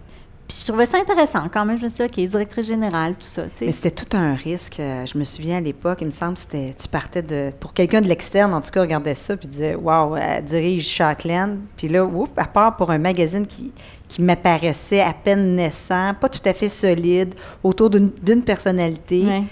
Puis 0.47 0.59
je 0.61 0.66
trouvais 0.66 0.84
ça 0.84 0.99
intéressant 0.99 1.49
quand 1.51 1.64
même. 1.64 1.78
Je 1.78 1.84
me 1.84 1.88
suis 1.88 2.07
dit, 2.07 2.24
OK, 2.24 2.28
directrice 2.28 2.66
générale, 2.66 3.14
tout 3.14 3.26
ça. 3.26 3.45
Mais 3.62 3.72
c'était 3.72 3.90
tout 3.90 4.14
un 4.16 4.34
risque. 4.34 4.78
euh, 4.78 5.07
Je 5.07 5.16
me 5.16 5.24
souviens 5.24 5.57
à 5.57 5.61
l'époque, 5.61 5.99
il 6.03 6.07
me 6.07 6.11
semble 6.11 6.34
que 6.34 6.40
c'était, 6.40 6.74
tu 6.80 6.86
partais 6.86 7.22
de. 7.22 7.51
Pour 7.59 7.72
quelqu'un 7.72 8.03
de 8.03 8.09
l'externe, 8.09 8.53
en 8.53 8.61
tout 8.61 8.70
cas, 8.70 8.82
regardait 8.82 9.14
ça 9.14 9.36
puis 9.38 9.49
disait 9.49 9.74
Waouh, 9.74 10.16
elle 10.16 10.45
dirige 10.45 10.86
Châtelaine. 10.86 11.61
Puis 11.78 11.88
là, 11.88 12.05
ouf, 12.05 12.28
à 12.36 12.45
part 12.45 12.76
pour 12.76 12.90
un 12.90 12.99
magazine 12.99 13.47
qui, 13.47 13.72
qui 14.09 14.20
m'apparaissait 14.20 15.01
à 15.01 15.14
peine 15.14 15.55
naissant, 15.57 16.12
pas 16.20 16.28
tout 16.28 16.47
à 16.47 16.53
fait 16.53 16.68
solide, 16.68 17.34
autour 17.62 17.88
d'une, 17.88 18.11
d'une 18.22 18.42
personnalité, 18.42 19.24
Ouais. 19.24 19.42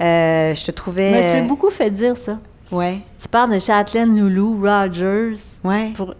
euh, 0.00 0.54
je 0.56 0.64
te 0.64 0.70
trouvais. 0.72 1.22
Je 1.22 1.34
me 1.34 1.38
suis 1.40 1.48
beaucoup 1.48 1.70
fait 1.70 1.90
dire 1.90 2.16
ça. 2.16 2.38
Ouais. 2.72 3.00
Tu 3.20 3.28
parles 3.28 3.52
de 3.54 3.58
Chatelaine, 3.58 4.18
Loulou, 4.18 4.60
Rogers. 4.62 5.34
Ouais. 5.64 5.90
Pour, 5.96 6.10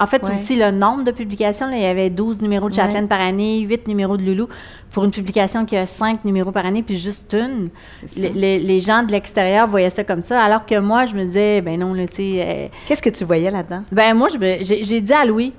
en 0.00 0.06
fait, 0.06 0.22
Ouais. 0.24 0.34
aussi 0.34 0.56
le 0.56 0.70
nombre 0.70 1.04
de 1.04 1.10
publications, 1.12 1.68
là, 1.68 1.76
il 1.76 1.82
y 1.82 1.86
avait 1.86 2.10
12 2.10 2.42
numéros 2.42 2.68
de 2.68 2.74
Chatelaine 2.74 3.02
Ouais. 3.04 3.08
par 3.08 3.20
année, 3.20 3.60
8 3.60 3.86
numéros 3.86 4.16
de 4.16 4.24
Loulou. 4.24 4.48
Pour 4.90 5.04
une 5.04 5.10
publication 5.10 5.64
qui 5.64 5.76
a 5.76 5.86
5 5.86 6.24
numéros 6.24 6.52
par 6.52 6.66
année, 6.66 6.82
puis 6.82 6.98
juste 6.98 7.32
une, 7.38 7.70
les, 8.16 8.28
les- 8.30 8.58
les 8.60 8.80
gens 8.80 9.02
de 9.02 9.10
l'extérieur 9.12 9.66
voyaient 9.66 9.90
ça 9.90 10.04
comme 10.04 10.22
ça, 10.22 10.40
alors 10.40 10.66
que 10.66 10.78
moi, 10.78 11.06
je 11.06 11.14
me 11.16 11.24
disais, 11.24 11.60
ben 11.62 11.78
non, 11.80 11.94
là, 11.94 12.06
tu 12.06 12.14
sais, 12.16 12.44
euh, 12.46 12.68
Qu'est-ce 12.86 13.02
que 13.02 13.10
tu 13.10 13.24
voyais 13.24 13.50
là-dedans? 13.50 13.82
ben 13.90 14.14
moi, 14.14 14.28
j'ai 14.60 15.00
dit 15.00 15.12
à 15.12 15.24
Louis, 15.24 15.52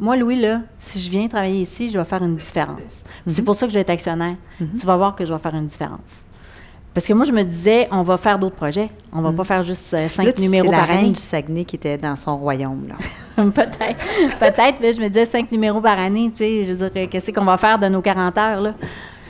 moi, 0.00 0.16
Louis, 0.16 0.40
là, 0.40 0.62
si 0.78 0.98
je 1.00 1.10
viens 1.10 1.28
travailler 1.28 1.60
ici, 1.60 1.88
je 1.88 1.98
vais 1.98 2.04
faire 2.04 2.22
une 2.24 2.36
différence. 2.36 3.04
C'est 3.26 3.44
pour 3.44 3.54
ça 3.54 3.66
que 3.66 3.70
je 3.72 3.74
vais 3.74 3.82
être 3.82 3.90
actionnaire. 3.90 4.36
Tu 4.58 4.86
vas 4.86 4.96
voir 4.96 5.14
que 5.14 5.24
je 5.24 5.32
vais 5.32 5.38
faire 5.38 5.54
une 5.54 5.66
différence. 5.66 6.24
Parce 6.92 7.06
que 7.06 7.12
moi, 7.12 7.24
je 7.24 7.30
me 7.30 7.42
disais, 7.44 7.86
on 7.92 8.02
va 8.02 8.16
faire 8.16 8.36
d'autres 8.38 8.56
projets. 8.56 8.90
On 9.12 9.22
va 9.22 9.30
pas 9.32 9.44
faire 9.44 9.62
juste 9.62 9.94
euh, 9.94 10.08
cinq 10.08 10.24
Là, 10.24 10.32
tu- 10.32 10.42
numéros 10.42 10.66
c'est 10.66 10.72
la 10.72 10.78
par 10.78 10.88
reine 10.88 10.98
année. 10.98 11.10
du 11.10 11.20
Saguenay 11.20 11.64
qui 11.64 11.76
était 11.76 11.96
dans 11.96 12.16
son 12.16 12.36
royaume, 12.36 12.88
là. 12.88 13.44
peut-être, 13.44 14.38
peut-être, 14.40 14.78
mais 14.80 14.92
je 14.92 15.00
me 15.00 15.06
disais 15.08 15.24
cinq 15.24 15.52
numéros 15.52 15.80
par 15.80 15.98
année, 16.00 16.30
tu 16.32 16.38
sais, 16.38 16.64
je 16.64 16.72
veux 16.72 16.90
dire, 16.90 17.08
qu'est-ce 17.08 17.30
qu'on 17.30 17.44
va 17.44 17.56
faire 17.56 17.78
de 17.78 17.86
nos 17.86 18.00
40 18.02 18.36
heures, 18.38 18.60
là? 18.60 18.74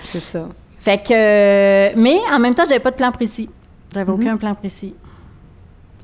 C'est 0.05 0.21
ça. 0.21 0.49
Fait 0.79 0.97
que, 1.03 1.13
euh, 1.13 1.93
mais 1.97 2.17
en 2.33 2.39
même 2.39 2.55
temps, 2.55 2.65
j'avais 2.67 2.81
pas 2.81 2.91
de 2.93 2.97
plan 2.97 3.13
précis. 3.13 3.51
J'avais 3.93 4.11
Mhm. 4.11 4.21
aucun 4.21 4.37
plan 4.39 4.55
précis. 4.55 4.95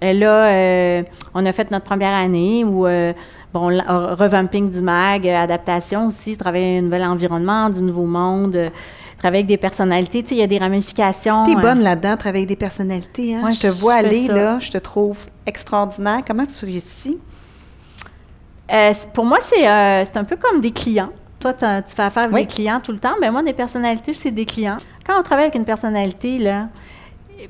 Et 0.03 0.13
là, 0.13 0.49
euh, 0.53 1.03
on 1.33 1.47
a 1.47 1.53
fait 1.53 1.71
notre 1.71 1.87
première 1.87 2.13
année 2.15 2.65
où, 2.65 2.87
euh, 2.87 3.15
bon, 3.55 3.69
revamping 3.69 4.69
du 4.69 4.83
mag, 4.83 5.27
euh, 5.27 5.35
adaptation 5.35 6.09
aussi, 6.09 6.37
travailler 6.37 6.79
un 6.79 6.83
nouvel 6.83 7.03
environnement, 7.05 7.71
du 7.71 7.81
nouveau 7.83 8.05
monde, 8.05 8.57
euh, 8.57 8.69
travailler 9.19 9.41
avec 9.41 9.47
des 9.49 9.57
personnalités. 9.57 10.23
Tu 10.23 10.31
sais, 10.31 10.35
il 10.37 10.39
y 10.39 10.43
a 10.43 10.47
des 10.47 10.59
ramifications. 10.59 11.45
T'es 11.47 11.57
euh, 11.57 11.61
bonne 11.61 11.81
là-dedans, 11.81 12.17
travailler 12.17 12.43
avec 12.45 12.49
des 12.49 12.57
personnalités, 12.57 13.35
hein? 13.35 13.43
Ouais, 13.45 13.53
je 13.53 13.61
te 13.61 13.67
je 13.67 13.73
vois 13.73 13.95
aller, 13.95 14.27
ça. 14.27 14.35
là, 14.35 14.59
je 14.59 14.71
te 14.71 14.79
trouve 14.79 15.27
extraordinaire. 15.47 16.21
Comment 16.27 16.47
tu 16.47 16.65
réussis? 16.65 17.19
Euh, 18.73 18.93
pour 19.15 19.25
moi, 19.25 19.39
c'est 19.41 19.69
euh, 19.69 20.05
c'est 20.05 20.17
un 20.17 20.25
peu 20.25 20.37
comme 20.37 20.61
des 20.61 20.73
clients. 20.73 21.09
Toi, 21.39 21.53
tu 21.53 21.65
fais 21.95 22.03
affaire 22.03 22.25
avec 22.25 22.35
Oui. 22.35 22.47
des 22.47 22.53
clients 22.53 22.81
tout 22.81 22.93
le 22.93 22.99
temps. 22.99 23.15
Mais 23.21 23.31
moi, 23.31 23.43
des 23.43 23.53
personnalités, 23.53 24.15
c'est 24.15 24.31
des 24.31 24.45
clients. 24.47 24.79
Quand 25.07 25.19
on 25.19 25.23
travaille 25.23 25.45
avec 25.45 25.55
une 25.55 25.65
personnalité, 25.67 26.39
là, 26.39 26.69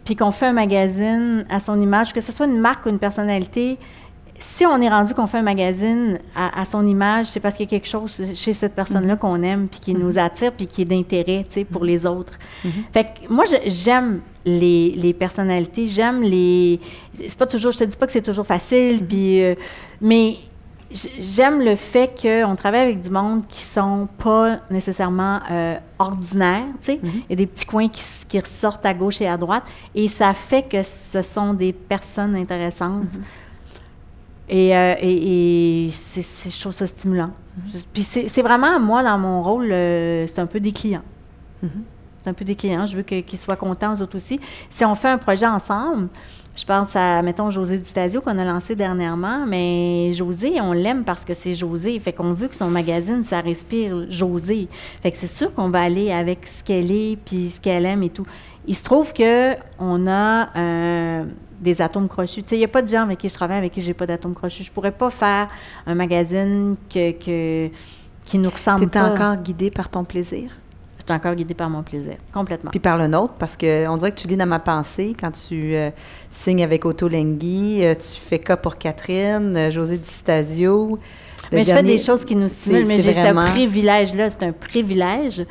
puis 0.04 0.16
qu'on 0.16 0.32
fait 0.32 0.46
un 0.46 0.52
magazine 0.52 1.46
à 1.48 1.60
son 1.60 1.80
image, 1.80 2.12
que 2.12 2.20
ce 2.20 2.32
soit 2.32 2.46
une 2.46 2.58
marque 2.58 2.84
ou 2.86 2.88
une 2.90 2.98
personnalité, 2.98 3.78
si 4.38 4.66
on 4.66 4.80
est 4.80 4.88
rendu 4.88 5.14
qu'on 5.14 5.26
fait 5.26 5.38
un 5.38 5.42
magazine 5.42 6.18
à, 6.34 6.60
à 6.60 6.64
son 6.64 6.86
image, 6.86 7.26
c'est 7.26 7.40
parce 7.40 7.56
qu'il 7.56 7.64
y 7.66 7.68
a 7.68 7.70
quelque 7.70 7.88
chose 7.88 8.22
chez 8.34 8.52
cette 8.52 8.74
personne-là 8.74 9.14
Mm-hmm. 9.14 9.18
qu'on 9.18 9.42
aime, 9.42 9.68
puis 9.68 9.80
qui 9.80 9.94
nous 9.94 10.18
attire, 10.18 10.52
puis 10.52 10.66
qui 10.66 10.82
est 10.82 10.84
d'intérêt, 10.86 11.44
tu 11.48 11.54
sais, 11.54 11.64
pour 11.64 11.84
les 11.84 12.04
autres. 12.06 12.34
Mm-hmm. 12.64 12.70
Fait 12.92 13.04
que 13.04 13.32
moi, 13.32 13.44
j'aime 13.66 14.20
les, 14.44 14.90
les 14.96 15.12
personnalités, 15.14 15.86
j'aime 15.86 16.22
les... 16.22 16.80
C'est 17.20 17.38
pas 17.38 17.46
toujours... 17.46 17.72
Je 17.72 17.78
te 17.78 17.84
dis 17.84 17.96
pas 17.96 18.06
que 18.06 18.12
c'est 18.12 18.22
toujours 18.22 18.46
facile, 18.46 19.00
Mm-hmm. 19.02 19.06
puis... 19.06 19.42
euh, 19.42 19.54
mais 20.00 20.36
j'aime 21.20 21.60
le 21.62 21.74
fait 21.74 22.14
qu'on 22.20 22.54
travaille 22.54 22.82
avec 22.82 23.00
du 23.00 23.10
monde 23.10 23.42
qui 23.48 23.60
sont 23.60 24.08
pas 24.18 24.60
nécessairement 24.70 25.40
euh, 25.50 25.74
ordinaires, 25.98 26.62
tu 26.80 26.92
sais. 26.92 27.00
Il 27.02 27.24
y 27.30 27.32
a 27.32 27.36
des 27.36 27.46
petits 27.46 27.66
coins 27.66 27.88
qui 27.88 28.38
ressortent 28.38 28.86
à 28.86 28.94
gauche 28.94 29.20
et 29.20 29.26
à 29.26 29.36
droite, 29.36 29.64
et 29.94 30.06
ça 30.06 30.32
fait 30.32 30.62
que 30.62 30.82
ce 30.84 31.22
sont 31.22 31.54
des 31.54 31.72
personnes 31.72 32.36
intéressantes. 32.36 33.08
Et, 34.48 34.76
euh, 34.76 34.94
et, 35.00 35.86
et 35.86 35.90
je 35.90 36.60
trouve 36.60 36.72
ça 36.72 36.86
stimulant. 36.86 37.30
Je- 37.66 37.78
Puis 37.92 38.02
c'est, 38.04 38.28
c'est 38.28 38.42
vraiment, 38.42 38.78
moi, 38.78 39.02
dans 39.02 39.18
mon 39.18 39.42
rôle, 39.42 39.70
euh, 39.72 40.26
c'est 40.26 40.38
un 40.40 40.46
peu 40.46 40.60
des 40.60 40.72
clients. 40.72 41.02
C'est 42.22 42.30
un 42.30 42.34
peu 42.34 42.44
des 42.44 42.54
clients. 42.54 42.86
Je 42.86 42.96
veux 42.96 43.02
qu'ils 43.02 43.38
soient 43.38 43.56
contents, 43.56 43.94
eux 43.96 44.02
autres 44.02 44.16
aussi. 44.16 44.38
Si 44.70 44.84
on 44.84 44.94
fait 44.94 45.08
un 45.08 45.18
projet 45.18 45.46
ensemble, 45.46 46.08
je 46.56 46.64
pense 46.64 46.96
à, 46.96 47.20
mettons, 47.22 47.50
José 47.50 47.76
Di 47.78 47.84
Stasio 47.88 48.20
qu'on 48.22 48.38
a 48.38 48.44
lancé 48.44 48.74
dernièrement, 48.74 49.44
mais 49.46 50.10
José, 50.12 50.60
on 50.60 50.72
l'aime 50.72 51.04
parce 51.04 51.24
que 51.24 51.34
c'est 51.34 51.54
José. 51.54 51.98
Fait 52.00 52.12
qu'on 52.12 52.32
veut 52.32 52.48
que 52.48 52.56
son 52.56 52.68
magazine, 52.68 53.24
ça 53.24 53.40
respire 53.40 54.06
José. 54.10 54.68
Fait 55.02 55.10
que 55.12 55.18
c'est 55.18 55.26
sûr 55.26 55.52
qu'on 55.52 55.68
va 55.68 55.82
aller 55.82 56.10
avec 56.10 56.46
ce 56.46 56.64
qu'elle 56.64 56.90
est, 56.90 57.16
puis 57.24 57.50
ce 57.50 57.60
qu'elle 57.60 57.84
aime 57.84 58.02
et 58.02 58.08
tout. 58.10 58.24
Il 58.66 58.74
se 58.74 58.82
trouve 58.82 59.12
que 59.12 59.54
on 59.78 60.06
a 60.08 60.48
euh, 60.56 61.24
des 61.60 61.80
atomes 61.82 62.08
crochus. 62.08 62.42
Tu 62.42 62.48
sais, 62.50 62.56
il 62.56 62.60
n'y 62.60 62.64
a 62.64 62.68
pas 62.68 62.82
de 62.82 62.88
gens 62.88 63.02
avec 63.02 63.18
qui 63.18 63.28
je 63.28 63.34
travaille 63.34 63.58
avec 63.58 63.72
qui 63.72 63.82
j'ai 63.82 63.94
pas 63.94 64.06
d'atomes 64.06 64.34
crochus. 64.34 64.64
Je 64.64 64.72
pourrais 64.72 64.92
pas 64.92 65.10
faire 65.10 65.48
un 65.86 65.94
magazine 65.94 66.76
que, 66.92 67.12
que- 67.12 67.70
qui 68.24 68.38
nous 68.38 68.50
ressemble 68.50 68.88
pas. 68.88 69.12
encore 69.12 69.36
guidée 69.36 69.70
par 69.70 69.88
ton 69.88 70.02
plaisir? 70.04 70.50
Suis 71.06 71.14
encore 71.14 71.34
guidée 71.36 71.54
par 71.54 71.70
mon 71.70 71.82
plaisir, 71.84 72.14
complètement. 72.34 72.70
Puis 72.72 72.80
par 72.80 72.96
le 72.98 73.06
nôtre, 73.06 73.34
parce 73.38 73.56
qu'on 73.56 73.96
dirait 73.96 74.10
que 74.10 74.16
tu 74.20 74.26
lis 74.26 74.36
dans 74.36 74.44
ma 74.46 74.58
pensée 74.58 75.14
quand 75.18 75.30
tu 75.30 75.74
euh, 75.76 75.90
signes 76.30 76.64
avec 76.64 76.84
Otto 76.84 77.06
Lengi, 77.08 77.78
euh, 77.84 77.94
tu 77.94 78.20
fais 78.20 78.40
cas 78.40 78.56
pour 78.56 78.76
Catherine, 78.76 79.56
euh, 79.56 79.70
José 79.70 79.98
Di 79.98 80.08
Stasio. 80.10 80.98
Mais 81.52 81.62
je 81.62 81.72
fais 81.72 81.82
des 81.84 81.98
choses 81.98 82.24
qui 82.24 82.34
nous 82.34 82.48
stimulent, 82.48 82.86
mais 82.86 82.98
j'ai 82.98 83.12
vraiment- 83.12 83.46
ce 83.46 83.52
privilège-là. 83.52 84.30
C'est 84.30 84.42
un 84.42 84.50
privilège 84.52 85.44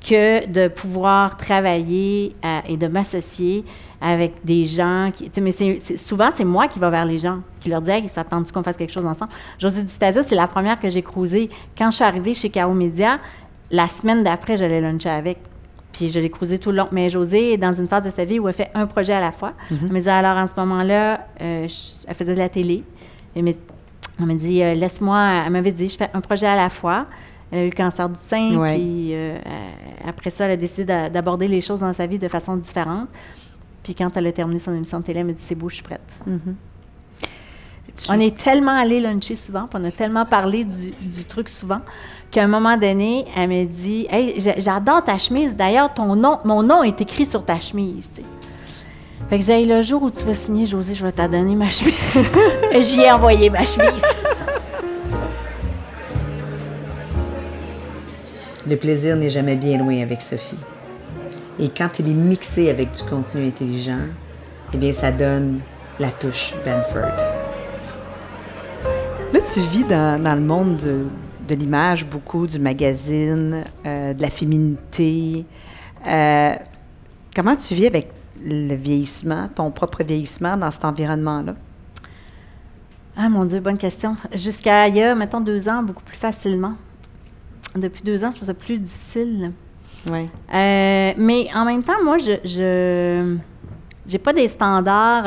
que 0.00 0.46
de 0.46 0.66
pouvoir 0.68 1.36
travailler 1.36 2.34
à- 2.42 2.62
et 2.68 2.76
de 2.76 2.86
m'associer 2.88 3.64
avec 4.00 4.34
des 4.44 4.66
gens 4.66 5.10
qui. 5.14 5.30
tu 5.30 5.34
sais, 5.34 5.40
Mais 5.40 5.52
c'est- 5.52 5.96
souvent, 5.96 6.28
c'est 6.34 6.44
moi 6.44 6.66
qui 6.68 6.78
vais 6.80 6.90
vers 6.90 7.04
les 7.04 7.18
gens, 7.18 7.38
qui 7.60 7.70
leur 7.70 7.80
dis 7.80 7.90
Hey, 7.90 8.08
ça 8.08 8.24
te 8.24 8.30
tente-tu 8.30 8.52
qu'on 8.52 8.62
fasse 8.64 8.76
quelque 8.76 8.92
chose 8.92 9.06
ensemble? 9.06 9.30
José 9.58 9.82
Di 9.84 9.90
Stasio, 9.90 10.22
c'est 10.22 10.34
la 10.34 10.46
première 10.48 10.78
que 10.80 10.90
j'ai 10.90 11.02
cruisée. 11.02 11.48
Quand 11.78 11.90
je 11.90 11.96
suis 11.96 12.04
arrivée 12.04 12.34
chez 12.34 12.50
K.O. 12.50 12.72
Media, 12.74 13.18
la 13.70 13.88
semaine 13.88 14.22
d'après, 14.24 14.56
j'allais 14.56 14.80
luncher 14.80 15.08
avec. 15.10 15.38
Puis 15.92 16.10
je 16.10 16.20
l'ai 16.20 16.28
cruisé 16.30 16.58
tout 16.58 16.70
le 16.70 16.76
long. 16.76 16.88
Mais 16.92 17.08
José 17.08 17.54
est 17.54 17.56
dans 17.56 17.72
une 17.72 17.88
phase 17.88 18.04
de 18.04 18.10
sa 18.10 18.24
vie 18.26 18.38
où 18.38 18.46
elle 18.48 18.54
fait 18.54 18.70
un 18.74 18.86
projet 18.86 19.14
à 19.14 19.20
la 19.20 19.32
fois. 19.32 19.54
Elle 19.70 19.78
me 19.92 20.00
dit 20.00 20.08
alors 20.10 20.36
en 20.36 20.46
ce 20.46 20.52
moment-là, 20.58 21.26
euh, 21.40 21.66
elle 22.06 22.14
faisait 22.14 22.34
de 22.34 22.38
la 22.38 22.48
télé. 22.50 22.84
Elle 23.34 23.44
me, 23.44 23.52
elle 24.20 24.36
dit 24.36 24.62
euh, 24.62 24.74
laisse-moi. 24.74 25.42
Elle 25.46 25.52
m'avait 25.52 25.72
dit 25.72 25.88
je 25.88 25.96
fais 25.96 26.10
un 26.12 26.20
projet 26.20 26.46
à 26.46 26.56
la 26.56 26.68
fois. 26.68 27.06
Elle 27.50 27.58
a 27.60 27.62
eu 27.64 27.70
le 27.70 27.74
cancer 27.74 28.08
du 28.10 28.18
sein. 28.18 28.56
Ouais. 28.56 28.74
Puis 28.74 29.10
euh, 29.14 29.38
après 30.06 30.28
ça, 30.30 30.44
elle 30.44 30.50
a 30.52 30.56
décidé 30.58 30.84
d'a- 30.84 31.08
d'aborder 31.08 31.48
les 31.48 31.62
choses 31.62 31.80
dans 31.80 31.92
sa 31.94 32.06
vie 32.06 32.18
de 32.18 32.28
façon 32.28 32.56
différente. 32.56 33.08
Puis 33.82 33.94
quand 33.94 34.14
elle 34.16 34.26
a 34.26 34.32
terminé 34.32 34.58
son 34.58 34.74
émission 34.74 34.98
de 35.00 35.04
télé, 35.04 35.20
elle 35.20 35.26
m'a 35.26 35.32
dit 35.32 35.40
c'est 35.42 35.54
beau, 35.54 35.68
je 35.70 35.76
suis 35.76 35.84
prête. 35.84 36.18
Tu- 37.96 38.10
On 38.10 38.20
est 38.20 38.36
tellement 38.36 38.72
allé 38.78 39.00
luncher 39.00 39.36
souvent, 39.36 39.66
puis 39.68 39.80
on 39.80 39.84
a 39.86 39.90
tellement 39.90 40.26
parlé 40.26 40.64
du, 40.64 40.90
du 40.90 41.24
truc 41.24 41.48
souvent, 41.48 41.80
qu'à 42.30 42.42
un 42.44 42.48
moment 42.48 42.76
donné, 42.76 43.24
elle 43.36 43.48
me 43.48 43.64
dit 43.64 44.06
Hey, 44.10 44.40
j'a- 44.40 44.58
j'adore 44.60 45.02
ta 45.04 45.18
chemise. 45.18 45.54
D'ailleurs, 45.56 45.92
ton 45.94 46.14
nom, 46.16 46.38
mon 46.44 46.62
nom 46.62 46.82
est 46.82 47.00
écrit 47.00 47.24
sur 47.26 47.44
ta 47.44 47.58
chemise. 47.60 48.10
Fait 49.28 49.38
que 49.38 49.44
j'ai 49.44 49.64
le 49.64 49.82
jour 49.82 50.02
où 50.02 50.10
tu 50.10 50.24
vas 50.24 50.34
signer, 50.34 50.66
José, 50.66 50.94
je 50.94 51.04
vais 51.04 51.12
t'en 51.12 51.28
donner 51.28 51.54
ma 51.54 51.70
chemise. 51.70 51.94
J'y 52.80 53.00
ai 53.00 53.10
envoyé 53.10 53.50
ma 53.50 53.64
chemise. 53.64 54.02
Le 58.68 58.76
plaisir 58.76 59.16
n'est 59.16 59.30
jamais 59.30 59.54
bien 59.56 59.78
loin 59.78 60.00
avec 60.02 60.20
Sophie. 60.20 60.58
Et 61.58 61.68
quand 61.70 61.98
il 61.98 62.08
est 62.10 62.14
mixé 62.14 62.68
avec 62.68 62.92
du 62.92 63.02
contenu 63.04 63.46
intelligent, 63.46 64.00
eh 64.74 64.76
bien, 64.76 64.92
ça 64.92 65.10
donne 65.12 65.60
la 65.98 66.08
touche 66.10 66.52
Benford. 66.64 67.16
Là, 69.32 69.40
tu 69.52 69.60
vis 69.60 69.84
dans, 69.84 70.22
dans 70.22 70.34
le 70.34 70.40
monde 70.40 70.76
de, 70.78 71.06
de 71.46 71.54
l'image, 71.54 72.04
beaucoup 72.04 72.46
du 72.46 72.58
magazine, 72.58 73.64
euh, 73.86 74.14
de 74.14 74.22
la 74.22 74.30
féminité. 74.30 75.44
Euh, 76.06 76.54
comment 77.34 77.56
tu 77.56 77.74
vis 77.74 77.86
avec 77.86 78.10
le 78.44 78.74
vieillissement, 78.74 79.48
ton 79.48 79.70
propre 79.70 80.02
vieillissement 80.04 80.56
dans 80.56 80.70
cet 80.70 80.84
environnement-là? 80.84 81.54
Ah 83.16 83.28
mon 83.28 83.44
Dieu, 83.44 83.60
bonne 83.60 83.78
question. 83.78 84.16
Jusqu'à 84.34 84.82
a, 84.82 85.14
mettons, 85.14 85.40
deux 85.40 85.68
ans, 85.68 85.82
beaucoup 85.82 86.02
plus 86.02 86.18
facilement. 86.18 86.74
Depuis 87.74 88.02
deux 88.02 88.22
ans, 88.24 88.30
je 88.30 88.36
trouve 88.36 88.46
ça 88.46 88.54
plus 88.54 88.78
difficile. 88.78 89.52
Oui. 90.10 90.26
Euh, 90.54 91.12
mais 91.16 91.48
en 91.54 91.64
même 91.64 91.82
temps, 91.82 92.02
moi, 92.04 92.18
je 92.18 92.32
je 92.44 93.36
j'ai 94.06 94.18
pas 94.18 94.32
des 94.32 94.48
standards. 94.48 95.24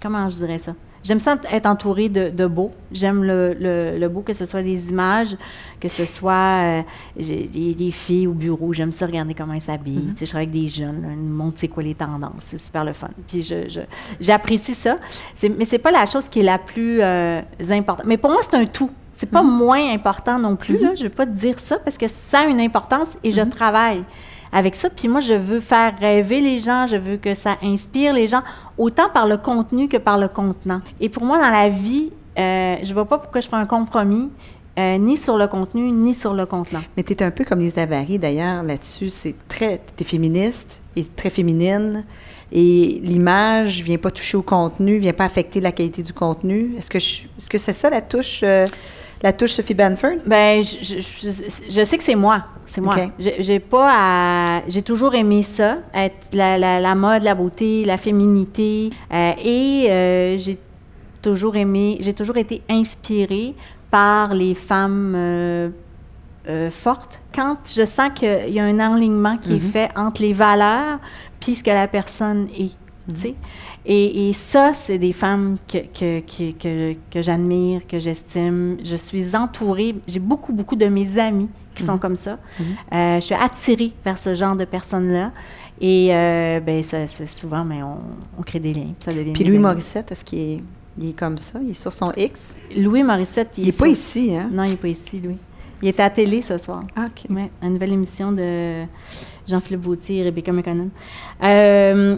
comment 0.00 0.28
je 0.28 0.36
dirais 0.36 0.58
ça? 0.58 0.74
J'aime 1.02 1.18
ça 1.20 1.36
être 1.50 1.66
entourée 1.66 2.08
de, 2.08 2.28
de 2.30 2.46
beau. 2.46 2.70
J'aime 2.92 3.24
le, 3.24 3.54
le- 3.58 3.98
le 3.98 4.08
beau, 4.08 4.20
que 4.20 4.32
ce 4.32 4.46
soit 4.46 4.62
des 4.62 4.90
images, 4.90 5.36
que 5.80 5.88
ce 5.88 6.04
soit 6.04 6.80
euh, 6.80 6.82
des, 7.16 7.90
filles 7.90 8.26
au 8.28 8.32
bureau. 8.34 8.72
J'aime 8.72 8.92
ça 8.92 9.06
regarder 9.06 9.34
comment 9.34 9.54
elles 9.54 9.60
s'habillent. 9.60 10.10
Tu 10.12 10.18
sais, 10.18 10.26
je 10.26 10.30
travaille 10.30 10.48
avec 10.48 10.60
des 10.62 10.68
jeunes. 10.68 11.04
Ils 11.10 11.16
me 11.18 11.32
montrent 11.34 11.58
c'est 11.58 11.68
quoi 11.68 11.82
les 11.82 11.94
tendances. 11.94 12.32
C'est 12.38 12.58
super 12.58 12.84
le 12.84 12.92
fun. 12.92 13.08
Puis 13.26 13.42
je, 13.42 13.68
je- 13.68 13.80
j'apprécie 14.20 14.74
ça. 14.74 14.96
Mais 15.58 15.64
c'est 15.64 15.78
pas 15.78 15.90
la 15.90 16.06
chose 16.06 16.28
qui 16.28 16.40
est 16.40 16.44
la 16.44 16.58
plus 16.58 17.00
euh, 17.02 17.40
importante. 17.70 18.06
Mais 18.06 18.16
pour 18.16 18.30
moi, 18.30 18.40
c'est 18.42 18.56
un 18.56 18.66
tout. 18.66 18.90
C'est 19.12 19.28
pas 19.30 19.42
moins 19.42 19.92
important 19.92 20.38
non 20.38 20.56
plus. 20.56 20.78
Là. 20.78 20.94
Je 20.96 21.02
vais 21.02 21.08
pas 21.08 21.26
te 21.26 21.32
dire 21.32 21.58
ça 21.58 21.78
parce 21.78 21.98
que 21.98 22.08
ça 22.08 22.40
a 22.40 22.44
une 22.46 22.60
importance 22.60 23.16
et 23.22 23.30
je 23.30 23.40
travaille 23.42 24.02
avec 24.52 24.74
ça. 24.74 24.90
Puis 24.90 25.08
moi, 25.08 25.20
je 25.20 25.34
veux 25.34 25.60
faire 25.60 25.94
rêver 25.98 26.40
les 26.40 26.58
gens, 26.58 26.86
je 26.86 26.96
veux 26.96 27.16
que 27.16 27.34
ça 27.34 27.56
inspire 27.62 28.12
les 28.12 28.28
gens, 28.28 28.42
autant 28.78 29.08
par 29.08 29.26
le 29.26 29.36
contenu 29.38 29.88
que 29.88 29.96
par 29.96 30.18
le 30.18 30.28
contenant. 30.28 30.80
Et 31.00 31.08
pour 31.08 31.24
moi, 31.24 31.38
dans 31.38 31.50
la 31.50 31.68
vie, 31.68 32.10
euh, 32.38 32.76
je 32.82 32.88
ne 32.88 32.94
vois 32.94 33.06
pas 33.06 33.18
pourquoi 33.18 33.40
je 33.40 33.48
ferais 33.48 33.60
un 33.60 33.66
compromis, 33.66 34.30
euh, 34.78 34.96
ni 34.98 35.16
sur 35.18 35.36
le 35.36 35.48
contenu, 35.48 35.90
ni 35.90 36.14
sur 36.14 36.32
le 36.34 36.46
contenant. 36.46 36.80
Mais 36.96 37.02
tu 37.02 37.12
es 37.12 37.22
un 37.22 37.30
peu 37.30 37.44
comme 37.44 37.60
Lise 37.60 37.74
Davary, 37.74 38.18
d'ailleurs, 38.18 38.62
là-dessus. 38.62 39.10
C'est 39.10 39.34
très. 39.48 39.80
Tu 39.96 40.02
es 40.02 40.06
féministe, 40.06 40.80
est 40.96 41.14
très 41.16 41.28
féminine 41.30 42.04
et 42.50 43.00
l'image 43.02 43.82
vient 43.82 43.96
pas 43.98 44.10
toucher 44.10 44.36
au 44.36 44.42
contenu, 44.42 44.96
vient 44.98 45.12
pas 45.14 45.24
affecter 45.24 45.60
la 45.60 45.72
qualité 45.72 46.02
du 46.02 46.12
contenu. 46.12 46.74
Est-ce 46.78 46.90
que 46.90 46.98
je- 46.98 47.22
est-ce 47.38 47.48
que 47.50 47.58
c'est 47.58 47.72
ça 47.72 47.88
la 47.90 48.00
touche 48.02 48.40
euh, 48.44 48.66
la 49.22 49.32
touche 49.32 49.52
Sophie 49.52 49.74
Banford? 49.74 50.16
Ben, 50.26 50.62
je, 50.64 50.76
je- 50.82 51.00
je- 51.00 51.70
je 51.70 51.84
sais 51.84 51.96
que 51.98 52.04
c'est 52.04 52.14
moi. 52.16 52.44
C'est 52.66 52.80
moi. 52.80 52.94
J'ai 53.18 53.60
pas 53.60 53.88
à. 53.92 54.62
J'ai 54.68 54.82
toujours 54.82 55.14
aimé 55.14 55.42
ça, 55.42 55.78
être 55.94 56.30
la, 56.32 56.56
la- 56.58 56.80
la 56.80 56.94
mode, 56.94 57.22
la 57.22 57.34
beauté, 57.34 57.84
la 57.84 57.98
féminité. 57.98 58.90
euh, 59.12 59.32
et 59.44 59.86
euh, 59.90 60.38
j'ai 60.38 60.58
toujours 61.20 61.56
aimé. 61.56 61.98
J'ai 62.00 62.14
toujours 62.14 62.36
été 62.38 62.62
inspirée 62.68 63.54
par 63.90 64.32
les 64.34 64.54
femmes 64.54 65.12
euh, 65.14 65.68
euh, 66.48 66.70
fortes. 66.70 67.20
Quand 67.34 67.58
je 67.76 67.84
sens 67.84 68.10
qu'il 68.14 68.48
y 68.50 68.58
a 68.58 68.64
un 68.64 68.80
enlignement 68.80 69.36
qui 69.36 69.54
est 69.56 69.60
fait 69.60 69.90
entre 69.96 70.22
les 70.22 70.32
valeurs 70.32 70.98
puis 71.40 71.54
ce 71.54 71.62
que 71.62 71.70
la 71.70 71.86
personne 71.88 72.48
est. 72.56 72.72
tu 73.14 73.20
sais. 73.20 73.34
Et, 73.84 74.28
et 74.28 74.32
ça, 74.32 74.72
c'est 74.72 74.98
des 74.98 75.12
femmes 75.12 75.56
que, 75.66 75.78
que, 75.78 76.20
que, 76.20 76.94
que, 77.10 77.22
j'admire, 77.22 77.80
que 77.86 77.98
j'estime. 77.98 78.76
Je 78.84 78.94
suis 78.96 79.34
entourée, 79.34 79.94
j'ai 80.06 80.20
beaucoup, 80.20 80.52
beaucoup 80.52 80.76
de 80.76 80.86
mes 80.86 81.18
amis 81.18 81.48
qui 81.74 81.82
sont 81.82 81.98
comme 81.98 82.16
ça. 82.16 82.38
Euh, 82.92 83.16
je 83.16 83.20
suis 83.24 83.34
attirée 83.34 83.92
vers 84.04 84.18
ce 84.18 84.34
genre 84.34 84.54
de 84.54 84.64
personnes-là. 84.64 85.32
Et 85.80 86.14
euh, 86.14 86.60
ben, 86.60 86.84
c'est 86.84 87.26
souvent, 87.26 87.64
mais 87.64 87.82
on, 87.82 87.98
on 88.38 88.42
crée 88.42 88.60
des 88.60 88.72
liens. 88.72 88.82
puis 88.84 88.94
Ça 89.00 89.12
devient 89.12 89.32
Puis 89.32 89.42
Louis 89.44 89.54
amis. 89.56 89.62
Morissette, 89.62 90.12
est-ce 90.12 90.24
qu'il 90.24 90.38
est, 90.38 90.60
il 91.00 91.08
est 91.08 91.18
comme 91.18 91.38
ça? 91.38 91.58
Il 91.60 91.70
est 91.70 91.74
sur 91.74 91.92
son 91.92 92.12
X? 92.16 92.54
Louis 92.76 93.02
Morissette, 93.02 93.54
Il 93.58 93.68
est 93.68 93.72
pas 93.72 93.86
sur- 93.86 93.86
ici, 93.88 94.36
hein? 94.36 94.48
Non, 94.52 94.62
il 94.62 94.70
n'est 94.72 94.76
pas 94.76 94.88
ici, 94.88 95.18
Louis. 95.18 95.38
Il 95.82 95.88
était 95.88 96.02
à 96.02 96.06
la 96.06 96.10
télé 96.10 96.40
ce 96.42 96.56
soir. 96.58 96.84
Ah, 96.94 97.06
OK. 97.06 97.24
Oui, 97.30 97.42
une 97.62 97.72
nouvelle 97.72 97.94
émission 97.94 98.30
de 98.30 98.84
Jean-Philippe 99.48 99.80
Vautier 99.82 100.18
et 100.18 100.22
Rebecca 100.22 100.52
McConnell. 100.52 100.90
Euh, 101.42 102.16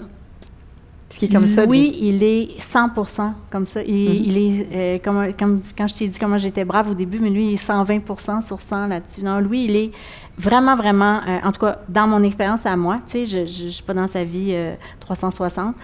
Est 1.22 1.28
comme 1.32 1.46
ça? 1.46 1.64
Oui, 1.64 1.90
lui? 2.00 2.08
il 2.08 2.22
est 2.22 2.60
100% 2.60 3.32
comme 3.50 3.66
ça. 3.66 3.82
Il, 3.82 3.94
Mhm. 4.08 4.24
il 4.26 4.38
est, 4.38 4.66
euh, 4.74 4.98
comme, 5.04 5.32
comme 5.38 5.60
quand 5.76 5.86
je 5.86 5.94
t'ai 5.94 6.08
dit 6.08 6.18
comment 6.18 6.38
j'étais 6.38 6.64
brave 6.64 6.90
au 6.90 6.94
début, 6.94 7.18
mais 7.20 7.30
lui, 7.30 7.46
il 7.48 7.52
est 7.54 7.56
120 7.56 8.42
sur 8.42 8.60
100 8.60 8.86
là-dessus. 8.88 9.22
Non, 9.22 9.38
lui, 9.40 9.64
il 9.66 9.76
est 9.76 9.90
vraiment, 10.38 10.76
vraiment, 10.76 11.20
euh, 11.26 11.38
en 11.44 11.52
tout 11.52 11.60
cas, 11.60 11.78
dans 11.88 12.06
mon 12.06 12.22
expérience 12.22 12.66
à 12.66 12.76
moi, 12.76 12.96
tu 13.06 13.24
sais, 13.24 13.26
je 13.26 13.38
ne 13.64 13.70
suis 13.70 13.82
pas 13.82 13.94
dans 13.94 14.08
sa 14.08 14.24
vie 14.24 14.50
euh, 14.52 14.74
360, 15.00 15.74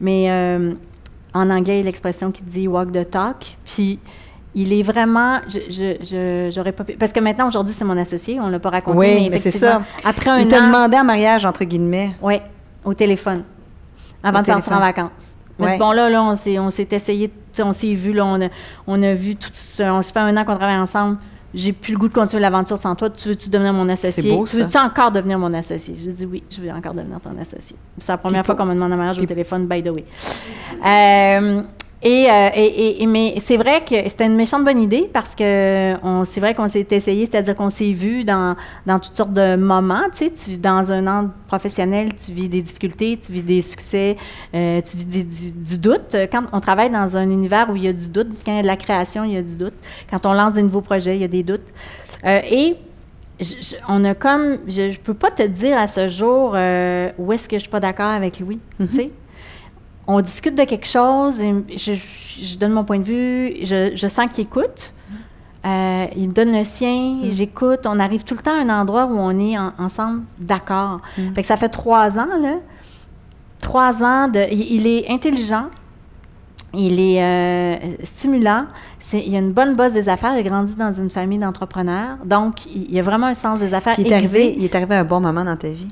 mais 0.00 0.30
euh, 0.30 0.74
en 1.34 1.48
anglais, 1.50 1.74
il 1.76 1.78
y 1.78 1.82
a 1.82 1.84
l'expression 1.84 2.30
qui 2.32 2.42
dit 2.42 2.66
«walk 2.68 2.92
the 2.92 3.08
talk», 3.08 3.56
puis 3.64 3.98
il 4.54 4.72
est 4.72 4.82
vraiment, 4.82 5.38
je, 5.48 6.50
j'aurais 6.54 6.72
pas 6.72 6.84
pu, 6.84 6.92
parce 6.94 7.12
que 7.12 7.20
maintenant, 7.20 7.48
aujourd'hui, 7.48 7.72
c'est 7.72 7.84
mon 7.86 7.96
associé, 7.96 8.38
on 8.40 8.48
ne 8.48 8.52
l'a 8.52 8.58
pas 8.58 8.68
raconté, 8.70 8.98
Oui, 8.98 9.06
mais 9.06 9.28
mais 9.30 9.38
c'est 9.38 9.48
effectivement, 9.48 9.80
après 10.04 10.28
un 10.30 10.38
Il 10.40 10.48
t'a 10.48 10.62
an... 10.62 10.66
demandé 10.66 10.96
en 10.98 11.04
mariage, 11.04 11.46
entre 11.46 11.64
guillemets. 11.64 12.10
Oui, 12.20 12.34
au 12.84 12.92
téléphone. 12.94 13.44
Avant 14.22 14.40
de 14.42 14.46
partir 14.46 14.72
en 14.72 14.80
vacances. 14.80 15.10
Il 15.58 15.64
m'a 15.64 15.66
Ouais. 15.70 15.76
dit, 15.76 15.78
bon, 15.78 15.92
là, 15.92 16.08
là, 16.08 16.22
on 16.22 16.34
s'est, 16.36 16.58
on 16.58 16.70
s'est 16.70 16.88
essayé, 16.90 17.30
on 17.60 17.72
s'est 17.72 17.92
vu, 17.94 18.12
là, 18.12 18.24
on 18.24 18.40
a, 18.40 18.48
on 18.86 19.02
a 19.02 19.14
vu 19.14 19.36
tout 19.36 19.50
ça. 19.52 19.92
On 19.94 20.02
se 20.02 20.12
fait 20.12 20.18
un 20.20 20.36
an 20.36 20.44
qu'on 20.44 20.56
travaille 20.56 20.76
ensemble. 20.78 21.18
J'ai 21.54 21.72
plus 21.74 21.92
le 21.92 21.98
goût 21.98 22.08
de 22.08 22.14
continuer 22.14 22.40
l'aventure 22.40 22.78
sans 22.78 22.94
toi. 22.94 23.10
Tu 23.10 23.28
veux-tu 23.28 23.50
devenir 23.50 23.74
mon 23.74 23.86
associé? 23.90 24.34
Beau, 24.34 24.46
tu 24.46 24.56
veux-tu 24.56 24.78
encore 24.78 25.10
devenir 25.12 25.38
mon 25.38 25.52
associé? 25.52 25.94
J'ai 26.02 26.12
dit 26.12 26.24
oui, 26.24 26.42
je 26.48 26.62
veux 26.62 26.70
encore 26.70 26.94
devenir 26.94 27.20
ton 27.20 27.36
associé. 27.38 27.76
C'est 27.98 28.10
la 28.10 28.16
première 28.16 28.46
fois 28.46 28.54
qu'on 28.54 28.64
me 28.64 28.72
demande 28.74 28.92
en 28.92 28.96
mariage 28.96 29.18
au 29.18 29.26
téléphone, 29.26 29.66
by 29.66 29.82
the 29.82 29.88
way. 29.90 30.06
Euh, 30.86 31.62
et, 32.04 32.28
euh, 32.28 32.48
et- 32.54 33.06
mais 33.06 33.34
c'est 33.38 33.56
vrai 33.56 33.84
que 33.84 33.94
c'était 34.08 34.26
une 34.26 34.34
méchante 34.34 34.64
bonne 34.64 34.80
idée 34.80 35.08
parce 35.12 35.36
que 35.36 35.94
c'est 36.24 36.40
vrai 36.40 36.52
qu'on 36.52 36.66
s'est 36.66 36.86
essayé, 36.90 37.28
c'est-à-dire 37.30 37.54
qu'on 37.54 37.70
s'est 37.70 37.92
vu 37.92 38.24
dans, 38.24 38.56
dans 38.86 38.98
toutes 38.98 39.14
sortes 39.14 39.32
de 39.32 39.54
moments. 39.54 40.02
Tu 40.12 40.28
sais, 40.34 40.56
dans 40.56 40.90
un 40.90 41.06
an 41.06 41.30
professionnel, 41.46 42.08
tu 42.16 42.32
vis 42.32 42.48
des 42.48 42.60
difficultés, 42.60 43.18
tu 43.24 43.30
vis 43.30 43.42
des 43.42 43.62
succès, 43.62 44.16
euh, 44.52 44.80
tu 44.80 44.96
vis 44.96 45.24
du, 45.24 45.78
doute. 45.78 46.16
Quand 46.32 46.42
on 46.52 46.60
travaille 46.60 46.90
dans 46.90 47.16
un 47.16 47.30
univers 47.30 47.70
où 47.70 47.76
il 47.76 47.84
y 47.84 47.88
a 47.88 47.92
du 47.92 48.08
doute, 48.08 48.28
quand 48.44 48.50
il 48.50 48.56
y 48.56 48.58
a 48.58 48.62
de 48.62 48.66
la 48.66 48.76
création, 48.76 49.22
il 49.22 49.34
y 49.34 49.36
a 49.36 49.42
du 49.42 49.56
doute. 49.56 49.74
Quand 50.10 50.26
on 50.26 50.32
lance 50.32 50.54
des 50.54 50.62
nouveaux 50.62 50.80
projets, 50.80 51.14
il 51.16 51.20
y 51.20 51.24
a 51.24 51.28
des 51.28 51.44
doutes. 51.44 51.72
Euh, 52.24 52.40
et 52.50 52.76
on 53.88 54.04
a 54.04 54.14
comme, 54.14 54.58
je 54.66 54.90
ne 54.90 54.96
peux 54.96 55.14
pas 55.14 55.30
te 55.30 55.42
dire 55.44 55.78
à 55.78 55.86
ce 55.86 56.08
jour 56.08 56.50
où 57.18 57.32
est-ce 57.32 57.48
que 57.48 57.56
je 57.56 57.62
suis 57.62 57.70
pas 57.70 57.80
d'accord 57.80 58.06
avec 58.06 58.40
Louis. 58.40 58.58
tu 58.80 58.88
sais. 58.88 59.10
On 60.06 60.20
discute 60.20 60.54
de 60.56 60.64
quelque 60.64 60.86
chose, 60.86 61.40
et 61.42 61.54
je, 61.76 61.92
je 62.40 62.56
donne 62.56 62.72
mon 62.72 62.84
point 62.84 62.98
de 62.98 63.04
vue, 63.04 63.54
je, 63.64 63.92
je 63.94 64.06
sens 64.08 64.26
qu'il 64.34 64.44
écoute. 64.44 64.92
Euh, 65.64 66.06
il 66.16 66.28
me 66.28 66.32
donne 66.32 66.52
le 66.52 66.64
sien, 66.64 67.18
j'écoute. 67.30 67.80
On 67.86 68.00
arrive 68.00 68.24
tout 68.24 68.34
le 68.34 68.42
temps 68.42 68.58
à 68.58 68.62
un 68.62 68.68
endroit 68.80 69.06
où 69.06 69.16
on 69.16 69.38
est 69.38 69.56
en- 69.56 69.72
ensemble 69.78 70.22
d'accord. 70.40 71.00
Fait 71.34 71.42
que 71.42 71.46
ça 71.46 71.56
fait 71.56 71.68
trois 71.68 72.18
ans, 72.18 72.26
là. 72.40 72.54
Trois 73.60 74.02
ans 74.02 74.26
de. 74.26 74.40
Il, 74.50 74.72
il 74.72 74.86
est 74.88 75.08
intelligent, 75.08 75.66
il 76.74 76.98
est 76.98 77.22
euh, 77.22 77.76
stimulant. 78.02 78.64
Il 79.12 79.36
a 79.36 79.38
une 79.38 79.52
bonne 79.52 79.76
base 79.76 79.92
des 79.92 80.08
affaires. 80.08 80.32
Il 80.34 80.40
a 80.40 80.42
grandi 80.42 80.74
dans 80.74 80.90
une 80.90 81.10
famille 81.10 81.38
d'entrepreneurs. 81.38 82.16
Donc, 82.24 82.66
il, 82.66 82.90
il 82.90 82.98
a 82.98 83.02
vraiment 83.02 83.26
un 83.28 83.34
sens 83.34 83.60
des 83.60 83.72
affaires. 83.72 83.94
Puis 83.94 84.02
il 84.02 84.10
est, 84.12 84.16
arrivé, 84.16 84.54
il 84.58 84.64
est 84.64 84.74
arrivé 84.74 84.96
à 84.96 85.00
un 85.00 85.04
bon 85.04 85.20
moment 85.20 85.44
dans 85.44 85.56
ta 85.56 85.68
vie. 85.68 85.88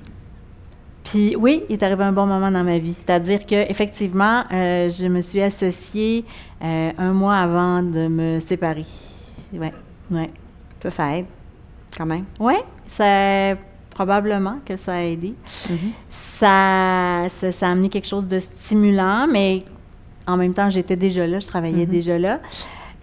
Puis 1.05 1.35
oui, 1.37 1.65
il 1.69 1.75
est 1.75 1.83
arrivé 1.83 2.05
un 2.05 2.13
bon 2.13 2.27
moment 2.27 2.51
dans 2.51 2.63
ma 2.65 2.79
vie. 2.79 2.95
C'est-à-dire 2.99 3.47
que 3.47 3.69
effectivement, 3.71 4.45
euh, 4.53 4.91
je 4.91 5.07
me 5.07 5.21
suis 5.23 5.41
associée 5.41 6.25
euh, 6.63 6.91
un 6.99 7.13
mois 7.13 7.37
avant 7.37 7.83
de 7.83 8.07
me 8.09 8.39
séparer. 8.41 8.85
Ouais, 9.53 9.73
ouais, 10.11 10.31
Ça, 10.81 10.91
ça 10.91 11.17
aide, 11.19 11.27
quand 11.97 12.07
même. 12.07 12.25
ouais. 12.39 12.63
Ça 12.87 13.57
probablement 13.91 14.59
que 14.65 14.77
ça 14.77 14.95
a 14.95 15.03
aidé. 15.03 15.35
ça, 16.09 17.27
ça, 17.29 17.53
ça 17.53 17.69
a 17.69 17.73
amené 17.73 17.89
quelque 17.89 18.07
chose 18.09 18.27
de 18.29 18.39
stimulant, 18.39 19.27
mais 19.31 19.63
en 20.27 20.37
même 20.37 20.55
temps, 20.55 20.71
j'étais 20.71 20.97
déjà 20.97 21.27
là, 21.27 21.39
je 21.39 21.47
travaillais 21.47 21.87
déjà 21.87 22.19
là. 22.19 22.41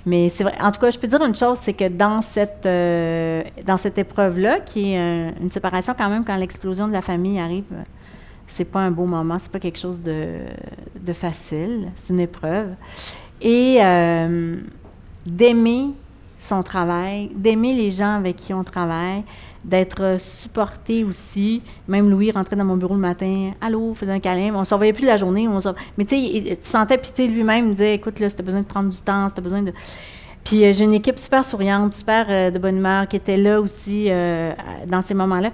Mais 0.08 0.30
c'est 0.30 0.46
vrai. 0.46 0.54
En 0.62 0.72
tout 0.72 0.80
cas, 0.80 0.90
je 0.90 0.98
peux 0.98 1.08
dire 1.08 1.22
une 1.22 1.36
chose, 1.36 1.60
c'est 1.62 1.74
que 1.74 1.90
dans 1.90 2.22
cette, 2.22 2.66
euh, 2.66 3.44
dans 3.66 3.76
cette 3.76 3.98
épreuve-là, 3.98 4.62
qui 4.62 4.94
est 4.94 5.34
une 5.42 5.52
séparation 5.52 5.94
quand 5.98 6.10
même, 6.10 6.24
quand 6.24 6.38
l'explosion 6.38 6.88
de 6.88 6.94
la 6.94 7.02
famille 7.02 7.38
arrive, 7.38 7.66
c'est 8.48 8.64
pas 8.64 8.80
un 8.80 8.90
beau 8.90 9.06
moment, 9.06 9.38
c'est 9.38 9.52
pas 9.52 9.60
quelque 9.60 9.78
chose 9.78 10.02
de, 10.02 10.38
de 10.98 11.12
facile, 11.12 11.90
c'est 11.96 12.14
une 12.14 12.22
épreuve. 12.22 12.70
Et 13.42 13.80
euh, 13.82 14.56
d'aimer 15.26 15.90
son 16.40 16.64
travail, 16.64 17.30
d'aimer 17.36 17.74
les 17.74 17.92
gens 17.92 18.16
avec 18.16 18.38
qui 18.38 18.54
on 18.54 18.64
travaille, 18.64 19.26
d'être 19.66 20.18
supporté 20.20 21.04
aussi. 21.04 21.62
Même 21.88 22.10
Louis 22.10 22.32
rentrait 22.32 22.56
dans 22.56 22.66
mon 22.66 22.78
bureau 22.78 22.94
le 22.94 23.00
matin, 23.00 23.52
allô, 23.62 23.94
faisait 23.94 24.12
un 24.12 24.20
câlin. 24.20 24.54
On 24.56 24.60
ne 24.60 24.64
surveillait 24.66 24.94
plus 24.94 25.06
la 25.06 25.18
journée. 25.18 25.48
On 25.48 25.56
Mais 25.98 26.06
tu 26.06 26.16
sais, 26.16 26.58
tu 26.62 26.68
sentais, 26.68 26.98
sais, 27.16 27.28
lui-même 27.28 27.72
disait, 27.72 27.96
écoute, 27.96 28.20
là, 28.20 28.30
si 28.30 28.36
besoin 28.44 28.62
de 28.62 28.66
prendre 28.66 28.90
du 28.90 28.98
temps, 28.98 29.28
si 29.30 29.36
besoin 29.42 29.62
de. 29.62 29.74
Puis 30.44 30.64
euh, 30.66 30.72
j'ai 30.74 30.86
une 30.86 30.94
équipe 30.94 31.20
super 31.20 31.44
souriante, 31.44 31.94
super 31.94 32.26
euh, 32.30 32.52
de 32.52 32.60
bonne 32.60 32.78
humeur, 32.78 33.08
qui 33.08 33.18
était 33.18 33.36
là 33.38 33.60
aussi 33.60 34.06
euh, 34.10 34.54
dans 34.88 35.02
ces 35.02 35.14
moments-là. 35.14 35.52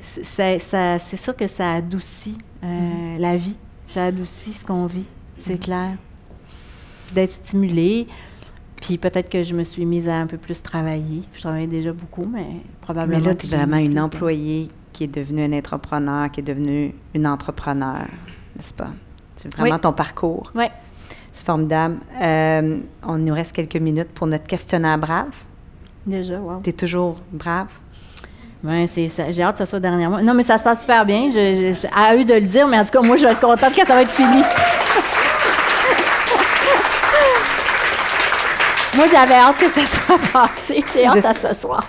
C'est- 0.00 0.58
ça- 0.58 0.98
sûr 1.16 1.36
que 1.36 1.46
ça 1.46 1.74
adoucit 1.74 2.38
euh, 2.64 3.16
la 3.18 3.36
vie. 3.36 3.56
Ça 3.86 4.06
adoucit 4.06 4.52
ce 4.52 4.64
qu'on 4.64 4.86
vit, 4.86 5.06
c'est 5.36 5.58
clair. 5.58 5.90
D'être 7.14 7.32
stimulé. 7.32 8.06
Puis 8.80 8.96
peut-être 8.98 9.28
que 9.28 9.42
je 9.42 9.54
me 9.54 9.62
suis 9.64 9.84
mise 9.84 10.08
à 10.08 10.16
un 10.16 10.26
peu 10.26 10.38
plus 10.38 10.62
travailler. 10.62 11.22
Je 11.34 11.40
travaillais 11.40 11.66
déjà 11.66 11.92
beaucoup, 11.92 12.24
mais 12.30 12.46
probablement. 12.80 13.18
Mais 13.20 13.24
là, 13.26 13.34
tu 13.34 13.46
es 13.46 13.50
vraiment 13.56 13.76
une 13.76 13.98
employée 14.00 14.68
qui 14.92 15.04
est 15.04 15.14
devenue 15.14 15.44
un 15.44 15.52
entrepreneur, 15.58 16.30
qui 16.30 16.40
est 16.40 16.42
devenue 16.44 16.94
une 17.14 17.26
entrepreneur, 17.26 18.06
n'est-ce 18.56 18.72
pas? 18.74 18.88
C'est 19.36 19.52
vraiment 19.54 19.74
Oui. 19.76 19.80
ton 19.80 19.92
parcours. 19.92 20.50
Ouais. 20.54 20.70
C'est 21.32 21.44
formidable. 21.46 21.96
Euh, 22.22 22.78
on 23.06 23.18
nous 23.18 23.32
reste 23.34 23.52
quelques 23.52 23.76
minutes 23.76 24.08
pour 24.14 24.26
notre 24.26 24.46
questionnaire 24.46 24.98
brave. 24.98 25.28
Déjà, 26.06 26.38
wow. 26.40 26.60
Tu 26.64 26.70
es 26.70 26.72
toujours 26.72 27.16
brave? 27.32 27.68
Ouais, 28.64 28.86
c'est 28.86 29.08
ça. 29.08 29.30
J'ai 29.30 29.42
hâte 29.42 29.52
que 29.54 29.58
ça 29.58 29.66
soit 29.66 29.80
dernièrement. 29.80 30.20
Non, 30.22 30.34
mais 30.34 30.42
ça 30.42 30.58
se 30.58 30.64
passe 30.64 30.80
super 30.80 31.06
bien. 31.06 31.30
Je, 31.30 31.72
je- 31.72 31.86
à 31.94 32.14
eux 32.16 32.24
de 32.24 32.34
le 32.34 32.40
dire, 32.42 32.66
mais 32.66 32.78
en 32.78 32.84
tout 32.84 32.90
cas, 32.90 33.00
moi, 33.00 33.16
je 33.16 33.24
vais 33.24 33.32
être 33.32 33.40
contente 33.40 33.74
que 33.74 33.86
ça 33.86 33.94
va 33.94 34.02
être 34.02 34.10
fini. 34.10 34.42
Moi, 38.96 39.06
j'avais 39.06 39.34
hâte 39.34 39.56
que 39.58 39.68
ça 39.68 39.80
soit 39.86 40.18
passé. 40.32 40.84
J'ai 40.92 41.06
hâte 41.06 41.24
à 41.24 41.34
ce 41.34 41.54
soir. 41.54 41.80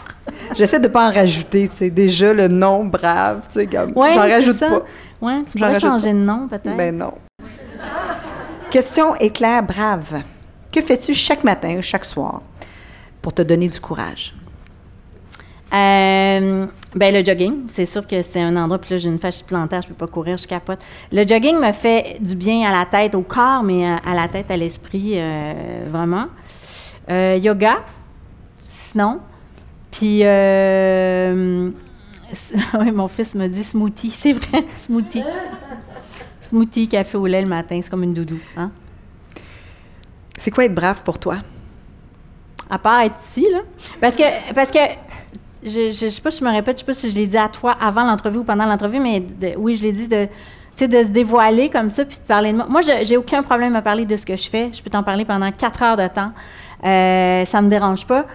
J'essaie 0.56 0.80
de 0.80 0.88
ne 0.88 0.91
pas 0.93 1.10
en 1.10 1.14
rajouter, 1.14 1.68
tu 1.70 1.78
sais, 1.78 1.89
déjà 1.89 2.34
le 2.34 2.47
nom 2.47 2.84
brave, 2.86 3.41
tu 3.47 3.54
sais, 3.62 3.68
comme, 3.68 3.93
Ouais, 3.95 4.14
j'en 4.14 4.24
c'est 4.24 4.34
rajoute 4.34 4.58
ça. 4.58 4.68
pas. 4.70 4.82
Ouais, 5.22 5.43
tu 5.49 5.58
pourrais 5.58 5.80
changer 5.80 6.10
pas. 6.10 6.14
de 6.14 6.20
nom, 6.20 6.47
peut-être. 6.47 6.76
Ben 6.78 6.97
non. 6.97 7.14
Question 8.70 9.16
éclair 9.16 9.64
brave. 9.64 10.22
Que 10.72 10.82
fais-tu 10.82 11.14
chaque 11.14 11.43
matin 11.43 11.78
ou 11.78 11.82
chaque 11.82 12.06
soir 12.06 12.41
pour 13.22 13.34
te 13.34 13.41
donner 13.41 13.68
du 13.68 13.80
courage? 13.80 14.34
Euh, 15.74 16.68
ben, 16.95 17.14
le 17.14 17.24
jogging, 17.24 17.64
c'est 17.70 17.86
sûr 17.86 18.06
que 18.06 18.22
c'est 18.22 18.41
un 18.41 18.56
endroit, 18.58 18.78
puis 18.80 18.91
là, 18.91 18.97
j'ai 18.97 19.08
une 19.10 19.20
fascie 19.20 19.43
plantaire, 19.43 19.82
je 19.82 19.88
peux 19.88 19.93
pas 19.93 20.08
courir, 20.08 20.38
je 20.38 20.45
capote. 20.47 20.80
Le 21.14 21.26
jogging 21.26 21.58
me 21.58 21.72
fait 21.72 22.18
du 22.20 22.36
bien 22.36 22.70
à 22.70 22.72
la 22.78 22.86
tête, 22.86 23.16
au 23.16 23.22
corps, 23.22 23.64
mais 23.64 23.86
à, 23.86 23.97
à 24.06 24.14
la 24.14 24.28
tête, 24.28 24.52
à 24.52 24.58
l'esprit, 24.58 25.14
euh, 25.16 25.54
vraiment. 25.89 26.26
Euh, 27.10 27.38
yoga, 27.38 27.80
sinon. 28.68 29.20
Puis, 29.91 30.22
euh, 30.24 31.70
oui, 32.80 32.91
mon 32.91 33.08
fils 33.08 33.36
me 33.36 33.47
dit 33.47 33.64
smoothie. 33.64 34.12
C'est 34.12 34.34
vrai, 34.34 34.66
smoothie. 34.76 35.24
smoothie, 36.41 36.88
café 36.88 37.18
au 37.18 37.26
lait 37.26 37.41
le 37.41 37.47
matin, 37.47 37.80
c'est 37.82 37.89
comme 37.89 38.04
une 38.04 38.14
doudou. 38.14 38.39
Hein? 38.56 38.72
C'est 40.38 40.52
quoi 40.52 40.66
être 40.66 40.76
brave 40.76 41.04
pour 41.04 41.20
toi? 41.20 41.38
À 42.70 42.80
part 42.80 43.02
être 43.02 43.20
ici, 43.20 43.45
là. 43.52 43.60
Parce 43.99 44.16
que, 44.16 44.54
parce 44.54 44.72
que 44.72 44.80
je, 45.64 45.91
je, 45.91 46.10
sais 46.10 46.22
pas 46.22 46.32
si 46.32 46.39
je 46.39 46.45
me 46.45 46.52
répète, 46.52 46.78
je 46.78 46.80
sais 46.80 46.86
pas 46.86 46.93
si 46.93 47.10
je 47.10 47.16
l'ai 47.16 47.28
dit 47.28 47.38
à 47.38 47.49
toi 47.49 47.76
avant 47.80 48.04
l'entrevue 48.04 48.39
ou 48.39 48.43
pendant 48.43 48.66
l'entrevue, 48.66 48.99
mais 48.99 49.24
oui, 49.58 49.76
je 49.76 49.84
l'ai 49.84 49.91
dit 49.91 50.08
de, 50.08 50.28
de 50.80 51.04
se 51.04 51.10
dévoiler 51.10 51.70
comme 51.70 51.89
ça 51.89 52.06
puis 52.06 52.18
de 52.18 52.24
parler 52.24 52.52
de 52.52 52.58
moi. 52.58 52.66
Moi, 52.68 52.82
j'ai 52.82 53.18
aucun 53.18 53.43
problème 53.43 53.76
à 53.76 53.82
parler 53.82 54.06
de 54.06 54.16
ce 54.18 54.26
que 54.26 54.36
je 54.38 54.49
fais. 54.49 54.72
Je 54.74 54.82
peux 54.82 54.89
t'en 54.89 55.04
parler 55.04 55.26
pendant 55.26 55.52
quatre 55.52 55.84
heures 55.84 55.97
de 55.97 56.08
temps. 56.08 56.32
Euh, 56.84 57.45
ça 57.45 57.61
me 57.61 57.69
dérange 57.69 58.05
pas. 58.05 58.25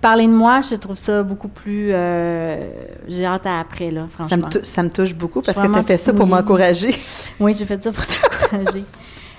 Parler 0.00 0.26
de 0.26 0.32
moi, 0.32 0.60
je 0.60 0.76
trouve 0.76 0.96
ça 0.96 1.22
beaucoup 1.22 1.48
plus. 1.48 1.90
Euh, 1.92 2.68
j'ai 3.08 3.24
hâte 3.24 3.46
à 3.46 3.60
après, 3.60 3.90
là, 3.90 4.06
franchement. 4.10 4.48
Ça 4.62 4.82
me, 4.82 4.90
touche 4.90 5.14
beaucoup 5.14 5.42
parce 5.42 5.58
que 5.58 5.66
tu 5.66 5.78
as 5.78 5.82
fait 5.82 5.96
ça 5.96 6.12
pour 6.12 6.26
m'encourager. 6.26 6.94
oui, 7.40 7.54
j'ai 7.56 7.64
fait 7.64 7.82
ça 7.82 7.90
pour 7.90 8.04
t'encourager. 8.06 8.84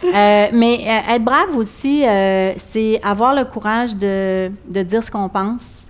Euh, 0.03 0.47
mais 0.53 0.79
euh, 0.81 1.15
être 1.15 1.23
brave 1.23 1.55
aussi, 1.55 2.03
c'est 2.57 2.99
avoir 3.03 3.33
le 3.33 3.45
courage 3.45 3.95
de, 3.95 4.51
de 4.69 4.83
dire 4.83 5.03
ce 5.03 5.09
qu'on 5.09 5.29
pense, 5.29 5.87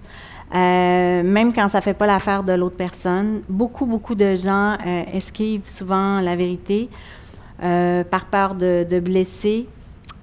euh, 0.56 1.24
même 1.24 1.54
quand 1.54 1.68
ça 1.68 1.80
ne 1.80 1.84
fait 1.84 1.94
pas 1.94 2.08
l'affaire 2.08 2.44
de 2.44 2.54
l'autre 2.54 2.78
personne. 2.78 3.42
Beaucoup, 3.50 3.86
beaucoup 3.86 4.16
de 4.16 4.36
gens 4.36 4.78
euh, 4.86 5.04
esquivent 5.14 5.68
souvent 5.68 6.22
la 6.22 6.36
vérité 6.36 6.90
euh, 7.64 8.04
par 8.06 8.26
peur 8.26 8.56
de, 8.56 8.86
de, 8.90 9.00
blesser. 9.00 9.68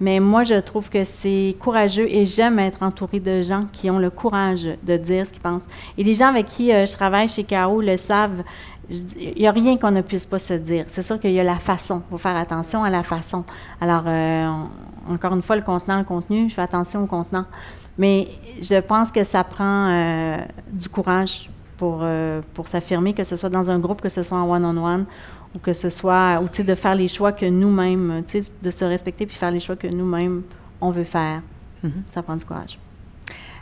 Mais 0.01 0.21
moi, 0.21 0.43
je 0.43 0.55
trouve 0.55 0.91
que 0.91 1.05
c'est 1.05 1.57
courageux 1.61 2.07
et 2.09 2.27
j'aime 2.27 2.59
être 2.59 2.83
entourée 2.83 3.21
de 3.21 3.43
gens 3.43 3.63
qui 3.73 3.91
ont 3.91 3.99
le 3.99 4.11
courage 4.11 4.69
de 4.83 4.97
dire 4.97 5.27
ce 5.27 5.31
qu'ils 5.31 5.41
pensent. 5.41 5.65
Et 5.97 6.05
les 6.05 6.15
gens 6.15 6.29
avec 6.29 6.47
qui 6.47 6.71
je 6.71 6.93
travaille 6.93 7.29
chez 7.29 7.45
KO 7.45 7.81
le 7.81 7.97
savent. 7.97 8.43
Il 8.91 9.35
n'y 9.39 9.47
a 9.47 9.53
rien 9.53 9.79
qu'on 9.79 9.93
ne 9.93 10.03
puisse 10.03 10.27
pas 10.27 10.39
se 10.39 10.55
dire. 10.55 10.85
C'est 10.89 11.03
sûr 11.03 11.19
qu'il 11.19 11.31
y 11.31 11.41
a 11.41 11.45
la 11.45 11.59
façon. 11.59 12.03
Il 12.07 12.11
faut 12.11 12.19
faire 12.19 12.37
attention 12.37 12.85
à 12.85 12.91
la 12.91 13.03
façon. 13.03 13.45
Alors, 13.81 14.05
encore 15.09 15.35
une 15.35 15.43
fois, 15.43 15.57
le 15.57 15.63
contenant, 15.63 15.99
le 15.99 16.05
contenu, 16.05 16.49
je 16.49 16.55
fais 16.55 16.63
attention 16.63 17.05
au 17.05 17.07
contenant. 17.07 17.45
Mais 17.99 18.29
je 18.61 18.81
pense 18.81 19.13
que 19.13 19.25
ça 19.25 19.45
prend 19.45 19.89
euh, 19.89 20.39
du 20.73 20.89
courage 20.89 21.49
pour, 21.77 22.01
euh, 22.03 22.41
pour 22.55 22.67
s'affirmer, 22.67 23.13
que 23.13 23.25
ce 23.25 23.37
soit 23.37 23.51
dans 23.51 23.71
un 23.71 23.79
groupe, 23.79 24.01
que 24.01 24.09
ce 24.09 24.23
soit 24.23 24.39
en 24.39 24.51
one-on-one, 24.51 25.07
ou 25.55 25.59
que 25.59 25.73
ce 25.73 25.91
soit, 25.91 26.41
ou 26.43 26.63
de 26.63 26.75
faire 26.75 26.95
les 26.95 27.09
choix 27.09 27.33
que 27.33 27.47
nous-mêmes, 27.47 28.25
de 28.63 28.71
se 28.71 28.85
respecter 28.85 29.27
puis 29.27 29.37
faire 29.37 29.51
les 29.51 29.61
choix 29.61 29.77
que 29.77 29.87
nous-mêmes, 29.87 30.43
on 30.81 30.91
veut 30.91 31.05
faire. 31.05 31.43
Mm-hmm. 31.85 31.91
Ça 32.13 32.23
prend 32.23 32.37
du 32.37 32.45
courage. 32.45 32.79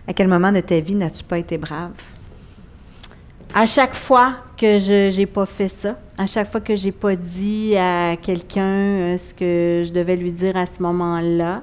À 0.06 0.12
quel 0.12 0.28
moment 0.28 0.50
de 0.50 0.60
ta 0.60 0.80
vie 0.80 0.94
n'as-tu 0.94 1.22
pas 1.22 1.38
été 1.38 1.58
brave? 1.58 1.92
À 3.54 3.66
chaque 3.66 3.94
fois 3.94 4.36
que 4.56 4.78
je 4.78 5.14
n'ai 5.14 5.26
pas 5.26 5.44
fait 5.44 5.68
ça, 5.68 5.98
à 6.16 6.26
chaque 6.26 6.50
fois 6.50 6.60
que 6.60 6.74
j'ai 6.74 6.92
pas 6.92 7.14
dit 7.14 7.76
à 7.76 8.16
quelqu'un 8.16 8.62
euh, 8.62 9.18
ce 9.18 9.34
que 9.34 9.82
je 9.86 9.92
devais 9.92 10.16
lui 10.16 10.32
dire 10.32 10.56
à 10.56 10.64
ce 10.64 10.82
moment-là, 10.82 11.62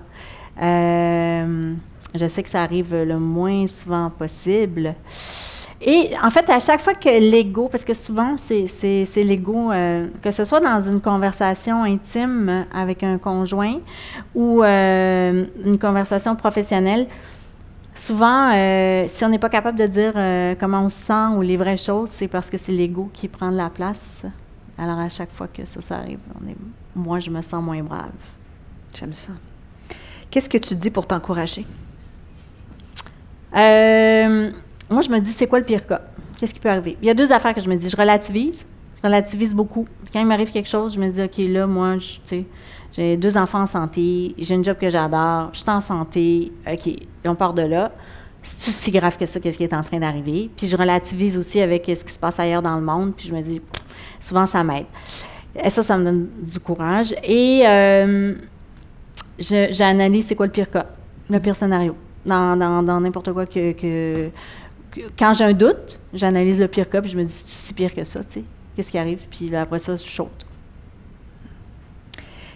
euh, 0.61 1.73
je 2.13 2.25
sais 2.27 2.43
que 2.43 2.49
ça 2.49 2.61
arrive 2.61 2.93
le 2.93 3.17
moins 3.17 3.65
souvent 3.67 4.09
possible. 4.11 4.93
Et 5.81 6.11
en 6.21 6.29
fait, 6.29 6.49
à 6.49 6.59
chaque 6.59 6.81
fois 6.81 6.93
que 6.93 7.07
l'ego, 7.07 7.69
parce 7.69 7.85
que 7.85 7.93
souvent 7.93 8.35
c'est 8.37 9.07
l'ego, 9.15 9.71
euh, 9.71 10.07
que 10.21 10.31
ce 10.31 10.43
soit 10.43 10.59
dans 10.59 10.81
une 10.81 10.99
conversation 10.99 11.83
intime 11.83 12.65
avec 12.73 13.01
un 13.03 13.17
conjoint 13.17 13.79
ou 14.35 14.61
euh, 14.61 15.45
une 15.65 15.79
conversation 15.79 16.35
professionnelle, 16.35 17.07
souvent, 17.95 18.51
euh, 18.53 19.05
si 19.07 19.23
on 19.23 19.29
n'est 19.29 19.39
pas 19.39 19.49
capable 19.49 19.79
de 19.79 19.87
dire 19.87 20.13
comment 20.59 20.83
on 20.83 20.89
se 20.89 20.97
sent 20.97 21.27
ou 21.37 21.41
les 21.41 21.55
vraies 21.55 21.77
choses, 21.77 22.09
c'est 22.09 22.27
parce 22.27 22.49
que 22.49 22.57
c'est 22.57 22.73
l'ego 22.73 23.09
qui 23.13 23.29
prend 23.29 23.51
de 23.51 23.57
la 23.57 23.69
place. 23.69 24.25
Alors 24.77 24.99
à 24.99 25.09
chaque 25.09 25.31
fois 25.31 25.47
que 25.47 25.63
ça, 25.63 25.81
ça 25.81 25.95
arrive, 25.95 26.19
on 26.41 26.47
est, 26.49 26.55
moi, 26.95 27.19
je 27.19 27.29
me 27.29 27.41
sens 27.41 27.63
moins 27.63 27.81
brave. 27.83 28.11
J'aime 28.93 29.13
ça. 29.13 29.31
Qu'est-ce 30.29 30.49
que 30.49 30.57
tu 30.57 30.75
dis 30.75 30.89
pour 30.89 31.07
t'encourager? 31.07 31.65
Euh, 33.55 34.51
moi, 34.89 35.01
je 35.01 35.09
me 35.09 35.19
dis, 35.19 35.31
c'est 35.31 35.47
quoi 35.47 35.59
le 35.59 35.65
pire 35.65 35.85
cas? 35.85 36.01
Qu'est-ce 36.39 36.53
qui 36.53 36.59
peut 36.59 36.69
arriver? 36.69 36.97
Il 37.01 37.07
y 37.07 37.11
a 37.11 37.13
deux 37.13 37.31
affaires 37.31 37.53
que 37.53 37.61
je 37.61 37.69
me 37.69 37.75
dis. 37.75 37.89
Je 37.89 37.97
relativise. 37.97 38.65
Je 39.01 39.07
relativise 39.07 39.53
beaucoup. 39.53 39.87
quand 40.11 40.19
il 40.19 40.25
m'arrive 40.25 40.51
quelque 40.51 40.69
chose, 40.69 40.93
je 40.93 40.99
me 40.99 41.09
dis, 41.09 41.21
OK, 41.21 41.37
là, 41.37 41.67
moi, 41.67 41.95
j'ai 42.91 43.17
deux 43.17 43.37
enfants 43.37 43.61
en 43.61 43.67
santé, 43.67 44.35
j'ai 44.37 44.55
un 44.55 44.63
job 44.63 44.77
que 44.79 44.89
j'adore, 44.89 45.49
je 45.53 45.59
suis 45.59 45.69
en 45.69 45.79
santé, 45.79 46.51
OK, 46.67 46.87
et 46.87 47.07
on 47.25 47.35
part 47.35 47.53
de 47.53 47.61
là. 47.61 47.91
C'est 48.41 48.71
si 48.71 48.91
grave 48.91 49.17
que 49.17 49.25
ça, 49.25 49.39
qu'est-ce 49.39 49.57
qui 49.57 49.63
est 49.63 49.73
en 49.73 49.83
train 49.83 49.99
d'arriver? 49.99 50.49
Puis 50.55 50.67
je 50.67 50.75
relativise 50.75 51.37
aussi 51.37 51.61
avec 51.61 51.85
ce 51.85 52.03
qui 52.03 52.11
se 52.11 52.19
passe 52.19 52.39
ailleurs 52.39 52.61
dans 52.61 52.75
le 52.75 52.81
monde, 52.81 53.13
puis 53.15 53.27
je 53.27 53.33
me 53.33 53.41
dis, 53.41 53.61
souvent, 54.19 54.45
ça 54.45 54.63
m'aide. 54.63 54.85
Et 55.61 55.69
ça, 55.69 55.83
ça 55.83 55.97
me 55.97 56.05
donne 56.05 56.29
du 56.41 56.59
courage. 56.59 57.13
Et 57.23 57.63
euh, 57.65 58.33
j'analyse 59.39 60.27
c'est 60.27 60.35
quoi 60.35 60.45
le 60.45 60.51
pire 60.51 60.69
cas, 60.69 60.87
le 61.29 61.39
pire 61.39 61.55
scénario 61.55 61.95
dans 62.25 62.99
n'importe 63.01 63.33
quoi 63.33 63.45
que, 63.45 64.29
quand 65.17 65.33
j'ai 65.33 65.43
un 65.43 65.53
doute, 65.53 65.99
j'analyse 66.13 66.59
le 66.59 66.67
pire 66.67 66.89
cas, 66.89 67.01
puis 67.01 67.11
je 67.11 67.17
me 67.17 67.23
dis, 67.23 67.31
c'est 67.31 67.47
si 67.47 67.73
pire 67.73 67.93
que 67.93 68.03
ça, 68.03 68.23
tu 68.23 68.39
sais? 68.39 68.43
Qu'est-ce 68.75 68.91
qui 68.91 68.97
arrive? 68.97 69.27
Puis 69.29 69.53
après 69.55 69.79
ça, 69.79 69.95
je 69.95 70.03
saute. 70.03 70.45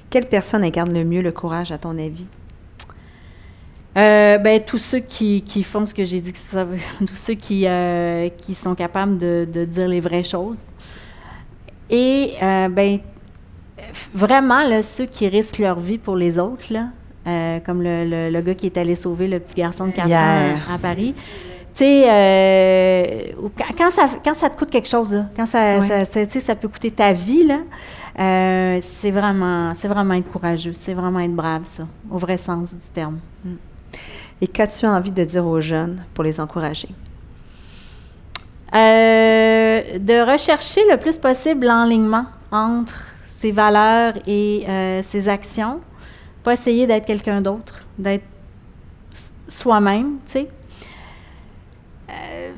Quelle 0.10 0.28
personne 0.28 0.64
incarne 0.64 0.94
le 0.94 1.04
mieux 1.04 1.22
le 1.22 1.32
courage, 1.32 1.72
à 1.72 1.78
ton 1.78 1.98
avis? 1.98 2.28
Euh, 3.96 4.38
ben, 4.38 4.60
tous 4.64 4.80
ceux 4.80 5.00
qui, 5.00 5.42
font 5.64 5.86
ce 5.86 5.94
que 5.94 6.04
j'ai 6.04 6.22
dit, 6.22 6.34
tous 7.00 7.16
ceux 7.16 7.36
qui, 7.36 7.68
euh, 7.68 8.30
qui 8.30 8.56
sont 8.56 8.76
capables 8.76 9.18
de, 9.18 9.66
dire 9.66 9.88
les 9.88 10.00
vraies 10.00 10.24
choses. 10.24 10.72
Et, 11.90 12.34
euh, 12.42 12.70
ben, 12.70 13.00
vraiment, 14.14 14.64
là, 14.64 14.82
ceux 14.84 15.06
qui 15.06 15.28
risquent 15.28 15.60
leur 15.60 15.80
vie 15.80 15.98
pour 15.98 16.16
les 16.16 16.40
autres, 16.40 16.72
là, 16.72 16.90
euh, 17.26 17.60
comme 17.60 17.82
le, 17.82 18.30
le, 18.30 18.42
gars 18.42 18.54
qui 18.54 18.66
est 18.66 18.78
allé 18.78 18.96
sauver 18.96 19.28
le 19.28 19.40
petit 19.40 19.56
garçon 19.56 19.88
de 19.88 19.92
4 19.92 20.08
ans 20.08 20.74
à, 20.74 20.78
Paris. 20.78 21.16
Tu 21.76 21.80
sais, 21.80 22.06
euh, 22.08 23.32
quand, 23.78 23.90
ça, 23.90 24.08
quand 24.24 24.36
ça 24.36 24.50
te 24.50 24.58
coûte 24.58 24.70
quelque 24.70 24.88
chose, 24.88 25.24
quand 25.36 25.48
ça, 25.48 26.06
ça, 26.06 26.26
ça, 26.26 26.56
peut 26.56 26.68
coûter 26.68 26.92
ta 26.92 27.14
vie, 27.14 27.46
là, 27.46 27.60
euh, 28.20 28.80
c'est 28.82 29.10
vraiment, 29.10 29.74
vraiment 29.74 30.14
être 30.14 30.30
courageux, 30.30 30.74
c'est 30.76 30.94
vraiment 30.94 31.20
être 31.20 31.36
brave, 31.36 31.64
ça, 31.64 31.88
au 32.12 32.18
vrai 32.18 32.38
sens 32.38 32.76
du 32.76 32.90
terme. 32.94 33.20
Mm. 33.44 33.54
Et 34.42 34.48
qu'as-tu 34.48 34.86
envie 34.86 35.12
de 35.12 35.24
dire 35.24 35.46
aux 35.46 35.62
jeunes 35.62 36.04
pour 36.14 36.24
les 36.24 36.40
encourager? 36.40 36.90
de 38.74 40.32
rechercher 40.32 40.82
le 40.90 40.98
plus 40.98 41.20
possible 41.20 41.68
l'enlignement 41.68 42.26
entre 42.52 43.14
ses 43.38 43.52
valeurs 43.52 44.16
et 44.26 44.66
ses 45.04 45.30
actions 45.30 45.80
pas 46.44 46.54
essayer 46.54 46.86
d'être 46.86 47.06
quelqu'un 47.06 47.42
d'autre, 47.42 47.86
d'être 47.98 48.26
soi-même, 49.48 50.18
tu 50.26 50.34
sais. 50.34 50.48
Euh, 52.14 52.52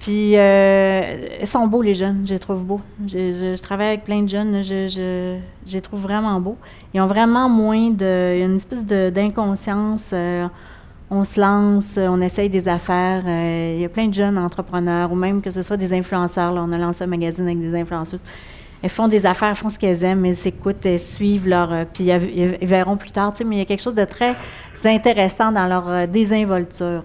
puis, 0.00 0.36
euh, 0.36 1.28
ils 1.40 1.46
sont 1.46 1.66
beaux, 1.66 1.82
les 1.82 1.94
jeunes, 1.94 2.24
je 2.26 2.34
les 2.34 2.38
trouve 2.38 2.64
beaux. 2.64 2.80
Je, 3.06 3.56
travaille 3.60 3.88
avec 3.88 4.04
plein 4.04 4.22
de 4.22 4.28
jeunes, 4.28 4.62
je, 4.62 4.88
je, 4.88 5.72
les 5.72 5.80
trouve 5.80 6.00
vraiment 6.00 6.40
beaux. 6.40 6.56
Ils 6.92 7.00
ont 7.00 7.06
vraiment 7.06 7.48
moins 7.48 7.90
de. 7.90 8.42
Une 8.44 8.56
espèce 8.56 8.84
d'inconscience. 8.84 10.10
Euh, 10.12 10.46
on 11.10 11.22
se 11.24 11.40
lance, 11.40 11.98
on 11.98 12.20
essaye 12.22 12.48
des 12.48 12.66
affaires. 12.66 13.22
il 13.26 13.80
y 13.80 13.84
a 13.84 13.88
plein 13.88 14.08
de 14.08 14.14
jeunes 14.14 14.38
entrepreneurs, 14.38 15.12
ou 15.12 15.14
même 15.14 15.42
que 15.42 15.50
ce 15.50 15.62
soit 15.62 15.76
des 15.76 15.92
influenceurs. 15.92 16.52
Là, 16.52 16.64
on 16.66 16.72
a 16.72 16.78
lancé 16.78 17.04
un 17.04 17.06
magazine 17.06 17.44
avec 17.44 17.60
des 17.60 17.78
influenceuses 17.78 18.24
elles 18.84 18.90
font 18.90 19.08
des 19.08 19.24
affaires, 19.24 19.56
font 19.56 19.70
ce 19.70 19.78
qu'elles 19.78 20.04
aiment, 20.04 20.26
elles 20.26 20.46
écoutent, 20.46 20.84
elles 20.84 21.00
suivent 21.00 21.48
leur. 21.48 21.72
Euh, 21.72 21.84
puis 21.90 22.04
ils 22.04 22.66
verront 22.66 22.98
plus 22.98 23.12
tard, 23.12 23.32
tu 23.32 23.38
sais, 23.38 23.44
mais 23.44 23.56
il 23.56 23.58
y 23.60 23.62
a 23.62 23.64
quelque 23.64 23.82
chose 23.82 23.94
de 23.94 24.04
très 24.04 24.34
intéressant 24.84 25.50
dans 25.52 25.66
leur 25.66 25.88
euh, 25.88 26.06
désinvolture. 26.06 27.02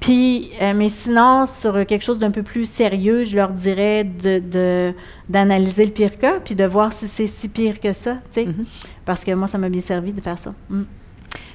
Puis, 0.00 0.50
euh, 0.60 0.74
mais 0.74 0.88
sinon, 0.88 1.46
sur 1.46 1.86
quelque 1.86 2.02
chose 2.02 2.18
d'un 2.18 2.30
peu 2.30 2.42
plus 2.42 2.68
sérieux, 2.68 3.24
je 3.24 3.36
leur 3.36 3.50
dirais 3.50 4.04
de, 4.04 4.92
d'analyser 5.28 5.86
le 5.86 5.92
pire 5.92 6.18
cas, 6.18 6.40
puis 6.40 6.54
de 6.54 6.64
voir 6.64 6.92
si 6.92 7.08
c'est 7.08 7.26
si 7.26 7.48
pire 7.48 7.80
que 7.80 7.92
ça, 7.92 8.14
tu 8.14 8.20
sais. 8.30 8.44
Mm-hmm. 8.44 8.66
Parce 9.04 9.24
que 9.24 9.32
moi, 9.32 9.48
ça 9.48 9.56
m'a 9.56 9.68
bien 9.68 9.80
servi 9.80 10.12
de 10.12 10.20
faire 10.20 10.38
ça. 10.38 10.54
Mm. 10.68 10.82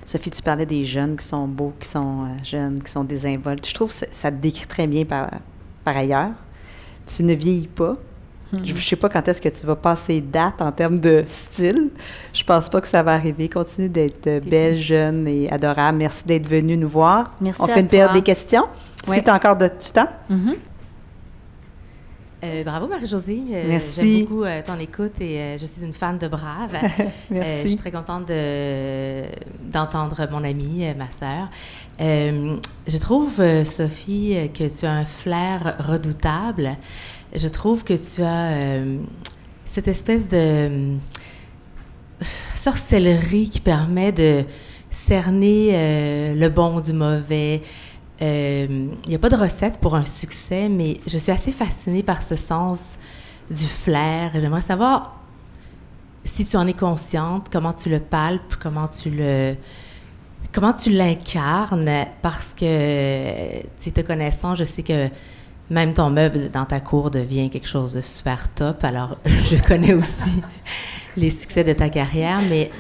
Sophie, 0.05 0.31
tu 0.31 0.41
parlais 0.41 0.65
des 0.65 0.83
jeunes 0.83 1.15
qui 1.15 1.25
sont 1.25 1.47
beaux, 1.47 1.73
qui 1.79 1.87
sont 1.87 2.27
jeunes, 2.43 2.81
qui 2.81 2.91
sont 2.91 3.03
désinvoltes. 3.03 3.67
Je 3.67 3.73
trouve 3.73 3.89
que 3.89 4.05
ça, 4.09 4.31
te 4.31 4.37
décrit 4.37 4.65
très 4.65 4.87
bien 4.87 5.05
par, 5.05 5.29
par 5.83 5.95
ailleurs. 5.95 6.31
Tu 7.05 7.23
ne 7.23 7.33
vieillis 7.33 7.67
pas. 7.67 7.97
Je 8.51 8.73
ne 8.73 8.79
sais 8.79 8.95
pas 8.95 9.09
quand 9.09 9.27
est-ce 9.27 9.41
que 9.41 9.49
tu 9.49 9.65
vas 9.65 9.75
passer 9.75 10.21
date 10.21 10.59
en 10.61 10.71
termes 10.71 10.97
de 10.99 11.23
style. 11.27 11.89
Je 12.33 12.43
pense 12.43 12.67
pas 12.67 12.81
que 12.81 12.87
ça 12.87 13.03
va 13.03 13.13
arriver. 13.13 13.47
Continue 13.47 13.89
d'être 13.89 14.39
belle, 14.43 14.75
jeune 14.77 15.27
et 15.27 15.51
adorable. 15.51 15.99
Merci 15.99 16.23
d'être 16.25 16.47
venue 16.47 16.75
nous 16.75 16.87
voir. 16.89 17.33
Merci 17.41 17.61
On 17.61 17.67
fait 17.67 17.81
une 17.81 17.87
période 17.87 18.13
des 18.13 18.23
questions. 18.23 18.65
Si 19.05 19.23
tu 19.23 19.29
as 19.29 19.35
encore 19.35 19.55
de, 19.55 19.67
du 19.67 19.91
temps. 19.93 20.09
Mm-hmm. 20.31 20.55
Euh, 22.41 22.63
bravo 22.63 22.87
Marie-Josée. 22.87 23.43
Euh, 23.51 23.65
Merci. 23.67 23.99
J'aime 24.19 24.25
beaucoup 24.25 24.43
euh, 24.43 24.61
ton 24.65 24.79
écoute 24.79 25.19
et 25.19 25.39
euh, 25.39 25.57
je 25.57 25.65
suis 25.65 25.83
une 25.85 25.91
fan 25.91 26.17
de 26.17 26.29
Brave. 26.29 26.71
Merci. 27.29 27.49
Euh, 27.51 27.61
je 27.63 27.67
suis 27.67 27.75
très 27.75 27.91
contente 27.91 28.29
de- 28.29 29.23
d'entendre 29.69 30.25
mon 30.31 30.43
amie, 30.45 30.85
euh, 30.85 30.93
ma 30.97 31.09
sœur. 31.11 31.49
Euh, 31.99 32.55
je 32.87 32.97
trouve, 32.97 33.41
Sophie, 33.65 34.49
que 34.53 34.79
tu 34.79 34.85
as 34.85 34.91
un 34.91 35.05
flair 35.05 35.75
redoutable. 35.85 36.77
Je 37.35 37.47
trouve 37.47 37.83
que 37.83 37.93
tu 37.93 38.23
as 38.23 38.51
euh, 38.53 38.97
cette 39.63 39.87
espèce 39.87 40.27
de 40.29 40.35
euh, 40.35 40.97
sorcellerie 42.55 43.49
qui 43.49 43.59
permet 43.59 44.11
de 44.11 44.43
cerner 44.89 45.69
euh, 45.73 46.33
le 46.33 46.49
bon 46.49 46.79
du 46.79 46.93
mauvais. 46.93 47.61
Il 48.21 48.89
n'y 49.07 49.15
a 49.15 49.19
pas 49.19 49.29
de 49.29 49.35
recette 49.35 49.79
pour 49.79 49.95
un 49.95 50.05
succès, 50.05 50.67
mais 50.67 50.99
je 51.07 51.17
suis 51.17 51.31
assez 51.31 51.51
fascinée 51.51 52.03
par 52.03 52.23
ce 52.23 52.35
sens 52.35 52.97
du 53.49 53.65
flair. 53.65 54.31
J'aimerais 54.33 54.61
savoir 54.61 55.19
si 56.25 56.45
tu 56.45 56.57
en 56.57 56.67
es 56.67 56.73
consciente, 56.73 57.47
comment 57.49 57.71
tu 57.71 57.89
le 57.89 57.99
palpes, 57.99 58.55
comment 58.59 58.87
tu 58.87 59.11
le 59.11 59.55
comment 60.51 60.73
tu 60.73 60.89
l'incarnes, 60.89 62.07
parce 62.21 62.53
que 62.55 63.61
tu 63.81 63.91
te 63.91 64.01
connaissant, 64.01 64.55
je 64.55 64.63
sais 64.63 64.83
que 64.83 65.09
même 65.69 65.93
ton 65.93 66.09
meuble 66.09 66.49
dans 66.49 66.65
ta 66.65 66.79
cour 66.79 67.11
devient 67.11 67.49
quelque 67.49 67.67
chose 67.67 67.93
de 67.93 68.01
super 68.01 68.49
top. 68.49 68.83
Alors, 68.83 69.17
je 69.25 69.55
connais 69.55 69.93
aussi 69.93 70.41
les 71.15 71.29
succès 71.29 71.63
de 71.63 71.73
ta 71.73 71.89
carrière, 71.89 72.39
mais 72.49 72.71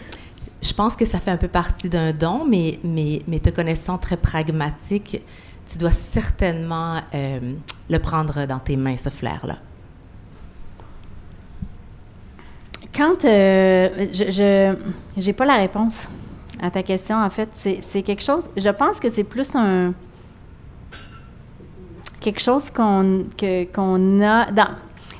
je 0.61 0.73
pense 0.73 0.95
que 0.95 1.05
ça 1.05 1.19
fait 1.19 1.31
un 1.31 1.37
peu 1.37 1.47
partie 1.47 1.89
d'un 1.89 2.11
don, 2.13 2.45
mais, 2.45 2.79
mais, 2.83 3.21
mais 3.27 3.39
te 3.39 3.49
connaissant 3.49 3.97
très 3.97 4.17
pragmatique, 4.17 5.21
tu 5.69 5.77
dois 5.77 5.91
certainement 5.91 6.99
euh, 7.13 7.39
le 7.89 7.99
prendre 7.99 8.45
dans 8.45 8.59
tes 8.59 8.75
mains, 8.75 8.97
ce 8.97 9.09
flair-là. 9.09 9.57
Quand 12.95 13.23
euh, 13.23 14.07
je, 14.11 14.75
j'ai 15.15 15.33
pas 15.33 15.45
la 15.45 15.57
réponse 15.57 15.95
à 16.59 16.71
ta 16.71 16.81
question, 16.81 17.17
en 17.17 17.29
fait, 17.29 17.49
c'est 17.53 18.01
quelque 18.01 18.23
chose. 18.23 18.49
Je 18.57 18.69
pense 18.69 18.99
que 18.99 19.09
c'est 19.09 19.23
plus 19.23 19.55
un 19.55 19.93
quelque 22.19 22.39
chose 22.41 22.69
qu'on 22.69 23.25
qu'on 23.73 24.21
a. 24.21 24.47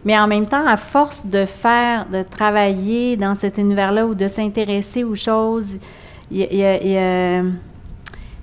Mais 0.06 0.18
en 0.18 0.28
même 0.28 0.46
temps, 0.48 0.66
à 0.66 0.78
force 0.78 1.26
de 1.26 1.46
faire, 1.46 2.06
de 2.08 2.24
travailler 2.24 3.18
dans 3.18 3.36
cet 3.36 3.58
univers-là 3.58 4.08
ou 4.08 4.16
de 4.16 4.28
s'intéresser 4.28 5.04
aux 5.04 5.16
choses, 5.16 5.78
il 6.32 6.40
y 6.54 6.64
a- 6.64 7.44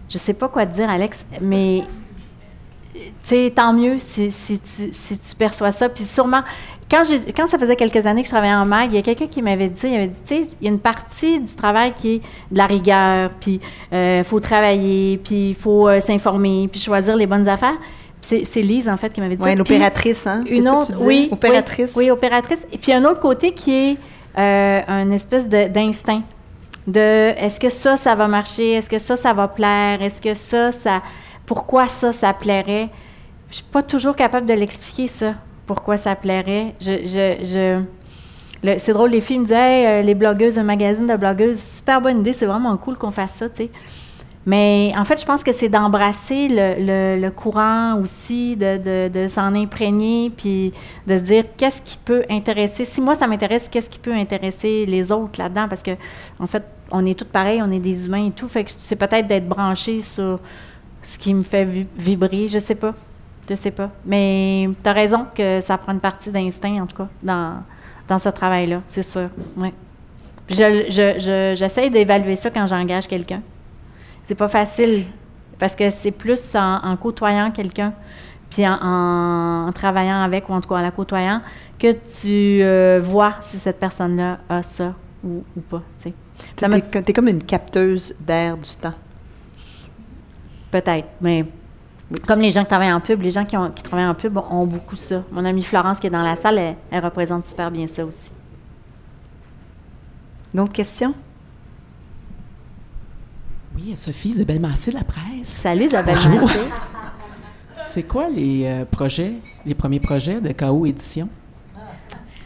je 0.09 0.19
sais 0.19 0.35
pas 0.35 0.49
quoi 0.49 0.67
te 0.67 0.75
dire, 0.75 0.89
Alex, 0.89 1.25
mais 1.41 1.83
tu 3.27 3.51
tant 3.51 3.73
mieux 3.73 3.97
si, 3.99 4.31
si 4.31 4.59
tu, 4.59 5.37
perçois 5.37 5.73
ça. 5.73 5.89
Puis 5.89 6.05
sûrement, 6.05 6.43
quand, 6.91 7.05
quand 7.37 7.47
ça 7.47 7.59
faisait 7.59 7.77
quelques 7.77 8.07
années 8.07 8.23
que 8.23 8.29
je 8.29 8.33
travaillais 8.33 8.55
en 8.55 8.65
mag, 8.67 8.91
il 8.93 8.97
y 8.97 8.99
a 8.99 9.03
quelqu'un 9.03 9.27
qui 9.27 9.43
m'avait 9.43 9.69
dit, 9.69 9.81
il 9.89 9.95
avait 9.95 10.07
dit, 10.07 10.21
tu 10.25 10.35
il 10.61 10.65
y 10.65 10.69
a 10.69 10.71
une 10.71 10.79
partie 10.79 11.41
du 11.41 11.55
travail 11.55 11.93
qui 11.97 12.15
est 12.17 12.19
de 12.51 12.59
la 12.59 12.67
rigueur, 12.67 13.31
puis 13.41 13.61
il 13.93 14.25
faut 14.25 14.41
travailler, 14.41 15.19
puis 15.19 15.51
il 15.51 15.55
faut 15.55 15.89
euh, 15.89 16.01
s'informer, 16.01 16.69
puis 16.71 16.81
choisir 16.81 17.17
les 17.17 17.27
bonnes 17.27 17.49
affaires. 17.49 17.77
C'est 18.21 18.61
Lise, 18.63 18.89
en 18.89 18.97
fait, 18.97 19.13
qui 19.13 19.21
m'avait 19.21 19.37
dit 19.37 19.43
Oui, 19.45 19.51
ça. 19.51 19.55
L'opératrice, 19.57 20.27
hein? 20.27 20.43
c'est 20.47 20.57
une 20.57 20.65
ça 20.65 20.71
que 20.71 20.77
autre, 20.77 20.87
tu 20.89 20.95
dis? 20.95 21.05
oui, 21.05 21.29
Opératrice. 21.31 21.93
Oui, 21.97 22.05
oui, 22.07 22.11
opératrice. 22.11 22.67
Et 22.73 22.79
puis 22.79 22.93
un 22.93 23.05
autre 23.05 23.21
côté 23.21 23.53
qui 23.53 23.73
est 23.73 23.97
euh, 24.39 24.81
un 24.89 25.11
espèce 25.13 25.49
de- 25.49 25.69
d'instinct. 25.69 26.23
De, 26.89 27.01
est-ce 27.01 27.59
que 27.61 27.69
ça, 27.71 27.97
ça 27.97 28.15
va 28.15 28.27
marcher? 28.29 28.73
Est-ce 28.73 28.91
que 28.91 28.99
ça, 28.99 29.17
ça 29.17 29.33
va 29.33 29.47
plaire? 29.49 30.03
Est-ce 30.03 30.21
que 30.21 30.35
ça, 30.35 30.73
ça. 30.73 31.03
Pourquoi 31.45 31.89
ça, 31.89 32.13
ça 32.13 32.33
plairait? 32.33 32.89
Je 33.51 33.57
suis 33.57 33.65
pas 33.65 33.83
toujours 33.83 34.17
capable 34.17 34.47
de 34.47 34.55
l'expliquer, 34.55 35.07
ça. 35.09 35.35
Pourquoi 35.67 35.97
ça 35.97 36.15
plairait? 36.17 36.75
Je. 36.81 37.07
je, 37.07 37.45
je 37.45 37.81
c'est 38.79 38.93
drôle, 38.93 39.11
les 39.11 39.21
filles 39.21 39.39
me 39.39 39.45
disaient, 39.45 39.57
Hey, 39.57 39.87
euh, 39.87 40.03
les 40.03 40.15
blogueuses, 40.17 40.59
un 40.59 40.65
magazine 40.65 41.07
de 41.07 41.15
blogueuses, 41.15 41.61
super 41.61 42.01
bonne 42.01 42.21
idée, 42.21 42.33
c'est 42.33 42.47
vraiment 42.47 42.77
cool 42.77 42.97
qu'on 42.99 43.13
fasse 43.13 43.35
ça, 43.35 43.49
tu 43.49 43.57
sais. 43.65 43.71
Mais 44.47 44.93
en 44.97 45.05
fait, 45.05 45.21
je 45.21 45.27
pense 45.27 45.43
que 45.43 45.53
c'est 45.53 45.69
d'embrasser 45.69 46.47
le, 46.49 47.29
courant 47.31 47.99
aussi, 48.01 48.57
de, 48.57 49.27
s'en 49.29 49.53
imprégner, 49.57 50.31
puis 50.31 50.73
de 51.09 51.19
se 51.19 51.23
dire 51.25 51.45
qu'est-ce 51.57 51.83
qui 51.83 51.97
peut 51.97 52.23
intéresser? 52.31 52.85
Si 52.85 53.01
moi, 53.01 53.17
ça 53.17 53.27
m'intéresse, 53.27 53.69
qu'est-ce 53.69 53.91
qui 53.91 53.99
peut 53.99 54.15
intéresser 54.15 54.87
les 54.87 55.11
autres 55.11 55.41
là-dedans? 55.41 55.67
Parce 55.69 55.83
que, 55.83 55.91
en 56.39 56.47
fait, 56.47 56.63
on 56.93 57.05
est 57.05 57.19
tous 57.19 57.25
pareils, 57.25 57.61
on 57.61 57.73
est 57.73 57.81
des 57.81 58.07
humains 58.07 58.27
et 58.29 58.31
tout. 58.31 58.47
Fait 58.47 58.63
que 58.63 58.71
c'est 58.79 58.95
peut-être 58.95 59.27
d'être 59.27 59.49
branché 59.49 60.01
sur 60.01 60.39
ce 61.03 61.19
qui 61.19 61.35
me 61.35 61.43
fait 61.43 61.65
vi- 61.65 61.89
vibrer, 61.99 62.47
je 62.47 62.61
sais 62.61 62.77
pas. 62.77 62.95
Je 63.51 63.55
sais 63.57 63.73
pas. 63.73 63.91
Mais 64.05 64.69
tu 64.83 64.89
as 64.89 64.93
raison 64.93 65.27
que 65.35 65.61
ça 65.61 65.77
prend 65.77 65.93
une 65.93 66.01
partie 66.01 66.31
d'instinct, 66.31 66.83
en 66.83 66.87
tout 66.87 66.97
cas, 66.97 67.09
dans, 67.21 67.63
dans 68.07 68.19
ce 68.19 68.29
travail-là, 68.29 68.81
c'est 68.89 69.03
sûr. 69.03 69.29
Ouais. 69.57 69.73
Puis 70.47 70.55
Je, 70.55 71.55
j'essaie 71.57 71.91
d'évaluer 71.91 72.37
ça 72.37 72.51
quand 72.51 72.69
j'engage 72.69 73.09
quelqu'un. 73.09 73.43
C'est 74.27 74.35
pas 74.35 74.49
facile 74.49 75.05
parce 75.59 75.75
que 75.75 75.89
c'est 75.91 76.11
plus 76.11 76.55
en, 76.55 76.81
en 76.85 76.97
côtoyant 76.97 77.51
quelqu'un, 77.51 77.93
puis 78.51 78.67
en, 78.67 78.75
en- 78.83 79.69
en 79.69 79.73
travaillant 79.73 80.21
avec, 80.23 80.49
ou 80.49 80.53
en 80.53 80.61
tout 80.61 80.69
cas 80.69 80.77
en 80.77 80.83
la 80.83 80.91
côtoyant, 80.91 81.41
que 81.79 81.93
tu 81.93 82.63
euh, 82.63 83.01
vois 83.03 83.35
si 83.41 83.59
cette 83.59 83.79
personne-là 83.79 84.39
a 84.49 84.63
ça 84.63 84.95
ou, 85.25 85.43
ou 85.57 85.61
pas. 85.61 85.83
tu 86.03 86.13
t'es 87.05 87.13
comme 87.13 87.29
une 87.29 87.43
capteuse 87.43 88.15
d'air 88.21 88.57
du 88.57 88.71
temps. 88.81 88.95
Peut-être, 90.71 91.09
mais 91.21 91.47
comme 92.27 92.41
les 92.41 92.51
gens 92.51 92.63
qui 92.63 92.69
travaillent 92.69 92.93
en 92.93 93.01
pub, 93.01 93.23
les 93.23 93.31
gens 93.31 93.45
qui, 93.45 93.57
ont- 93.57 93.71
qui 93.71 93.83
travaillent 93.83 94.07
en 94.07 94.15
pub 94.15 94.37
ont 94.51 94.67
beaucoup 94.67 94.97
ça. 94.97 95.23
Mon 95.33 95.45
amie 95.45 95.63
Florence 95.63 95.99
qui 96.01 96.07
est 96.09 96.11
dans 96.11 96.23
la 96.23 96.37
salle, 96.37 96.59
elle, 96.59 96.77
elle 96.91 97.05
représente 97.05 97.45
super 97.45 97.71
bien 97.71 97.87
ça 97.87 98.05
aussi. 98.05 98.33
D'autres 100.53 100.73
questions? 100.73 101.15
Oui, 103.77 103.95
Sophie, 103.97 104.31
Isabelle 104.31 104.61
Massé 104.61 104.91
de 104.91 104.97
la 104.97 105.05
presse. 105.05 105.23
Salut 105.45 105.85
Isabelle. 105.85 106.15
Massé. 106.15 106.59
C'est 107.75 108.03
quoi 108.05 108.29
les 108.29 108.65
euh, 108.65 108.85
projets, 108.91 109.35
les 109.65 109.75
premiers 109.75 110.01
projets 110.01 110.41
de 110.41 110.53
KO 110.53 110.87
Édition? 110.87 111.29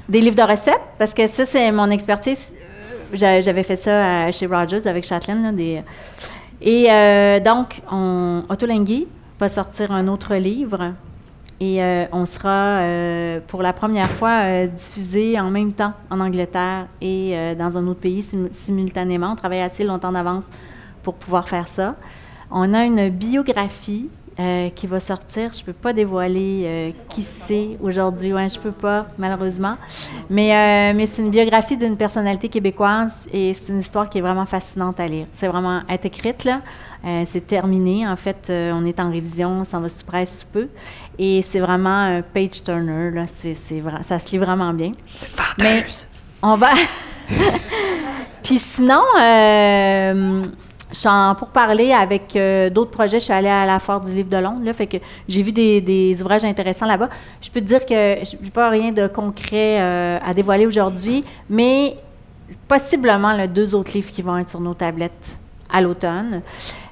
Des 0.09 0.21
livres 0.21 0.35
de 0.37 0.43
recettes, 0.43 0.81
parce 0.99 1.15
que 1.15 1.27
ça, 1.29 1.45
c'est 1.45 1.71
mon 1.71 1.89
expertise. 1.91 2.53
J'a- 3.13 3.41
J'avais 3.41 3.63
fait 3.63 3.77
ça 3.77 4.25
à- 4.25 4.33
chez 4.33 4.47
Rogers 4.47 4.87
avec 4.87 5.05
Châtelaine. 5.05 5.43
là, 5.43 5.53
des... 5.53 5.83
Et 6.61 6.91
euh, 6.91 7.41
donc, 7.41 7.81
on, 7.91 8.43
Otolenghi 8.49 9.07
va 9.39 9.49
sortir 9.49 9.93
un 9.93 10.09
autre 10.09 10.35
livre. 10.35 10.93
Et 11.61 11.83
euh, 11.83 12.07
on 12.13 12.27
sera, 12.27 12.81
euh, 12.81 13.41
pour 13.47 13.63
la 13.63 13.73
première 13.73 14.11
fois, 14.11 14.41
euh, 14.45 14.67
diffusé 14.67 15.39
en 15.39 15.51
même 15.51 15.73
temps 15.73 15.93
en 16.11 16.21
Angleterre 16.21 16.87
et 17.01 17.33
euh, 17.35 17.55
dans 17.55 17.77
un 17.79 17.87
autre 17.87 18.01
pays 18.01 18.23
sim- 18.23 18.49
simultanément. 18.51 19.33
On 19.33 19.37
travaille 19.37 19.61
assez 19.61 19.85
longtemps 19.85 20.13
d'avance 20.13 20.45
pour 21.03 21.15
pouvoir 21.15 21.49
faire 21.49 21.69
ça. 21.69 21.95
On 22.51 22.75
a 22.75 22.85
une 22.85 23.09
biographie 23.11 24.09
euh, 24.39 24.71
qui 24.71 24.87
va 24.87 25.01
sortir. 25.01 25.53
Je 25.53 25.61
ne 25.61 25.67
peux 25.67 25.73
pas 25.73 25.93
dévoiler 25.93 26.63
euh, 26.65 26.91
qui 27.09 27.23
c'est 27.23 27.77
aujourd'hui. 27.83 28.33
Ouais, 28.33 28.49
je 28.49 28.57
ne 28.59 28.63
peux 28.63 28.73
pas, 28.73 29.07
malheureusement. 29.19 29.77
Mais, 30.31 30.55
euh, 30.55 30.97
mais 30.97 31.07
c'est 31.07 31.23
une 31.23 31.31
biographie 31.31 31.77
d'une 31.77 31.97
personnalité 31.97 32.49
québécoise 32.49 33.27
et 33.33 33.53
c'est 33.55 33.73
une 33.73 33.81
histoire 33.81 34.09
qui 34.09 34.19
est 34.19 34.23
vraiment 34.23 34.47
fascinante 34.47 34.99
à 34.99 35.07
lire. 35.07 35.27
C'est 35.33 35.47
vraiment 35.49 35.83
être 35.89 36.07
écrite, 36.07 36.45
là. 36.45 36.61
C'est 37.25 37.47
terminé. 37.47 38.07
En 38.07 38.17
fait, 38.17 38.51
on 38.51 38.85
est 38.85 39.01
en 39.01 39.11
révision, 39.11 39.65
ça 39.65 39.79
va 39.79 39.89
sous 39.89 40.05
presse 40.05 40.47
peu. 40.53 40.69
Et 41.19 41.41
c'est 41.41 41.61
vraiment 41.61 41.89
un 42.19 42.21
page 42.21 42.63
turner. 42.63 43.11
Là. 43.11 43.25
C'est, 43.27 43.55
c'est 43.55 43.81
vra- 43.81 44.03
ça 44.03 44.19
se 44.19 44.31
lit 44.33 44.39
vraiment 44.39 44.75
bien. 44.75 44.93
Mais 45.59 45.85
on 46.43 46.57
va. 46.57 46.71
Puis 48.43 48.59
sinon, 48.59 49.03
pour 51.39 51.49
parler 51.49 51.93
avec 51.93 52.35
euh, 52.37 52.71
d'autres 52.71 52.91
projets. 52.91 53.21
Je 53.21 53.25
suis 53.25 53.33
allée 53.33 53.49
à 53.49 53.67
la 53.67 53.79
Foire 53.79 54.01
du 54.01 54.13
Livre 54.13 54.29
de 54.29 54.37
Londres, 54.37 54.65
là, 54.65 54.75
fait 54.75 54.87
que 54.87 54.97
j'ai 55.29 55.43
vu 55.43 55.53
des, 55.53 55.81
des 55.81 56.21
ouvrages 56.21 56.45
intéressants 56.45 56.87
là-bas. 56.87 57.09
Je 57.41 57.51
peux 57.51 57.61
te 57.61 57.67
dire 57.67 57.87
que 57.87 58.25
je 58.25 58.43
n'ai 58.43 58.51
pas 58.51 58.69
rien 58.69 58.93
de 58.93 59.07
concret 59.07 59.81
euh, 59.81 60.19
à 60.25 60.35
dévoiler 60.35 60.67
aujourd'hui, 60.67 61.25
mais 61.49 61.97
possiblement 62.67 63.33
là, 63.33 63.47
deux 63.47 63.75
autres 63.75 63.93
livres 63.93 64.11
qui 64.11 64.23
vont 64.23 64.37
être 64.39 64.51
sur 64.51 64.61
nos 64.61 64.75
tablettes 64.75 65.39
à 65.73 65.81
l'automne. 65.81 66.43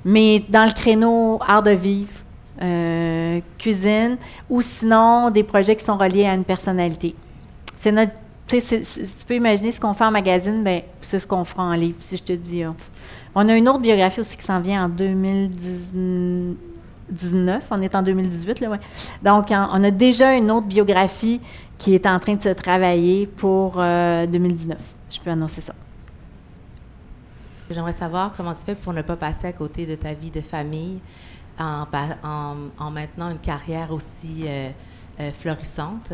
Mais 0.04 0.44
dans 0.48 0.64
le 0.64 0.72
créneau 0.72 1.38
art 1.46 1.62
de 1.62 1.72
vivre, 1.72 2.12
euh, 2.62 3.40
cuisine, 3.58 4.16
ou 4.50 4.62
sinon 4.62 5.30
des 5.30 5.42
projets 5.42 5.76
qui 5.76 5.84
sont 5.84 5.96
reliés 5.96 6.26
à 6.26 6.34
une 6.34 6.44
personnalité. 6.44 7.14
C'est 7.76 7.92
notre. 7.92 8.12
Tu 8.48 8.60
sais, 8.62 8.80
tu 8.80 9.24
peux 9.26 9.34
imaginer 9.36 9.72
ce 9.72 9.78
qu'on 9.80 9.92
fait 9.94 10.04
en 10.04 10.10
magazine, 10.10 10.64
ben, 10.64 10.80
c'est 11.02 11.18
ce 11.18 11.26
qu'on 11.26 11.44
fera 11.44 11.64
en 11.64 11.74
livre, 11.74 11.96
si 12.00 12.16
je 12.16 12.22
te 12.22 12.32
dis. 12.32 12.64
euh. 12.64 12.70
On 13.34 13.46
a 13.48 13.54
une 13.54 13.68
autre 13.68 13.80
biographie 13.80 14.20
aussi 14.20 14.36
qui 14.38 14.42
s'en 14.42 14.60
vient 14.60 14.86
en 14.86 14.88
2019. 14.88 16.56
On 17.70 17.82
est 17.82 17.94
en 17.94 18.02
2018, 18.02 18.60
là. 18.60 18.78
Donc, 19.22 19.50
en- 19.50 19.68
on 19.72 19.84
a 19.84 19.90
déjà 19.90 20.34
une 20.34 20.50
autre 20.50 20.66
biographie 20.66 21.40
qui 21.76 21.94
est 21.94 22.06
en 22.06 22.18
train 22.18 22.34
de 22.36 22.42
se 22.42 22.48
travailler 22.48 23.26
pour 23.26 23.74
euh, 23.76 24.26
2019. 24.26 24.78
Je 25.10 25.20
peux 25.20 25.30
annoncer 25.30 25.60
ça. 25.60 25.74
J'aimerais 27.70 27.92
savoir 27.92 28.32
comment 28.34 28.54
tu 28.54 28.62
fais 28.64 28.74
pour 28.74 28.94
ne 28.94 29.02
pas 29.02 29.16
passer 29.16 29.46
à 29.46 29.52
côté 29.52 29.84
de 29.84 29.94
ta 29.94 30.14
vie 30.14 30.30
de 30.30 30.40
famille 30.40 31.00
en 31.58 31.84
maintenant 32.90 33.28
une 33.30 33.38
carrière 33.38 33.92
aussi 33.92 34.44
euh, 34.46 34.70
euh, 35.20 35.30
florissante. 35.32 36.12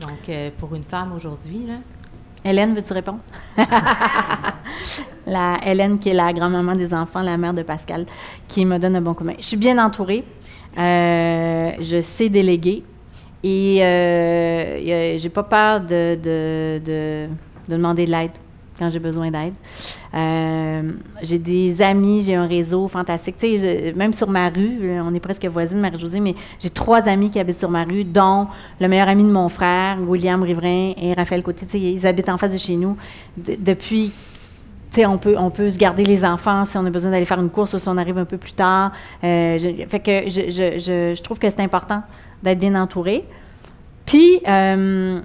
Donc, 0.00 0.28
euh, 0.28 0.50
pour 0.58 0.74
une 0.74 0.82
femme 0.82 1.12
aujourd'hui, 1.14 1.66
là, 1.68 1.74
Hélène, 2.44 2.74
veux-tu 2.74 2.92
répondre? 2.92 3.20
la 5.26 5.58
Hélène, 5.64 5.98
qui 5.98 6.10
est 6.10 6.14
la 6.14 6.32
grand-maman 6.32 6.72
des 6.72 6.92
enfants, 6.92 7.22
la 7.22 7.36
mère 7.36 7.54
de 7.54 7.62
Pascal, 7.62 8.06
qui 8.48 8.64
me 8.64 8.78
donne 8.78 8.96
un 8.96 9.00
bon 9.00 9.14
coup 9.14 9.22
de 9.24 9.28
main. 9.30 9.34
Je 9.38 9.44
suis 9.46 9.56
bien 9.56 9.82
entourée. 9.82 10.24
Euh, 10.76 11.70
je 11.80 12.00
sais 12.02 12.28
déléguer. 12.28 12.82
Et 13.42 13.78
euh, 13.82 15.18
j'ai 15.18 15.28
pas 15.30 15.42
peur 15.42 15.80
de, 15.80 16.16
de, 16.16 16.80
de- 16.84 17.28
de 17.68 17.72
demander 17.76 18.04
de 18.06 18.10
l'aide 18.10 18.30
quand 18.78 18.90
j'ai 18.90 18.98
besoin 18.98 19.30
d'aide. 19.30 19.54
Euh, 20.14 20.82
j'ai 21.22 21.38
des 21.38 21.80
amis, 21.82 22.22
j'ai 22.22 22.34
un 22.34 22.46
réseau 22.46 22.88
fantastique. 22.88 23.36
Tu 23.38 23.58
sais, 23.58 23.92
même 23.96 24.12
sur 24.12 24.28
ma 24.30 24.48
rue, 24.48 24.98
on 25.00 25.14
est 25.14 25.20
presque 25.20 25.44
voisines, 25.46 25.80
Marie-Josée, 25.80 26.20
mais 26.20 26.34
j'ai 26.60 26.70
trois 26.70 27.08
amis 27.08 27.30
qui 27.30 27.38
habitent 27.38 27.58
sur 27.58 27.70
ma 27.70 27.84
rue, 27.84 28.04
dont 28.04 28.48
le 28.80 28.88
meilleur 28.88 29.08
ami 29.08 29.22
de 29.24 29.30
mon 29.30 29.48
frère, 29.48 29.98
William 30.06 30.42
Riverain, 30.42 30.92
et 31.00 31.14
Raphaël 31.16 31.42
Côté. 31.42 31.66
Tu 31.66 31.72
sais, 31.72 31.80
ils 31.80 32.06
habitent 32.06 32.28
en 32.28 32.38
face 32.38 32.52
de 32.52 32.58
chez 32.58 32.76
nous 32.76 32.96
de- 33.36 33.56
depuis 33.58 34.12
tu 34.90 35.00
sais, 35.00 35.06
on 35.06 35.18
peut, 35.18 35.34
on 35.36 35.50
peut 35.50 35.70
se 35.70 35.76
garder 35.78 36.04
les 36.04 36.24
enfants 36.24 36.64
si 36.64 36.78
on 36.78 36.86
a 36.86 36.90
besoin 36.90 37.10
d'aller 37.10 37.24
faire 37.24 37.40
une 37.40 37.50
course 37.50 37.74
ou 37.74 37.80
si 37.80 37.88
on 37.88 37.96
arrive 37.96 38.16
un 38.16 38.24
peu 38.24 38.36
plus 38.38 38.52
tard. 38.52 38.92
Euh, 39.24 39.58
je- 39.58 39.86
fait 39.88 39.98
que 39.98 40.30
je, 40.30 40.50
je- 40.50 41.14
je- 41.16 41.20
trouve 41.22 41.40
que 41.40 41.50
c'est 41.50 41.58
important 41.62 42.02
d'être 42.44 42.60
bien 42.60 42.80
entouré. 42.80 43.24
Puis, 44.06 44.38
euh, 44.46 45.20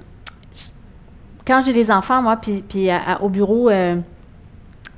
quand 1.50 1.64
j'ai 1.66 1.74
des 1.74 1.90
enfants, 1.90 2.22
moi, 2.22 2.38
puis, 2.38 2.62
puis 2.68 2.90
au 3.22 3.30
bureau, 3.30 3.70
euh, 3.70 3.96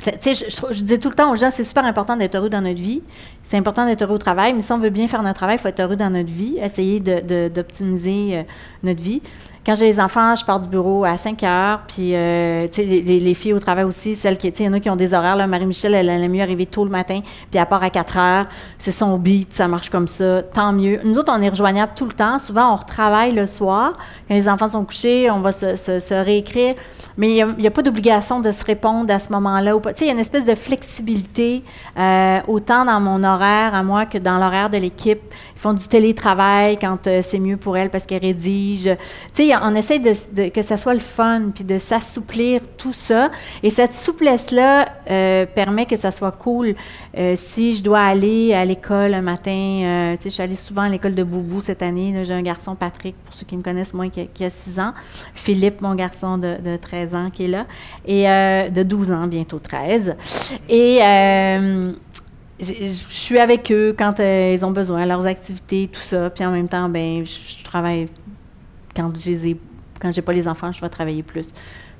je, 0.05 0.33
je 0.71 0.83
dis 0.83 0.99
tout 0.99 1.09
le 1.09 1.15
temps 1.15 1.31
aux 1.31 1.35
gens, 1.35 1.49
c'est 1.51 1.63
super 1.63 1.85
important 1.85 2.17
d'être 2.17 2.35
heureux 2.35 2.49
dans 2.49 2.61
notre 2.61 2.81
vie. 2.81 3.01
C'est 3.43 3.55
important 3.57 3.85
d'être 3.85 4.01
heureux 4.01 4.15
au 4.15 4.17
travail, 4.17 4.51
mais 4.53 4.61
si 4.61 4.71
on 4.71 4.79
veut 4.79 4.89
bien 4.89 5.07
faire 5.07 5.21
notre 5.23 5.35
travail, 5.37 5.57
il 5.57 5.59
faut 5.59 5.67
être 5.69 5.79
heureux 5.79 5.95
dans 5.95 6.09
notre 6.09 6.31
vie, 6.31 6.57
essayer 6.59 6.99
de- 6.99 7.21
de- 7.21 7.49
d'optimiser 7.53 8.37
euh, 8.39 8.43
notre 8.83 9.01
vie. 9.01 9.21
Quand 9.63 9.75
j'ai 9.75 9.85
les 9.85 9.99
enfants, 9.99 10.35
je 10.35 10.43
pars 10.43 10.59
du 10.59 10.67
bureau 10.67 11.05
à 11.05 11.17
5 11.17 11.43
heures, 11.43 11.81
puis, 11.87 12.15
euh, 12.15 12.67
les, 12.77 13.01
les- 13.03 13.19
les 13.19 13.33
filles 13.35 13.53
au 13.53 13.59
travail 13.59 13.83
aussi, 13.83 14.15
celles 14.15 14.37
qui, 14.39 14.51
tu 14.51 14.63
sais, 14.63 14.69
il 14.71 14.81
qui 14.81 14.89
ont 14.89 14.95
des 14.95 15.13
horaires, 15.13 15.47
Marie-Michel, 15.47 15.93
elle, 15.93 16.09
elle 16.09 16.23
aime 16.23 16.31
mieux 16.31 16.41
arriver 16.41 16.65
tôt 16.65 16.83
le 16.83 16.89
matin, 16.89 17.21
puis 17.51 17.59
elle 17.59 17.65
part 17.67 17.83
à 17.83 17.91
4 17.91 18.17
heures, 18.17 18.45
c'est 18.79 18.91
son 18.91 19.19
beat, 19.19 19.53
ça 19.53 19.67
marche 19.67 19.91
comme 19.91 20.07
ça, 20.07 20.41
tant 20.41 20.73
mieux. 20.73 20.99
Nous 21.03 21.15
autres, 21.19 21.31
on 21.35 21.41
est 21.43 21.49
rejoignables 21.49 21.91
tout 21.95 22.05
le 22.05 22.13
temps, 22.13 22.39
souvent 22.39 22.73
on 22.73 22.75
retravaille 22.77 23.33
le 23.33 23.45
soir, 23.45 23.97
quand 24.27 24.33
les 24.33 24.49
enfants 24.49 24.67
sont 24.69 24.83
couchés, 24.83 25.29
on 25.29 25.41
va 25.41 25.51
se 25.51 26.23
réécrire, 26.23 26.73
mais 27.17 27.35
il 27.35 27.55
n'y 27.57 27.67
a, 27.67 27.71
pas 27.71 27.81
d'obligation 27.81 28.39
de 28.39 28.51
se 28.51 28.63
répondre 28.63 29.13
à 29.13 29.19
ce 29.19 29.31
moment-là. 29.31 29.73
Tu 29.73 29.89
sais, 29.95 30.05
il 30.05 30.07
y 30.07 30.09
a 30.09 30.13
une 30.13 30.19
espèce 30.19 30.45
de 30.45 30.55
flexibilité, 30.55 31.63
euh, 31.97 32.39
autant 32.47 32.85
dans 32.85 32.99
mon 32.99 33.23
horaire 33.23 33.73
à 33.75 33.83
moi 33.83 34.05
que 34.05 34.17
dans 34.17 34.37
l'horaire 34.37 34.69
de 34.69 34.77
l'équipe. 34.77 35.21
Ils 35.55 35.59
font 35.61 35.73
du 35.73 35.87
télétravail 35.87 36.77
quand 36.79 37.05
euh, 37.07 37.21
c'est 37.21 37.37
mieux 37.39 37.57
pour 37.57 37.77
elles 37.77 37.89
parce 37.89 38.05
qu'elles 38.05 38.21
rédigent. 38.21 38.95
Tu 39.33 39.47
sais, 39.49 39.55
on 39.61 39.75
essaie 39.75 39.99
de, 39.99 40.13
de- 40.33 40.49
que 40.49 40.61
ça 40.61 40.77
soit 40.77 40.93
le 40.95 40.99
fun, 40.99 41.51
puis 41.53 41.63
de 41.63 41.77
s'assouplir 41.77 42.61
tout 42.77 42.93
ça. 42.93 43.29
Et 43.61 43.69
cette 43.69 43.93
souplesse-là 43.93 44.87
euh, 45.09 45.45
permet 45.45 45.85
que 45.85 45.95
ça 45.97 46.09
soit 46.11 46.31
cool. 46.31 46.75
Euh, 47.17 47.33
si 47.35 47.75
je 47.75 47.83
dois 47.83 47.99
aller 47.99 48.53
à 48.53 48.63
l'école 48.63 49.13
un 49.13 49.21
matin, 49.21 49.51
euh, 49.51 50.15
tu 50.15 50.23
sais, 50.23 50.29
je 50.29 50.33
suis 50.35 50.43
allée 50.43 50.55
souvent 50.55 50.83
à 50.83 50.89
l'école 50.89 51.13
de 51.13 51.23
Boubou 51.23 51.59
cette 51.59 51.81
année. 51.81 52.23
J'ai 52.23 52.33
un 52.33 52.41
garçon, 52.41 52.75
Patrick, 52.75 53.15
pour 53.25 53.33
ceux 53.33 53.45
qui 53.45 53.57
me 53.57 53.61
connaissent 53.61 53.93
moins, 53.93 54.09
qui 54.09 54.21
a, 54.21 54.25
qui 54.25 54.45
a 54.45 54.49
6 54.49 54.79
ans. 54.79 54.93
Philippe, 55.33 55.81
mon 55.81 55.93
garçon 55.95 56.37
de, 56.37 56.57
de 56.61 56.77
13 56.77 57.15
ans, 57.15 57.29
qui 57.29 57.45
est 57.45 57.49
là. 57.49 57.65
Et 58.05 58.29
euh, 58.29 58.69
de 58.69 58.83
12 58.83 59.11
ans, 59.11 59.27
bientôt 59.27 59.59
13. 59.59 60.15
Et... 60.69 60.99
je 62.59 62.89
suis 62.89 63.39
avec 63.39 63.71
eux 63.71 63.93
quand 63.97 64.19
ils 64.19 64.63
ont 64.63 64.71
besoin, 64.71 65.05
leurs 65.05 65.25
activités, 65.25 65.89
tout 65.91 66.01
ça. 66.01 66.29
Puis 66.29 66.45
en 66.45 66.51
même 66.51 66.69
temps, 66.69 66.87
ben, 66.87 67.25
je, 67.25 67.63
travaille 67.63 68.07
quand 68.95 69.11
je 69.17 69.31
les 69.31 69.47
ai, 69.49 69.57
quand 69.99 70.11
j'ai 70.13 70.21
pas 70.21 70.33
les 70.33 70.47
enfants, 70.47 70.71
je 70.71 70.79
vais 70.79 70.89
travailler 70.89 71.23
plus. 71.23 71.49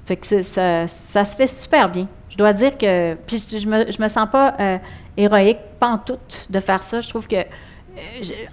Fait 0.06 0.16
que 0.16 0.44
ça, 0.44 0.88
ça 0.88 1.26
se 1.26 1.36
fait 1.36 1.48
super 1.48 1.90
bien. 1.90 2.08
Je 2.30 2.38
dois 2.38 2.54
dire 2.54 2.78
que, 2.78 3.16
puis 3.28 3.44
je, 3.50 3.58
je 3.58 3.68
me, 3.68 3.92
je 3.92 4.02
me 4.02 4.08
sens 4.08 4.28
pas 4.32 4.56
héroïque, 5.18 5.60
pas 5.80 5.90
en 5.90 5.98
tout, 5.98 6.18
de 6.50 6.60
faire 6.60 6.84
ça. 6.84 7.02
Je 7.02 7.10
trouve 7.10 7.28
que, 7.28 7.36
euh, 7.36 7.44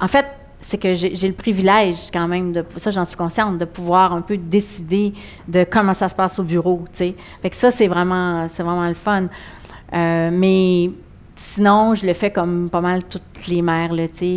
en 0.00 0.09
fait, 0.09 0.26
c'est 0.61 0.78
que 0.78 0.94
j'ai 0.94 1.28
le 1.28 1.34
privilège 1.34 2.11
quand 2.12 2.26
même 2.26 2.52
de, 2.52 2.64
ça 2.76 2.90
j'en 2.90 3.04
suis 3.04 3.16
consciente, 3.16 3.59
de 3.59 3.64
pouvoir 3.64 4.12
un 4.12 4.20
peu 4.20 4.36
décider 4.36 5.12
de 5.46 5.64
comment 5.64 5.94
ça 5.94 6.09
se 6.09 6.16
passe 6.16 6.38
au 6.38 6.42
bureau, 6.42 6.84
tu 6.92 6.98
sais. 6.98 7.14
Fait 7.42 7.50
que 7.50 7.56
ça 7.56 7.70
c'est 7.70 7.86
vraiment, 7.86 8.46
vraiment 8.46 8.88
le 8.88 8.94
fun. 8.94 9.28
Euh, 9.94 10.30
mais 10.32 10.90
sinon, 11.36 11.94
je 11.94 12.04
le 12.04 12.12
fais 12.12 12.30
comme 12.30 12.68
pas 12.70 12.80
mal 12.80 13.04
toutes 13.04 13.46
les 13.48 13.62
mères. 13.62 13.92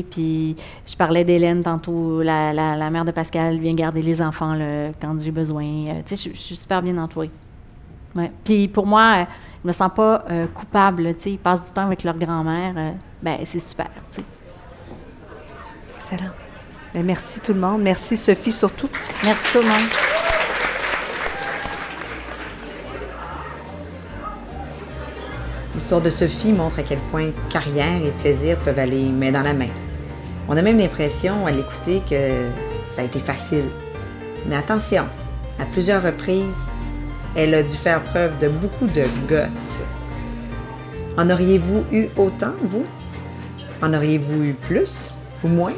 Puis 0.09 0.55
je 0.87 0.95
parlais 0.95 1.23
d'Hélène 1.23 1.63
tantôt, 1.63 2.21
la, 2.21 2.53
la, 2.53 2.77
la 2.77 2.89
mère 2.89 3.03
de 3.03 3.11
Pascal 3.11 3.57
vient 3.57 3.73
garder 3.73 4.01
les 4.01 4.21
enfants 4.21 4.57
quand 5.01 5.19
j'ai 5.19 5.31
besoin. 5.31 5.65
Euh, 5.65 6.01
tu 6.05 6.15
sais, 6.15 6.29
je, 6.31 6.37
suis 6.37 6.55
super 6.55 6.81
bien 6.81 6.97
entourée. 6.97 7.31
Ouais. 8.15 8.31
Puis 8.43 8.67
pour 8.67 8.85
moi, 8.85 9.27
je 9.63 9.67
me 9.67 9.73
sens 9.73 9.91
pas 9.95 10.23
euh, 10.29 10.47
coupable, 10.47 11.03
là, 11.03 11.13
tu 11.13 11.21
sais. 11.21 11.31
Ils 11.31 11.37
passent 11.37 11.67
du 11.67 11.71
temps 11.71 11.85
avec 11.85 12.03
leur 12.03 12.17
grand-mère. 12.17 12.73
euh, 12.77 12.91
ben, 13.21 13.37
c'est 13.45 13.59
super, 13.59 13.89
tu 14.09 14.21
sais. 14.21 14.23
Excellent. 15.97 16.31
Ben, 16.93 17.05
merci 17.05 17.39
tout 17.39 17.53
le 17.53 17.59
monde. 17.59 17.81
Merci 17.81 18.17
Sophie 18.17 18.51
surtout. 18.51 18.89
Merci 19.23 19.53
tout 19.53 19.59
le 19.59 19.67
monde. 19.67 19.89
L'histoire 25.73 26.01
de 26.01 26.09
Sophie 26.09 26.51
montre 26.51 26.79
à 26.79 26.83
quel 26.83 26.99
point 26.99 27.29
carrière 27.49 28.03
et 28.03 28.11
plaisir 28.19 28.57
peuvent 28.57 28.77
aller 28.77 29.03
main 29.09 29.31
dans 29.31 29.41
la 29.41 29.53
main. 29.53 29.69
On 30.49 30.57
a 30.57 30.61
même 30.61 30.77
l'impression 30.77 31.45
à 31.45 31.51
l'écouter 31.51 32.01
que 32.09 32.49
ça 32.85 33.01
a 33.01 33.05
été 33.05 33.19
facile. 33.19 33.65
Mais 34.47 34.57
attention, 34.57 35.05
à 35.59 35.65
plusieurs 35.65 36.03
reprises, 36.03 36.69
elle 37.35 37.53
a 37.53 37.63
dû 37.63 37.73
faire 37.73 38.03
preuve 38.03 38.37
de 38.39 38.49
beaucoup 38.49 38.87
de 38.87 39.03
guts. 39.27 39.83
En 41.17 41.29
auriez-vous 41.29 41.83
eu 41.91 42.07
autant, 42.17 42.53
vous? 42.63 42.85
En 43.81 43.93
auriez-vous 43.93 44.43
eu 44.43 44.53
plus 44.53 45.15
ou 45.43 45.47
moins? 45.47 45.73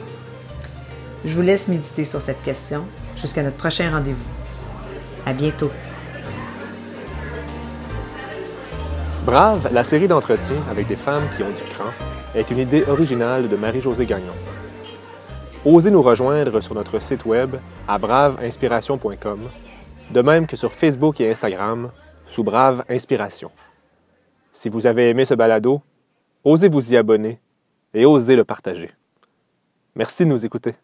Je 1.25 1.33
vous 1.33 1.41
laisse 1.41 1.67
méditer 1.67 2.05
sur 2.05 2.21
cette 2.21 2.41
question 2.41 2.85
jusqu'à 3.19 3.43
notre 3.43 3.57
prochain 3.57 3.89
rendez-vous. 3.91 4.25
À 5.25 5.33
bientôt. 5.33 5.71
Brave, 9.25 9.69
la 9.71 9.85
série 9.85 10.07
d'entretiens 10.07 10.61
avec 10.69 10.87
des 10.87 10.97
femmes 10.97 11.23
qui 11.37 11.43
ont 11.43 11.49
du 11.49 11.63
cran, 11.73 11.91
est 12.35 12.49
une 12.51 12.59
idée 12.59 12.83
originale 12.87 13.47
de 13.47 13.55
Marie-Josée 13.55 14.05
Gagnon. 14.05 14.33
Osez 15.65 15.91
nous 15.91 16.01
rejoindre 16.01 16.59
sur 16.61 16.75
notre 16.75 16.99
site 16.99 17.25
web 17.25 17.55
à 17.87 17.97
braveinspiration.com, 17.97 19.39
de 20.13 20.21
même 20.21 20.47
que 20.47 20.55
sur 20.55 20.73
Facebook 20.73 21.19
et 21.19 21.29
Instagram 21.29 21.91
sous 22.23 22.43
Brave 22.43 22.85
Inspiration. 22.87 23.51
Si 24.53 24.69
vous 24.69 24.85
avez 24.85 25.09
aimé 25.09 25.25
ce 25.25 25.33
balado, 25.33 25.81
osez 26.43 26.69
vous 26.69 26.93
y 26.93 26.97
abonner 26.97 27.41
et 27.93 28.05
osez 28.05 28.35
le 28.35 28.45
partager. 28.45 28.91
Merci 29.95 30.23
de 30.23 30.29
nous 30.29 30.45
écouter. 30.45 30.75